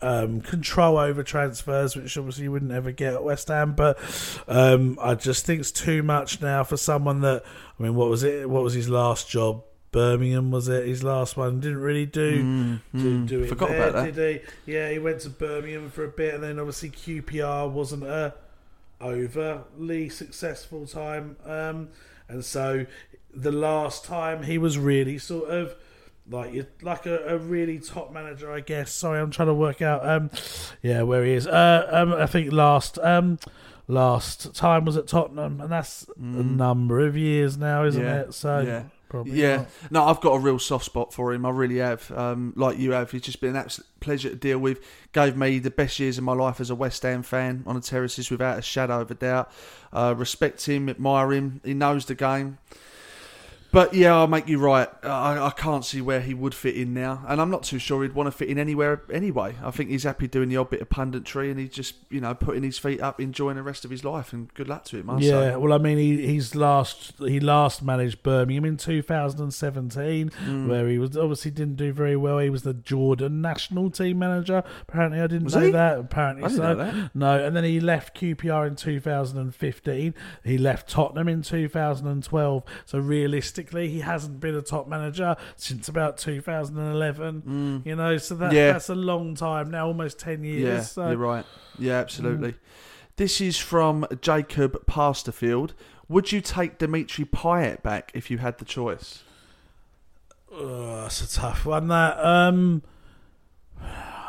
um, 0.00 0.40
control 0.40 0.98
over 0.98 1.22
transfers, 1.22 1.96
which 1.96 2.16
obviously 2.16 2.44
you 2.44 2.52
wouldn't 2.52 2.72
ever 2.72 2.92
get 2.92 3.14
at 3.14 3.24
West 3.24 3.48
Ham. 3.48 3.74
But 3.74 3.98
um, 4.46 4.98
I 5.00 5.14
just 5.14 5.44
think 5.46 5.60
it's 5.60 5.72
too 5.72 6.02
much 6.02 6.40
now 6.40 6.64
for 6.64 6.76
someone 6.76 7.20
that. 7.22 7.44
I 7.78 7.82
mean, 7.82 7.94
what 7.94 8.08
was 8.08 8.22
it? 8.22 8.48
What 8.48 8.62
was 8.62 8.74
his 8.74 8.88
last 8.88 9.28
job? 9.28 9.64
Birmingham 9.90 10.50
was 10.50 10.68
it? 10.68 10.86
His 10.86 11.02
last 11.02 11.36
one 11.36 11.60
didn't 11.60 11.80
really 11.80 12.04
do 12.04 12.44
Mm, 12.44 12.80
do, 12.94 13.20
mm. 13.20 13.26
do 13.26 13.42
it. 13.42 13.48
Forgot 13.48 13.70
there, 13.70 13.88
about 13.88 14.04
that. 14.04 14.14
Did 14.14 14.42
he? 14.66 14.72
Yeah, 14.72 14.90
he 14.90 14.98
went 14.98 15.20
to 15.20 15.30
Birmingham 15.30 15.90
for 15.90 16.04
a 16.04 16.08
bit, 16.08 16.34
and 16.34 16.42
then 16.42 16.58
obviously 16.58 16.90
QPR 16.90 17.70
wasn't 17.70 18.04
a 18.04 18.34
overly 19.00 20.08
successful 20.08 20.86
time, 20.86 21.36
um, 21.46 21.88
and 22.28 22.44
so 22.44 22.84
the 23.32 23.52
last 23.52 24.04
time 24.04 24.42
he 24.42 24.58
was 24.58 24.76
really 24.76 25.18
sort 25.18 25.48
of 25.48 25.74
like 26.30 26.52
you 26.52 26.66
like 26.82 27.06
a, 27.06 27.34
a 27.34 27.38
really 27.38 27.78
top 27.78 28.12
manager, 28.12 28.52
I 28.52 28.60
guess. 28.60 28.92
Sorry, 28.92 29.20
I'm 29.20 29.30
trying 29.30 29.48
to 29.48 29.54
work 29.54 29.82
out. 29.82 30.06
Um, 30.08 30.30
yeah, 30.82 31.02
where 31.02 31.24
he 31.24 31.32
is. 31.32 31.46
Uh, 31.46 31.88
um, 31.90 32.12
I 32.12 32.26
think 32.26 32.52
last 32.52 32.98
um, 32.98 33.38
last 33.86 34.54
time 34.54 34.84
was 34.84 34.96
at 34.96 35.06
Tottenham, 35.06 35.60
and 35.60 35.70
that's 35.70 36.06
a 36.16 36.20
number 36.20 37.06
of 37.06 37.16
years 37.16 37.56
now, 37.56 37.84
isn't 37.84 38.02
Mm. 38.02 38.04
yeah. 38.04 38.20
it? 38.20 38.34
So 38.34 38.60
yeah. 38.60 38.82
probably 39.08 39.40
yeah. 39.40 39.56
not. 39.56 39.90
No, 39.90 40.04
I've 40.04 40.20
got 40.20 40.32
a 40.34 40.38
real 40.38 40.58
soft 40.58 40.84
spot 40.84 41.12
for 41.14 41.32
him. 41.32 41.46
I 41.46 41.50
really 41.50 41.78
have. 41.78 42.10
Um, 42.12 42.52
like 42.56 42.78
you 42.78 42.92
have. 42.92 43.10
He's 43.10 43.22
just 43.22 43.40
been 43.40 43.50
an 43.50 43.56
absolute 43.56 43.86
pleasure 44.00 44.28
to 44.30 44.36
deal 44.36 44.58
with. 44.58 44.80
Gave 45.12 45.36
me 45.36 45.58
the 45.58 45.70
best 45.70 45.98
years 45.98 46.18
of 46.18 46.24
my 46.24 46.34
life 46.34 46.60
as 46.60 46.70
a 46.70 46.74
West 46.74 47.02
Ham 47.02 47.22
fan 47.22 47.62
on 47.66 47.74
the 47.74 47.80
terraces 47.80 48.30
without 48.30 48.58
a 48.58 48.62
shadow 48.62 49.00
of 49.00 49.10
a 49.10 49.14
doubt. 49.14 49.50
Uh, 49.92 50.14
respect 50.16 50.66
him, 50.66 50.88
admire 50.90 51.32
him. 51.32 51.60
He 51.64 51.72
knows 51.74 52.04
the 52.04 52.14
game. 52.14 52.58
But 53.70 53.92
yeah, 53.92 54.14
I'll 54.14 54.26
make 54.26 54.48
you 54.48 54.58
right. 54.58 54.88
I, 55.02 55.38
I 55.46 55.50
can't 55.50 55.84
see 55.84 56.00
where 56.00 56.20
he 56.20 56.32
would 56.32 56.54
fit 56.54 56.74
in 56.74 56.94
now, 56.94 57.22
and 57.28 57.38
I'm 57.40 57.50
not 57.50 57.64
too 57.64 57.78
sure 57.78 58.02
he'd 58.02 58.14
want 58.14 58.26
to 58.26 58.30
fit 58.30 58.48
in 58.48 58.58
anywhere 58.58 59.02
anyway. 59.12 59.56
I 59.62 59.70
think 59.70 59.90
he's 59.90 60.04
happy 60.04 60.26
doing 60.26 60.48
the 60.48 60.56
odd 60.56 60.70
bit 60.70 60.80
of 60.80 60.88
punditry, 60.88 61.50
and 61.50 61.60
he's 61.60 61.70
just 61.70 61.94
you 62.08 62.20
know 62.20 62.34
putting 62.34 62.62
his 62.62 62.78
feet 62.78 63.00
up, 63.02 63.20
enjoying 63.20 63.56
the 63.56 63.62
rest 63.62 63.84
of 63.84 63.90
his 63.90 64.04
life, 64.04 64.32
and 64.32 64.52
good 64.54 64.68
luck 64.68 64.84
to 64.86 64.96
him. 64.98 65.10
I 65.10 65.18
Yeah, 65.18 65.30
say. 65.52 65.56
well, 65.56 65.74
I 65.74 65.78
mean, 65.78 65.98
he 65.98 66.26
he's 66.26 66.54
last 66.54 67.12
he 67.18 67.40
last 67.40 67.82
managed 67.82 68.22
Birmingham 68.22 68.64
in 68.64 68.76
2017, 68.78 70.30
Mm. 70.30 70.66
where 70.68 70.88
he 70.88 70.98
was 70.98 71.16
obviously 71.16 71.50
didn't 71.50 71.76
do 71.76 71.92
very 71.92 72.16
well. 72.16 72.38
He 72.38 72.48
was 72.50 72.62
the 72.62 72.72
Jordan 72.74 73.40
national 73.42 73.90
team 73.90 74.18
manager. 74.18 74.62
Apparently, 74.88 75.20
I 75.20 75.26
didn't 75.26 75.44
Was 75.44 75.56
know 75.56 75.60
he? 75.62 75.70
that. 75.72 75.98
Apparently, 75.98 76.44
I 76.44 76.48
didn't 76.48 76.56
so 76.62 76.74
know 76.74 76.74
that. 76.76 77.10
no. 77.14 77.44
And 77.44 77.54
then 77.54 77.64
he 77.64 77.80
left 77.80 78.18
QPR 78.18 78.66
in 78.66 78.76
2015. 78.76 80.14
He 80.44 80.56
left 80.58 80.88
Tottenham 80.88 81.28
in 81.28 81.42
2012. 81.42 82.62
So 82.86 82.98
realistically, 82.98 83.57
he 83.66 84.00
hasn't 84.00 84.40
been 84.40 84.54
a 84.54 84.62
top 84.62 84.88
manager 84.88 85.36
since 85.56 85.88
about 85.88 86.16
2011. 86.18 87.82
You 87.84 87.96
know, 87.96 88.16
so 88.18 88.34
that 88.36 88.50
Mm. 88.52 88.54
Yeah. 88.54 88.72
that's 88.72 88.88
a 88.88 88.94
long 88.94 89.34
time 89.34 89.70
now, 89.70 89.86
almost 89.86 90.18
10 90.18 90.44
years. 90.44 90.62
Yeah, 90.62 90.80
so. 90.82 91.08
you're 91.08 91.16
right. 91.16 91.44
Yeah, 91.78 91.94
absolutely. 91.98 92.54
This 93.16 93.40
is 93.40 93.58
from 93.58 94.06
Jacob 94.20 94.86
Pasterfield. 94.86 95.74
Would 96.08 96.32
you 96.32 96.40
take 96.40 96.78
Dimitri 96.78 97.24
Payet 97.24 97.82
back 97.82 98.10
if 98.14 98.30
you 98.30 98.38
had 98.38 98.58
the 98.58 98.64
choice? 98.64 99.22
Ugh, 100.52 101.02
that's 101.02 101.20
a 101.36 101.40
tough 101.40 101.66
one. 101.66 101.88
That 101.88 102.18
um, 102.24 102.82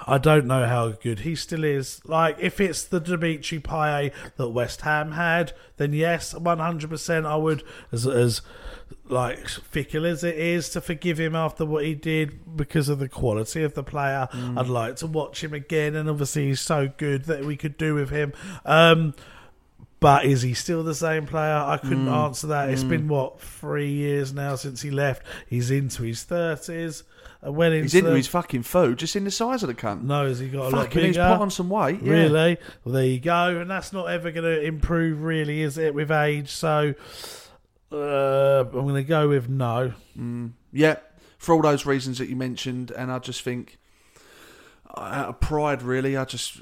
I 0.10 0.18
don't 0.18 0.46
know 0.48 0.66
how 0.66 0.90
good 0.90 1.20
he 1.20 1.36
still 1.36 1.64
is. 1.64 2.02
Like, 2.06 2.38
if 2.40 2.60
it's 2.60 2.84
the 2.84 3.00
Dimitri 3.00 3.60
Payet 3.60 4.12
that 4.38 4.50
West 4.50 4.82
Ham 4.82 5.12
had, 5.14 5.54
then 5.78 5.94
yes, 5.94 6.34
one 6.34 6.60
hundred 6.60 6.90
percent, 6.90 7.26
I 7.26 7.36
would. 7.36 7.64
As 7.92 8.08
as 8.08 8.42
like 9.08 9.48
fickle 9.48 10.06
as 10.06 10.24
it 10.24 10.38
is 10.38 10.70
to 10.70 10.82
forgive 10.82 11.20
him 11.20 11.36
after 11.36 11.66
what 11.66 11.84
he 11.84 11.96
did 11.96 12.56
because 12.56 12.90
of 12.90 13.00
the 13.00 13.10
quality 13.10 13.64
of 13.64 13.74
the 13.74 13.84
player, 13.84 14.28
I'd 14.34 14.68
like 14.68 14.98
to 14.98 15.08
watch 15.08 15.44
him 15.44 15.54
again. 15.54 15.96
And 15.96 16.10
obviously, 16.10 16.48
he's 16.48 16.62
so 16.62 16.92
good 16.98 17.26
that 17.26 17.46
we 17.46 17.56
could 17.58 17.78
do 17.78 17.96
with 17.96 18.10
him. 18.10 18.34
Um, 18.66 19.14
but 20.00 20.26
is 20.26 20.44
he 20.44 20.54
still 20.54 20.84
the 20.84 20.96
same 20.96 21.26
player? 21.26 21.56
I 21.56 21.78
couldn't 21.78 22.06
Mm, 22.06 22.26
answer 22.26 22.48
that. 22.48 22.70
It's 22.70 22.84
mm. 22.84 22.90
been 22.90 23.08
what 23.10 23.42
three 23.42 23.92
years 23.92 24.32
now 24.32 24.56
since 24.56 24.82
he 24.82 24.92
left. 24.92 25.24
He's 25.48 25.72
into 25.72 26.04
his 26.04 26.24
thirties. 26.24 27.04
Well 27.42 27.72
into 27.72 27.84
He's 27.84 27.96
into 27.96 28.12
his 28.12 28.28
fucking 28.28 28.64
food, 28.64 29.00
just 29.00 29.16
in 29.16 29.24
the 29.24 29.32
size 29.32 29.64
of 29.64 29.68
the 29.68 29.76
cunt. 29.76 30.04
No, 30.04 30.28
has 30.28 30.40
he 30.40 30.50
got 30.50 30.60
a 30.74 30.76
lot 30.76 30.86
Fucking, 30.86 30.96
bigger? 30.96 31.08
he's 31.08 31.18
put 31.18 31.42
on 31.42 31.50
some 31.52 31.70
weight. 31.70 32.02
Yeah. 32.02 32.12
Really? 32.12 32.58
Well, 32.84 32.96
there 32.96 33.06
you 33.06 33.20
go. 33.20 33.58
And 33.60 33.70
that's 33.72 33.94
not 33.94 34.10
ever 34.10 34.32
going 34.32 34.44
to 34.44 34.62
improve, 34.62 35.24
really, 35.24 35.62
is 35.62 35.78
it, 35.78 35.94
with 35.94 36.12
age? 36.12 36.50
So 36.50 36.94
uh, 37.92 38.66
I'm 38.66 38.72
going 38.72 38.96
to 38.96 39.04
go 39.04 39.30
with 39.30 39.48
no. 39.50 39.94
Mm, 40.18 40.52
yeah, 40.74 40.98
for 41.38 41.56
all 41.56 41.62
those 41.62 41.86
reasons 41.86 42.18
that 42.18 42.28
you 42.28 42.36
mentioned, 42.36 42.92
and 42.92 43.12
I 43.12 43.20
just 43.20 43.42
think 43.42 43.80
out 45.02 45.30
of 45.30 45.40
pride, 45.40 45.82
really, 45.82 46.16
I 46.18 46.26
just 46.26 46.58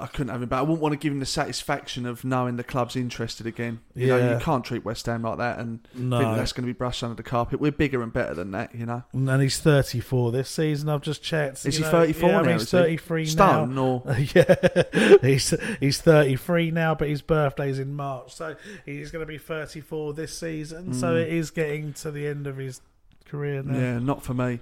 I 0.00 0.06
couldn't 0.06 0.28
have 0.32 0.42
him 0.42 0.48
back. 0.48 0.58
I 0.58 0.62
wouldn't 0.62 0.80
want 0.80 0.92
to 0.92 0.96
give 0.98 1.12
him 1.12 1.20
the 1.20 1.26
satisfaction 1.26 2.06
of 2.06 2.24
knowing 2.24 2.56
the 2.56 2.64
club's 2.64 2.96
interested 2.96 3.46
again. 3.46 3.80
You 3.94 4.08
know, 4.08 4.32
you 4.32 4.38
can't 4.40 4.64
treat 4.64 4.84
West 4.84 5.06
Ham 5.06 5.22
like 5.22 5.38
that, 5.38 5.58
and 5.58 5.80
No. 5.94 6.18
think 6.18 6.36
that's 6.36 6.52
going 6.52 6.64
to 6.66 6.72
be 6.72 6.76
brushed 6.76 7.02
under 7.02 7.14
the 7.14 7.22
carpet. 7.22 7.60
We're 7.60 7.72
bigger 7.72 8.02
and 8.02 8.12
better 8.12 8.34
than 8.34 8.50
that, 8.52 8.74
you 8.74 8.86
know. 8.86 9.02
And 9.12 9.42
he's 9.42 9.58
34 9.58 10.32
this 10.32 10.48
season. 10.48 10.88
I've 10.88 11.02
just 11.02 11.22
checked. 11.22 11.64
Is 11.66 11.78
you 11.78 11.84
he 11.84 11.90
know. 11.90 11.98
34 11.98 12.28
yeah, 12.30 12.40
now, 12.42 12.52
He's 12.52 12.62
is 12.62 12.70
he? 12.70 12.76
33 12.78 13.26
Stone 13.26 13.74
now. 13.74 13.82
or- 13.82 14.02
yeah, 14.34 15.18
he's 15.22 15.54
he's 15.80 16.00
33 16.00 16.70
now, 16.70 16.94
but 16.94 17.08
his 17.08 17.22
birthday's 17.22 17.78
in 17.78 17.94
March, 17.94 18.34
so 18.34 18.56
he's 18.86 19.10
going 19.10 19.24
to 19.24 19.26
be 19.30 19.38
34 19.38 20.14
this 20.14 20.36
season. 20.38 20.94
So 20.94 21.14
Mm. 21.14 21.22
it 21.22 21.28
is 21.32 21.50
getting 21.50 21.92
to 21.94 22.10
the 22.10 22.26
end 22.26 22.46
of 22.46 22.56
his 22.56 22.80
career 23.26 23.62
now. 23.62 23.78
Yeah, 23.78 23.98
not 23.98 24.22
for 24.22 24.34
me. 24.34 24.60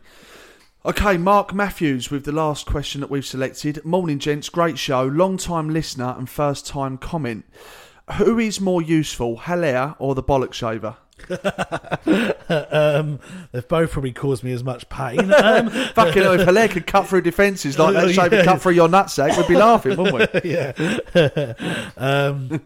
Okay, 0.82 1.19
Mark 1.19 1.52
Matthews 1.52 2.11
with 2.11 2.24
the 2.24 2.32
last 2.32 2.65
question 2.65 3.02
that 3.02 3.11
we've 3.11 3.27
selected. 3.27 3.85
Morning, 3.85 4.19
gents. 4.19 4.48
Great 4.48 4.78
show. 4.78 5.05
Long 5.05 5.36
time 5.36 5.69
listener 5.69 6.15
and 6.16 6.27
first 6.27 6.66
time 6.66 6.97
comment. 6.97 7.44
Who 8.16 8.39
is 8.39 8.62
more 8.62 8.81
useful, 8.81 9.36
Haller 9.36 9.94
or 9.98 10.15
the 10.15 10.23
bollock 10.23 10.55
shaver? 10.55 10.97
Um, 12.71 13.21
they've 13.53 13.67
both 13.67 13.91
probably 13.91 14.13
caused 14.13 14.45
me 14.45 14.53
as 14.53 14.65
much 14.65 14.89
pain. 14.89 15.33
Um, 15.51 15.71
Fucking 15.71 16.23
hell, 16.23 16.39
if 16.39 16.45
Haller 16.45 16.69
could 16.69 16.87
cut 16.87 17.09
through 17.09 17.23
defences 17.23 17.79
like 17.79 17.95
that 17.95 18.11
shaver 18.15 18.37
yeah. 18.37 18.45
cut 18.45 18.61
through 18.61 18.73
your 18.73 18.89
nutsack, 18.89 19.37
we'd 19.37 19.49
be 19.49 19.57
laughing, 19.57 19.97
wouldn't 19.97 20.33
we? 20.33 20.41
yeah. 20.51 20.73
um, 21.97 22.61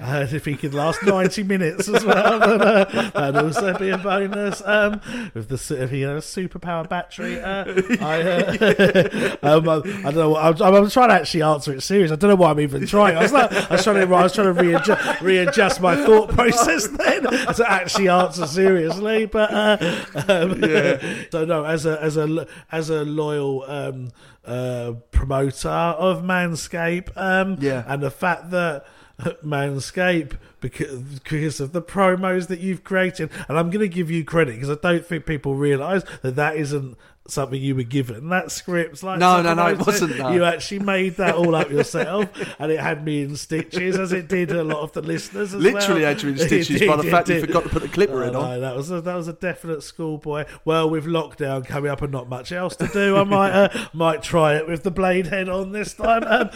and 0.00 0.32
if 0.32 0.44
he 0.44 0.56
could 0.56 0.74
last 0.74 1.02
90 1.04 1.44
minutes 1.44 1.88
as 1.88 2.04
well, 2.04 2.40
then, 2.40 2.60
uh, 2.60 3.10
that'd 3.14 3.36
also 3.36 3.78
be 3.78 3.90
a 3.90 3.98
bonus. 3.98 4.60
Um, 4.66 5.00
with 5.34 5.48
the 5.48 5.82
if 5.82 5.90
he 5.90 6.02
had 6.02 6.16
a 6.16 6.20
superpower 6.20 6.88
battery, 6.88 7.40
uh, 7.40 7.64
I, 8.00 8.22
uh, 8.22 9.36
um, 9.42 9.68
I, 9.68 9.74
I 9.74 10.10
don't 10.10 10.14
know. 10.14 10.30
What, 10.30 10.60
I'm, 10.60 10.74
I'm 10.74 10.90
trying 10.90 11.08
to 11.10 11.14
actually 11.14 11.42
answer 11.42 11.72
it 11.72 11.82
serious. 11.82 12.10
I 12.10 12.16
don't 12.16 12.30
know 12.30 12.36
why 12.36 12.50
I'm 12.50 12.60
even 12.60 12.86
trying. 12.86 13.16
I 13.16 13.22
was 13.22 13.32
like, 13.32 13.52
I 13.52 13.72
was 13.72 13.84
trying 13.84 14.06
to, 14.06 14.14
I 14.14 14.22
was 14.22 14.32
trying 14.32 14.54
to 14.54 14.62
readjust, 14.62 15.20
readjust 15.20 15.80
my 15.80 15.96
thought 15.96 16.30
process 16.30 16.88
then 16.88 17.22
to 17.22 17.64
actually 17.70 17.95
answer 18.00 18.46
seriously. 18.46 19.26
But 19.26 19.52
uh, 19.52 19.78
um, 20.28 20.62
Yeah. 20.62 21.00
so 21.32 21.44
no, 21.44 21.64
as 21.64 21.86
a 21.86 22.00
as 22.02 22.16
a 22.16 22.46
as 22.72 22.90
a 22.90 23.04
loyal 23.04 23.64
um, 23.66 24.10
uh, 24.44 24.92
promoter 25.10 25.68
of 25.68 26.22
Manscape, 26.22 27.10
um, 27.16 27.56
Yeah. 27.60 27.84
and 27.86 28.02
the 28.02 28.10
fact 28.10 28.50
that 28.50 28.86
Manscape 29.44 30.36
because 30.60 30.98
because 31.00 31.60
of 31.60 31.72
the 31.72 31.82
promos 31.82 32.48
that 32.48 32.60
you've 32.60 32.84
created, 32.84 33.30
and 33.48 33.58
I'm 33.58 33.70
going 33.70 33.80
to 33.88 33.94
give 33.94 34.10
you 34.10 34.24
credit 34.24 34.54
because 34.54 34.70
I 34.70 34.76
don't 34.80 35.04
think 35.06 35.26
people 35.26 35.54
realise 35.54 36.02
that 36.22 36.36
that 36.36 36.56
isn't 36.56 36.96
something 37.30 37.60
you 37.60 37.74
were 37.74 37.82
given. 37.82 38.28
That 38.28 38.50
script's 38.50 39.02
like 39.02 39.18
No, 39.18 39.42
no, 39.42 39.54
no, 39.54 39.66
it 39.68 39.78
wasn't, 39.78 40.12
that. 40.12 40.18
no. 40.18 40.30
You 40.32 40.44
actually 40.44 40.80
made 40.80 41.16
that 41.16 41.34
all 41.34 41.54
up 41.54 41.70
yourself, 41.70 42.28
and 42.58 42.70
it 42.72 42.80
had 42.80 43.04
me 43.04 43.22
in 43.22 43.36
stitches, 43.36 43.98
as 43.98 44.12
it 44.12 44.28
did 44.28 44.50
a 44.52 44.62
lot 44.64 44.80
of 44.80 44.92
the 44.92 45.02
listeners. 45.02 45.54
As 45.54 45.60
Literally 45.62 46.02
well. 46.02 46.08
had 46.14 46.22
you 46.22 46.30
in 46.30 46.38
stitches 46.46 46.78
did, 46.80 46.88
by 46.88 46.96
the 46.96 47.10
fact 47.10 47.28
you 47.28 47.40
forgot 47.40 47.64
to 47.64 47.68
put 47.68 47.82
the 47.82 47.88
clipper 47.88 48.22
Oh, 48.24 48.28
in 48.28 48.36
on. 48.36 48.60
that 48.60 48.76
was 48.76 48.90
a, 48.90 49.00
that 49.00 49.14
was 49.14 49.28
a 49.28 49.32
definite 49.32 49.82
schoolboy. 49.82 50.44
Well, 50.64 50.88
with 50.90 51.04
lockdown 51.06 51.66
coming 51.66 51.90
up 51.90 52.02
and 52.02 52.12
not 52.12 52.28
much 52.28 52.52
else 52.52 52.76
to 52.76 52.86
do, 52.88 53.16
I 53.16 53.24
might 53.24 53.50
uh, 53.50 53.86
might 53.92 54.22
try 54.22 54.56
it 54.56 54.66
with 54.68 54.82
the 54.82 54.90
blade 54.90 55.26
head 55.26 55.48
on 55.48 55.72
this 55.72 55.94
time 55.94 56.24
um, 56.24 56.50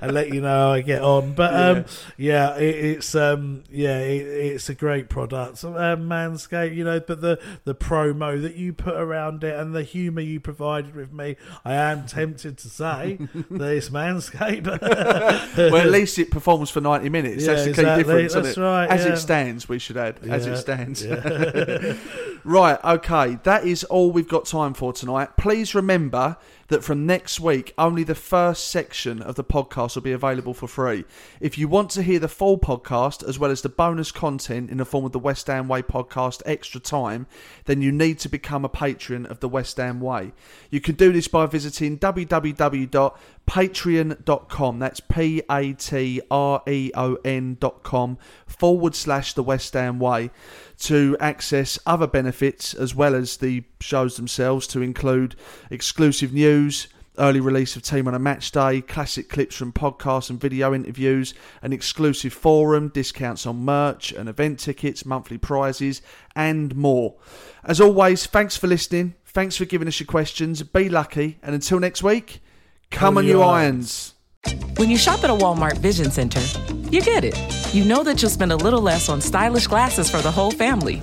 and 0.00 0.12
let 0.12 0.32
you 0.32 0.40
know 0.40 0.48
how 0.48 0.72
I 0.72 0.80
get 0.80 1.02
on. 1.02 1.34
But 1.34 1.54
um, 1.54 1.84
yeah, 2.16 2.56
it, 2.56 2.84
it's 2.84 3.14
um, 3.14 3.64
yeah, 3.70 3.98
it, 3.98 4.26
it's 4.26 4.68
a 4.68 4.74
great 4.74 5.08
product, 5.08 5.64
um, 5.64 5.74
Manscaped. 6.08 6.74
You 6.74 6.84
know, 6.84 7.00
but 7.00 7.20
the 7.20 7.40
the 7.64 7.74
promo 7.74 8.40
that 8.40 8.54
you 8.56 8.72
put 8.72 8.94
around 8.94 9.44
it 9.44 9.58
and 9.64 9.74
the 9.74 9.82
humour 9.82 10.20
you 10.20 10.40
provided 10.40 10.94
with 10.94 11.12
me, 11.12 11.36
I 11.64 11.74
am 11.74 12.06
tempted 12.06 12.58
to 12.58 12.68
say 12.68 13.18
that 13.50 13.70
it's 13.70 13.88
Manscaped. 13.90 14.66
well, 15.56 15.76
at 15.76 15.90
least 15.90 16.18
it 16.18 16.30
performs 16.30 16.70
for 16.70 16.80
90 16.80 17.08
minutes. 17.08 17.44
Yeah, 17.44 17.54
That's 17.54 17.64
the 17.64 17.72
key 17.72 17.82
difference. 17.96 18.34
That's 18.34 18.48
isn't 18.48 18.62
it? 18.62 18.66
right, 18.66 18.90
As 18.90 19.04
yeah. 19.04 19.12
it 19.12 19.16
stands, 19.16 19.68
we 19.68 19.78
should 19.78 19.96
add. 19.96 20.18
As 20.28 20.46
it 20.46 20.56
stands. 20.58 21.04
yeah. 21.04 21.94
right, 22.44 22.84
okay. 22.84 23.38
That 23.44 23.66
is 23.66 23.84
all 23.84 24.10
we've 24.10 24.28
got 24.28 24.44
time 24.46 24.74
for 24.74 24.92
tonight. 24.92 25.36
Please 25.36 25.74
remember 25.74 26.36
that 26.68 26.84
from 26.84 27.06
next 27.06 27.40
week, 27.40 27.74
only 27.76 28.04
the 28.04 28.14
first 28.14 28.68
section 28.68 29.20
of 29.22 29.34
the 29.34 29.44
podcast 29.44 29.94
will 29.94 30.02
be 30.02 30.12
available 30.12 30.54
for 30.54 30.66
free. 30.66 31.04
If 31.40 31.58
you 31.58 31.68
want 31.68 31.90
to 31.90 32.02
hear 32.02 32.18
the 32.18 32.28
full 32.28 32.58
podcast, 32.58 33.26
as 33.28 33.38
well 33.38 33.50
as 33.50 33.60
the 33.62 33.68
bonus 33.68 34.12
content 34.12 34.70
in 34.70 34.78
the 34.78 34.84
form 34.84 35.04
of 35.04 35.12
the 35.12 35.18
West 35.18 35.46
Ham 35.46 35.68
Way 35.68 35.82
podcast 35.82 36.42
Extra 36.46 36.80
Time, 36.80 37.26
then 37.66 37.82
you 37.82 37.92
need 37.92 38.18
to 38.20 38.28
become 38.28 38.64
a 38.64 38.68
patron 38.68 39.26
of 39.26 39.40
the 39.40 39.48
West 39.48 39.76
Ham 39.76 40.00
Way. 40.00 40.32
You 40.70 40.80
can 40.80 40.94
do 40.94 41.12
this 41.12 41.28
by 41.28 41.46
visiting 41.46 41.98
www.patreon.com. 41.98 44.78
That's 44.78 45.00
P 45.00 45.42
A 45.50 45.72
T 45.72 46.20
R 46.30 46.62
E 46.66 46.90
O 46.94 47.16
N.com 47.24 48.18
forward 48.46 48.94
slash 48.94 49.34
the 49.34 49.42
West 49.42 49.72
Ham 49.74 49.98
Way 49.98 50.30
to 50.78 51.16
access 51.20 51.78
other 51.86 52.06
benefits 52.06 52.74
as 52.74 52.94
well 52.94 53.14
as 53.14 53.38
the 53.38 53.64
shows 53.84 54.16
themselves 54.16 54.66
to 54.68 54.80
include 54.80 55.36
exclusive 55.70 56.32
news, 56.32 56.88
early 57.18 57.40
release 57.40 57.76
of 57.76 57.82
Team 57.82 58.08
on 58.08 58.14
a 58.14 58.18
Match 58.18 58.50
Day, 58.50 58.80
classic 58.80 59.28
clips 59.28 59.54
from 59.54 59.72
podcasts 59.72 60.30
and 60.30 60.40
video 60.40 60.74
interviews, 60.74 61.34
an 61.62 61.72
exclusive 61.72 62.32
forum, 62.32 62.88
discounts 62.88 63.46
on 63.46 63.64
merch 63.64 64.12
and 64.12 64.28
event 64.28 64.58
tickets, 64.58 65.04
monthly 65.04 65.38
prizes, 65.38 66.02
and 66.34 66.74
more. 66.74 67.14
As 67.62 67.80
always, 67.80 68.26
thanks 68.26 68.56
for 68.56 68.66
listening. 68.66 69.14
Thanks 69.26 69.56
for 69.56 69.64
giving 69.64 69.88
us 69.88 70.00
your 70.00 70.06
questions. 70.06 70.62
Be 70.62 70.88
lucky. 70.88 71.38
And 71.42 71.54
until 71.54 71.78
next 71.78 72.02
week, 72.02 72.40
come 72.90 73.18
on, 73.18 73.26
you 73.26 73.42
irons. 73.42 74.14
When 74.76 74.90
you 74.90 74.98
shop 74.98 75.24
at 75.24 75.30
a 75.30 75.34
Walmart 75.34 75.78
Vision 75.78 76.10
Center, 76.10 76.40
you 76.90 77.00
get 77.00 77.24
it. 77.24 77.36
You 77.74 77.84
know 77.84 78.02
that 78.02 78.20
you'll 78.20 78.30
spend 78.30 78.52
a 78.52 78.56
little 78.56 78.82
less 78.82 79.08
on 79.08 79.20
stylish 79.20 79.66
glasses 79.66 80.10
for 80.10 80.18
the 80.18 80.30
whole 80.30 80.50
family. 80.50 81.02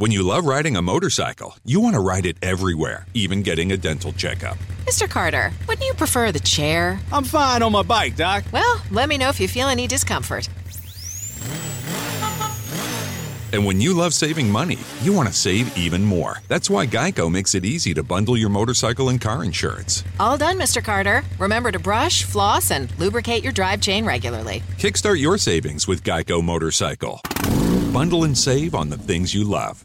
When 0.00 0.10
you 0.10 0.22
love 0.22 0.46
riding 0.46 0.78
a 0.78 0.80
motorcycle, 0.80 1.58
you 1.62 1.82
want 1.82 1.94
to 1.94 2.00
ride 2.00 2.24
it 2.24 2.38
everywhere, 2.40 3.06
even 3.12 3.42
getting 3.42 3.72
a 3.72 3.76
dental 3.76 4.14
checkup. 4.14 4.56
Mr. 4.86 5.06
Carter, 5.06 5.52
wouldn't 5.68 5.86
you 5.86 5.92
prefer 5.92 6.32
the 6.32 6.40
chair? 6.40 6.98
I'm 7.12 7.22
fine 7.22 7.62
on 7.62 7.70
my 7.72 7.82
bike, 7.82 8.16
Doc. 8.16 8.44
Well, 8.50 8.80
let 8.90 9.10
me 9.10 9.18
know 9.18 9.28
if 9.28 9.38
you 9.38 9.46
feel 9.46 9.68
any 9.68 9.86
discomfort. 9.86 10.48
And 13.52 13.66
when 13.66 13.78
you 13.78 13.92
love 13.92 14.14
saving 14.14 14.50
money, 14.50 14.78
you 15.02 15.12
want 15.12 15.28
to 15.28 15.34
save 15.34 15.76
even 15.76 16.02
more. 16.02 16.38
That's 16.48 16.70
why 16.70 16.86
Geico 16.86 17.30
makes 17.30 17.54
it 17.54 17.66
easy 17.66 17.92
to 17.92 18.02
bundle 18.02 18.38
your 18.38 18.48
motorcycle 18.48 19.10
and 19.10 19.20
car 19.20 19.44
insurance. 19.44 20.02
All 20.18 20.38
done, 20.38 20.58
Mr. 20.58 20.82
Carter. 20.82 21.24
Remember 21.38 21.70
to 21.72 21.78
brush, 21.78 22.24
floss, 22.24 22.70
and 22.70 22.90
lubricate 22.98 23.42
your 23.42 23.52
drive 23.52 23.82
chain 23.82 24.06
regularly. 24.06 24.62
Kickstart 24.78 25.20
your 25.20 25.36
savings 25.36 25.86
with 25.86 26.04
Geico 26.04 26.42
Motorcycle. 26.42 27.20
Bundle 27.92 28.24
and 28.24 28.38
save 28.38 28.74
on 28.74 28.88
the 28.88 28.96
things 28.96 29.34
you 29.34 29.44
love. 29.44 29.84